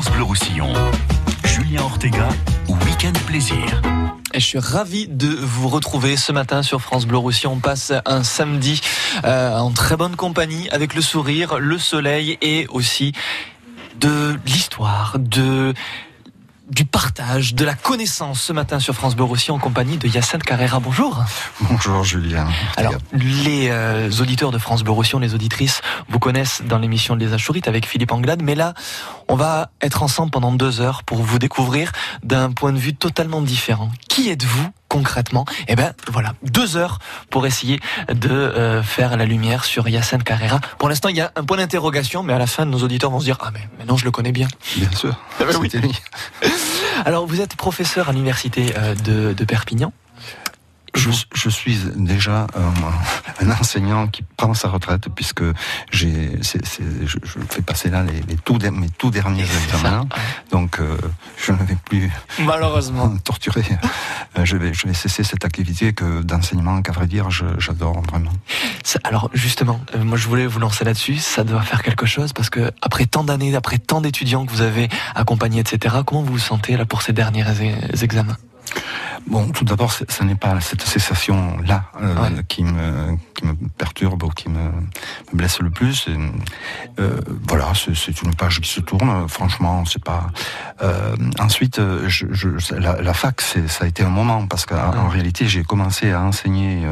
France 0.00 0.14
Bleu 0.14 0.22
Roussillon. 0.22 0.72
Julien 1.44 1.82
Ortega, 1.82 2.30
Week-end 2.68 3.12
Plaisir. 3.26 3.82
Je 4.32 4.38
suis 4.38 4.58
ravi 4.58 5.06
de 5.08 5.28
vous 5.28 5.68
retrouver 5.68 6.16
ce 6.16 6.32
matin 6.32 6.62
sur 6.62 6.80
France 6.80 7.04
Bleu 7.04 7.18
Roussillon. 7.18 7.52
On 7.52 7.58
passe 7.58 7.92
un 8.06 8.22
samedi 8.24 8.80
euh, 9.24 9.54
en 9.58 9.70
très 9.72 9.98
bonne 9.98 10.16
compagnie 10.16 10.70
avec 10.70 10.94
le 10.94 11.02
sourire, 11.02 11.58
le 11.58 11.76
soleil 11.76 12.38
et 12.40 12.66
aussi 12.70 13.12
de 14.00 14.38
l'histoire, 14.46 15.16
de 15.18 15.74
du 16.70 16.84
partage, 16.84 17.54
de 17.54 17.64
la 17.64 17.74
connaissance 17.74 18.40
ce 18.40 18.52
matin 18.52 18.78
sur 18.78 18.94
France 18.94 19.16
Bleu 19.16 19.24
Roussillon 19.24 19.56
en 19.56 19.58
compagnie 19.58 19.98
de 19.98 20.06
Yacine 20.08 20.38
Carrera. 20.38 20.78
Bonjour. 20.78 21.22
Bonjour 21.60 22.04
Julien. 22.04 22.48
Alors, 22.76 22.94
les 23.12 23.68
euh, 23.70 24.10
auditeurs 24.20 24.52
de 24.52 24.58
France 24.58 24.82
Bleu 24.82 24.92
Roussillon, 24.92 25.18
les 25.18 25.34
auditrices, 25.34 25.82
vous 26.08 26.18
connaissent 26.18 26.62
dans 26.64 26.78
l'émission 26.78 27.16
Les 27.16 27.32
Achourites 27.32 27.68
avec 27.68 27.86
Philippe 27.86 28.12
Anglade, 28.12 28.42
mais 28.42 28.54
là, 28.54 28.74
on 29.28 29.34
va 29.34 29.70
être 29.82 30.02
ensemble 30.02 30.30
pendant 30.30 30.52
deux 30.52 30.80
heures 30.80 31.02
pour 31.02 31.18
vous 31.18 31.38
découvrir 31.38 31.92
d'un 32.22 32.52
point 32.52 32.72
de 32.72 32.78
vue 32.78 32.94
totalement 32.94 33.40
différent. 33.40 33.90
Qui 34.08 34.30
êtes-vous 34.30 34.68
concrètement 34.90 35.46
Eh 35.68 35.76
ben 35.76 35.94
voilà, 36.12 36.34
deux 36.42 36.76
heures 36.76 36.98
pour 37.30 37.46
essayer 37.46 37.80
de 38.12 38.28
euh, 38.28 38.82
faire 38.82 39.16
la 39.16 39.24
lumière 39.24 39.64
sur 39.64 39.88
Yacine 39.88 40.22
Carrera. 40.22 40.60
Pour 40.78 40.88
l'instant, 40.90 41.08
il 41.08 41.16
y 41.16 41.20
a 41.20 41.32
un 41.36 41.44
point 41.44 41.56
d'interrogation, 41.56 42.22
mais 42.22 42.32
à 42.34 42.38
la 42.38 42.48
fin, 42.48 42.66
nos 42.66 42.82
auditeurs 42.82 43.10
vont 43.10 43.20
se 43.20 43.24
dire 43.24 43.38
ah 43.40 43.50
mais 43.54 43.66
maintenant 43.78 43.96
je 43.96 44.04
le 44.04 44.10
connais 44.10 44.32
bien. 44.32 44.48
Bien 44.76 44.90
sûr. 44.90 45.14
Ah 45.38 45.44
ben 45.44 45.56
oui. 45.58 45.70
Alors 47.06 47.24
vous 47.26 47.40
êtes 47.40 47.54
professeur 47.54 48.08
à 48.08 48.12
l'université 48.12 48.74
euh, 48.76 48.94
de, 48.96 49.32
de 49.32 49.44
Perpignan. 49.44 49.92
Je, 50.94 51.10
je, 51.34 51.48
suis 51.48 51.78
déjà 51.96 52.46
un, 52.54 53.46
un, 53.46 53.50
enseignant 53.52 54.08
qui 54.08 54.22
prend 54.36 54.54
sa 54.54 54.68
retraite 54.68 55.08
puisque 55.14 55.42
j'ai, 55.90 56.32
je, 56.42 57.18
je, 57.22 57.38
fais 57.48 57.62
passer 57.62 57.90
là 57.90 58.02
les, 58.02 58.20
les 58.28 58.36
tout, 58.36 58.58
mes 58.72 58.88
tout 58.90 59.10
derniers 59.10 59.44
examens, 59.64 60.06
donc 60.50 60.80
euh, 60.80 60.96
je 61.36 61.52
ne 61.52 61.58
vais 61.58 61.76
plus 61.84 62.10
malheureusement 62.40 63.08
torturer. 63.24 63.64
Euh, 64.38 64.44
je 64.44 64.56
vais, 64.56 64.74
je 64.74 64.86
vais 64.86 64.94
cesser 64.94 65.22
cette 65.22 65.44
activité 65.44 65.92
que 65.92 66.22
d'enseignement 66.22 66.82
qu'à 66.82 66.92
vrai 66.92 67.06
dire 67.06 67.30
j'adore 67.30 68.00
vraiment. 68.02 68.32
Alors 69.04 69.30
justement, 69.32 69.80
euh, 69.94 70.04
moi 70.04 70.16
je 70.16 70.26
voulais 70.28 70.46
vous 70.46 70.58
lancer 70.58 70.84
là-dessus. 70.84 71.16
Ça 71.16 71.44
doit 71.44 71.62
faire 71.62 71.82
quelque 71.82 72.06
chose 72.06 72.32
parce 72.32 72.50
que 72.50 72.70
après 72.82 73.06
tant 73.06 73.24
d'années, 73.24 73.54
après 73.54 73.78
tant 73.78 74.00
d'étudiants 74.00 74.46
que 74.46 74.50
vous 74.52 74.62
avez 74.62 74.88
accompagnés, 75.14 75.60
etc. 75.60 75.96
Comment 76.06 76.22
vous 76.22 76.32
vous 76.32 76.38
sentez 76.38 76.76
là 76.76 76.84
pour 76.84 77.02
ces 77.02 77.12
derniers 77.12 77.44
examens? 78.02 78.36
Bon, 79.26 79.48
tout 79.50 79.64
d'abord, 79.64 79.92
ce 79.92 80.24
n'est 80.24 80.34
pas 80.34 80.60
cette 80.60 80.82
cessation-là 80.82 81.84
euh, 82.00 82.14
ouais. 82.14 82.44
qui, 82.48 82.64
me, 82.64 83.16
qui 83.34 83.46
me 83.46 83.54
perturbe 83.76 84.22
ou 84.22 84.28
qui 84.28 84.48
me, 84.48 84.58
me 84.58 85.34
blesse 85.34 85.60
le 85.60 85.70
plus. 85.70 86.08
Euh, 86.98 87.20
voilà, 87.46 87.72
c'est 87.74 88.22
une 88.22 88.34
page 88.34 88.60
qui 88.60 88.70
se 88.70 88.80
tourne. 88.80 89.28
Franchement, 89.28 89.84
c'est 89.84 90.02
pas. 90.02 90.28
Euh, 90.82 91.14
ensuite, 91.38 91.80
je, 92.06 92.26
je, 92.30 92.74
la, 92.74 93.00
la, 93.00 93.14
fac, 93.14 93.40
ça 93.40 93.84
a 93.84 93.86
été 93.86 94.02
un 94.02 94.08
moment 94.08 94.46
parce 94.46 94.66
qu'en 94.66 94.76
ouais. 94.76 95.12
réalité, 95.12 95.46
j'ai 95.46 95.62
commencé 95.62 96.10
à 96.10 96.22
enseigner 96.22 96.86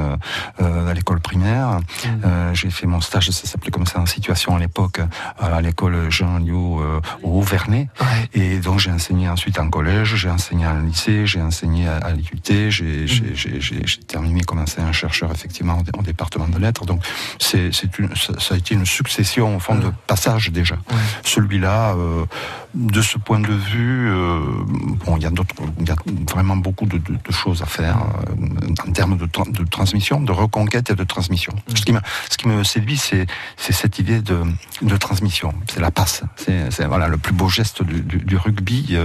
à 0.58 0.94
l'école 0.94 1.20
primaire. 1.20 1.80
Mmh. 2.04 2.54
j'ai 2.54 2.70
fait 2.70 2.86
mon 2.86 3.00
stage, 3.00 3.30
ça 3.30 3.46
s'appelait 3.46 3.70
comme 3.70 3.86
ça, 3.86 4.00
en 4.00 4.06
situation 4.06 4.54
à 4.54 4.58
l'époque, 4.58 5.00
à 5.38 5.60
l'école 5.60 6.10
Jean 6.10 6.38
Liot 6.38 6.82
au 7.22 7.42
Vernet. 7.42 7.88
Ouais. 8.00 8.28
Et 8.34 8.58
donc, 8.58 8.78
j'ai 8.78 8.90
enseigné 8.90 9.28
ensuite 9.28 9.58
en 9.58 9.68
collège, 9.70 10.14
j'ai 10.16 10.30
enseigné 10.30 10.66
en 10.66 10.80
lycée, 10.80 11.26
j'ai 11.26 11.40
enseigné 11.40 11.67
à, 11.86 11.96
à 11.96 12.12
l'IQT, 12.12 12.70
j'ai 12.70 13.04
mmh. 13.04 14.04
terminé 14.06 14.40
comme 14.42 14.58
enseignant 14.58 14.92
chercheur 14.92 15.30
effectivement 15.32 15.82
au, 15.96 16.02
département 16.02 16.48
de 16.48 16.58
lettres. 16.58 16.84
Donc 16.86 17.02
c'est 17.38 17.72
ça, 17.72 18.32
ça, 18.38 18.54
a 18.54 18.56
été 18.56 18.74
une 18.74 18.86
succession 18.86 19.56
au 19.56 19.60
fond 19.60 19.74
mmh. 19.74 19.80
de 19.80 19.92
passages 20.06 20.50
déjà. 20.50 20.76
Mmh. 20.76 20.94
Celui-là, 21.24 21.94
euh, 21.94 22.24
de 22.74 23.02
ce 23.02 23.18
point 23.18 23.40
de 23.40 23.52
vue, 23.52 24.10
euh, 24.10 24.40
bon, 25.04 25.16
il 25.16 25.22
y 25.22 25.26
a 25.26 25.30
d'autres, 25.30 25.54
il 25.80 25.88
y 25.88 25.90
a 25.90 25.96
vraiment 26.30 26.56
beaucoup 26.56 26.86
de, 26.86 26.98
de, 26.98 27.12
de 27.12 27.32
choses 27.32 27.62
à 27.62 27.66
faire 27.66 27.98
euh, 27.98 28.86
en 28.86 28.92
termes 28.92 29.16
de, 29.16 29.26
de, 29.26 29.64
transmission, 29.64 30.20
de 30.20 30.32
reconquête 30.32 30.90
et 30.90 30.94
de 30.94 31.04
transmission. 31.04 31.54
Ce 31.74 31.82
qui 31.82 31.92
me, 31.92 32.00
ce 32.30 32.36
qui 32.36 32.48
me 32.48 32.64
séduit, 32.64 32.98
c'est 32.98 33.26
cette 33.56 33.98
idée 33.98 34.20
de, 34.20 34.96
transmission. 34.98 35.52
C'est 35.72 35.80
la 35.80 35.90
passe. 35.90 36.22
C'est 36.36 36.86
voilà 36.86 37.08
le 37.08 37.18
plus 37.18 37.32
beau 37.32 37.48
geste 37.48 37.82
du, 37.82 38.02
du 38.02 38.36
rugby. 38.36 38.96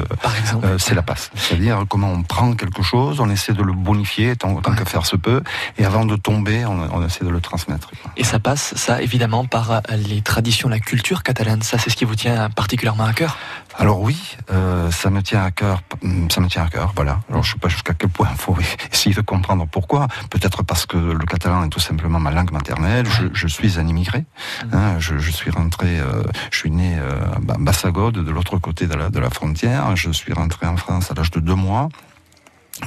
C'est 0.77 0.95
la 0.95 1.01
passe. 1.01 1.31
C'est-à-dire 1.35 1.85
comment 1.87 2.11
on 2.11 2.23
prend 2.23 2.52
quelque 2.55 2.83
chose, 2.83 3.19
on 3.19 3.29
essaie 3.29 3.53
de 3.53 3.63
le 3.63 3.73
bonifier 3.73 4.35
tant, 4.35 4.55
tant 4.55 4.71
ouais. 4.71 4.77
que 4.77 4.85
faire 4.85 5.05
se 5.05 5.15
peut, 5.15 5.41
et 5.77 5.85
avant 5.85 6.05
de 6.05 6.15
tomber, 6.15 6.65
on, 6.65 6.77
on 6.93 7.05
essaie 7.05 7.25
de 7.25 7.29
le 7.29 7.41
transmettre. 7.41 7.91
Et 8.17 8.23
ça 8.23 8.39
passe, 8.39 8.73
ça 8.75 9.01
évidemment, 9.01 9.45
par 9.45 9.81
les 9.91 10.21
traditions, 10.21 10.69
la 10.69 10.79
culture 10.79 11.23
catalane. 11.23 11.61
Ça, 11.61 11.77
c'est 11.77 11.89
ce 11.89 11.95
qui 11.95 12.05
vous 12.05 12.15
tient 12.15 12.49
particulièrement 12.49 13.05
à 13.05 13.13
cœur? 13.13 13.37
Alors 13.77 14.01
oui, 14.01 14.37
euh, 14.51 14.91
ça 14.91 15.09
me 15.09 15.21
tient 15.21 15.43
à 15.43 15.51
cœur. 15.51 15.81
Ça 16.29 16.41
me 16.41 16.47
tient 16.47 16.63
à 16.63 16.69
cœur. 16.69 16.93
Voilà. 16.95 17.19
Alors 17.29 17.43
je 17.43 17.53
sais 17.53 17.59
pas 17.59 17.69
jusqu'à 17.69 17.93
quel 17.93 18.09
point 18.09 18.27
il 18.31 18.37
faut 18.37 18.55
essayer 18.91 19.15
de 19.15 19.21
comprendre 19.21 19.67
pourquoi. 19.69 20.07
Peut-être 20.29 20.63
parce 20.63 20.85
que 20.85 20.97
le 20.97 21.25
catalan 21.25 21.63
est 21.65 21.69
tout 21.69 21.79
simplement 21.79 22.19
ma 22.19 22.31
langue 22.31 22.51
maternelle. 22.51 23.05
Je, 23.07 23.25
je 23.33 23.47
suis 23.47 23.79
un 23.79 23.87
immigré. 23.87 24.25
Hein, 24.71 24.99
je, 24.99 25.17
je, 25.17 25.31
suis 25.31 25.49
rentré. 25.49 25.99
Euh, 25.99 26.23
je 26.51 26.57
suis 26.59 26.71
né 26.71 26.97
euh, 26.99 27.25
à 27.49 27.57
Bassagode, 27.57 28.23
de 28.23 28.31
l'autre 28.31 28.57
côté 28.59 28.85
de 28.85 28.93
la, 28.93 29.09
de 29.09 29.19
la 29.19 29.29
frontière. 29.29 29.95
Je 29.95 30.11
suis 30.11 30.33
rentré 30.33 30.67
en 30.67 30.77
France 30.77 31.09
à 31.09 31.15
l'âge 31.15 31.31
de 31.31 31.39
deux 31.39 31.55
mois. 31.55 31.89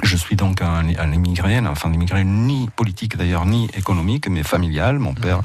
Je 0.03 0.17
suis 0.17 0.35
donc 0.35 0.61
un, 0.61 0.83
un 0.97 1.11
immigré, 1.13 1.57
un 1.57 1.65
enfant 1.65 1.89
d'immigré, 1.89 2.23
ni 2.25 2.69
politique 2.75 3.15
d'ailleurs, 3.15 3.45
ni 3.45 3.65
économique, 3.73 4.27
mais 4.27 4.43
familial. 4.43 4.99
Mon 4.99 5.13
père, 5.13 5.41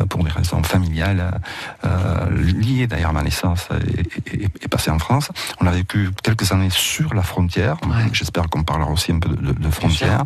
euh, 0.00 0.06
pour 0.06 0.24
des 0.24 0.30
raisons 0.30 0.62
familiales, 0.64 1.40
euh, 1.84 2.28
liées 2.30 2.88
d'ailleurs 2.88 3.10
à 3.10 3.12
ma 3.12 3.22
naissance, 3.22 3.68
est, 3.70 4.34
est, 4.34 4.64
est, 4.64 4.68
passé 4.68 4.90
en 4.90 4.98
France. 4.98 5.30
On 5.60 5.66
a 5.66 5.70
vécu 5.70 6.10
quelques 6.22 6.50
années 6.50 6.70
sur 6.70 7.14
la 7.14 7.22
frontière. 7.22 7.76
Ouais. 7.86 8.08
J'espère 8.12 8.48
qu'on 8.48 8.64
parlera 8.64 8.90
aussi 8.90 9.12
un 9.12 9.20
peu 9.20 9.28
de, 9.28 9.36
de, 9.36 9.52
de 9.52 9.70
frontière. 9.70 10.24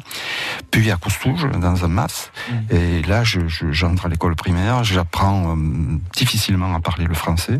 Puis 0.70 0.90
à 0.90 0.96
Coustouge, 0.96 1.46
dans 1.50 1.84
un 1.84 1.88
mas. 1.88 2.30
Mmh. 2.48 2.74
Et 2.74 3.02
là, 3.02 3.24
j'entre 3.24 3.48
je, 3.50 3.72
je, 3.72 3.86
à 3.86 4.08
l'école 4.08 4.36
primaire. 4.36 4.84
J'apprends 4.84 5.54
euh, 5.54 5.98
difficilement 6.14 6.74
à 6.74 6.80
parler 6.80 7.04
le 7.04 7.14
français. 7.14 7.58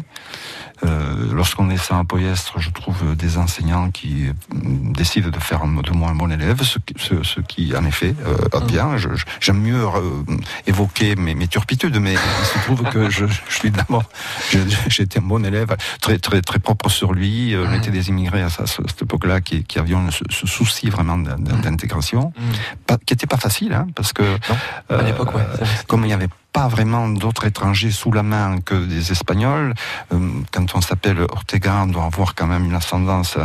Euh, 0.85 1.11
Lorsqu'on 1.33 1.71
est 1.71 1.77
sans 1.77 2.05
poyestre, 2.05 2.59
je 2.61 2.71
trouve 2.71 3.17
des 3.17 3.39
enseignants 3.39 3.91
qui 3.91 4.27
décident 4.53 5.29
de 5.31 5.39
faire 5.39 5.61
de 5.61 5.91
moi 5.93 6.11
un 6.11 6.15
bon 6.15 6.31
élève, 6.31 6.63
ce, 6.63 6.79
ce, 6.97 7.23
ce 7.23 7.41
qui, 7.41 7.75
en 7.77 7.85
effet, 7.85 8.15
euh, 8.27 8.61
bien. 8.67 8.97
J'aime 9.41 9.61
mieux 9.61 9.85
euh, 9.85 10.23
évoquer 10.67 11.17
mes, 11.17 11.35
mes, 11.35 11.49
turpitudes, 11.49 11.99
mais 11.99 12.13
il 12.13 12.47
se 12.47 12.59
trouve 12.65 12.83
que 12.91 13.11
je, 13.11 13.27
je 13.27 13.55
suis 13.55 13.71
d'abord, 13.71 14.05
été 14.53 15.19
un 15.19 15.23
bon 15.23 15.45
élève, 15.45 15.77
très 16.01 16.19
très 16.19 16.43
très 16.43 16.59
propre 16.59 16.89
sur 16.89 17.13
lui. 17.13 17.55
Euh, 17.55 17.67
on 17.69 17.75
était 17.75 17.91
des 17.91 18.09
immigrés 18.09 18.43
à, 18.43 18.47
à 18.47 18.67
cette 18.67 19.03
époque-là 19.03 19.41
qui, 19.41 19.65
qui 19.65 19.79
avions 19.79 20.11
ce, 20.11 20.25
ce, 20.31 20.47
souci 20.47 20.91
vraiment 20.91 21.19
d'intégration, 21.19 22.33
mmh. 22.37 22.97
qui 23.07 23.15
n'était 23.15 23.27
pas 23.27 23.39
facile, 23.39 23.73
hein, 23.73 23.87
parce 23.95 24.13
que 24.13 24.23
non, 24.23 24.99
à 24.99 25.03
l'époque, 25.03 25.35
ouais, 25.35 25.67
comme 25.87 26.05
il 26.05 26.09
n'y 26.09 26.13
avait 26.13 26.29
pas 26.53 26.69
vraiment 26.69 27.09
d'autres 27.09 27.47
étrangers 27.47 27.91
sous 27.91 28.13
la 28.13 28.23
main 28.23 28.61
que 28.61 28.75
des 28.75 29.13
Espagnols. 29.13 29.75
Euh, 30.13 30.19
quand 30.53 30.75
on 30.75 30.81
s'appelle 30.81 31.21
Ortega, 31.21 31.83
on 31.83 31.87
doit 31.87 32.05
avoir 32.05 32.35
quand 32.35 32.47
même 32.47 32.65
une 32.65 32.75
ascendance. 32.75 33.37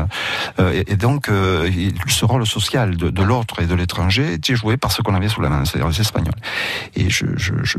Euh, 0.59 0.73
et, 0.73 0.93
et, 0.93 0.95
donc, 0.95 1.29
euh, 1.29 1.69
ce 2.07 2.25
rôle 2.25 2.45
social 2.45 2.97
de, 2.97 3.09
de 3.09 3.23
l'autre 3.23 3.61
et 3.61 3.67
de 3.67 3.75
l'étranger 3.75 4.33
était 4.33 4.55
joué 4.55 4.77
par 4.77 4.91
ce 4.91 5.01
qu'on 5.01 5.13
avait 5.13 5.29
sous 5.29 5.41
la 5.41 5.49
main, 5.49 5.65
c'est-à-dire 5.65 5.89
les 5.89 6.01
Espagnols. 6.01 6.33
Et 6.95 7.09
je, 7.09 7.25
je, 7.35 7.53
je, 7.63 7.77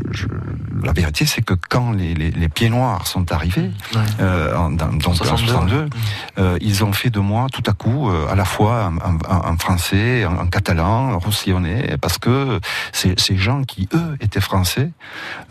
la 0.83 0.93
vérité, 0.93 1.25
c'est 1.25 1.41
que 1.41 1.55
quand 1.69 1.91
les, 1.91 2.13
les, 2.13 2.31
les, 2.31 2.49
pieds 2.49 2.69
noirs 2.69 3.05
sont 3.07 3.31
arrivés, 3.31 3.71
ouais. 3.93 4.55
en, 4.55 4.71
dans, 4.71 4.87
donc 4.93 5.15
62, 5.15 5.31
en 5.31 5.37
62 5.37 5.89
ouais. 6.37 6.57
ils 6.61 6.83
ont 6.83 6.93
fait 6.93 7.09
de 7.09 7.19
moi 7.19 7.47
tout 7.51 7.63
à 7.67 7.73
coup 7.73 8.09
à 8.29 8.35
la 8.35 8.45
fois 8.45 8.91
un, 9.29 9.57
français, 9.57 10.23
un, 10.23 10.47
catalan, 10.47 11.19
roussillonnais, 11.19 11.97
parce 12.01 12.17
que 12.17 12.59
ces 12.93 13.37
gens 13.37 13.63
qui, 13.63 13.89
eux, 13.93 14.17
étaient 14.21 14.41
français, 14.41 14.91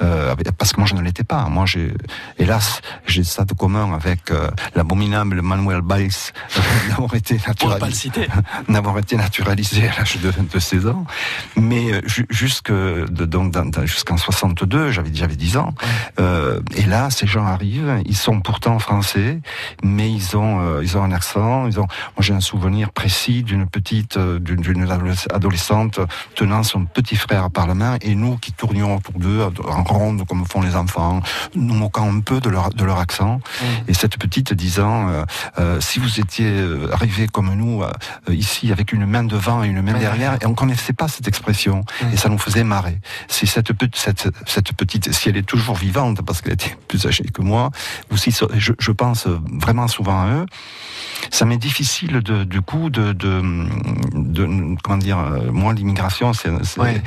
euh, 0.02 0.34
parce 0.58 0.72
que 0.72 0.80
moi 0.80 0.86
je 0.86 0.94
ne 0.94 1.02
l'étais 1.02 1.24
pas. 1.24 1.46
Moi, 1.48 1.66
j'ai, 1.66 1.92
hélas, 2.38 2.80
j'ai 3.06 3.24
ça 3.24 3.44
de 3.44 3.54
commun 3.54 3.92
avec 3.94 4.30
euh, 4.30 4.50
l'abominable 4.74 5.42
Manuel 5.42 5.80
Valls 5.84 6.32
d'avoir 6.88 7.14
été 7.14 7.38
naturalisé, 7.46 8.10
d'avoir 8.68 8.98
été 8.98 9.16
naturalisé 9.16 9.88
à 9.88 9.98
l'âge 9.98 10.18
de, 10.18 10.30
de 10.30 10.58
16 10.58 10.86
ans. 10.88 11.04
Mais 11.56 11.92
euh, 11.92 12.00
jusque 12.06 12.72
donc 12.72 13.54
jusqu'en 13.84 14.16
62, 14.16 14.90
j'avais 14.90 15.10
j'avais 15.14 15.36
10 15.36 15.56
ans. 15.56 15.74
Euh, 16.20 16.60
et 16.74 16.82
là, 16.82 17.10
ces 17.10 17.26
gens 17.26 17.44
arrivent, 17.44 18.02
ils 18.04 18.16
sont 18.16 18.40
pourtant 18.40 18.78
français, 18.78 19.40
mais 19.82 20.10
ils 20.10 20.36
ont 20.36 20.60
euh, 20.60 20.82
ils 20.82 20.96
ont 20.96 21.02
un 21.02 21.12
accent. 21.12 21.66
Ils 21.66 21.78
ont. 21.80 21.86
Moi, 22.16 22.20
j'ai 22.20 22.34
un 22.34 22.40
souvenir 22.40 22.92
précis 22.92 23.42
d'une 23.42 23.66
petite 23.66 24.18
d'une 24.18 24.62
adolescente 25.30 26.00
tenant 26.34 26.62
son 26.62 26.84
petit 26.84 27.16
frère 27.16 27.50
par 27.50 27.66
la 27.66 27.74
main 27.74 27.96
et 28.00 28.14
nous 28.14 28.36
qui 28.36 28.52
tournions 28.52 28.96
autour 28.96 29.18
d'eux 29.18 29.42
en 29.64 29.82
ronde 29.84 30.26
comme 30.26 30.44
font 30.46 30.62
les 30.62 30.76
enfants, 30.76 31.20
nous 31.54 31.74
moquant 31.74 32.10
un 32.12 32.20
peu 32.20 32.40
de 32.40 32.48
leur, 32.48 32.70
de 32.70 32.84
leur 32.84 32.98
accent. 32.98 33.36
Mm. 33.36 33.64
Et 33.88 33.94
cette 33.94 34.16
petite 34.18 34.52
disant, 34.54 35.08
euh, 35.08 35.24
euh, 35.58 35.80
si 35.80 35.98
vous 35.98 36.20
étiez 36.20 36.46
euh, 36.48 36.88
arrivé 36.92 37.26
comme 37.28 37.52
nous 37.54 37.82
euh, 37.82 37.90
ici 38.32 38.72
avec 38.72 38.92
une 38.92 39.06
main 39.06 39.24
devant 39.24 39.62
et 39.64 39.68
une 39.68 39.82
main 39.82 39.94
derrière, 39.98 40.34
et 40.42 40.46
on 40.46 40.54
connaissait 40.54 40.92
pas 40.92 41.08
cette 41.08 41.28
expression, 41.28 41.84
Mm. 42.02 42.12
et 42.12 42.16
ça 42.16 42.28
nous 42.28 42.38
faisait 42.38 42.64
marrer. 42.64 42.98
C'est 43.28 43.46
cette, 43.46 43.72
pe- 43.72 43.86
cette, 43.94 44.28
cette 44.46 44.72
petite, 44.72 45.12
si 45.12 45.28
elle 45.28 45.36
est 45.36 45.46
toujours 45.46 45.76
vivante, 45.76 46.22
parce 46.22 46.40
qu'elle 46.42 46.54
était 46.54 46.76
plus 46.88 47.06
âgée 47.06 47.24
que 47.24 47.42
moi, 47.42 47.70
ou 48.10 48.16
si 48.16 48.32
so- 48.32 48.48
je, 48.56 48.72
je 48.78 48.90
pense 48.92 49.26
vraiment 49.26 49.88
souvent 49.88 50.20
à 50.22 50.28
eux, 50.28 50.46
ça 51.30 51.44
m'est 51.44 51.56
difficile 51.56 52.20
de, 52.20 52.44
du 52.44 52.60
coup 52.60 52.90
de, 52.90 53.12
de, 53.12 53.42
de 54.14 54.76
comment 54.82 54.98
dire, 54.98 55.18
moi 55.52 55.72
l'immigration, 55.72 56.32
c'est 56.32 56.50
Ouais, 56.78 57.02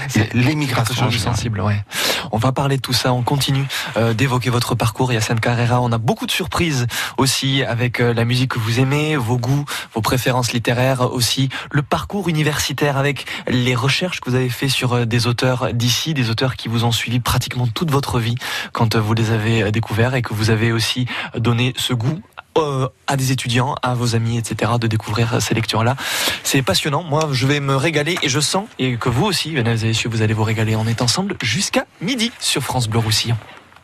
général. 1.12 1.36
sensible, 1.36 1.62
ouais. 1.62 1.84
On 2.32 2.39
va 2.40 2.52
parler 2.52 2.78
de 2.78 2.82
tout 2.82 2.94
ça, 2.94 3.14
on 3.14 3.22
continue 3.22 3.66
euh, 3.98 4.14
d'évoquer 4.14 4.50
votre 4.50 4.76
parcours, 4.76 5.14
Yacine 5.14 5.40
Carrera. 5.40 5.82
On 5.82 5.92
a 5.92 5.98
beaucoup 5.98 6.26
de 6.26 6.32
surprises 6.32 6.88
aussi 7.18 7.64
avec 7.64 8.00
euh, 8.00 8.14
la 8.14 8.26
musique 8.26 8.52
que 8.52 8.60
vous 8.60 8.80
aimez, 8.80 9.16
vos 9.16 9.38
goûts, 9.38 9.66
vos 9.94 10.02
préférences 10.02 10.54
littéraires 10.54 11.14
aussi, 11.14 11.50
le 11.72 11.82
parcours 11.82 12.30
universitaire 12.30 12.98
avec 12.98 13.26
les 13.48 13.76
recherches 13.76 14.22
que 14.22 14.30
vous 14.30 14.36
avez 14.36 14.50
fait 14.50 14.70
sur 14.70 14.94
euh, 14.94 15.06
des 15.06 15.28
auteurs 15.28 15.74
d'ici, 15.74 16.14
des 16.14 16.30
auteurs 16.30 16.56
qui 16.56 16.68
vous 16.68 16.86
ont 16.86 16.92
suivi 16.92 17.20
pratiquement 17.20 17.68
toute 17.68 17.92
votre 17.92 18.20
vie 18.20 18.36
quand 18.74 18.96
euh, 18.96 19.00
vous 19.00 19.14
les 19.14 19.32
avez 19.32 19.64
euh, 19.64 19.72
découverts 19.72 20.16
et 20.16 20.22
que 20.22 20.34
vous 20.34 20.50
avez 20.50 20.72
aussi 20.72 21.08
donné 21.36 21.74
ce 21.78 21.94
goût 21.94 22.22
euh, 22.58 22.88
à 23.08 23.16
des 23.16 23.32
étudiants, 23.32 23.76
à 23.82 23.94
vos 23.94 24.16
amis, 24.16 24.38
etc., 24.38 24.74
de 24.80 24.88
découvrir 24.88 25.42
ces 25.42 25.54
lectures-là. 25.54 25.96
C'est 26.44 26.62
passionnant. 26.62 27.04
Moi, 27.04 27.30
je 27.32 27.48
vais 27.48 27.60
me 27.60 27.76
régaler 27.76 28.18
et 28.22 28.30
je 28.30 28.40
sens, 28.40 28.66
et 28.80 28.98
que 28.98 29.10
vous 29.10 29.26
aussi, 29.26 29.52
mesdames 29.52 29.78
et 29.82 29.88
messieurs, 29.88 30.10
vous 30.10 30.22
allez 30.22 30.34
vous 30.34 30.44
régaler. 30.44 30.76
On 30.76 30.88
est 30.88 31.02
ensemble 31.02 31.36
jusqu'à 31.42 31.86
midi 32.02 32.32
sur 32.40 32.62
France 32.62 32.88
Bleu 32.88 33.00
Roussillon. 33.00 33.38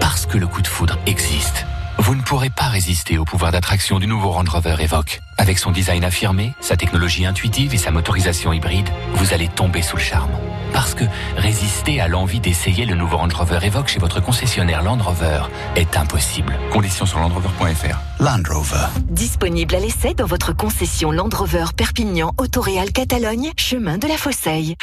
Parce 0.00 0.24
que 0.26 0.38
le 0.38 0.46
coup 0.46 0.62
de 0.62 0.66
foudre 0.66 0.98
existe. 1.06 1.66
Vous 1.98 2.14
ne 2.14 2.22
pourrez 2.22 2.50
pas 2.50 2.68
résister 2.68 3.18
au 3.18 3.24
pouvoir 3.24 3.52
d'attraction 3.52 3.98
du 3.98 4.06
nouveau 4.06 4.30
Range 4.30 4.48
Rover 4.48 4.76
Evoque. 4.80 5.20
Avec 5.38 5.58
son 5.58 5.70
design 5.70 6.04
affirmé, 6.04 6.54
sa 6.60 6.76
technologie 6.76 7.24
intuitive 7.24 7.74
et 7.74 7.78
sa 7.78 7.90
motorisation 7.90 8.52
hybride, 8.52 8.88
vous 9.14 9.32
allez 9.32 9.48
tomber 9.48 9.80
sous 9.80 9.96
le 9.96 10.02
charme. 10.02 10.30
Parce 10.72 10.94
que 10.94 11.04
résister 11.36 12.00
à 12.00 12.08
l'envie 12.08 12.40
d'essayer 12.40 12.84
le 12.84 12.96
nouveau 12.96 13.18
Range 13.18 13.32
Rover 13.32 13.60
Evoque 13.62 13.88
chez 13.88 14.00
votre 14.00 14.20
concessionnaire 14.20 14.82
Land 14.82 14.98
Rover 14.98 15.42
est 15.76 15.96
impossible. 15.96 16.58
Conditions 16.72 17.06
sur 17.06 17.20
landrover.fr. 17.20 17.98
Land 18.20 18.42
Rover. 18.50 18.86
Disponible 19.08 19.74
à 19.76 19.80
l'essai 19.80 20.14
dans 20.14 20.26
votre 20.26 20.52
concession 20.52 21.12
Land 21.12 21.30
Rover 21.32 21.66
Perpignan 21.76 22.32
Autoréal 22.38 22.90
Catalogne, 22.90 23.52
chemin 23.56 23.98
de 23.98 24.08
la 24.08 24.16
Fosseille. 24.16 24.76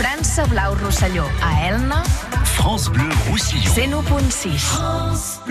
França 0.00 0.46
Blau 0.46 0.74
Rosselló, 0.76 1.28
a 1.42 1.66
Elna, 1.66 2.02
France 2.56 2.88
Bleu 2.88 3.06
Roussillon. 3.28 4.02
101.6. 4.02 5.42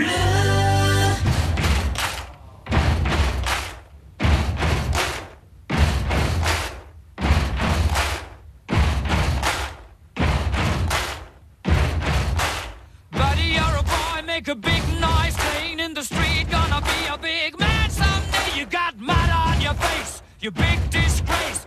Buddy, 13.12 13.54
you're 13.54 13.62
a 13.62 13.84
boy, 13.84 14.24
make 14.26 14.48
a 14.48 14.56
big 14.56 14.82
noise, 15.00 15.36
playing 15.36 15.80
in 15.80 15.94
the 15.94 16.02
street, 16.02 16.50
gonna 16.50 16.82
be 16.82 17.08
a 17.08 17.18
big 17.20 17.60
man 17.60 17.92
someday. 17.92 18.58
You 18.58 18.66
got 18.66 18.98
mud 18.98 19.30
on 19.30 19.62
your 19.62 19.76
face, 19.76 20.24
you 20.40 20.50
big 20.50 20.80
disgrace, 20.90 21.59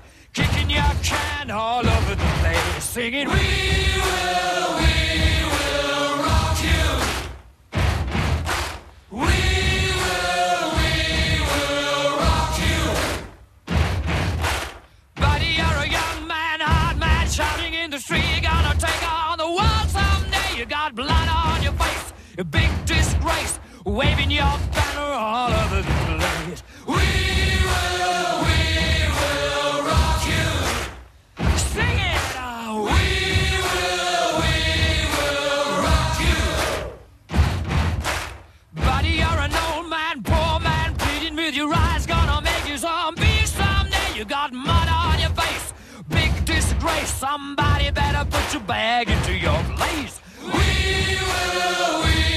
your 0.72 0.94
can 1.02 1.50
all 1.50 1.86
over 1.86 2.14
the 2.14 2.30
place, 2.40 2.84
singing, 2.84 3.28
We 3.28 3.34
will, 3.34 4.68
we 4.80 4.96
will 5.54 6.16
rock 6.26 6.58
you. 6.70 6.86
We 9.10 9.34
will, 10.02 10.66
we 10.80 10.92
will 11.52 12.10
rock 12.24 12.54
you. 12.66 12.82
Buddy, 15.16 15.50
you're 15.60 15.80
a 15.86 15.88
young 15.98 16.26
man, 16.26 16.60
hard 16.60 16.98
man, 16.98 17.28
shouting 17.28 17.74
in 17.74 17.90
the 17.90 17.98
street, 17.98 18.24
you're 18.32 18.40
gonna 18.40 18.74
take 18.78 19.02
on 19.12 19.36
the 19.38 19.50
world 19.58 19.88
someday. 19.88 20.58
You 20.58 20.64
got 20.64 20.94
blood 20.94 21.28
on 21.28 21.62
your 21.62 21.74
face, 21.74 22.12
a 22.38 22.44
big 22.44 22.70
disgrace, 22.86 23.60
waving 23.84 24.30
your 24.30 24.56
banner 24.74 25.12
all 25.12 25.52
over 25.52 25.82
the 25.82 26.16
place. 26.18 26.62
We 26.86 27.41
You 44.22 44.28
got 44.28 44.52
mud 44.52 44.88
on 44.88 45.18
your 45.18 45.30
face, 45.30 45.74
big 46.08 46.44
disgrace. 46.44 47.12
Somebody 47.12 47.90
better 47.90 48.24
put 48.30 48.52
your 48.52 48.62
bag 48.62 49.08
into 49.08 49.36
your 49.36 49.60
place. 49.76 50.20
We 50.40 51.18
will, 51.18 52.04
we 52.04 52.31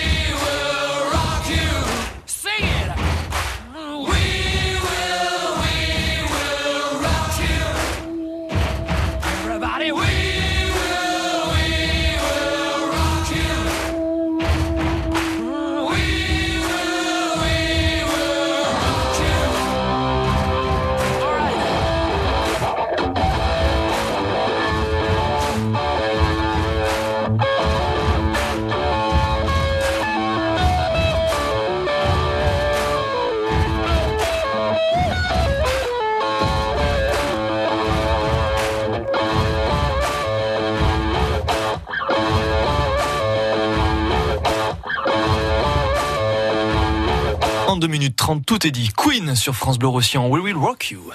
22 47.76 47.88
minutes 47.88 48.16
30, 48.16 48.46
tout 48.46 48.66
est 48.66 48.72
dit. 48.72 48.90
Queen 48.96 49.36
sur 49.36 49.54
France 49.54 49.78
Bleu 49.78 49.90
Roussillon, 49.90 50.32
We 50.32 50.42
Will 50.42 50.56
Rock 50.56 50.92
You. 50.92 51.12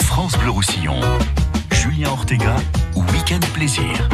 France 0.00 0.36
Bleu 0.38 0.50
Roussillon, 0.50 0.98
Julien 1.70 2.10
Ortega, 2.10 2.56
Week-end 2.96 3.38
Plaisir 3.54 4.08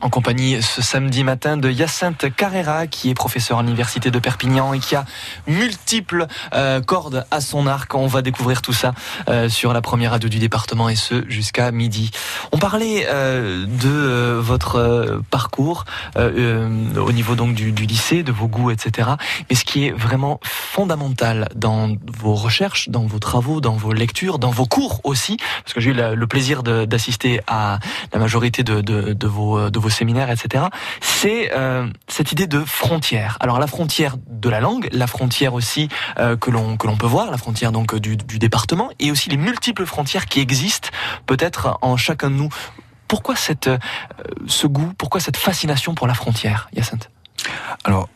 en 0.00 0.08
compagnie 0.08 0.62
ce 0.62 0.82
samedi 0.82 1.24
matin 1.24 1.56
de 1.56 1.70
Hyacinthe 1.70 2.34
Carrera, 2.34 2.86
qui 2.86 3.10
est 3.10 3.14
professeur 3.14 3.58
à 3.58 3.62
l'université 3.62 4.10
de 4.10 4.18
Perpignan 4.18 4.72
et 4.72 4.78
qui 4.78 4.96
a 4.96 5.04
multiples 5.46 6.26
euh, 6.54 6.80
cordes 6.80 7.26
à 7.30 7.40
son 7.40 7.66
arc. 7.66 7.94
On 7.94 8.06
va 8.06 8.22
découvrir 8.22 8.62
tout 8.62 8.72
ça 8.72 8.94
euh, 9.28 9.48
sur 9.48 9.72
la 9.72 9.82
première 9.82 10.12
radio 10.12 10.28
du 10.28 10.38
département 10.38 10.88
et 10.88 10.96
ce 10.96 11.24
jusqu'à 11.28 11.70
midi. 11.70 12.10
On 12.52 12.58
parlait 12.58 13.06
euh, 13.08 13.66
de 13.66 14.38
votre 14.38 15.20
parcours 15.30 15.84
au 16.16 17.12
niveau 17.12 17.34
donc 17.34 17.54
du, 17.54 17.72
du, 17.72 17.86
lycée, 17.86 18.22
de 18.22 18.32
vos 18.32 18.48
goûts, 18.48 18.70
etc. 18.70 19.10
Mais 19.48 19.56
ce 19.56 19.64
qui 19.64 19.86
est 19.86 19.90
vraiment 19.90 20.40
fondamental 20.42 21.48
dans 21.54 21.94
vos 22.18 22.34
recherches, 22.34 22.88
dans 22.88 23.06
vos 23.06 23.18
travaux, 23.18 23.60
dans 23.60 23.74
vos 23.74 23.92
lectures, 23.92 24.38
dans 24.38 24.50
vos 24.50 24.66
cours 24.66 25.00
aussi, 25.04 25.36
parce 25.64 25.74
que 25.74 25.80
j'ai 25.80 25.90
eu 25.90 25.94
le 25.94 26.26
plaisir 26.26 26.62
d'assister 26.62 27.40
à 27.46 27.78
la 28.12 28.18
majorité 28.18 28.62
de, 28.62 28.80
de, 28.80 29.12
de 29.12 29.26
vos, 29.26 29.70
de 29.70 29.78
vos 29.78 29.89
séminaires, 29.90 30.30
etc. 30.30 30.64
C'est 31.00 31.52
euh, 31.54 31.88
cette 32.08 32.32
idée 32.32 32.46
de 32.46 32.60
frontière. 32.60 33.36
Alors 33.40 33.58
la 33.58 33.66
frontière 33.66 34.16
de 34.28 34.48
la 34.48 34.60
langue, 34.60 34.88
la 34.92 35.06
frontière 35.06 35.54
aussi 35.54 35.88
euh, 36.18 36.36
que 36.36 36.50
l'on 36.50 36.76
que 36.76 36.86
l'on 36.86 36.96
peut 36.96 37.06
voir, 37.06 37.30
la 37.30 37.38
frontière 37.38 37.72
donc 37.72 37.94
du, 37.96 38.16
département, 38.16 38.90
et 38.98 39.10
aussi 39.10 39.28
les 39.30 39.36
multiples 39.36 39.86
frontières 39.86 40.26
qui 40.26 40.40
existent 40.40 40.88
peut-être 41.26 41.78
en 41.82 41.96
chacun 41.96 42.30
de 42.30 42.36
nous. 42.36 42.48
Pourquoi 43.08 43.36
cette 43.36 43.68
euh, 43.68 43.78
ce 44.46 44.66
goût, 44.66 44.92
pourquoi 44.96 45.20
cette 45.20 45.36
fascination 45.36 45.94
pour 45.94 46.06
la 46.06 46.14
frontière, 46.14 46.68
Yacinthe 46.72 47.10
Alors 47.84 48.08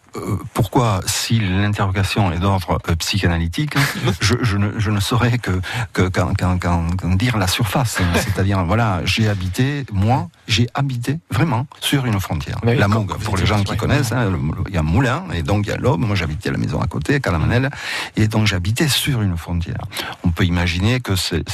pourquoi, 0.52 1.00
si 1.06 1.40
l'interrogation 1.40 2.32
est 2.32 2.38
d'ordre 2.38 2.78
euh, 2.88 2.94
psychanalytique, 2.96 3.74
je, 4.20 4.34
je, 4.42 4.56
ne, 4.56 4.78
je, 4.78 4.90
ne, 4.90 5.00
saurais 5.00 5.38
que 5.38 5.60
qu'en 5.92 7.16
dire 7.16 7.36
la 7.36 7.46
surface. 7.46 7.98
C'est-à-dire, 8.14 8.64
voilà, 8.64 9.00
j'ai 9.04 9.28
habité, 9.28 9.84
moi, 9.92 10.28
j'ai 10.46 10.68
habité 10.74 11.18
vraiment 11.30 11.66
sur 11.80 12.06
une 12.06 12.20
frontière. 12.20 12.58
la 12.62 12.88
Mogue, 12.88 13.16
pour 13.18 13.36
les 13.36 13.46
gens 13.46 13.62
qui 13.62 13.76
connaissent, 13.76 14.12
hein, 14.12 14.32
il 14.68 14.74
y 14.74 14.78
a 14.78 14.82
moulin, 14.82 15.24
et 15.32 15.42
donc 15.42 15.66
il 15.66 15.70
y 15.70 15.72
a 15.72 15.76
l'Aube. 15.76 16.00
Moi, 16.00 16.14
j'habitais 16.14 16.50
à 16.50 16.52
la 16.52 16.58
maison 16.58 16.80
à 16.80 16.86
côté, 16.86 17.16
à 17.16 17.20
Calamanel, 17.20 17.70
et 18.16 18.28
donc 18.28 18.46
j'habitais 18.46 18.88
sur 18.88 19.22
une 19.22 19.36
frontière. 19.36 19.82
On 20.22 20.30
peut 20.30 20.44
imaginer 20.44 21.00
que 21.00 21.16
c'est 21.16 21.44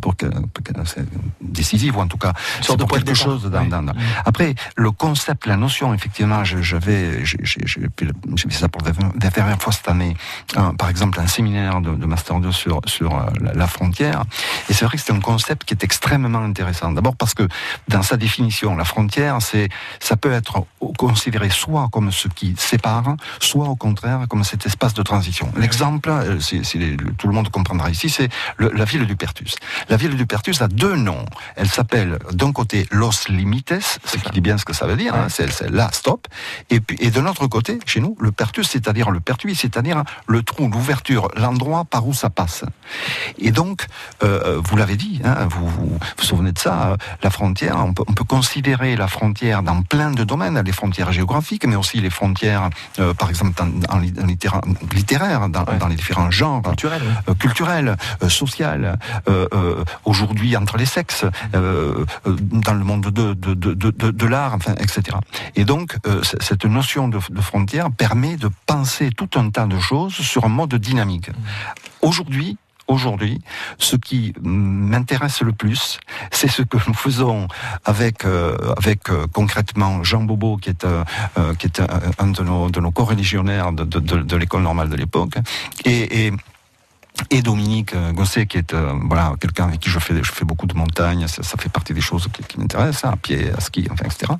pour 0.00 0.16
que, 0.16 0.26
c'est 0.84 1.04
décisif, 1.40 1.96
ou 1.96 2.00
en 2.00 2.08
tout 2.08 2.18
cas, 2.18 2.32
c'est 2.62 2.76
pour 2.76 2.88
quelque 2.88 3.14
chose. 3.14 3.44
Dans, 3.50 3.64
dans, 3.64 3.92
Après, 4.24 4.54
le 4.76 4.90
concept, 4.90 5.46
la 5.46 5.56
notion, 5.56 5.94
effectivement, 5.94 6.44
j'avais 6.44 7.24
fait 7.36 8.50
ça 8.50 8.68
pour 8.68 8.82
la 8.82 8.92
dernière 9.30 9.60
fois 9.60 9.72
cette 9.72 9.88
année, 9.88 10.16
par 10.78 10.88
exemple 10.88 11.20
un 11.20 11.26
séminaire 11.26 11.80
de, 11.80 12.06
Master 12.06 12.40
2 12.40 12.52
sur, 12.52 12.80
sur 12.86 13.16
euh, 13.16 13.26
la, 13.54 13.66
frontière. 13.66 14.24
Et 14.68 14.74
c'est 14.74 14.84
vrai 14.84 14.96
que 14.96 15.02
c'est 15.02 15.12
un 15.12 15.20
concept 15.20 15.64
qui 15.64 15.74
est 15.74 15.84
extrêmement 15.84 16.42
intéressant. 16.42 16.92
D'abord 16.92 17.14
parce 17.14 17.34
que 17.34 17.46
dans 17.88 18.02
sa 18.02 18.16
définition, 18.16 18.76
la 18.76 18.84
frontière, 18.84 19.40
c'est 19.40 19.68
ça 20.00 20.16
peut 20.16 20.32
être 20.32 20.66
considéré 20.98 21.50
soit 21.50 21.88
comme 21.92 22.10
ce 22.10 22.28
qui 22.28 22.54
sépare, 22.58 23.16
soit 23.38 23.68
au 23.68 23.76
contraire 23.76 24.26
comme 24.28 24.44
cet 24.44 24.66
espace 24.66 24.94
de 24.94 25.02
transition. 25.02 25.52
L'exemple, 25.56 26.10
euh, 26.10 26.40
si, 26.40 26.62
tout 27.18 27.28
le 27.28 27.34
monde 27.34 27.48
comprendra 27.50 27.90
ici, 27.90 28.08
c'est 28.08 28.28
la 28.58 28.84
ville 28.84 29.06
du 29.06 29.16
Pertus. 29.16 29.54
La 29.88 29.96
ville 29.96 30.16
du 30.16 30.26
Pertus 30.26 30.60
a 30.62 30.68
deux 30.68 30.96
noms. 30.96 31.24
Elle 31.56 31.68
s'appelle 31.68 32.18
d'un 32.32 32.52
côté 32.52 32.86
Los 32.90 33.28
Limites, 33.28 33.74
ce 34.04 34.16
qui 34.16 34.30
dit 34.30 34.40
bien 34.40 34.58
ce 34.58 34.64
que 34.64 34.72
ça 34.72 34.86
veut 34.86 34.96
dire, 34.96 35.14
hein, 35.14 35.28
c'est 35.28 35.70
là, 35.70 35.90
stop, 35.92 36.26
et, 36.70 36.80
puis, 36.80 36.96
et 37.00 37.10
de 37.10 37.19
l'autre 37.20 37.46
côté, 37.46 37.78
chez 37.86 38.00
nous, 38.00 38.16
le 38.20 38.32
pertus, 38.32 38.68
c'est-à-dire 38.68 39.10
le 39.10 39.20
pertuis, 39.20 39.54
c'est-à-dire 39.54 40.02
le 40.26 40.42
trou, 40.42 40.68
l'ouverture, 40.68 41.28
l'endroit 41.36 41.84
par 41.84 42.06
où 42.06 42.14
ça 42.14 42.30
passe. 42.30 42.64
Et 43.38 43.52
donc, 43.52 43.86
euh, 44.22 44.60
vous 44.62 44.76
l'avez 44.76 44.96
dit, 44.96 45.20
hein, 45.24 45.46
vous, 45.50 45.68
vous, 45.68 45.98
souvenez 46.18 46.52
de 46.52 46.58
ça, 46.58 46.90
euh, 46.90 46.96
la 47.22 47.30
frontière, 47.30 47.76
on 47.78 47.92
peut, 47.92 48.04
considérer 48.24 48.96
la 48.96 49.08
frontière 49.08 49.62
dans 49.62 49.82
plein 49.82 50.10
de 50.10 50.24
domaines, 50.24 50.60
les 50.60 50.72
frontières 50.72 51.12
géographiques, 51.12 51.66
mais 51.66 51.76
aussi 51.76 52.00
les 52.00 52.10
frontières, 52.10 52.70
euh, 52.98 53.14
par 53.14 53.28
exemple, 53.28 53.52
dans, 53.56 53.70
en 53.94 53.98
littéraire, 53.98 55.48
dans, 55.48 55.64
dans, 55.64 55.88
les 55.88 55.96
différents 55.96 56.30
genres, 56.30 56.62
culturels, 56.62 57.02
culturels 57.38 57.96
sociales, 58.28 58.98
aujourd'hui 60.04 60.56
entre 60.56 60.76
les 60.76 60.86
sexes, 60.86 61.24
dans 61.52 62.74
le 62.74 62.84
monde 62.84 63.06
de, 63.10 63.34
de, 63.34 63.54
de, 63.54 63.74
de, 63.74 64.10
de 64.10 64.26
l'art, 64.26 64.54
enfin, 64.54 64.74
etc. 64.78 65.16
Et 65.56 65.64
donc, 65.64 65.96
cette 66.40 66.64
notion 66.64 67.08
de, 67.10 67.40
frontière 67.40 67.90
permet 67.90 68.36
de 68.36 68.50
penser 68.66 69.10
tout 69.10 69.28
un 69.34 69.50
tas 69.50 69.66
de 69.66 69.78
choses 69.78 70.14
sur 70.14 70.44
un 70.44 70.48
mode 70.48 70.74
dynamique. 70.74 71.30
Aujourd'hui, 72.02 72.56
aujourd'hui, 72.86 73.40
ce 73.78 73.96
qui 73.96 74.34
m'intéresse 74.42 75.42
le 75.42 75.52
plus, 75.52 75.98
c'est 76.30 76.48
ce 76.48 76.62
que 76.62 76.76
nous 76.86 76.94
faisons 76.94 77.46
avec, 77.84 78.24
euh, 78.24 78.56
avec 78.76 79.10
euh, 79.10 79.26
concrètement 79.32 80.02
Jean 80.02 80.22
Bobo, 80.22 80.56
qui 80.56 80.70
est, 80.70 80.84
euh, 80.84 81.04
qui 81.58 81.66
est 81.66 81.80
un, 82.18 82.26
de 82.28 82.42
nos, 82.42 82.70
de 82.70 82.80
nos 82.80 82.90
co-religionnaires 82.90 83.72
de, 83.72 83.84
de, 83.84 84.00
de, 84.00 84.36
l'école 84.36 84.62
normale 84.62 84.88
de 84.88 84.96
l'époque, 84.96 85.36
et 85.84 86.32
et 87.30 87.42
Dominique 87.42 87.94
euh, 87.94 88.12
Gosset, 88.12 88.46
qui 88.46 88.58
est 88.58 88.74
euh, 88.74 88.94
voilà 89.08 89.34
quelqu'un 89.40 89.64
avec 89.64 89.80
qui 89.80 89.90
je 89.90 89.98
fais 89.98 90.22
je 90.22 90.32
fais 90.32 90.44
beaucoup 90.44 90.66
de 90.66 90.74
montagnes, 90.74 91.26
ça, 91.28 91.42
ça 91.42 91.56
fait 91.58 91.68
partie 91.68 91.94
des 91.94 92.00
choses 92.00 92.28
qui, 92.32 92.42
qui 92.42 92.58
m'intéressent, 92.58 93.04
hein, 93.04 93.12
à 93.12 93.16
pied, 93.16 93.50
à 93.56 93.60
ski, 93.60 93.88
enfin, 93.90 94.06
etc. 94.06 94.32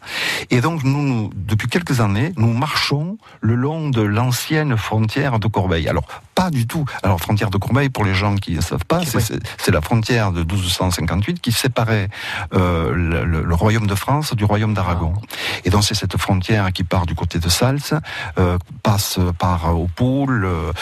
Et 0.50 0.60
donc 0.60 0.84
nous, 0.84 1.02
nous, 1.02 1.30
depuis 1.34 1.68
quelques 1.68 2.00
années, 2.00 2.32
nous 2.37 2.52
marchons 2.52 3.18
le 3.40 3.54
long 3.54 3.90
de 3.90 4.02
l'ancienne 4.02 4.76
frontière 4.76 5.38
de 5.38 5.49
Corbeil. 5.49 5.88
Alors 5.88 6.04
pas 6.34 6.50
du 6.50 6.66
tout. 6.66 6.84
Alors 7.02 7.20
frontière 7.20 7.50
de 7.50 7.58
Corbeil, 7.58 7.90
pour 7.90 8.04
les 8.04 8.14
gens 8.14 8.37
qui 8.37 8.54
ne 8.54 8.60
savent 8.60 8.84
pas, 8.87 9.02
c'est 9.04 9.70
la 9.70 9.80
frontière 9.80 10.32
de 10.32 10.40
1258 10.40 11.40
qui 11.40 11.52
séparait 11.52 12.08
euh, 12.54 12.94
le, 12.94 13.25
le, 13.25 13.54
royaume 13.54 13.87
de 13.87 13.94
France 13.94 14.34
du 14.34 14.44
royaume 14.44 14.72
d'Aragon. 14.72 15.12
Ah. 15.16 15.26
Et 15.64 15.70
donc 15.70 15.84
c'est 15.84 15.94
cette 15.94 16.16
frontière 16.16 16.72
qui 16.72 16.84
part 16.84 17.06
du 17.06 17.14
côté 17.14 17.38
de 17.38 17.49
Sals, 17.49 18.00
euh, 18.38 18.56
passe 18.82 19.18
par 19.38 19.78
Opoul, 19.78 20.46
euh, 20.46 20.72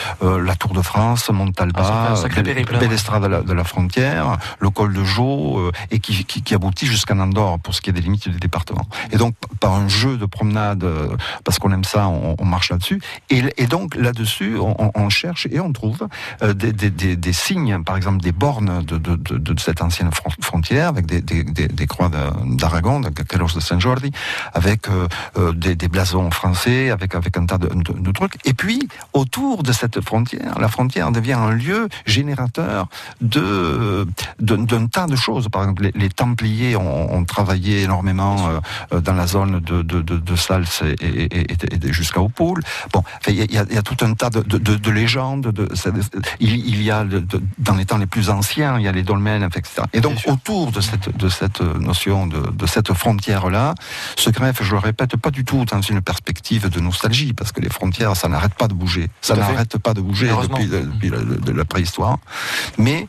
la 0.43 0.55
Tour 0.55 0.73
de 0.73 0.83
France, 0.83 1.31
Montalba. 1.31 1.81
Ah, 1.85 1.88
belle 2.79 2.93
estrade 2.93 3.45
de 3.47 3.53
la, 3.53 3.65
frontière, 3.65 4.39
le 4.61 4.71
col 4.71 4.93
de 4.93 5.05
Jaux, 5.05 5.59
euh, 5.59 5.73
et 5.91 5.99
qui, 6.01 6.25
qui, 6.25 6.55
aboutit 6.55 6.87
jusqu'à 6.87 7.15
Andorre 7.15 7.59
pour 7.59 7.75
ce 7.75 7.81
qui 7.81 7.91
est 7.91 7.93
des 7.93 8.01
limites 8.01 8.29
du 8.29 8.39
département. 8.39 8.87
Et 9.13 9.17
donc, 9.17 9.35
par 9.61 9.75
un 9.75 9.89
jeu 9.89 10.17
de 10.17 10.27
promenade, 10.27 10.85
euh, 10.85 11.09
parce 11.45 11.59
qu'on 11.59 11.73
aime 11.73 11.85
ça, 11.85 12.09
on, 12.09 12.45
marche 12.45 12.71
là-dessus. 12.71 13.01
Et, 13.31 13.43
et, 13.57 13.67
donc, 13.67 13.95
là-dessus, 13.95 14.57
on, 14.59 15.09
cherche 15.11 15.47
et 15.51 15.61
on 15.61 15.73
trouve 15.73 16.09
euh, 16.43 16.55
des, 16.55 16.73
des, 16.73 16.91
des, 16.91 17.17
des, 17.17 17.33
signes, 17.33 17.83
par 17.85 17.97
exemple, 17.97 18.23
des 18.23 18.33
bornes 18.33 18.83
de, 18.85 18.97
de, 18.97 19.17
de, 19.17 19.37
de 19.37 19.61
cette 19.61 19.83
ancienne 19.83 20.11
frontière, 20.41 20.89
avec 20.89 21.07
des, 21.07 21.87
croix 21.87 22.11
d'Aragon, 22.45 23.01
de 23.01 23.11
Carlos 23.11 23.49
de 23.55 23.61
Saint-Jordi, 23.61 24.13
avec 24.55 24.87
des, 25.55 25.89
blasons 25.89 26.31
français, 26.31 26.91
avec, 26.91 27.15
avec 27.15 27.37
un 27.37 27.47
tas 27.47 27.59
de, 27.59 27.69
de 27.69 28.13
trucs. 28.13 28.35
Et 28.47 28.55
puis, 28.55 28.89
autour 29.13 29.63
de 29.63 29.73
cette 29.73 30.01
frontière, 30.01 30.59
la 30.59 30.69
frontière 30.69 31.11
devient 31.13 31.35
un 31.35 31.51
lieu 31.51 31.68
générateur 32.07 32.89
de 33.21 34.07
d'un 34.41 34.87
tas 34.87 35.07
de 35.07 35.17
choses. 35.17 35.49
Par 35.49 35.63
exemple, 35.63 35.91
les, 35.95 36.09
Templiers 36.09 36.75
ont, 36.77 37.25
travaillé 37.25 37.83
énormément 37.83 38.49
euh, 38.49 38.61
euh, 38.93 39.01
dans 39.01 39.13
la 39.13 39.27
zone 39.27 39.61
de, 39.61 39.83
de, 39.83 40.01
de, 40.01 40.17
de 40.17 40.37
Sals 40.37 40.67
et, 41.01 41.53
et, 41.53 41.93
jusqu'à 41.93 42.21
Opoul. 42.21 42.61
Bon, 42.93 43.03
il 43.29 43.35
y, 43.35 43.59
a, 43.59 43.65
y, 43.65 43.79
a, 43.79 43.83
tout 43.83 44.05
un 44.05 44.15
tas 44.15 44.31
de, 44.31 44.41
de 44.43 44.91
légendes. 44.91 45.49
De, 45.49 45.69
il, 46.41 46.67
il, 46.67 46.83
y 46.83 46.91
a 46.91 47.05
dans 47.59 47.75
les 47.75 47.85
temps 47.85 47.99
les 47.99 48.07
plus 48.07 48.31
anciens, 48.31 48.79
il 48.79 48.85
y 48.85 48.89
a 48.89 48.93
les 48.93 49.03
dolmens, 49.03 49.43
etc. 49.43 49.83
Et 49.93 50.01
donc 50.01 50.19
autour 50.27 50.73
de 50.73 50.81
cette 50.81 51.17
de 51.17 51.29
cette 51.29 51.61
notion 51.61 52.27
de, 52.27 52.51
de 52.51 52.67
cette 52.67 52.93
frontière 52.95 53.51
là, 53.51 53.75
se 54.17 54.31
greffe, 54.31 54.63
je 54.63 54.73
le 54.73 54.79
répète, 54.79 55.17
pas 55.17 55.31
du 55.31 55.45
tout 55.45 55.65
dans 55.65 55.81
une 55.81 56.01
perspective 56.01 56.69
de 56.69 56.81
nostalgie, 56.81 57.33
parce 57.33 57.53
que 57.53 57.61
les 57.61 57.71
frontières, 57.71 58.17
ça 58.17 58.29
n'arrête 58.29 58.55
pas 58.55 58.69
de 58.69 58.75
bouger, 58.75 59.09
ça 59.21 59.37
n'arrête 59.37 59.79
pas 59.79 59.95
de 59.95 60.01
bouger 60.01 60.29
depuis, 60.29 60.67
depuis 60.67 61.53
la, 61.59 61.65
préhistoire, 61.65 62.19
mais 62.79 63.07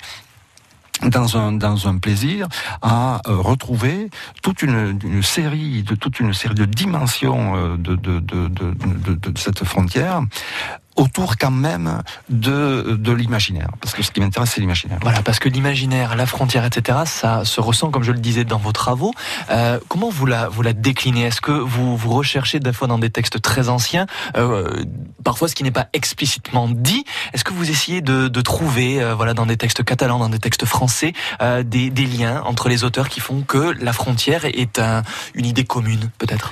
dans 1.04 1.38
un, 1.38 1.54
dans 1.54 1.88
un 1.88 1.98
plaisir 1.98 2.48
à 2.82 3.22
euh, 3.28 3.38
retrouver 3.38 4.10
toute 4.44 4.62
une, 4.64 5.24
série 5.24 5.84
de 5.84 5.96
toute 5.96 6.20
une 6.20 6.34
série 6.34 6.56
de 6.56 6.66
dimensions 6.66 7.56
euh, 7.56 7.78
de 7.78 9.38
cette 9.38 9.64
frontière 9.64 10.24
autour 11.00 11.38
quand 11.38 11.52
même 11.52 12.02
de, 12.30 12.98
de 13.00 13.12
l'imaginaire. 13.14 13.70
Parce 13.82 13.94
que 13.96 14.04
ce 14.04 14.12
qui 14.12 14.20
m'intéresse, 14.20 14.52
c'est 14.54 14.62
l'imaginaire. 14.62 15.00
Voilà, 15.02 15.22
parce 15.22 15.40
que 15.40 15.48
l'imaginaire, 15.48 16.16
la 16.16 16.26
frontière, 16.26 16.66
etc., 16.66 17.00
ça 17.06 17.46
se 17.46 17.62
ressent, 17.62 17.90
comme 17.90 18.04
je 18.04 18.12
le 18.12 18.20
disais, 18.20 18.44
dans 18.44 18.58
vos 18.58 18.74
travaux. 18.74 19.14
Euh, 19.50 19.80
comment 19.88 20.10
vous 20.10 20.26
la, 20.26 20.50
vous 20.50 20.62
la 20.62 20.74
déclinez? 20.74 21.24
Est-ce 21.24 21.42
que 21.42 21.52
vous, 21.52 21.96
vous 21.96 22.12
recherchez 22.12 22.60
des 22.60 22.74
fois 22.74 22.88
dans 22.88 23.00
des 23.00 23.10
textes 23.10 23.42
très 23.42 23.70
anciens, 23.70 24.08
euh, 24.36 24.84
parfois 25.24 25.48
ce 25.48 25.56
qui 25.56 25.64
n'est 25.64 25.72
pas 25.72 25.88
explicitement 25.94 26.68
dit? 26.68 27.06
Est-ce 27.34 27.46
que 27.46 27.54
vous 27.54 27.70
essayez 27.70 28.02
de, 28.02 28.28
de 28.28 28.42
trouver, 28.42 29.02
euh, 29.02 29.16
voilà, 29.16 29.34
dans 29.34 29.46
des 29.46 29.58
textes 29.58 29.84
catalans, 29.84 30.20
dans 30.20 30.30
des 30.30 30.40
textes 30.40 30.66
français, 30.66 31.14
euh, 31.42 31.64
des, 31.64 31.90
des 31.90 32.06
liens 32.06 32.44
entre 32.46 32.68
les 32.68 32.84
auteurs 32.84 33.08
qui 33.08 33.22
font 33.22 33.42
que 33.42 33.74
la 33.82 33.94
frontière 33.94 34.44
est 34.44 34.80
un, 34.80 35.04
une 35.34 35.46
idée 35.46 35.64
commune, 35.64 36.10
peut-être? 36.18 36.52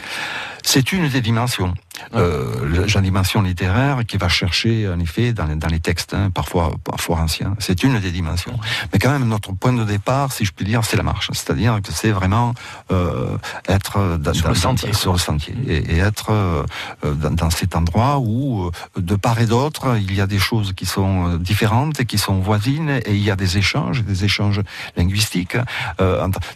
C'est 0.67 0.91
une 0.91 1.07
des 1.07 1.21
dimensions. 1.21 1.74
Euh, 2.13 2.86
j'ai 2.88 3.00
une 3.00 3.05
dimension 3.05 3.41
littéraire 3.41 4.05
qui 4.05 4.17
va 4.17 4.27
chercher, 4.27 4.88
en 4.89 5.00
effet, 5.00 5.31
dans 5.31 5.45
les, 5.45 5.55
dans 5.55 5.69
les 5.69 5.79
textes, 5.79 6.13
hein, 6.13 6.29
parfois, 6.29 6.74
parfois 6.83 7.19
anciens. 7.19 7.55
C'est 7.59 7.83
une 7.83 8.00
des 8.00 8.12
dimensions. 8.12 8.59
Mais 8.91 9.00
quand 9.00 9.12
même, 9.12 9.27
notre 9.27 9.53
point 9.53 9.71
de 9.71 9.86
départ, 9.86 10.33
si 10.33 10.43
je 10.43 10.51
puis 10.51 10.65
dire, 10.65 10.83
c'est 10.83 10.97
la 10.97 11.03
marche. 11.03 11.29
C'est-à-dire 11.31 11.79
que 11.81 11.93
c'est 11.93 12.12
vraiment 12.12 12.53
euh, 12.91 13.38
être 13.69 14.17
dans, 14.17 14.33
sur, 14.33 14.50
le 14.50 14.55
sentier, 14.55 14.91
sur 14.91 15.13
le 15.13 15.17
sentier 15.17 15.55
et, 15.67 15.95
et 15.95 15.97
être 16.00 16.31
euh, 16.31 16.63
dans, 17.03 17.31
dans, 17.31 17.50
cet 17.50 17.75
endroit 17.75 18.19
où, 18.19 18.65
euh, 18.65 18.71
de 18.97 19.15
part 19.15 19.39
et 19.39 19.45
d'autre, 19.45 19.97
il 19.97 20.13
y 20.13 20.19
a 20.19 20.27
des 20.27 20.39
choses 20.39 20.74
qui 20.74 20.86
sont 20.86 21.38
différentes 21.38 22.01
et 22.01 22.05
qui 22.05 22.17
sont 22.17 22.39
voisines 22.39 22.89
et 23.05 23.13
il 23.13 23.24
y 23.24 23.31
a 23.31 23.38
des 23.38 23.57
échanges, 23.57 24.03
des 24.03 24.25
échanges 24.25 24.62
linguistiques. 24.97 25.57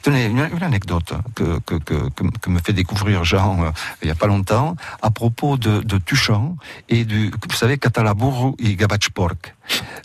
Tenez, 0.01 0.25
une, 0.25 0.49
une 0.53 0.63
anecdote 0.63 1.13
que, 1.33 1.59
que, 1.65 1.75
que, 1.75 2.09
que, 2.09 2.49
me 2.49 2.59
fait 2.59 2.73
découvrir 2.73 3.23
Jean 3.23 3.71
il 4.01 4.05
n'y 4.05 4.11
a 4.11 4.15
pas 4.15 4.27
longtemps 4.27 4.75
à 5.01 5.11
propos 5.11 5.57
de, 5.57 5.81
de 5.81 5.99
et 6.89 7.05
du, 7.05 7.31
vous 7.31 7.55
savez, 7.55 7.77
Catalaburru 7.77 8.53
et 8.59 8.75
Gabachpork. 8.75 9.55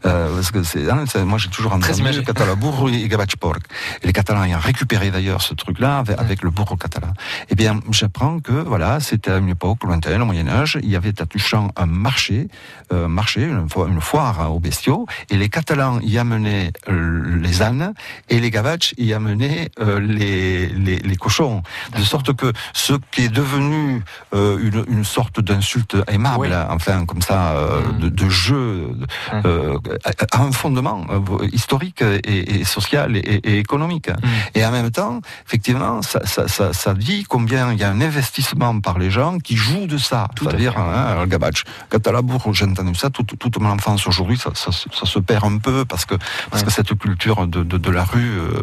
Euh, 0.04 0.34
parce 0.34 0.50
que 0.50 0.62
c'est, 0.62 0.90
hein, 0.90 1.04
moi 1.24 1.38
j'ai 1.38 1.48
toujours 1.48 1.72
entendu 1.72 2.22
Catalaburru 2.22 2.92
et 2.92 3.08
Gabachpork. 3.08 3.62
Et 4.02 4.06
les 4.06 4.12
Catalans 4.12 4.44
ayant 4.44 4.58
récupéré 4.58 5.10
d'ailleurs 5.10 5.42
ce 5.42 5.54
truc-là 5.54 5.98
avec, 5.98 6.18
avec 6.18 6.42
le 6.42 6.50
bourreau 6.50 6.76
catalan. 6.76 7.12
Eh 7.50 7.54
bien, 7.54 7.80
j'apprends 7.90 8.40
que 8.40 8.52
voilà, 8.52 9.00
c'était 9.00 9.30
à 9.30 9.38
une 9.38 9.48
époque 9.48 9.84
lointaine, 9.84 10.22
au 10.22 10.26
Moyen 10.26 10.48
Âge, 10.48 10.78
il 10.82 10.90
y 10.90 10.96
avait 10.96 11.20
à 11.20 11.26
Tuchan 11.26 11.70
un 11.76 11.86
marché, 11.86 12.48
euh, 12.92 13.08
marché, 13.08 13.42
une, 13.42 13.66
une 13.88 14.00
foire 14.00 14.52
aux 14.52 14.60
bestiaux, 14.60 15.06
et 15.30 15.36
les 15.36 15.48
Catalans 15.48 16.00
y 16.02 16.18
amenaient 16.18 16.72
euh, 16.88 17.40
les 17.40 17.62
ânes 17.62 17.94
et 18.28 18.40
les 18.40 18.50
Gavachs 18.50 18.94
y 18.98 19.12
amenaient 19.12 19.70
euh, 19.80 20.00
les, 20.00 20.68
les, 20.68 20.98
les, 20.98 21.16
cochons, 21.16 21.62
de 21.96 22.02
sorte 22.02 22.34
que 22.34 22.52
ce 22.72 22.94
qui 23.10 23.24
est 23.24 23.28
devenu 23.28 24.02
euh, 24.34 24.58
une, 24.58 24.84
une, 24.88 25.04
sorte 25.04 25.40
d'insulte 25.40 25.96
aimable, 26.08 26.48
oui. 26.48 26.48
enfin 26.70 27.04
comme 27.06 27.22
ça, 27.22 27.54
mmh. 27.54 27.98
de, 28.00 28.08
de, 28.08 28.28
jeu. 28.28 28.96
Mmh 29.32 29.55
a 30.04 30.42
un 30.42 30.52
fondement 30.52 31.06
historique 31.52 32.02
et, 32.02 32.60
et 32.60 32.64
social 32.64 33.16
et, 33.16 33.20
et 33.20 33.58
économique. 33.58 34.08
Mmh. 34.08 34.28
Et 34.54 34.64
en 34.64 34.70
même 34.70 34.90
temps, 34.90 35.20
effectivement, 35.46 36.02
ça, 36.02 36.24
ça, 36.26 36.48
ça, 36.48 36.72
ça, 36.72 36.94
dit 36.94 37.24
combien 37.28 37.72
il 37.72 37.78
y 37.78 37.84
a 37.84 37.90
un 37.90 38.00
investissement 38.00 38.80
par 38.80 38.98
les 38.98 39.10
gens 39.10 39.38
qui 39.38 39.56
jouent 39.56 39.86
de 39.86 39.98
ça. 39.98 40.28
C'est-à-dire, 40.38 40.78
hein, 40.78 41.16
le 41.20 41.26
gabach. 41.26 41.64
Quand 41.90 42.06
à 42.06 42.12
la 42.12 42.22
bourre, 42.22 42.52
j'ai 42.54 42.64
entendu 42.64 42.94
ça 42.94 43.10
toute, 43.10 43.38
toute 43.38 43.58
mon 43.58 43.70
enfance. 43.70 44.06
Aujourd'hui, 44.06 44.38
ça, 44.38 44.50
se 44.54 45.18
perd 45.18 45.44
un 45.44 45.58
peu 45.58 45.84
parce 45.84 46.04
que, 46.04 46.14
parce 46.50 46.62
ouais. 46.62 46.66
que 46.66 46.72
cette 46.72 46.94
culture 46.98 47.46
de, 47.46 47.62
de, 47.62 47.78
de 47.78 47.90
la 47.90 48.04
rue, 48.04 48.38
euh, 48.38 48.62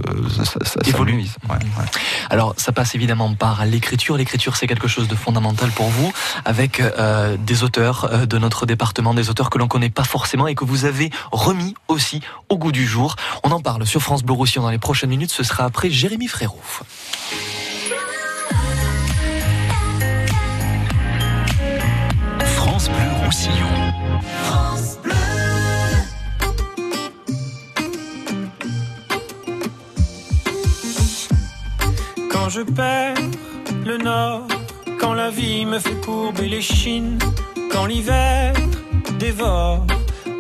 évolue. 0.86 1.14
Ouais, 1.14 1.56
ouais. 1.56 1.86
Alors, 2.30 2.54
ça 2.58 2.72
passe 2.72 2.96
évidemment 2.96 3.34
par 3.34 3.66
l'écriture. 3.66 4.18
L'écriture, 4.18 4.56
c'est 4.56 4.68
quelque 4.68 4.88
chose 4.88 5.08
de 5.08 5.16
fondamental 5.16 5.70
pour 5.72 5.88
vous, 5.90 6.12
avec 6.46 6.80
euh, 6.80 7.38
des 7.38 7.64
auteurs 7.64 8.10
euh, 8.12 8.26
de 8.26 8.38
notre 8.38 8.66
département, 8.66 9.14
des 9.14 9.30
auteurs 9.30 9.50
que 9.50 9.58
l'on 9.58 9.68
connaît 9.68 9.90
pas 9.90 10.04
forcément 10.04 10.48
et 10.48 10.56
que 10.56 10.66
vous 10.66 10.73
avez 10.86 11.10
remis 11.32 11.76
aussi 11.88 12.22
au 12.50 12.58
goût 12.58 12.72
du 12.72 12.86
jour. 12.86 13.16
On 13.44 13.52
en 13.52 13.60
parle 13.60 13.86
sur 13.86 14.02
France 14.02 14.24
Bleu 14.24 14.34
Roussillon 14.34 14.64
dans 14.64 14.70
les 14.70 14.78
prochaines 14.78 15.10
minutes. 15.10 15.32
Ce 15.32 15.44
sera 15.44 15.66
après 15.66 15.90
Jérémy 15.90 16.28
Frérot. 16.28 16.60
France 22.56 22.90
Bleu 22.90 23.26
Roussillon. 23.26 23.94
France 24.44 24.98
Bleu. 25.04 25.14
Quand 32.32 32.50
je 32.50 32.62
perds 32.62 33.16
le 33.86 33.98
nord, 33.98 34.48
quand 35.00 35.14
la 35.14 35.30
vie 35.30 35.66
me 35.66 35.80
fait 35.80 36.00
courber 36.02 36.48
les 36.48 36.62
chines, 36.62 37.20
quand 37.72 37.86
l'hiver 37.86 38.54
dévore 39.20 39.86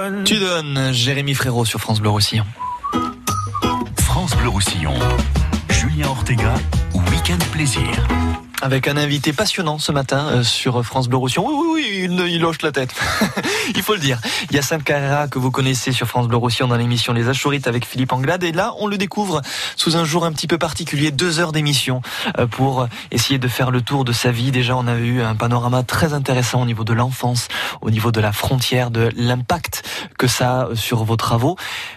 Donnes. 0.00 0.24
Tu 0.24 0.38
donnes, 0.38 0.92
Jérémy 0.92 1.34
Frérot 1.34 1.64
sur 1.64 1.80
France 1.80 2.00
Bleu 2.00 2.10
Roussillon. 2.10 2.44
France 3.98 4.34
Bleu 4.36 4.48
Roussillon. 4.48 4.94
Julien 5.68 6.08
Ortega, 6.08 6.54
Week-end 6.94 7.38
Plaisir. 7.52 7.90
Avec 8.62 8.88
un 8.88 8.96
invité 8.96 9.32
passionnant 9.32 9.78
ce 9.78 9.92
matin 9.92 10.26
euh, 10.28 10.42
sur 10.42 10.84
France 10.84 11.08
Bleu 11.08 11.18
Roussillon. 11.18 11.46
Oui, 11.46 11.54
oui, 11.56 11.68
oui, 11.74 12.08
il, 12.10 12.32
il 12.34 12.44
hoche 12.44 12.62
la 12.62 12.72
tête. 12.72 12.94
il 13.74 13.82
faut 13.82 13.94
le 13.94 14.00
dire. 14.00 14.18
Yacine 14.50 14.82
Carrera, 14.82 15.28
que 15.28 15.38
vous 15.38 15.50
connaissez 15.50 15.92
sur 15.92 16.06
France 16.06 16.28
Bleu 16.28 16.36
Roussillon 16.36 16.68
dans 16.68 16.76
l'émission 16.76 17.12
Les 17.12 17.28
Achorites 17.28 17.66
avec 17.66 17.86
Philippe 17.86 18.12
Anglade. 18.12 18.42
Et 18.44 18.52
là, 18.52 18.74
on 18.78 18.86
le 18.86 18.98
découvre 18.98 19.40
sous 19.76 19.96
un 19.96 20.04
jour 20.04 20.24
un 20.24 20.32
petit 20.32 20.46
peu 20.46 20.58
particulier, 20.58 21.10
deux 21.10 21.40
heures 21.40 21.52
d'émission 21.52 22.02
euh, 22.38 22.46
pour 22.46 22.86
essayer 23.10 23.38
de 23.38 23.48
faire 23.48 23.70
le 23.70 23.80
tour 23.80 24.04
de 24.04 24.12
sa 24.12 24.30
vie. 24.30 24.50
Déjà, 24.50 24.76
on 24.76 24.86
a 24.86 24.96
eu 24.96 25.22
un 25.22 25.34
panorama 25.34 25.82
très 25.82 26.12
intéressant 26.12 26.62
au 26.62 26.66
niveau 26.66 26.84
de 26.84 26.92
l'enfance, 26.92 27.48
au 27.80 27.90
niveau 27.90 28.12
de 28.12 28.20
la 28.20 28.32
frontière, 28.32 28.90
de 28.90 29.10
l'impact 29.16 29.82
que 30.18 30.26
ça 30.26 30.62
a 30.62 30.74
sur 30.74 31.04
vos 31.04 31.16
travaux. 31.16 31.56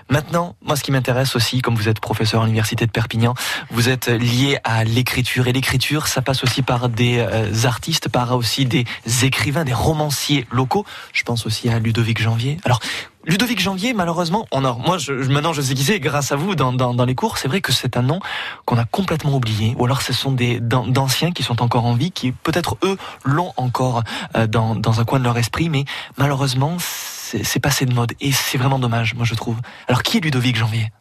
Maintenant, 0.09 0.55
moi, 0.63 0.75
ce 0.75 0.83
qui 0.83 0.91
m'intéresse 0.91 1.35
aussi, 1.35 1.61
comme 1.61 1.75
vous 1.75 1.89
êtes 1.89 1.99
professeur 1.99 2.41
à 2.41 2.45
l'université 2.45 2.85
de 2.85 2.91
Perpignan, 2.91 3.33
vous 3.71 3.89
êtes 3.89 4.07
lié 4.07 4.57
à 4.63 4.83
l'écriture. 4.83 5.47
Et 5.47 5.53
l'écriture, 5.53 6.07
ça 6.07 6.21
passe 6.21 6.43
aussi 6.43 6.52
par 6.61 6.89
des 6.89 7.17
euh, 7.19 7.65
artistes, 7.65 8.09
par 8.09 8.35
aussi 8.35 8.65
des 8.65 8.85
écrivains, 9.23 9.63
des 9.63 9.73
romanciers 9.73 10.45
locaux. 10.51 10.85
Je 11.13 11.23
pense 11.23 11.45
aussi 11.45 11.69
à 11.69 11.79
Ludovic 11.79 12.21
Janvier. 12.21 12.57
Alors, 12.65 12.79
Ludovic 13.25 13.61
Janvier, 13.61 13.93
malheureusement, 13.93 14.47
on 14.51 14.65
a, 14.65 14.73
moi, 14.73 14.97
je, 14.97 15.13
maintenant, 15.13 15.53
je 15.53 15.61
sais 15.61 15.73
qui 15.73 15.83
c'est 15.83 15.99
grâce 15.99 16.33
à 16.33 16.35
vous 16.35 16.55
dans, 16.55 16.73
dans, 16.73 16.93
dans 16.93 17.05
les 17.05 17.15
cours. 17.15 17.37
C'est 17.37 17.47
vrai 17.47 17.61
que 17.61 17.71
c'est 17.71 17.95
un 17.95 18.01
nom 18.01 18.19
qu'on 18.65 18.77
a 18.77 18.85
complètement 18.85 19.33
oublié. 19.35 19.75
Ou 19.77 19.85
alors, 19.85 20.01
ce 20.01 20.11
sont 20.11 20.33
des 20.33 20.59
d'anciens 20.59 21.31
qui 21.31 21.41
sont 21.41 21.61
encore 21.61 21.85
en 21.85 21.93
vie, 21.93 22.11
qui 22.11 22.33
peut-être 22.33 22.77
eux 22.83 22.97
l'ont 23.23 23.53
encore 23.55 24.03
euh, 24.35 24.45
dans, 24.45 24.75
dans 24.75 24.99
un 24.99 25.05
coin 25.05 25.19
de 25.19 25.23
leur 25.23 25.37
esprit, 25.37 25.69
mais 25.69 25.85
malheureusement, 26.17 26.77
c'est 26.79 27.59
passé 27.59 27.85
de 27.85 27.93
mode 27.93 28.13
et 28.19 28.31
c'est 28.31 28.57
vraiment 28.57 28.77
dommage, 28.77 29.15
moi 29.15 29.25
je 29.25 29.33
trouve. 29.35 29.57
Alors, 29.87 30.03
qui 30.03 30.17
est 30.17 30.21
Ludovic 30.21 30.57
Janvier? 30.57 30.91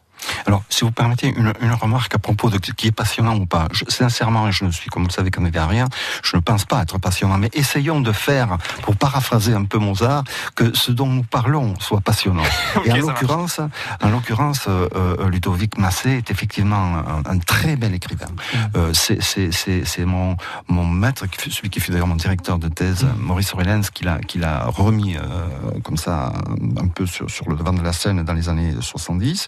Alors, 0.45 0.63
si 0.69 0.83
vous 0.83 0.91
permettez 0.91 1.27
une, 1.27 1.53
une, 1.61 1.73
remarque 1.73 2.15
à 2.15 2.19
propos 2.19 2.49
de 2.49 2.57
qui 2.57 2.87
est 2.87 2.91
passionnant 2.91 3.35
ou 3.35 3.45
pas. 3.45 3.67
Je, 3.71 3.83
sincèrement, 3.87 4.49
je 4.51 4.65
ne 4.65 4.71
suis, 4.71 4.89
comme 4.89 5.03
vous 5.03 5.09
le 5.09 5.13
savez, 5.13 5.31
à 5.57 5.67
rien. 5.67 5.87
Je 6.23 6.37
ne 6.37 6.41
pense 6.41 6.65
pas 6.65 6.81
être 6.81 6.97
passionnant, 6.97 7.37
mais 7.37 7.49
essayons 7.53 8.01
de 8.01 8.11
faire, 8.11 8.57
pour 8.83 8.95
paraphraser 8.95 9.53
un 9.53 9.65
peu 9.65 9.77
Mozart, 9.77 10.23
que 10.55 10.75
ce 10.75 10.91
dont 10.91 11.07
nous 11.07 11.23
parlons 11.23 11.73
soit 11.79 12.01
passionnant. 12.01 12.43
okay, 12.75 12.89
Et 12.89 12.93
en 12.93 12.97
l'occurrence, 12.97 13.59
en 14.01 14.09
l'occurrence, 14.09 14.65
euh, 14.67 14.87
euh, 14.95 15.29
Ludovic 15.29 15.77
Massé 15.77 16.11
est 16.11 16.31
effectivement 16.31 16.95
un, 16.97 17.23
un 17.25 17.39
très 17.39 17.75
bel 17.75 17.93
écrivain. 17.93 18.27
Mm. 18.27 18.57
Euh, 18.75 18.93
c'est 18.93 20.05
mon, 20.05 20.37
mon 20.67 20.85
maître, 20.85 21.25
celui 21.49 21.69
qui 21.69 21.79
fut 21.79 21.91
d'ailleurs 21.91 22.07
mon 22.07 22.15
directeur 22.15 22.57
de 22.57 22.67
thèse, 22.67 23.03
mm. 23.03 23.19
Maurice 23.19 23.53
Aurélens, 23.53 23.89
qui 23.93 24.03
l'a 24.03 24.19
qui 24.19 24.39
l'a 24.39 24.65
remis 24.65 25.15
euh, 25.17 25.79
comme 25.83 25.97
ça 25.97 26.33
un 26.77 26.87
peu 26.87 27.05
sur, 27.05 27.29
sur 27.29 27.49
le 27.49 27.55
devant 27.55 27.73
de 27.73 27.81
la 27.81 27.93
scène 27.93 28.23
dans 28.23 28.33
les 28.33 28.49
années 28.49 28.73
70. 28.79 29.47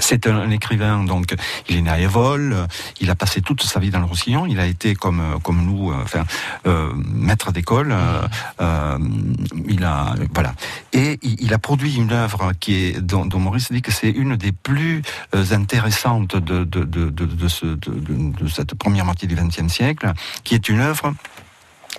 C'est 0.00 0.26
un, 0.26 0.50
écrivain, 0.50 1.04
donc 1.04 1.34
il 1.68 1.76
est 1.76 1.82
né 1.82 1.90
à 1.90 1.98
Évole, 1.98 2.66
il 3.00 3.10
a 3.10 3.14
passé 3.14 3.42
toute 3.42 3.62
sa 3.62 3.78
vie 3.78 3.90
dans 3.90 3.98
le 3.98 4.06
Roussillon, 4.06 4.46
il 4.46 4.58
a 4.58 4.66
été 4.66 4.94
comme 4.94 5.22
nous, 5.48 5.90
euh, 5.90 6.02
enfin 6.02 6.24
euh, 6.66 6.92
maître 6.94 7.52
d'école, 7.52 7.94
euh, 8.60 8.98
il 9.68 9.84
a 9.84 10.14
voilà, 10.34 10.54
et 10.92 11.18
il, 11.22 11.52
a 11.52 11.58
produit 11.58 11.96
une 11.96 12.12
œuvre 12.12 12.52
qui 12.58 12.74
est 12.74 13.00
dont, 13.00 13.28
Maurice 13.38 13.70
dit 13.70 13.82
que 13.82 13.92
c'est 13.92 14.10
une 14.10 14.36
des 14.36 14.52
plus 14.52 15.02
intéressantes 15.32 16.36
de, 16.36 16.64
de 16.64 18.48
cette 18.48 18.74
première 18.74 19.04
moitié 19.04 19.28
du 19.28 19.34
XXe 19.34 19.68
siècle, 19.72 20.12
qui 20.44 20.54
est 20.54 20.68
une 20.68 20.80
œuvre 20.80 21.14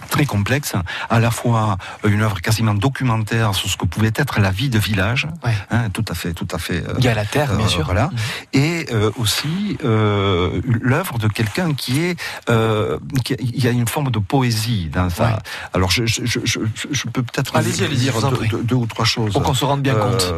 très 0.10 0.26
complexe, 0.26 0.74
à 1.10 1.20
la 1.20 1.32
fois 1.32 1.78
une 2.04 2.22
œuvre 2.22 2.42
quasiment 2.42 2.74
documentaire 2.74 3.56
sur 3.56 3.70
ce 3.70 3.78
que 3.78 3.86
pouvait 3.86 4.12
être 4.16 4.40
la 4.40 4.52
vie 4.52 4.70
de 4.70 4.80
village, 4.80 5.28
ouais. 5.46 5.54
hein, 5.72 5.90
tout 5.90 6.06
à 6.10 6.14
fait, 6.14 6.34
tout 6.34 6.48
à 6.52 6.58
fait. 6.58 6.84
Euh, 6.88 6.94
Il 6.98 7.06
y 7.06 7.08
a 7.08 7.14
la 7.14 7.26
terre, 7.26 7.52
euh, 7.52 7.58
bien 7.58 7.68
sûr. 7.68 7.86
Voilà, 7.86 8.08
mmh. 8.08 8.18
et 8.54 8.86
euh, 8.92 9.12
aussi 9.18 9.78
euh, 9.84 10.62
l'œuvre 10.66 11.18
de 11.20 11.28
quelqu'un 11.28 11.74
qui 11.74 12.02
est, 12.02 12.20
il 12.50 13.64
y 13.64 13.68
a 13.68 13.72
une 13.72 13.88
forme 13.88 14.12
de 14.12 14.20
poésie 14.20 14.90
dans 14.92 15.10
ça. 15.10 15.24
Ouais. 15.24 15.36
Alors, 15.74 15.92
je, 15.92 16.06
je, 16.06 16.24
je, 16.26 16.60
je 16.92 17.08
peux 17.08 17.24
peut-être 17.24 17.60
dire 17.60 17.90
deux, 17.90 18.48
deux, 18.48 18.64
deux, 18.64 18.76
ou 18.76 18.86
trois 18.86 19.06
choses. 19.06 19.34
Pour 19.34 19.44
qu'on 19.44 19.54
se 19.54 19.66
rende 19.66 19.82
bien 19.82 19.96
compte. 19.96 20.34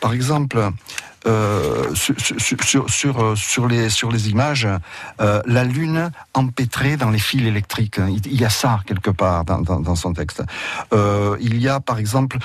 par 0.00 0.12
exemple. 0.12 0.72
Euh, 1.26 1.94
sur, 1.94 2.14
sur, 2.20 2.88
sur, 2.88 3.36
sur, 3.36 3.66
les, 3.66 3.90
sur 3.90 4.12
les 4.12 4.30
images, 4.30 4.68
euh, 5.20 5.42
la 5.46 5.64
lune 5.64 6.10
empêtrée 6.32 6.96
dans 6.96 7.10
les 7.10 7.18
fils 7.18 7.42
électriques. 7.42 8.00
Il 8.08 8.40
y 8.40 8.44
a 8.44 8.50
ça 8.50 8.80
quelque 8.86 9.10
part 9.10 9.44
dans, 9.44 9.60
dans, 9.60 9.80
dans 9.80 9.96
son 9.96 10.12
texte. 10.12 10.42
Euh, 10.92 11.36
il 11.40 11.60
y 11.60 11.68
a 11.68 11.80
par 11.80 11.98
exemple 11.98 12.38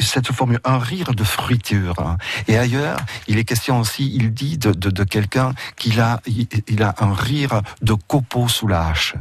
cette 0.00 0.32
formule, 0.32 0.60
un 0.64 0.78
rire 0.78 1.14
de 1.14 1.24
fruiture. 1.24 2.16
Et 2.48 2.58
ailleurs, 2.58 2.98
il 3.28 3.38
est 3.38 3.44
question 3.44 3.80
aussi, 3.80 4.12
il 4.14 4.32
dit 4.34 4.58
de, 4.58 4.72
de, 4.72 4.90
de 4.90 5.04
quelqu'un 5.04 5.52
qu'il 5.76 6.00
a, 6.00 6.20
il 6.26 6.82
a 6.82 6.94
un 6.98 7.14
rire 7.14 7.62
de 7.82 7.94
copeaux 7.94 8.48
sous 8.48 8.66
la 8.66 8.88
hache. 8.88 9.14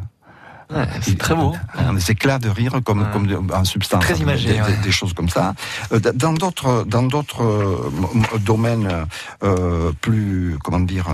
Ouais, 0.74 0.88
c'est 1.02 1.18
très 1.18 1.36
beau. 1.36 1.54
Des 1.94 2.12
éclats 2.12 2.40
de 2.40 2.50
rire 2.50 2.80
comme, 2.84 3.02
ouais. 3.02 3.08
comme 3.14 3.52
en 3.54 3.64
substance. 3.64 4.04
Très 4.04 4.18
imagé. 4.18 4.54
Des, 4.54 4.62
ouais. 4.62 4.78
des, 4.84 4.92
choses 4.92 5.14
comme 5.14 5.30
ça. 5.30 5.54
Euh, 5.92 6.00
dans 6.00 6.34
d'autres, 6.34 6.84
dans 6.86 7.04
d'autres 7.04 7.44
euh, 7.44 8.38
domaines 8.40 9.06
euh, 9.44 9.92
plus, 10.02 10.58
comment 10.64 10.80
dire, 10.80 11.08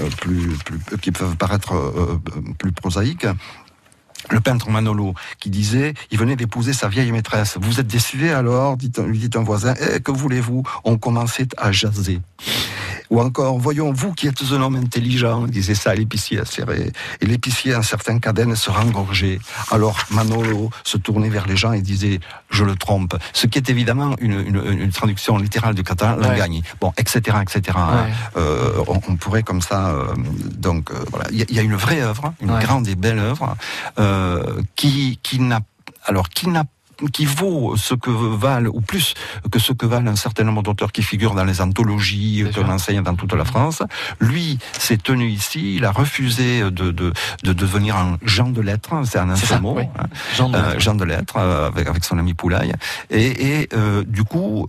euh, 0.00 0.08
plus, 0.20 0.56
plus, 0.64 0.98
qui 0.98 1.10
peuvent 1.10 1.36
paraître 1.36 1.74
euh, 1.74 2.20
plus 2.58 2.72
prosaïques, 2.72 3.26
le 4.30 4.40
peintre 4.40 4.70
Manolo 4.70 5.14
qui 5.40 5.50
disait 5.50 5.94
il 6.10 6.18
venait 6.18 6.36
d'épouser 6.36 6.72
sa 6.72 6.88
vieille 6.88 7.10
maîtresse. 7.12 7.58
Vous 7.60 7.80
êtes 7.80 7.86
décidé 7.86 8.30
alors 8.30 8.76
dit, 8.76 8.92
lui 9.04 9.18
dit 9.18 9.30
un 9.36 9.42
voisin. 9.42 9.74
Eh, 9.80 10.00
que 10.00 10.12
voulez-vous? 10.12 10.62
On 10.84 10.96
commençait 10.96 11.48
à 11.56 11.72
jaser. 11.72 12.20
Ou 13.12 13.20
encore, 13.20 13.58
voyons, 13.58 13.92
vous 13.92 14.14
qui 14.14 14.26
êtes 14.26 14.42
un 14.52 14.62
homme 14.62 14.76
intelligent, 14.76 15.46
disait 15.46 15.74
ça 15.74 15.90
à 15.90 15.94
l'épicier. 15.94 16.40
Et 17.20 17.26
l'épicier, 17.26 17.76
en 17.76 17.82
certains 17.82 18.18
cadènes, 18.18 18.56
se 18.56 18.70
rengorgeait. 18.70 19.38
Alors 19.70 19.98
Manolo 20.10 20.70
se 20.82 20.96
tournait 20.96 21.28
vers 21.28 21.46
les 21.46 21.54
gens 21.54 21.72
et 21.72 21.82
disait, 21.82 22.20
je 22.48 22.64
le 22.64 22.74
trompe. 22.74 23.14
Ce 23.34 23.46
qui 23.46 23.58
est 23.58 23.68
évidemment 23.68 24.16
une, 24.18 24.40
une, 24.40 24.80
une 24.80 24.90
traduction 24.92 25.36
littérale 25.36 25.74
du 25.74 25.82
catalan, 25.82 26.26
ouais. 26.26 26.38
gagne. 26.38 26.62
Bon, 26.80 26.94
etc., 26.96 27.36
etc. 27.42 27.76
Ouais. 27.76 28.12
Euh, 28.38 28.82
on, 28.88 28.98
on, 29.06 29.16
pourrait 29.16 29.42
comme 29.42 29.60
ça, 29.60 29.90
euh, 29.90 30.14
donc 30.56 30.90
euh, 30.90 30.94
voilà. 31.10 31.26
Il 31.32 31.50
y, 31.50 31.54
y, 31.54 31.58
a 31.58 31.62
une 31.62 31.76
vraie 31.76 32.00
œuvre, 32.00 32.32
une 32.40 32.50
ouais. 32.50 32.62
grande 32.62 32.88
et 32.88 32.94
belle 32.94 33.18
œuvre, 33.18 33.56
qui, 34.74 35.18
qui 35.22 35.38
n'a 35.38 35.60
alors 36.06 36.30
qui 36.30 36.48
n'a 36.48 36.64
qui 37.08 37.24
vaut 37.24 37.76
ce 37.76 37.94
que 37.94 38.10
valent, 38.10 38.70
ou 38.72 38.80
plus 38.80 39.14
que 39.50 39.58
ce 39.58 39.72
que 39.72 39.86
valent 39.86 40.10
un 40.10 40.16
certain 40.16 40.44
nombre 40.44 40.62
d'auteurs 40.62 40.92
qui 40.92 41.02
figurent 41.02 41.34
dans 41.34 41.44
les 41.44 41.60
anthologies 41.60 42.44
que 42.54 42.60
enseigne 42.60 43.02
dans 43.02 43.14
toute 43.14 43.34
la 43.34 43.44
France. 43.44 43.82
Lui 44.20 44.58
s'est 44.78 44.96
tenu 44.96 45.28
ici, 45.28 45.76
il 45.76 45.84
a 45.84 45.92
refusé 45.92 46.62
de, 46.62 46.90
de, 46.90 47.12
de 47.42 47.52
devenir 47.52 47.96
un 47.96 48.18
Jean 48.22 48.48
de 48.48 48.60
lettres, 48.60 48.94
c'est 49.04 49.18
un 49.18 49.36
seul 49.36 49.60
mot, 49.60 49.74
oui. 49.76 49.84
hein, 49.98 50.06
Jean, 50.36 50.48
de 50.48 50.56
euh, 50.56 50.78
Jean 50.78 50.94
de 50.94 51.04
lettres, 51.04 51.36
euh, 51.36 51.68
avec, 51.68 51.86
avec 51.86 52.04
son 52.04 52.18
ami 52.18 52.34
Poulaille, 52.34 52.72
et, 53.10 53.60
et 53.60 53.68
euh, 53.74 54.04
du 54.06 54.24
coup, 54.24 54.66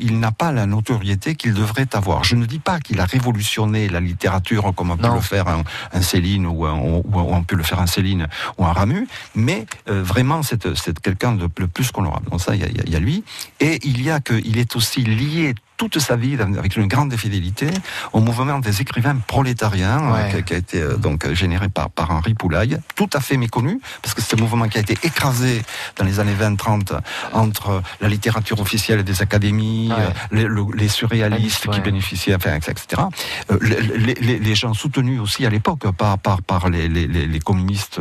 il 0.00 0.18
n'a 0.20 0.32
pas 0.32 0.52
la 0.52 0.66
notoriété 0.66 1.34
qu'il 1.34 1.54
devrait 1.54 1.88
avoir. 1.94 2.24
Je 2.24 2.36
ne 2.36 2.46
dis 2.46 2.58
pas 2.58 2.78
qu'il 2.80 3.00
a 3.00 3.04
révolutionné 3.04 3.88
la 3.88 4.00
littérature 4.00 4.72
comme 4.74 4.90
on 4.90 4.96
peut 4.96 5.12
le 5.12 5.20
faire 5.20 5.48
un, 5.48 5.62
un 5.92 6.02
Céline 6.02 6.46
ou, 6.46 6.66
un, 6.66 6.74
ou, 6.74 7.02
on 7.14 7.42
peut 7.42 7.56
le 7.56 7.62
faire 7.62 7.80
un 7.80 7.86
Céline 7.86 8.26
ou 8.58 8.66
un 8.66 8.72
Ramu, 8.72 9.08
mais 9.34 9.66
vraiment 9.86 10.42
c'est 10.42 11.00
quelqu'un 11.00 11.32
de 11.32 11.48
le 11.58 11.68
plus 11.76 11.92
qu'honorable. 11.92 12.30
Donc 12.30 12.40
ça, 12.40 12.54
il 12.54 12.62
y, 12.62 12.96
a 12.96 12.98
lui. 12.98 13.22
Et 13.60 13.78
il 13.84 14.00
y 14.00 14.10
a 14.10 14.18
qu'il 14.20 14.56
est 14.56 14.76
aussi 14.76 15.02
lié 15.02 15.54
toute 15.76 15.98
sa 15.98 16.16
vie 16.16 16.36
avec 16.40 16.76
une 16.76 16.86
grande 16.86 17.14
fidélité 17.16 17.68
au 18.12 18.20
mouvement 18.20 18.58
des 18.58 18.80
écrivains 18.80 19.16
prolétariens 19.16 20.12
ouais. 20.12 20.34
euh, 20.34 20.42
qui 20.42 20.54
a 20.54 20.56
été 20.56 20.80
euh, 20.80 20.96
donc 20.96 21.30
généré 21.32 21.68
par, 21.68 21.90
par 21.90 22.10
Henri 22.10 22.34
Poulaille, 22.34 22.78
tout 22.94 23.10
à 23.12 23.20
fait 23.20 23.36
méconnu 23.36 23.80
parce 24.02 24.14
que 24.14 24.22
c'est 24.22 24.36
un 24.36 24.40
mouvement 24.40 24.68
qui 24.68 24.78
a 24.78 24.80
été 24.80 24.96
écrasé 25.02 25.62
dans 25.96 26.04
les 26.04 26.20
années 26.20 26.34
20-30 26.34 26.98
entre 27.32 27.82
la 28.00 28.08
littérature 28.08 28.60
officielle 28.60 29.04
des 29.04 29.22
académies, 29.22 29.90
ouais. 29.90 30.12
les, 30.30 30.44
le, 30.44 30.64
les, 30.74 30.88
surréalistes 30.88 31.68
qui 31.70 31.80
bénéficiaient, 31.80 32.34
enfin, 32.34 32.54
etc. 32.54 33.02
Euh, 33.50 33.58
les, 33.60 34.14
les, 34.14 34.38
les, 34.38 34.54
gens 34.54 34.72
soutenus 34.72 35.20
aussi 35.20 35.44
à 35.44 35.50
l'époque 35.50 35.90
par, 35.92 36.18
par, 36.18 36.42
par 36.42 36.70
les, 36.70 37.40
communistes, 37.44 38.00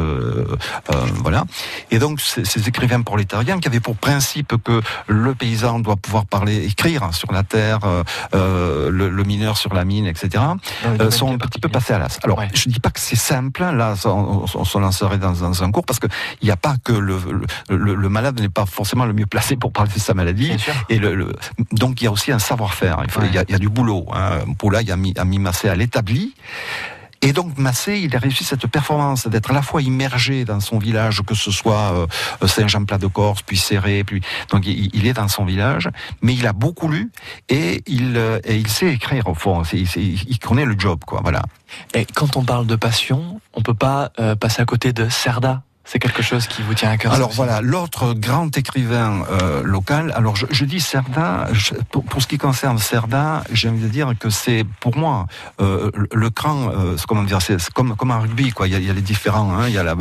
voilà. 1.16 1.44
Et 1.92 2.00
donc 2.00 2.22
ces 2.22 2.68
écrivains 2.70 3.02
prolétariens 3.02 3.60
qui 3.60 3.68
avaient 3.68 3.80
pour 3.80 3.96
principe 3.96 4.56
que 4.64 4.82
le 5.08 5.36
paysan 5.36 5.80
doit 5.80 5.96
pouvoir 5.98 6.26
parler, 6.26 6.66
écrire 6.66 7.14
sur 7.14 7.32
la 7.32 7.44
terre 7.44 7.65
euh, 7.74 8.04
euh, 8.34 8.90
le, 8.90 9.10
le, 9.10 9.24
mineur 9.24 9.58
sur 9.58 9.74
la 9.74 9.86
mine, 9.86 10.06
etc., 10.06 10.44
euh, 10.86 11.12
sont 11.12 11.34
un 11.34 11.38
petit 11.38 11.60
peu 11.60 11.70
passés 11.70 11.94
à 11.94 12.00
l'as. 12.00 12.20
Alors, 12.24 12.40
ouais. 12.40 12.50
je 12.54 12.70
ne 12.70 12.74
dis 12.74 12.80
pas 12.80 12.92
que 12.92 13.00
c'est 13.00 13.16
simple, 13.16 13.64
hein, 13.64 13.72
là, 13.72 13.96
on, 14.06 14.46
on, 14.54 14.66
se 14.66 14.78
lancerait 14.78 15.18
dans, 15.18 15.34
dans, 15.34 15.64
un 15.64 15.72
cours, 15.72 15.86
parce 15.86 16.00
qu'il 16.00 16.10
n'y 16.44 16.52
a 16.52 16.58
pas 16.58 16.76
que 16.84 16.94
le, 16.94 17.18
le, 17.70 17.96
le 17.96 18.10
malade 18.10 18.40
n'est 18.40 18.50
pas 18.50 18.66
forcément 18.66 19.06
le 19.06 19.14
mieux 19.14 19.26
placé 19.26 19.56
pour 19.56 19.72
parler 19.72 19.92
de 19.94 20.00
sa 20.00 20.14
maladie, 20.14 20.56
et 20.90 21.00
donc 21.72 22.02
il 22.02 22.06
y 22.06 22.08
a 22.08 22.12
aussi 22.12 22.32
un 22.32 22.40
savoir-faire, 22.40 23.04
il, 23.04 23.20
ouais. 23.20 23.28
il, 23.30 23.36
y 23.36 23.38
a, 23.38 23.44
il, 23.48 23.52
y 23.52 23.56
a, 23.56 23.60
du 23.60 23.70
boulot. 23.70 24.06
Hein. 24.14 24.40
Paula 24.58 24.82
il 24.82 24.92
a 24.92 24.98
mis, 24.98 25.14
a 25.18 25.26
mis 25.26 25.40
Massé 25.40 25.70
à 25.70 25.76
l'établi, 25.76 26.34
Et 27.26 27.34
donc 27.34 27.58
Massé, 27.58 27.98
il 27.98 28.16
a 28.16 28.20
réussi 28.20 28.44
cette 28.44 28.68
performance 28.68 29.26
d'être 29.28 29.50
à 29.50 29.54
la 29.56 29.64
fois 29.64 29.82
immergé 29.82 30.46
dans 30.46 30.60
son 30.60 30.78
village, 30.78 31.24
que 31.26 31.34
ce 31.34 31.50
soit 31.50 32.08
euh, 32.44 32.48
Saint-Jean-Plat-de-Corse, 32.48 33.42
puis 33.42 33.58
Serré, 33.58 34.04
puis 34.04 34.22
donc 34.52 34.68
il, 34.68 34.92
il, 34.94 35.08
est 35.08 35.14
dans 35.14 35.28
son 35.28 35.44
village, 35.44 35.90
mais 36.22 36.36
il 36.36 36.46
a 36.46 36.54
beaucoup 36.54 36.88
lu 36.88 37.10
et 37.50 37.82
il, 37.88 38.16
euh, 38.16 38.40
et 38.44 38.58
il 38.58 38.68
sait 38.68 38.94
écrire 38.94 39.28
au 39.28 39.34
fond. 39.34 39.64
Il, 39.74 39.88
il, 39.96 40.38
connaît 40.38 40.66
le 40.66 40.76
job, 40.78 41.00
quoi. 41.04 41.22
Voilà. 41.24 41.42
Et 41.96 42.06
quand 42.06 42.38
on 42.38 42.44
parle 42.44 42.68
de 42.68 42.76
passion, 42.76 43.42
on 43.56 43.64
peut 43.64 43.74
pas 43.74 44.12
euh, 44.20 44.36
passer 44.36 44.62
à 44.62 44.66
côté 44.66 44.94
de 44.94 45.10
Cerda? 45.10 45.64
C'est 45.86 46.00
quelque 46.00 46.24
chose 46.24 46.48
qui 46.48 46.64
vous 46.64 46.74
tient 46.74 46.90
à 46.90 46.98
cœur. 46.98 47.14
Alors 47.14 47.30
voilà, 47.32 47.62
l'autre 47.62 48.14
grand 48.14 48.56
écrivain 48.58 49.24
euh, 49.30 49.62
local. 49.64 50.12
Alors 50.16 50.36
je, 50.36 50.48
je 50.50 50.66
dis 50.66 50.80
Cerda. 50.80 51.48
pour, 51.92 52.04
pour, 52.04 52.22
ce 52.24 52.28
qui 52.28 52.40
concerne 52.40 52.80
Cerda, 52.80 53.44
j'ai 53.52 53.70
envie 53.70 53.84
de 53.84 53.88
dire 53.88 54.14
que 54.20 54.32
c'est 54.32 54.66
pour 54.80 54.98
moi 54.98 55.28
euh, 55.62 55.92
le 56.12 56.30
cran. 56.32 56.72
Euh, 56.76 56.96
comment 57.08 57.22
dire 57.22 57.40
C'est 57.40 57.70
comme 57.70 57.96
comme 57.96 58.10
un 58.10 58.18
rugby 58.18 58.52
quoi. 58.52 58.68
Il 58.68 58.74
y 58.74 58.76
a, 58.76 58.80
il 58.80 58.86
y 58.86 58.90
a 58.90 58.94
les 58.94 59.02
différents. 59.02 59.56
Hein, 59.56 59.68
il 59.68 59.76
y 59.76 59.78
a 59.78 59.84
la, 59.84 59.96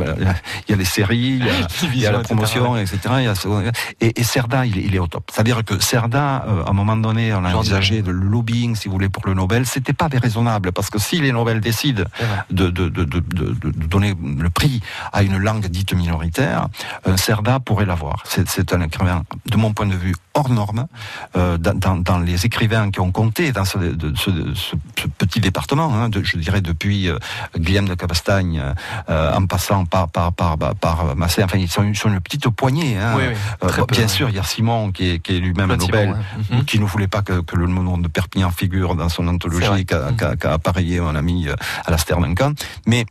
il 0.67 0.71
y 0.71 0.73
a 0.73 0.75
les 0.75 0.85
séries, 0.85 1.39
il 1.39 1.45
y 1.45 1.49
a, 1.49 1.53
il 1.83 1.99
y 1.99 2.07
a 2.07 2.11
la 2.11 2.19
promotion, 2.19 2.75
etc. 2.77 2.97
etc. 2.97 3.15
Il 3.19 3.23
y 3.25 3.27
a, 3.27 3.71
et, 4.01 4.19
et 4.19 4.23
Cerda, 4.23 4.65
il 4.65 4.79
est, 4.79 4.83
il 4.83 4.95
est 4.95 4.99
au 4.99 5.07
top. 5.07 5.29
C'est-à-dire 5.31 5.63
que 5.63 5.79
Cerda, 5.79 6.37
à 6.37 6.69
un 6.69 6.73
moment 6.73 6.97
donné, 6.97 7.31
on 7.33 7.45
a 7.45 7.53
envisagé 7.53 8.01
de 8.01 8.09
lobbying, 8.11 8.75
si 8.75 8.87
vous 8.87 8.93
voulez, 8.93 9.09
pour 9.09 9.27
le 9.27 9.35
Nobel. 9.35 9.67
C'était 9.67 9.93
pas 9.93 10.09
déraisonnable 10.09 10.71
parce 10.71 10.89
que 10.89 10.97
si 10.97 11.21
les 11.21 11.31
Nobel 11.31 11.61
décident 11.61 12.05
de, 12.49 12.69
de, 12.69 12.89
de, 12.89 13.03
de, 13.03 13.19
de 13.19 13.87
donner 13.87 14.15
le 14.37 14.49
prix 14.49 14.81
à 15.13 15.21
une 15.21 15.37
langue 15.37 15.67
dite 15.75 15.93
minoritaire, 15.93 16.67
un 17.05 17.17
Cerda 17.17 17.59
pourrait 17.59 17.85
l'avoir. 17.85 18.23
C'est 18.25 18.73
un 18.73 18.81
écrivain, 18.81 19.23
de 19.45 19.57
mon 19.57 19.73
point 19.73 19.85
de 19.85 19.95
vue, 19.95 20.15
hors 20.33 20.49
norme. 20.49 20.87
Euh, 21.35 21.57
dans, 21.57 21.97
dans, 21.97 22.19
les 22.19 22.45
écrivains 22.45 22.91
qui 22.91 22.99
ont 22.99 23.11
compté 23.11 23.51
dans 23.51 23.65
ce, 23.65 23.77
de, 23.77 24.15
ce, 24.15 24.31
ce, 24.53 24.75
ce 24.99 25.07
petit 25.07 25.39
département, 25.39 25.93
hein, 25.93 26.09
de, 26.09 26.23
je 26.23 26.37
dirais 26.37 26.61
depuis 26.61 27.09
euh, 27.09 27.17
Guillaume 27.57 27.87
de 27.87 27.95
Cabastagne, 27.95 28.61
euh, 29.09 29.33
en 29.33 29.45
passant 29.45 29.85
par 29.85 30.09
par 30.09 30.31
par, 30.33 30.57
par 30.57 31.15
Massé, 31.15 31.43
enfin 31.43 31.57
ils 31.57 31.69
sont, 31.69 31.83
une 31.83 32.19
petite 32.21 32.47
poignée. 32.49 32.97
Hein. 32.97 33.13
Oui, 33.17 33.23
oui, 33.29 33.69
euh, 33.79 33.85
bien 33.89 34.07
sûr, 34.07 34.29
il 34.29 34.35
y 34.35 34.39
a 34.39 34.43
Simon 34.43 34.91
qui 34.91 35.09
est, 35.09 35.19
qui 35.19 35.35
est 35.35 35.39
lui-même 35.39 35.71
un 35.71 35.77
Nobel, 35.77 36.15
ouais. 36.51 36.63
qui 36.65 36.79
ne 36.79 36.85
voulait 36.85 37.07
pas 37.07 37.21
que, 37.21 37.41
que 37.41 37.55
le 37.55 37.67
nom 37.67 37.97
de 37.97 38.07
Perpignan 38.07 38.51
figure 38.51 38.95
dans 38.95 39.09
son 39.09 39.27
anthologie 39.27 39.85
qu'a 39.85 40.11
qu 40.11 40.37
qu 40.37 40.47
appareillé 40.47 40.99
mon 40.99 41.15
ami 41.15 41.47
Alastair 41.85 42.19
Duncan. 42.19 42.53
Mais 42.85 43.05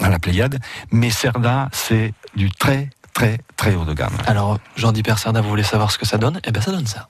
à 0.00 0.08
la 0.08 0.18
Pléiade, 0.18 0.58
mais 0.90 1.10
Cerda, 1.10 1.68
c'est 1.72 2.14
du 2.34 2.50
très, 2.50 2.90
très, 3.12 3.38
très 3.56 3.74
haut 3.74 3.84
de 3.84 3.94
gamme. 3.94 4.16
Alors, 4.26 4.58
Jean-Di 4.76 5.02
Cerda, 5.16 5.40
vous 5.40 5.48
voulez 5.48 5.62
savoir 5.62 5.90
ce 5.90 5.98
que 5.98 6.06
ça 6.06 6.18
donne? 6.18 6.40
Eh 6.44 6.50
bien, 6.50 6.62
ça 6.62 6.70
donne 6.70 6.86
ça. 6.86 7.08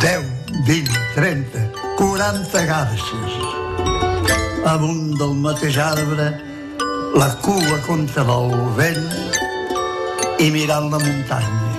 Deu, 0.00 0.22
vint, 0.66 0.84
trenta, 1.14 1.58
quaranta 1.96 2.66
garces. 2.66 3.02
Amunt 4.64 5.18
del 5.18 5.34
mateix 5.34 5.76
arbre, 5.76 6.32
la 7.16 7.30
cua 7.42 7.78
contra 7.84 8.22
el 8.22 8.50
vent 8.76 9.41
i 10.38 10.50
mirant 10.50 10.90
la 10.92 10.98
muntanya. 10.98 11.70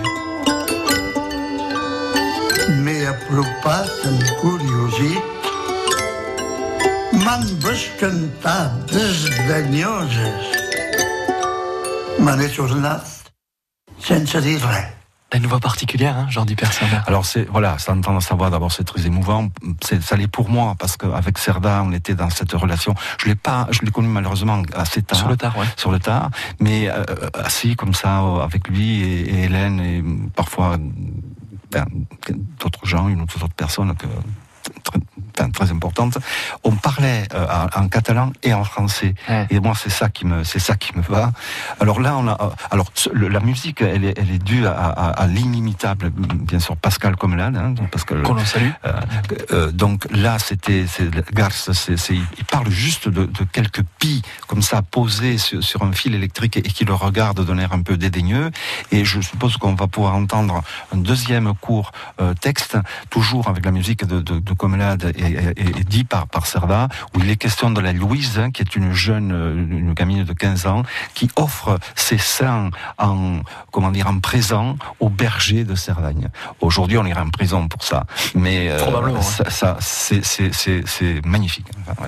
M'he 2.83 2.97
apropat 3.09 3.91
encuriosit, 4.09 5.47
m'han 7.21 7.45
bescantat 7.65 8.71
desdanyoses. 8.93 10.57
Me 12.23 12.35
n'he 12.37 12.49
tornat 12.55 13.07
sense 14.09 14.41
dir 14.45 14.59
res. 14.67 15.02
Une 15.33 15.47
voix 15.47 15.59
particulière, 15.59 16.17
hein, 16.17 16.27
Jordi 16.29 16.55
Persona. 16.55 17.03
Alors 17.07 17.25
c'est 17.25 17.43
voilà, 17.49 17.77
ça 17.79 17.93
entendre 17.93 18.21
sa 18.21 18.35
voix 18.35 18.49
d'abord 18.49 18.71
c'est 18.71 18.83
très 18.83 19.05
émouvant. 19.05 19.49
C'est 19.81 20.01
ça 20.01 20.15
l'est 20.15 20.27
pour 20.27 20.49
moi 20.49 20.75
parce 20.77 20.97
qu'avec 20.97 21.37
Cerda 21.37 21.83
on 21.83 21.91
était 21.91 22.15
dans 22.15 22.29
cette 22.29 22.51
relation. 22.51 22.93
Je 23.19 23.27
l'ai 23.27 23.35
pas, 23.35 23.67
je 23.71 23.81
l'ai 23.81 23.91
connu 23.91 24.07
malheureusement 24.07 24.61
assez 24.75 25.01
tard. 25.01 25.17
Sur 25.17 25.27
le 25.29 25.37
tard, 25.37 25.57
ouais. 25.57 25.65
Sur 25.77 25.91
le 25.91 25.99
tard, 25.99 26.29
mais 26.59 26.89
euh, 26.89 27.03
assis 27.33 27.75
comme 27.75 27.93
ça 27.93 28.19
avec 28.41 28.67
lui 28.67 29.01
et, 29.01 29.33
et 29.33 29.43
Hélène 29.45 29.79
et 29.79 30.03
parfois 30.35 30.77
ben, 31.71 31.85
d'autres 32.59 32.85
gens, 32.85 33.07
une 33.07 33.21
ou 33.21 33.23
autre 33.23 33.49
personne 33.55 33.95
que 33.95 34.07
très, 34.83 34.99
très 35.33 35.71
importante. 35.71 36.17
On 36.63 36.71
parlait 36.71 37.27
euh, 37.33 37.45
en 37.75 37.87
catalan 37.87 38.31
et 38.43 38.53
en 38.53 38.63
français. 38.63 39.15
Ouais. 39.29 39.47
Et 39.49 39.59
moi, 39.59 39.73
c'est 39.75 39.89
ça 39.89 40.09
qui 40.09 40.25
me, 40.25 40.43
c'est 40.43 40.59
ça 40.59 40.75
qui 40.75 40.95
me 40.97 41.01
va. 41.01 41.31
Alors 41.79 41.99
là, 41.99 42.15
on 42.17 42.27
a, 42.27 42.37
euh, 42.41 42.49
alors 42.71 42.91
le, 43.13 43.27
la 43.27 43.39
musique, 43.39 43.81
elle 43.81 44.05
est, 44.05 44.17
elle 44.17 44.31
est 44.31 44.43
due 44.43 44.65
à, 44.65 44.73
à, 44.73 45.09
à 45.09 45.27
l'inimitable, 45.27 46.11
bien 46.11 46.59
sûr, 46.59 46.77
Pascal 46.77 47.15
Comelade, 47.15 47.55
hein, 47.57 47.73
Pascal. 47.91 48.21
Qu'on 48.21 48.37
en 48.37 48.45
salue. 48.45 48.69
Euh, 48.85 48.93
euh, 49.51 49.71
donc 49.71 50.07
là, 50.11 50.39
c'était, 50.39 50.85
Garce, 51.33 51.71
c'est, 51.73 52.15
il 52.15 52.45
parle 52.45 52.69
juste 52.69 53.09
de, 53.09 53.25
de 53.25 53.43
quelques 53.51 53.83
pis 53.99 54.21
comme 54.47 54.61
ça 54.61 54.81
posés 54.81 55.37
sur, 55.37 55.63
sur, 55.63 55.83
un 55.83 55.91
fil 55.91 56.15
électrique 56.15 56.57
et, 56.57 56.59
et 56.59 56.71
qui 56.71 56.85
le 56.85 56.93
regarde 56.93 57.45
d'un 57.45 57.57
air 57.57 57.73
un 57.73 57.81
peu 57.81 57.97
dédaigneux. 57.97 58.51
Et 58.91 59.05
je 59.05 59.19
suppose 59.21 59.57
qu'on 59.57 59.75
va 59.75 59.87
pouvoir 59.87 60.15
entendre 60.15 60.63
un 60.93 60.97
deuxième 60.97 61.53
court 61.55 61.91
texte, 62.39 62.77
toujours 63.09 63.47
avec 63.47 63.65
la 63.65 63.71
musique 63.71 64.05
de, 64.05 64.21
de, 64.21 64.39
de 64.39 64.53
Comelade 64.53 65.13
et, 65.15 65.22
et, 65.23 65.61
et, 65.61 65.83
dit 65.83 66.03
par, 66.03 66.27
par 66.27 66.45
Cerda, 66.45 66.87
où 67.15 67.19
il 67.19 67.29
est 67.29 67.35
question 67.35 67.71
de 67.71 67.81
la 67.81 67.93
Louise, 67.93 68.39
hein, 68.39 68.51
qui 68.51 68.61
est 68.61 68.75
une 68.75 68.93
jeune, 68.93 69.31
une 69.71 69.93
gamine 69.93 70.23
de 70.23 70.33
15 70.33 70.67
ans, 70.67 70.83
qui 71.13 71.29
offre 71.35 71.79
ses 71.95 72.17
seins 72.17 72.69
en, 72.97 73.41
comment 73.71 73.91
dire, 73.91 74.07
en 74.07 74.19
présent 74.19 74.77
au 74.99 75.09
berger 75.09 75.63
de 75.63 75.75
Cerdagne. 75.75 76.29
Aujourd'hui, 76.61 76.97
on 76.97 77.05
irait 77.05 77.21
en 77.21 77.29
prison 77.29 77.67
pour 77.67 77.83
ça. 77.83 78.05
Mais 78.35 78.69
euh, 78.69 79.21
ça, 79.21 79.49
ça 79.49 79.77
c'est 79.79 81.25
magnifique. 81.25 81.67
Enfin, 81.81 82.07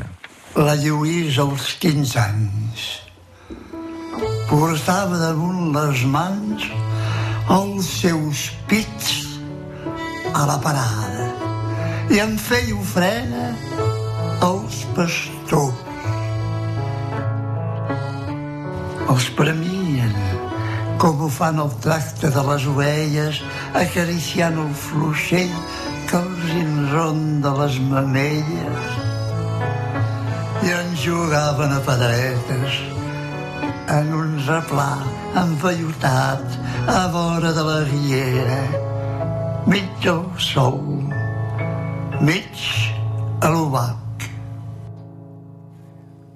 La 0.55 0.63
voilà. 0.63 0.75
Lluís, 0.75 1.37
als 1.37 1.77
15 1.79 2.17
anys, 2.17 3.01
portava 4.47 5.17
damunt 5.19 5.73
les 5.73 6.05
mans 6.05 6.63
els 7.49 7.81
seus 7.81 8.51
pits 8.67 9.41
a 10.33 10.45
la 10.45 10.57
parada 10.57 11.44
i 12.13 12.19
en 12.21 12.37
feia 12.37 12.75
ofrena 12.77 13.49
als 14.45 14.83
pastors. 14.95 15.83
Els 19.09 19.27
premien 19.37 20.13
com 21.01 21.21
ho 21.21 21.29
fan 21.29 21.59
el 21.61 21.71
tracte 21.83 22.29
de 22.33 22.43
les 22.49 22.65
ovelles 22.71 23.41
acariciant 23.81 24.57
el 24.63 24.71
fluixell 24.85 25.53
que 26.09 26.19
els 26.21 26.53
enronda 26.61 27.53
les 27.59 27.79
mamelles 27.89 29.01
i 30.65 30.73
en 30.73 30.93
jugaven 31.03 31.75
a 31.75 31.81
pedretes 31.89 32.79
en 33.97 34.13
un 34.21 34.33
replà 34.47 34.91
envellutat 35.43 36.57
a 36.95 37.01
vora 37.13 37.53
de 37.57 37.65
la 37.69 37.79
riera 37.91 38.61
mig 39.69 40.09
al 40.15 40.25
sol 40.51 40.81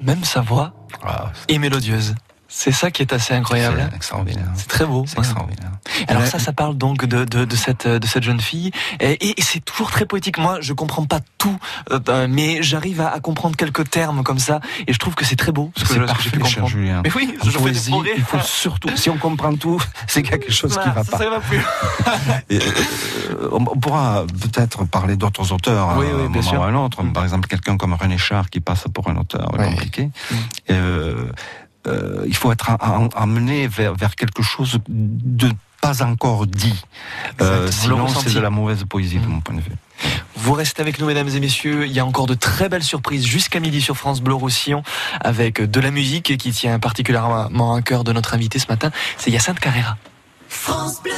Même 0.01 0.23
sa 0.23 0.41
voix 0.41 0.73
ah, 1.03 1.31
est 1.47 1.57
mélodieuse. 1.57 2.15
C'est 2.51 2.71
ça 2.71 2.89
qui 2.89 3.03
est 3.03 3.13
assez 3.13 3.33
incroyable. 3.33 3.87
C'est 3.89 3.95
extraordinaire. 3.95 4.51
C'est 4.55 4.67
très 4.67 4.85
beau. 4.85 5.05
C'est 5.07 5.19
extraordinaire. 5.19 5.71
Alors 6.07 6.25
ça, 6.25 6.39
ça 6.39 6.51
parle 6.51 6.75
donc 6.75 7.05
de, 7.05 7.23
de, 7.23 7.45
de 7.45 7.55
cette, 7.55 7.87
de 7.87 8.07
cette 8.07 8.23
jeune 8.23 8.41
fille. 8.41 8.71
Et, 8.99 9.39
et 9.39 9.41
c'est 9.41 9.63
toujours 9.63 9.91
très 9.91 10.05
poétique. 10.05 10.39
Moi, 10.39 10.57
je 10.59 10.73
comprends 10.73 11.05
pas 11.05 11.19
tout, 11.37 11.57
euh, 11.91 12.27
mais 12.29 12.61
j'arrive 12.61 13.01
à, 13.01 13.09
à, 13.09 13.19
comprendre 13.19 13.55
quelques 13.55 13.89
termes 13.89 14.23
comme 14.23 14.39
ça. 14.39 14.59
Et 14.87 14.93
je 14.93 14.99
trouve 14.99 15.15
que 15.15 15.25
c'est 15.25 15.35
très 15.35 15.51
beau. 15.51 15.71
Ce 15.77 15.83
que, 15.83 16.39
que 16.39 16.45
cher 16.45 16.67
Julien. 16.67 17.01
Mais 17.03 17.11
oui, 17.15 17.35
je 17.43 17.57
poésie, 17.57 17.93
il 18.17 18.23
faut 18.23 18.39
surtout, 18.39 18.89
si 18.95 19.09
on 19.09 19.17
comprend 19.17 19.55
tout, 19.55 19.81
c'est 20.07 20.23
quelque 20.23 20.51
chose 20.51 20.75
bah, 20.75 20.83
qui 20.83 20.89
va 20.89 21.03
ça, 21.03 21.11
pas. 21.11 21.17
Ça 21.17 21.29
va 21.29 21.39
plus. 21.39 21.63
et, 22.49 22.59
euh, 22.59 23.49
on 23.51 23.63
pourra 23.63 24.25
peut-être 24.27 24.85
parler 24.85 25.15
d'autres 25.15 25.51
auteurs 25.51 25.95
oui, 25.97 26.07
à 26.07 26.09
oui, 26.09 26.15
un 26.15 26.29
moment 26.29 26.41
sûr. 26.41 26.59
ou 26.59 26.63
à 26.63 26.67
un 26.67 26.75
autre. 26.75 27.03
Par 27.13 27.23
exemple, 27.23 27.47
quelqu'un 27.47 27.77
comme 27.77 27.93
René 27.93 28.17
Char 28.17 28.49
qui 28.49 28.59
passe 28.59 28.85
pour 28.93 29.07
un 29.07 29.17
auteur 29.17 29.51
oui. 29.57 29.65
compliqué. 29.65 30.05
Mm. 30.05 30.35
Euh, 30.71 31.31
euh, 31.87 32.23
il 32.27 32.35
faut 32.35 32.51
être 32.51 32.71
amené 33.15 33.67
vers, 33.67 33.95
vers 33.95 34.15
quelque 34.15 34.43
chose 34.43 34.79
de 34.87 35.49
pas 35.81 36.03
encore 36.03 36.45
dit. 36.45 36.83
Euh, 37.41 37.69
sinon, 37.71 38.07
c'est 38.07 38.33
de 38.33 38.39
la 38.39 38.49
mauvaise 38.49 38.83
poésie, 38.83 39.17
mmh. 39.17 39.21
de 39.21 39.27
mon 39.27 39.39
point 39.39 39.55
de 39.55 39.61
vue. 39.61 39.71
Vous 40.35 40.53
restez 40.53 40.81
avec 40.81 40.99
nous, 40.99 41.05
mesdames 41.05 41.29
et 41.29 41.39
messieurs. 41.39 41.85
Il 41.85 41.91
y 41.91 41.99
a 41.99 42.05
encore 42.05 42.27
de 42.27 42.33
très 42.33 42.69
belles 42.69 42.83
surprises 42.83 43.25
jusqu'à 43.25 43.59
midi 43.59 43.81
sur 43.81 43.95
France 43.95 44.21
Bleu 44.21 44.33
Roussillon 44.33 44.83
avec 45.21 45.61
de 45.61 45.79
la 45.79 45.91
musique 45.91 46.37
qui 46.37 46.51
tient 46.51 46.79
particulièrement 46.79 47.75
à 47.75 47.81
cœur 47.81 48.03
de 48.03 48.11
notre 48.11 48.33
invité 48.33 48.59
ce 48.59 48.67
matin. 48.67 48.91
C'est 49.17 49.31
Yacinthe 49.31 49.59
Carrera. 49.59 49.97
France 50.47 51.01
Bleu. 51.01 51.13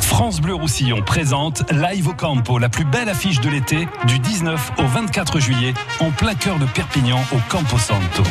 France 0.00 0.40
Bleu 0.40 0.54
Roussillon 0.54 1.02
présente 1.02 1.62
Live 1.70 2.08
au 2.08 2.14
Campo, 2.14 2.58
la 2.58 2.68
plus 2.68 2.84
belle 2.84 3.08
affiche 3.08 3.40
de 3.40 3.48
l'été, 3.48 3.88
du 4.06 4.18
19 4.18 4.72
au 4.78 4.86
24 4.86 5.38
juillet, 5.38 5.72
en 6.00 6.10
plein 6.10 6.34
cœur 6.34 6.58
de 6.58 6.66
Perpignan, 6.66 7.20
au 7.32 7.38
Campo 7.48 7.78
Santo. 7.78 8.22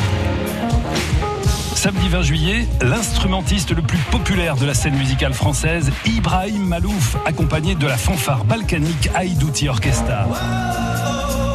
Samedi 1.80 2.10
20 2.10 2.20
juillet, 2.20 2.68
l'instrumentiste 2.82 3.70
le 3.70 3.80
plus 3.80 3.96
populaire 4.10 4.54
de 4.56 4.66
la 4.66 4.74
scène 4.74 4.96
musicale 4.96 5.32
française, 5.32 5.90
Ibrahim 6.04 6.66
Malouf, 6.66 7.16
accompagné 7.24 7.74
de 7.74 7.86
la 7.86 7.96
fanfare 7.96 8.44
balkanique 8.44 9.08
Aïdouti 9.14 9.66
Orchestra. 9.66 10.26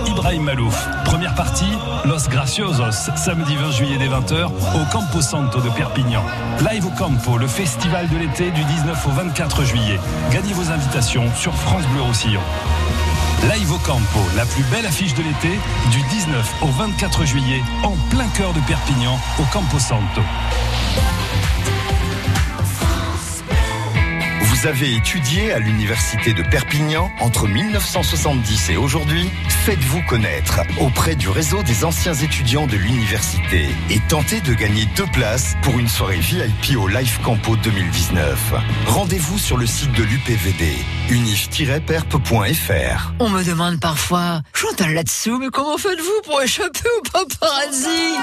Ibrahim 0.08 0.42
Malouf. 0.42 0.88
Première 1.04 1.36
partie, 1.36 1.72
Los 2.06 2.28
Graciosos, 2.28 3.12
samedi 3.16 3.56
20 3.56 3.72
juillet 3.74 3.98
dès 4.00 4.08
20h 4.08 4.46
au 4.48 4.92
Campo 4.92 5.22
Santo 5.22 5.62
de 5.62 5.70
Perpignan. 5.70 6.24
Live 6.72 6.88
au 6.88 6.98
Campo, 6.98 7.38
le 7.38 7.46
festival 7.46 8.10
de 8.10 8.18
l'été 8.18 8.50
du 8.50 8.64
19 8.64 9.06
au 9.06 9.12
24 9.12 9.64
juillet. 9.64 10.00
Gagnez 10.32 10.54
vos 10.54 10.72
invitations 10.72 11.32
sur 11.36 11.54
France 11.54 11.86
Bleu 11.94 12.02
Roussillon. 12.02 12.42
Live 13.44 13.72
au 13.72 13.78
Campo, 13.78 14.20
la 14.36 14.46
plus 14.46 14.64
belle 14.64 14.86
affiche 14.86 15.14
de 15.14 15.22
l'été, 15.22 15.60
du 15.92 16.02
19 16.10 16.56
au 16.64 16.68
24 16.68 17.26
juillet, 17.26 17.62
en 17.84 17.94
plein 18.10 18.28
cœur 18.30 18.54
de 18.54 18.60
Perpignan, 18.62 19.20
au 19.40 19.44
Campo 19.54 19.78
Santo. 19.78 20.22
Vous 24.66 24.72
avez 24.72 24.96
étudié 24.96 25.52
à 25.52 25.60
l'université 25.60 26.34
de 26.34 26.42
Perpignan 26.42 27.12
entre 27.20 27.48
1970 27.48 28.72
et 28.72 28.78
aujourd'hui 28.78 29.30
Faites-vous 29.66 30.04
connaître 30.04 30.62
auprès 30.80 31.16
du 31.16 31.28
réseau 31.28 31.64
des 31.64 31.84
anciens 31.86 32.14
étudiants 32.14 32.68
de 32.68 32.76
l'université 32.76 33.70
et 33.90 34.00
tentez 34.10 34.40
de 34.42 34.54
gagner 34.54 34.86
deux 34.96 35.08
places 35.08 35.56
pour 35.64 35.80
une 35.80 35.88
soirée 35.88 36.20
VIP 36.20 36.78
au 36.78 36.88
Live 36.88 37.20
Campo 37.24 37.56
2019. 37.56 38.54
Rendez-vous 38.86 39.40
sur 39.40 39.58
le 39.58 39.66
site 39.66 39.92
de 39.94 40.04
l'UPVD, 40.04 40.72
unif-perp.fr. 41.10 43.14
On 43.18 43.30
me 43.30 43.44
demande 43.44 43.80
parfois, 43.80 44.42
Chantal 44.54 44.94
là-dessous, 44.94 45.40
mais 45.40 45.50
comment 45.52 45.80
faites-vous 45.80 46.22
pour 46.26 46.40
échapper 46.44 46.88
au 47.00 47.02
paparazzi? 47.02 48.14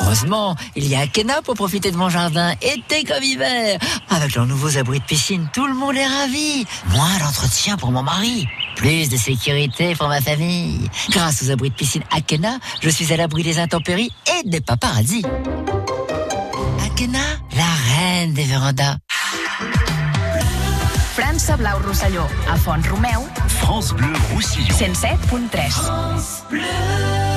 Heureusement, 0.00 0.56
il 0.74 0.88
y 0.88 0.96
a 0.96 1.00
Akena 1.00 1.42
pour 1.42 1.54
profiter 1.54 1.92
de 1.92 1.96
mon 1.96 2.08
jardin, 2.08 2.54
été 2.60 3.04
comme 3.04 3.22
hiver. 3.22 3.78
Avec 4.10 4.34
leurs 4.34 4.46
nouveaux 4.46 4.78
abris 4.78 4.98
de 4.98 5.04
piscine, 5.04 5.39
tout 5.52 5.66
le 5.66 5.74
monde 5.74 5.96
est 5.96 6.06
ravi. 6.06 6.66
Moins 6.90 7.18
d'entretien 7.18 7.76
pour 7.76 7.90
mon 7.90 8.02
mari. 8.02 8.46
Plus 8.76 9.08
de 9.08 9.16
sécurité 9.16 9.94
pour 9.94 10.08
ma 10.08 10.20
famille. 10.20 10.88
Grâce 11.10 11.42
aux 11.42 11.50
abris 11.50 11.70
de 11.70 11.74
piscine 11.74 12.02
Akena, 12.10 12.58
je 12.80 12.88
suis 12.88 13.12
à 13.12 13.16
l'abri 13.16 13.42
des 13.42 13.58
intempéries 13.58 14.12
et 14.26 14.48
des 14.48 14.60
paparazzi. 14.60 15.24
Akena, 16.84 17.18
la 17.56 17.96
reine 17.96 18.32
des 18.34 18.44
vérandas. 18.44 18.96
França 21.16 21.56
Blau 21.56 21.78
Rosselló, 21.86 22.22
a 22.50 22.56
Font 22.56 22.80
Romeu, 22.90 23.28
France 23.48 23.92
Bleu 23.92 24.12
Roussillon. 24.32 24.74
107.3. 24.74 26.50
We 26.50 27.29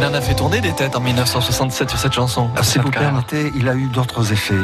Il 0.00 0.06
en 0.06 0.14
a 0.14 0.22
fait 0.22 0.34
tourner 0.34 0.62
des 0.62 0.72
têtes 0.72 0.96
en 0.96 1.00
1967 1.00 1.90
sur 1.90 1.98
cette 1.98 2.14
chanson. 2.14 2.48
Ah, 2.56 2.62
si 2.62 2.78
vous 2.78 2.90
permettez, 2.90 3.52
il 3.54 3.68
a 3.68 3.74
eu 3.74 3.84
d'autres 3.88 4.32
effets. 4.32 4.54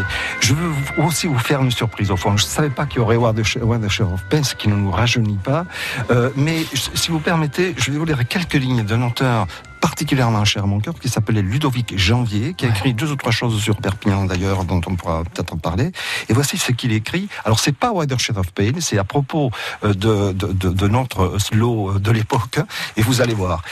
Je 0.41 0.55
veux 0.55 0.72
aussi 1.05 1.26
vous 1.26 1.39
faire 1.39 1.61
une 1.61 1.70
surprise 1.70 2.11
au 2.11 2.16
fond. 2.16 2.39
Je 2.39 2.45
ne 2.45 2.49
savais 2.49 2.70
pas 2.70 2.87
qu'il 2.87 3.01
y 3.01 3.01
aurait 3.03 3.16
the 3.37 4.01
of 4.01 4.24
Pain, 4.30 4.43
ce 4.43 4.55
qui 4.55 4.68
ne 4.68 4.74
nous 4.74 4.91
rajeunit 4.91 5.37
pas. 5.37 5.66
Euh, 6.11 6.30
mais 6.37 6.64
si 6.95 7.11
vous 7.11 7.20
permettez, 7.20 7.74
je 7.76 7.91
vais 7.91 7.99
vous 7.99 8.07
lire 8.07 8.26
quelques 8.26 8.55
lignes 8.55 8.82
d'un 8.82 9.03
auteur 9.03 9.47
particulièrement 9.81 10.45
cher 10.45 10.64
à 10.64 10.66
mon 10.66 10.81
cœur, 10.81 10.95
qui 10.99 11.09
s'appelait 11.09 11.43
Ludovic 11.43 11.97
Janvier, 11.97 12.55
qui 12.55 12.66
a 12.66 12.68
écrit 12.68 12.95
deux 12.95 13.12
ou 13.12 13.16
trois 13.16 13.33
choses 13.33 13.61
sur 13.61 13.77
Perpignan 13.77 14.24
d'ailleurs, 14.24 14.64
dont 14.64 14.81
on 14.87 14.97
pourra 14.97 15.22
peut-être 15.24 15.55
en 15.55 15.59
parler. 15.59 15.93
Et 16.29 16.33
voici 16.33 16.59
ce 16.59 16.72
qu'il 16.72 16.93
écrit. 16.93 17.29
Alors 17.45 17.61
c'est 17.61 17.77
pas 17.77 17.93
Watershed 17.93 18.37
of 18.39 18.53
Pain, 18.53 18.72
c'est 18.81 18.99
à 18.99 19.05
propos 19.05 19.51
euh, 19.85 19.95
de, 19.95 20.33
de, 20.33 20.53
de, 20.53 20.68
de, 20.70 20.89
notre 20.89 21.39
slow 21.39 21.99
de 21.99 22.11
l'époque. 22.11 22.61
Et 22.97 23.03
vous 23.03 23.20
allez 23.20 23.35
voir. 23.35 23.62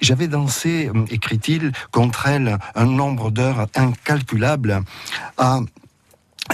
J'avais 0.00 0.28
dansé, 0.28 0.90
euh, 0.94 1.04
écrit-il, 1.10 1.72
contre 1.90 2.26
elle 2.26 2.58
un 2.74 2.86
nombre 2.86 3.30
d'heures 3.30 3.66
incalculable 3.74 4.82
à 5.38 5.60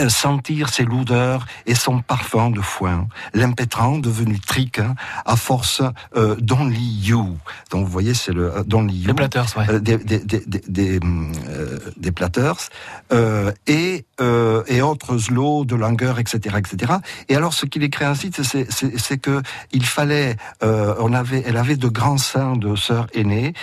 sentir 0.09 0.68
ses 0.68 0.84
lourdeurs 0.84 1.47
et 1.66 1.74
son 1.74 2.01
parfum 2.01 2.51
de 2.51 2.61
foin, 2.61 3.09
l'impétrant 3.34 3.99
devenu 3.99 4.38
trique 4.38 4.78
hein, 4.78 4.95
à 5.26 5.36
force 5.36 5.82
euh, 6.16 6.36
d'Only 6.36 7.01
You. 7.03 7.36
Donc 7.70 7.84
vous 7.84 7.91
voyez, 7.91 8.14
c'est 8.14 8.32
le 8.32 8.57
euh, 8.57 8.62
D'Only 8.64 8.99
You. 8.99 9.07
Des 9.09 9.14
platters, 9.14 9.47
ouais. 9.57 9.66
Euh, 9.68 9.78
des, 9.80 9.99
des, 9.99 10.18
des, 10.18 10.43
des, 10.47 11.01
euh, 11.01 11.78
des 11.97 12.12
platters. 12.12 12.68
Euh, 13.12 13.53
et, 13.66 14.07
euh, 14.20 14.62
et 14.68 14.80
autres 14.82 15.18
slow 15.18 15.64
de 15.64 15.74
longueur, 15.74 16.18
etc., 16.18 16.57
etc. 16.59 16.93
Et 17.28 17.36
alors, 17.36 17.53
ce 17.53 17.66
qu'il 17.66 17.82
écrit 17.82 18.05
ainsi, 18.05 18.30
c'est 18.32 19.18
que 19.18 19.43
il 19.72 19.84
fallait, 19.84 20.36
on 20.62 21.12
avait, 21.12 21.43
elle 21.47 21.57
avait 21.57 21.76
de 21.76 21.88
grands 21.88 22.18
seins 22.18 22.57
de 22.57 22.76
sœur 22.76 23.07
aînée. 23.14 23.55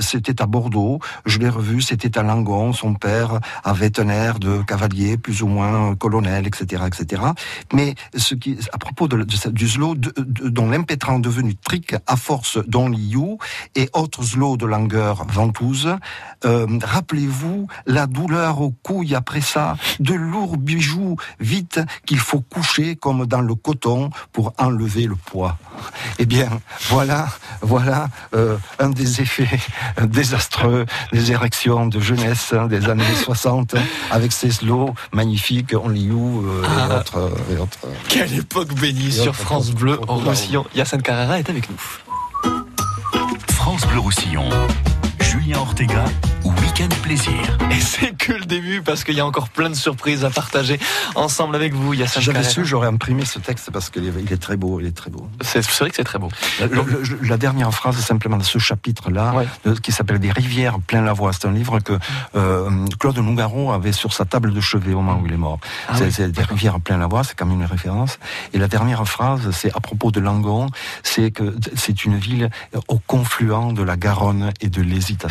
c'était 0.00 0.42
à 0.42 0.46
Bordeaux. 0.46 0.98
Je 1.26 1.38
l'ai 1.38 1.48
revu. 1.48 1.80
C'était 1.82 2.18
à 2.18 2.22
Langon. 2.22 2.72
Son 2.72 2.94
père 2.94 3.40
avait 3.62 4.00
un 4.00 4.08
air 4.08 4.38
de 4.38 4.62
cavalier, 4.62 5.16
plus 5.16 5.43
ou 5.44 5.48
moins 5.48 5.94
colonel, 5.94 6.46
etc., 6.46 6.84
etc. 6.86 7.22
Mais 7.72 7.94
ce 8.16 8.34
qui, 8.34 8.58
à 8.72 8.78
propos 8.78 9.06
du 9.08 9.68
slow, 9.68 9.94
dont 9.94 10.68
l'impétrant 10.68 11.18
devenu 11.18 11.54
trick 11.54 11.94
à 12.06 12.16
force 12.16 12.58
dont 12.66 12.88
liu 12.88 13.36
et 13.74 13.88
autres 13.92 14.22
slow 14.22 14.56
de 14.56 14.66
longueur 14.66 15.24
ventouse, 15.26 15.96
euh, 16.44 16.66
rappelez-vous 16.82 17.68
la 17.86 18.06
douleur 18.06 18.60
aux 18.60 18.72
couilles 18.82 19.14
après 19.14 19.40
ça, 19.40 19.76
de 20.00 20.14
lourds 20.14 20.56
bijoux 20.56 21.16
vite 21.40 21.80
qu'il 22.06 22.18
faut 22.18 22.40
coucher 22.40 22.96
comme 22.96 23.26
dans 23.26 23.40
le 23.40 23.54
coton 23.54 24.10
pour 24.32 24.52
enlever 24.58 25.06
le 25.06 25.16
poids. 25.16 25.56
Eh 26.18 26.26
bien, 26.26 26.48
voilà, 26.88 27.28
voilà 27.62 28.08
euh, 28.34 28.56
un 28.78 28.90
des 28.90 29.20
effets 29.20 29.60
désastreux 30.02 30.86
des 31.12 31.32
érections 31.32 31.86
de 31.86 32.00
jeunesse 32.00 32.52
hein, 32.52 32.66
des 32.66 32.88
années 32.88 33.14
60 33.14 33.74
avec 34.10 34.32
ces 34.32 34.50
slow 34.50 34.94
magnifiques, 35.12 35.33
on 35.74 35.94
You 35.94 36.44
euh, 36.46 36.62
ah. 36.64 36.88
et, 36.88 36.96
autres, 36.96 37.32
et, 37.52 37.56
autres, 37.56 37.78
Quelle 38.08 38.38
époque 38.38 38.74
bénie 38.74 39.12
sur 39.12 39.34
France 39.34 39.70
Bleu 39.70 39.98
en 40.08 40.16
Roussillon. 40.16 40.64
Yacine 40.74 41.02
Carrera 41.02 41.38
est 41.38 41.48
avec 41.48 41.68
nous. 41.70 41.80
France 43.48 43.86
Bleu 43.86 43.98
Roussillon. 43.98 44.48
Julien 45.34 45.58
Ortega, 45.58 46.04
Week-end 46.44 46.88
Plaisir. 47.02 47.58
Et 47.72 47.80
c'est 47.80 48.16
que 48.16 48.32
le 48.32 48.44
début 48.44 48.82
parce 48.82 49.02
qu'il 49.02 49.16
y 49.16 49.20
a 49.20 49.26
encore 49.26 49.48
plein 49.48 49.68
de 49.68 49.74
surprises 49.74 50.24
à 50.24 50.30
partager 50.30 50.78
ensemble 51.16 51.56
avec 51.56 51.74
vous. 51.74 51.92
Si 51.92 52.20
j'avais 52.22 52.44
su, 52.44 52.64
j'aurais 52.64 52.86
imprimé 52.86 53.24
ce 53.24 53.40
texte 53.40 53.72
parce 53.72 53.90
qu'il 53.90 54.06
est 54.06 54.36
très 54.40 54.56
beau. 54.56 54.78
Il 54.78 54.86
est 54.86 54.96
très 54.96 55.10
beau. 55.10 55.28
C'est 55.40 55.66
vrai 55.80 55.90
que 55.90 55.96
c'est 55.96 56.04
très 56.04 56.20
beau. 56.20 56.28
La, 56.60 56.68
la, 57.22 57.36
dernière 57.36 57.72
phrase 57.74 57.96
simplement 57.96 58.36
de 58.36 58.44
ce 58.44 58.58
chapitre-là, 58.60 59.34
ouais. 59.34 59.74
qui 59.82 59.90
s'appelle 59.90 60.20
Des 60.20 60.30
rivières 60.30 60.78
plein 60.78 61.02
la 61.02 61.12
voie. 61.12 61.32
C'est 61.32 61.46
un 61.48 61.52
livre 61.52 61.80
que 61.80 61.98
euh, 62.36 62.70
Claude 63.00 63.18
Nougaro 63.18 63.72
avait 63.72 63.92
sur 63.92 64.12
sa 64.12 64.24
table 64.24 64.52
de 64.52 64.60
chevet 64.60 64.94
au 64.94 65.00
moment 65.00 65.20
où 65.20 65.26
il 65.26 65.32
est 65.32 65.36
mort. 65.36 65.58
Ah 65.88 65.94
c'est 65.96 66.26
oui. 66.26 66.30
Des 66.30 66.42
rivières 66.42 66.78
plein 66.78 66.96
la 66.96 67.08
voie, 67.08 67.24
c'est 67.24 67.34
quand 67.34 67.46
même 67.46 67.60
une 67.60 67.66
référence. 67.66 68.20
Et 68.52 68.58
la 68.58 68.68
dernière 68.68 69.04
phrase, 69.08 69.50
c'est 69.50 69.74
à 69.74 69.80
propos 69.80 70.12
de 70.12 70.20
Langon, 70.20 70.68
c'est 71.02 71.32
que 71.32 71.56
c'est 71.74 72.04
une 72.04 72.16
ville 72.16 72.50
au 72.86 72.98
confluent 72.98 73.72
de 73.72 73.82
la 73.82 73.96
Garonne 73.96 74.52
et 74.60 74.68
de 74.68 74.80
l'hésitation. 74.80 75.23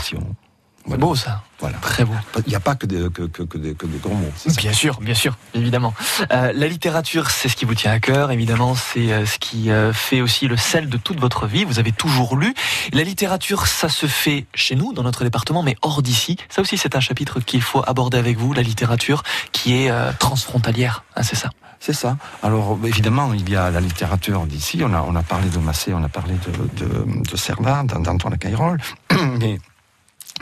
C'est 0.89 0.97
beau 0.97 1.15
ça. 1.15 1.43
Voilà. 1.59 1.77
Très 1.77 2.03
beau. 2.03 2.13
Il 2.45 2.49
n'y 2.49 2.55
a 2.55 2.59
pas 2.59 2.75
que 2.75 2.85
des, 2.85 3.09
que, 3.09 3.23
que, 3.23 3.43
que 3.43 3.57
des, 3.57 3.73
que 3.73 3.85
des 3.85 3.99
grands 3.99 4.15
mots. 4.15 4.31
Bien 4.57 4.73
sûr, 4.73 4.99
bien 4.99 5.13
sûr, 5.13 5.37
évidemment. 5.53 5.93
Euh, 6.31 6.51
la 6.53 6.67
littérature, 6.67 7.29
c'est 7.29 7.47
ce 7.47 7.55
qui 7.55 7.63
vous 7.63 7.73
tient 7.73 7.91
à 7.91 7.99
cœur, 7.99 8.31
évidemment, 8.31 8.75
c'est 8.75 9.13
euh, 9.13 9.25
ce 9.25 9.39
qui 9.39 9.71
euh, 9.71 9.93
fait 9.93 10.19
aussi 10.19 10.47
le 10.47 10.57
sel 10.57 10.89
de 10.89 10.97
toute 10.97 11.21
votre 11.21 11.47
vie. 11.47 11.63
Vous 11.63 11.79
avez 11.79 11.93
toujours 11.93 12.35
lu. 12.35 12.53
La 12.91 13.03
littérature, 13.03 13.65
ça 13.67 13.87
se 13.87 14.07
fait 14.07 14.45
chez 14.53 14.75
nous, 14.75 14.91
dans 14.91 15.03
notre 15.03 15.23
département, 15.23 15.63
mais 15.63 15.77
hors 15.81 16.01
d'ici. 16.01 16.35
Ça 16.49 16.61
aussi, 16.61 16.77
c'est 16.77 16.97
un 16.97 16.99
chapitre 16.99 17.39
qu'il 17.39 17.61
faut 17.61 17.81
aborder 17.87 18.17
avec 18.17 18.37
vous, 18.37 18.51
la 18.51 18.61
littérature 18.61 19.23
qui 19.53 19.81
est 19.81 19.89
euh, 19.89 20.11
transfrontalière. 20.19 21.05
Hein, 21.15 21.23
c'est 21.23 21.37
ça. 21.37 21.49
C'est 21.79 21.93
ça. 21.93 22.17
Alors 22.41 22.77
évidemment, 22.83 23.33
il 23.33 23.49
y 23.49 23.55
a 23.55 23.69
la 23.69 23.81
littérature 23.81 24.45
d'ici. 24.45 24.81
On 24.85 24.93
a, 24.93 25.01
on 25.01 25.15
a 25.15 25.23
parlé 25.23 25.49
de 25.49 25.57
Massé, 25.59 25.93
on 25.93 26.03
a 26.03 26.09
parlé 26.09 26.35
de, 26.35 26.85
de, 26.85 26.93
de 27.05 28.03
d'Antoine 28.03 28.37
Cayrol. 28.37 28.79
mais 29.39 29.59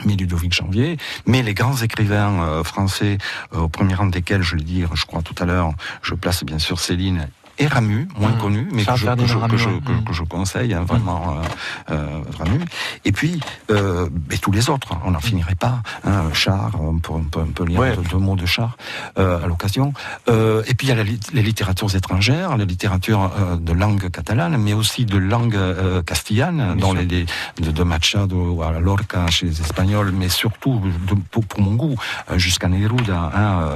mais 0.04 0.16
Ludovic 0.16 0.52
Janvier, 0.52 0.96
mais 1.26 1.42
les 1.42 1.54
grands 1.54 1.76
écrivains 1.76 2.42
euh, 2.42 2.64
français, 2.64 3.18
euh, 3.54 3.60
au 3.60 3.68
premier 3.68 3.94
rang 3.94 4.06
desquels, 4.06 4.42
je 4.42 4.56
le 4.56 4.62
dis, 4.62 4.84
je 4.94 5.04
crois 5.06 5.22
tout 5.22 5.34
à 5.38 5.46
l'heure, 5.46 5.72
je 6.02 6.14
place 6.14 6.44
bien 6.44 6.58
sûr 6.58 6.80
Céline 6.80 7.28
et 7.58 7.66
Ramu, 7.66 8.08
moins 8.18 8.30
mmh. 8.30 8.38
connu, 8.38 8.68
mais 8.72 8.84
que 8.84 8.96
je, 8.96 9.06
que, 9.06 9.26
je, 9.26 9.38
que, 9.38 9.56
je, 9.56 9.68
que, 9.68 10.04
que 10.06 10.12
je, 10.12 10.22
conseille 10.24 10.74
hein, 10.74 10.84
vraiment 10.86 11.34
mmh. 11.34 11.92
euh, 11.92 12.20
Ramu. 12.38 12.60
Et 13.04 13.12
puis 13.12 13.40
euh, 13.70 14.08
et 14.30 14.38
tous 14.38 14.52
les 14.52 14.70
autres, 14.70 14.88
on 15.04 15.10
n'en 15.10 15.20
finirait 15.20 15.54
pas. 15.54 15.82
Hein, 16.04 16.32
Char, 16.32 16.72
on 16.80 16.98
peut, 16.98 17.12
on 17.12 17.24
peut, 17.24 17.40
on 17.40 17.52
peut 17.52 17.64
lire 17.64 17.80
ouais. 17.80 17.96
deux, 17.96 18.02
deux, 18.02 18.18
mots 18.18 18.36
de 18.36 18.46
Char 18.46 18.76
euh, 19.18 19.42
à 19.42 19.46
l'occasion. 19.46 19.92
Euh, 20.28 20.62
et 20.66 20.74
puis 20.74 20.86
il 20.86 20.90
y 20.90 20.92
a 20.92 20.96
la, 20.96 21.04
les 21.04 21.42
littératures 21.42 21.94
étrangères, 21.94 22.56
la 22.56 22.64
littérature 22.64 23.30
euh, 23.38 23.56
de 23.56 23.72
langue 23.72 24.10
catalane, 24.10 24.56
mais 24.56 24.72
aussi 24.72 25.04
de 25.04 25.18
langue 25.18 25.56
euh, 25.56 26.02
castillane, 26.02 26.76
dans 26.78 26.92
les, 26.92 27.04
les, 27.04 27.26
de, 27.60 27.70
de 27.70 27.82
Machado 27.82 28.62
à 28.62 28.78
Lorca 28.80 29.26
chez 29.28 29.46
les 29.46 29.60
Espagnols, 29.60 30.12
mais 30.12 30.28
surtout 30.28 30.80
de, 31.08 31.14
pour, 31.30 31.44
pour, 31.44 31.60
mon 31.60 31.74
goût 31.74 31.96
jusqu'à 32.36 32.68
Neruda 32.68 33.30
hein, 33.34 33.68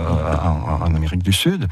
en, 0.43 0.85
en 0.85 0.95
Amérique 0.95 1.23
du 1.23 1.33
Sud. 1.33 1.69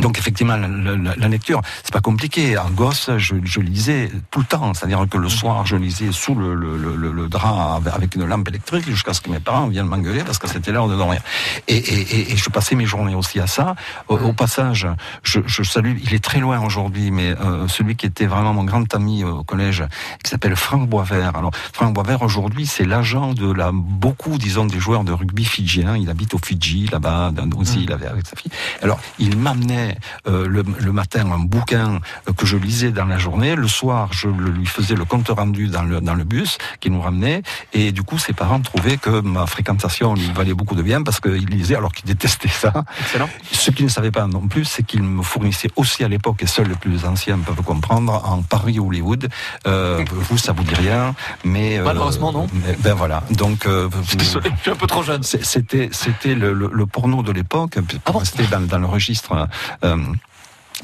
Donc 0.00 0.18
effectivement, 0.18 0.56
la, 0.56 0.68
la, 0.68 1.16
la 1.16 1.28
lecture, 1.28 1.60
c'est 1.82 1.92
pas 1.92 2.00
compliqué. 2.00 2.56
En 2.56 2.70
gosse, 2.70 3.10
je, 3.16 3.34
je 3.42 3.60
lisais 3.60 4.10
tout 4.30 4.38
le 4.38 4.44
temps, 4.44 4.72
c'est-à-dire 4.72 5.04
que 5.10 5.18
le 5.18 5.28
soir, 5.28 5.66
je 5.66 5.76
lisais 5.76 6.12
sous 6.12 6.34
le, 6.34 6.54
le, 6.54 6.76
le, 6.76 7.12
le 7.12 7.28
drap 7.28 7.80
avec 7.92 8.14
une 8.14 8.24
lampe 8.24 8.48
électrique 8.48 8.88
jusqu'à 8.88 9.12
ce 9.14 9.20
que 9.20 9.30
mes 9.30 9.40
parents 9.40 9.66
viennent 9.66 9.86
m'engueuler 9.86 10.22
parce 10.22 10.38
que 10.38 10.48
c'était 10.48 10.70
l'heure 10.70 10.88
de 10.88 10.96
dormir. 10.96 11.20
Et, 11.66 11.76
et, 11.76 12.32
et, 12.32 12.36
je 12.36 12.50
passais 12.50 12.76
mes 12.76 12.86
journées 12.86 13.14
aussi 13.16 13.40
à 13.40 13.46
ça. 13.46 13.74
Au, 14.08 14.16
au 14.16 14.32
passage, 14.32 14.86
je, 15.22 15.40
je, 15.46 15.62
salue, 15.64 15.96
il 16.04 16.14
est 16.14 16.22
très 16.22 16.38
loin 16.38 16.60
aujourd'hui, 16.60 17.10
mais 17.10 17.34
euh, 17.40 17.66
celui 17.66 17.96
qui 17.96 18.06
était 18.06 18.26
vraiment 18.26 18.52
mon 18.52 18.64
grand 18.64 18.94
ami 18.94 19.24
au 19.24 19.42
collège, 19.42 19.84
qui 20.22 20.30
s'appelle 20.30 20.54
Franck 20.54 20.88
Boisvert. 20.88 21.34
Alors 21.36 21.50
Franck 21.72 21.94
Boisvert 21.94 22.22
aujourd'hui, 22.22 22.66
c'est 22.66 22.84
l'agent 22.84 23.34
de 23.34 23.50
la 23.52 23.70
beaucoup, 23.72 24.38
disons, 24.38 24.66
des 24.66 24.78
joueurs 24.78 25.02
de 25.02 25.12
rugby 25.12 25.44
fidjiens. 25.44 25.96
Il 25.96 26.10
habite 26.10 26.34
au 26.34 26.38
Fidji, 26.38 26.86
là-bas, 26.90 27.32
aussi, 27.56 27.78
mmh. 27.78 27.82
il 27.82 27.92
avait 27.92 28.06
avec 28.06 28.26
sa 28.26 28.36
fille. 28.36 28.52
Alors 28.82 28.98
il 29.18 29.36
m'amenait 29.36 29.79
euh, 30.26 30.46
le, 30.46 30.62
le, 30.62 30.92
matin 30.92 31.30
un 31.32 31.38
bouquin 31.38 32.00
euh, 32.28 32.32
que 32.32 32.46
je 32.46 32.56
lisais 32.56 32.90
dans 32.90 33.04
la 33.04 33.18
journée. 33.18 33.54
Le 33.54 33.68
soir, 33.68 34.08
je 34.12 34.28
le, 34.28 34.50
lui 34.50 34.66
faisais 34.66 34.94
le 34.94 35.04
compte 35.04 35.28
rendu 35.28 35.68
dans 35.68 35.82
le, 35.82 36.00
dans 36.00 36.14
le 36.14 36.24
bus 36.24 36.58
qui 36.80 36.90
nous 36.90 37.00
ramenait. 37.00 37.42
Et 37.72 37.92
du 37.92 38.02
coup, 38.02 38.18
ses 38.18 38.32
parents 38.32 38.60
trouvaient 38.60 38.96
que 38.96 39.20
ma 39.20 39.46
fréquentation 39.46 40.14
lui 40.14 40.30
valait 40.32 40.54
beaucoup 40.54 40.74
de 40.74 40.82
bien 40.82 41.02
parce 41.02 41.20
qu'il 41.20 41.46
lisait 41.46 41.76
alors 41.76 41.92
qu'il 41.92 42.06
détestait 42.06 42.48
ça. 42.48 42.72
Excellent. 43.00 43.28
Ce 43.52 43.70
qu'ils 43.70 43.86
ne 43.86 43.90
savaient 43.90 44.10
pas 44.10 44.26
non 44.26 44.46
plus, 44.48 44.64
c'est 44.64 44.82
qu'il 44.82 45.02
me 45.02 45.22
fournissait 45.22 45.70
aussi 45.76 46.04
à 46.04 46.08
l'époque, 46.08 46.42
et 46.42 46.46
seuls 46.46 46.68
les 46.68 46.74
plus 46.74 47.04
anciens 47.04 47.38
peuvent 47.38 47.62
comprendre, 47.62 48.22
en 48.24 48.42
Paris 48.42 48.78
Hollywood. 48.78 49.28
Euh, 49.66 50.04
vous, 50.10 50.38
ça 50.38 50.52
vous 50.52 50.64
dit 50.64 50.74
rien, 50.74 51.14
mais 51.44 51.78
malheureusement 51.78 52.32
non. 52.32 52.46
Mais, 52.52 52.76
ben 52.80 52.94
voilà. 52.94 53.22
Donc, 53.30 53.66
désolé, 54.16 54.50
je 54.56 54.62
suis 54.62 54.70
un 54.70 54.76
peu 54.76 54.86
trop 54.86 55.02
jeune. 55.02 55.22
C'était 55.22 55.88
c'était 55.92 56.34
le, 56.34 56.52
le, 56.52 56.70
le, 56.72 56.86
porno 56.86 57.22
de 57.22 57.32
l'époque. 57.32 57.78
Ah 58.06 58.12
bon 58.12 58.24
c'était 58.24 58.46
dans, 58.46 58.60
dans 58.60 58.78
le 58.78 58.86
registre 58.86 59.48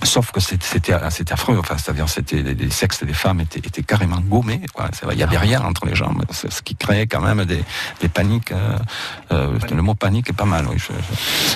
Sauf 0.02 0.30
que 0.30 0.40
c'était 0.40 0.92
c'était 1.10 1.32
affreux. 1.32 1.56
Enfin, 1.58 1.76
c'est-à-dire 1.78 2.08
c'était 2.08 2.42
les, 2.42 2.54
les, 2.54 2.70
sexes 2.70 3.02
des 3.02 3.14
femmes 3.14 3.40
étaient, 3.40 3.60
étaient 3.60 3.82
carrément 3.82 4.20
gommés. 4.20 4.60
Quoi. 4.74 4.90
Il 5.12 5.18
y 5.18 5.22
avait 5.22 5.38
rien 5.38 5.62
entre 5.62 5.86
les 5.86 5.94
jambes, 5.94 6.22
ce 6.30 6.60
qui 6.60 6.76
créait 6.76 7.06
quand 7.06 7.22
même 7.22 7.44
des, 7.46 7.64
des 8.00 8.08
paniques. 8.08 8.52
Euh, 8.52 8.78
euh, 9.32 9.58
le 9.70 9.82
mot 9.82 9.94
panique 9.94 10.28
est 10.28 10.34
pas 10.34 10.44
mal. 10.44 10.66
Oui. 10.68 10.76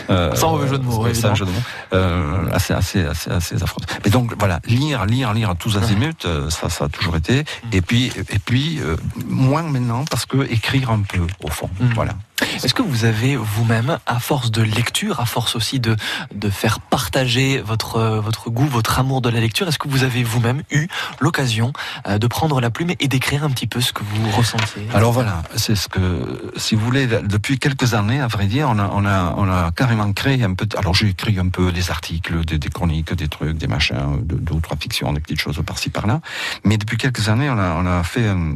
Euh, 0.09 0.35
sans 0.35 0.67
jeu 0.67 0.79
de 0.79 0.85
mots. 0.85 1.13
Sans 1.13 1.35
jeu 1.35 1.45
de 1.45 1.51
mots. 1.51 1.63
Euh, 1.93 2.51
assez, 2.53 2.73
assez, 2.73 3.05
assez, 3.05 3.31
assez 3.31 3.63
affreux. 3.63 3.83
Mais 4.05 4.11
donc 4.11 4.35
voilà, 4.39 4.61
lire, 4.65 5.05
lire, 5.05 5.35
lire 5.35 5.51
à 5.51 5.55
tous 5.55 5.77
azimuts, 5.77 6.27
ça, 6.49 6.71
ça 6.71 6.87
a 6.87 6.89
toujours 6.89 7.17
été. 7.17 7.45
Et 7.73 7.83
puis, 7.83 8.11
et 8.17 8.39
puis 8.39 8.81
moins 9.27 9.63
maintenant 9.63 10.07
parce 10.07 10.25
que 10.25 10.51
écrire 10.51 10.91
un 10.91 11.03
peu 11.03 11.27
au 11.43 11.51
fond. 11.51 11.69
Mmh. 11.79 11.93
Voilà. 11.95 12.15
Est-ce 12.63 12.75
que 12.75 12.83
vous 12.83 13.05
avez 13.05 13.37
vous-même, 13.37 13.99
à 14.07 14.21
force 14.21 14.51
de 14.51 14.63
lecture, 14.63 15.21
à 15.21 15.27
force 15.27 15.57
aussi 15.57 15.81
de, 15.81 15.97
de 16.35 16.51
faire 16.51 16.81
partager 16.81 17.61
votre, 17.61 18.01
votre 18.19 18.51
goût, 18.51 18.67
votre 18.67 18.99
amour 18.99 19.21
de 19.21 19.29
la 19.29 19.41
lecture, 19.41 19.69
est-ce 19.69 19.79
que 19.79 19.89
vous 19.89 20.03
avez 20.03 20.23
vous-même 20.23 20.63
eu 20.71 20.89
l'occasion 21.21 21.73
euh, 22.07 22.19
de 22.19 22.27
prendre 22.27 22.61
la 22.61 22.71
plume 22.71 22.91
et 22.99 23.09
d'écrire 23.09 23.45
un 23.45 23.51
petit 23.51 23.67
peu 23.67 23.81
ce 23.81 23.93
que 23.93 24.03
vous 24.03 24.31
ressentez 24.31 24.87
Alors 24.95 25.13
voilà, 25.13 25.43
c'est 25.57 25.75
ce 25.75 25.89
que, 25.89 26.53
si 26.57 26.75
vous 26.75 26.85
voulez, 26.85 27.07
depuis 27.07 27.59
quelques 27.59 27.95
années, 27.95 28.21
à 28.21 28.27
vrai 28.27 28.47
dire, 28.47 28.69
on 28.71 28.79
a, 28.79 28.91
on 28.93 29.05
a, 29.05 29.35
on 29.37 29.49
a 29.51 29.71
carrément 29.73 30.13
créé 30.13 30.43
un 30.45 30.55
peu. 30.55 30.67
Alors 30.77 30.95
j'ai 30.95 31.09
écrit 31.09 31.39
un 31.39 31.49
peu 31.49 31.73
des 31.73 31.91
articles, 31.91 32.45
des, 32.45 32.59
des, 32.59 32.69
chroniques, 32.69 33.13
des 33.15 33.29
trucs, 33.29 33.57
des 33.57 33.67
machins, 33.67 34.21
deux, 34.23 34.53
ou 34.53 34.61
trois 34.61 34.77
fictions, 34.77 35.13
des 35.13 35.21
petites 35.21 35.41
choses 35.41 35.61
par-ci 35.67 35.91
par-là. 35.91 36.21
Mais 36.65 36.77
depuis 36.77 36.97
quelques 36.97 37.29
années, 37.29 37.51
on 37.51 37.59
a, 37.59 37.75
on 37.77 37.87
a 37.87 38.03
fait 38.03 38.27
un, 38.29 38.55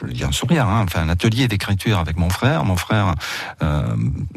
je 0.00 0.06
le 0.06 0.12
dis 0.12 0.24
en 0.24 0.32
sourire, 0.32 0.66
hein, 0.66 0.84
enfin 0.84 1.02
un 1.02 1.08
atelier 1.08 1.48
d'écriture 1.48 1.98
avec 1.98 2.16
mon 2.16 2.30
frère, 2.30 2.64
mon 2.64 2.76
frère 2.76 3.14
euh, 3.62 3.82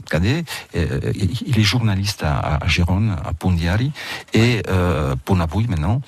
cadet, 0.09 0.43
euh, 0.75 0.99
il 1.15 1.59
est 1.59 1.63
journaliste 1.63 2.23
à, 2.23 2.57
à 2.57 2.67
Gérone, 2.67 3.15
à 3.23 3.33
Pondiari, 3.33 3.91
et 4.33 4.63
euh, 4.69 5.15
Ponabouille 5.25 5.67
maintenant. 5.67 6.01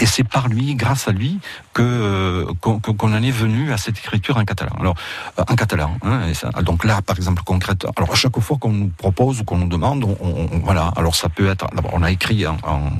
Et 0.00 0.06
c'est 0.06 0.24
par 0.24 0.48
lui, 0.48 0.74
grâce 0.74 1.06
à 1.06 1.12
lui, 1.12 1.38
que 1.74 2.46
qu'on 2.62 3.12
en 3.12 3.22
est 3.22 3.30
venu 3.30 3.72
à 3.72 3.76
cette 3.76 3.98
écriture 3.98 4.38
en 4.38 4.44
catalan. 4.46 4.72
Alors 4.80 4.94
euh, 5.38 5.44
en 5.46 5.54
catalan. 5.54 5.94
Hein, 6.02 6.28
et 6.28 6.34
ça, 6.34 6.48
donc 6.62 6.84
là, 6.84 7.02
par 7.02 7.16
exemple, 7.16 7.42
concrètement. 7.44 7.92
Alors 7.96 8.10
à 8.10 8.14
chaque 8.14 8.38
fois 8.40 8.56
qu'on 8.58 8.72
nous 8.72 8.88
propose 8.88 9.40
ou 9.40 9.44
qu'on 9.44 9.58
nous 9.58 9.68
demande, 9.68 10.04
on, 10.04 10.16
on, 10.22 10.58
voilà. 10.60 10.92
Alors 10.96 11.14
ça 11.14 11.28
peut 11.28 11.48
être. 11.48 11.66
D'abord, 11.74 11.90
on 11.92 12.02
a 12.02 12.10
écrit 12.10 12.46
en, 12.46 12.56
en 12.62 12.90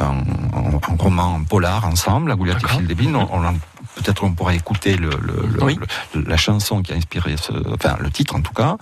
un, 0.00 0.18
un, 0.56 0.96
roman 0.98 1.40
polar 1.44 1.86
ensemble, 1.86 2.30
la 2.30 2.36
Gouliette 2.36 2.58
et 2.64 2.94
Phil 2.94 3.16
on, 3.16 3.28
on 3.32 3.54
peut-être 3.98 4.24
on 4.24 4.32
pourra 4.32 4.54
écouter 4.54 4.96
le, 4.96 5.10
le, 5.10 5.62
oui. 5.62 5.78
le, 6.14 6.22
la 6.22 6.36
chanson 6.36 6.82
qui 6.82 6.92
a 6.92 6.96
inspiré 6.96 7.36
ce, 7.36 7.52
enfin 7.74 7.96
le 8.00 8.10
titre 8.10 8.36
en 8.36 8.40
tout 8.40 8.52
cas. 8.52 8.76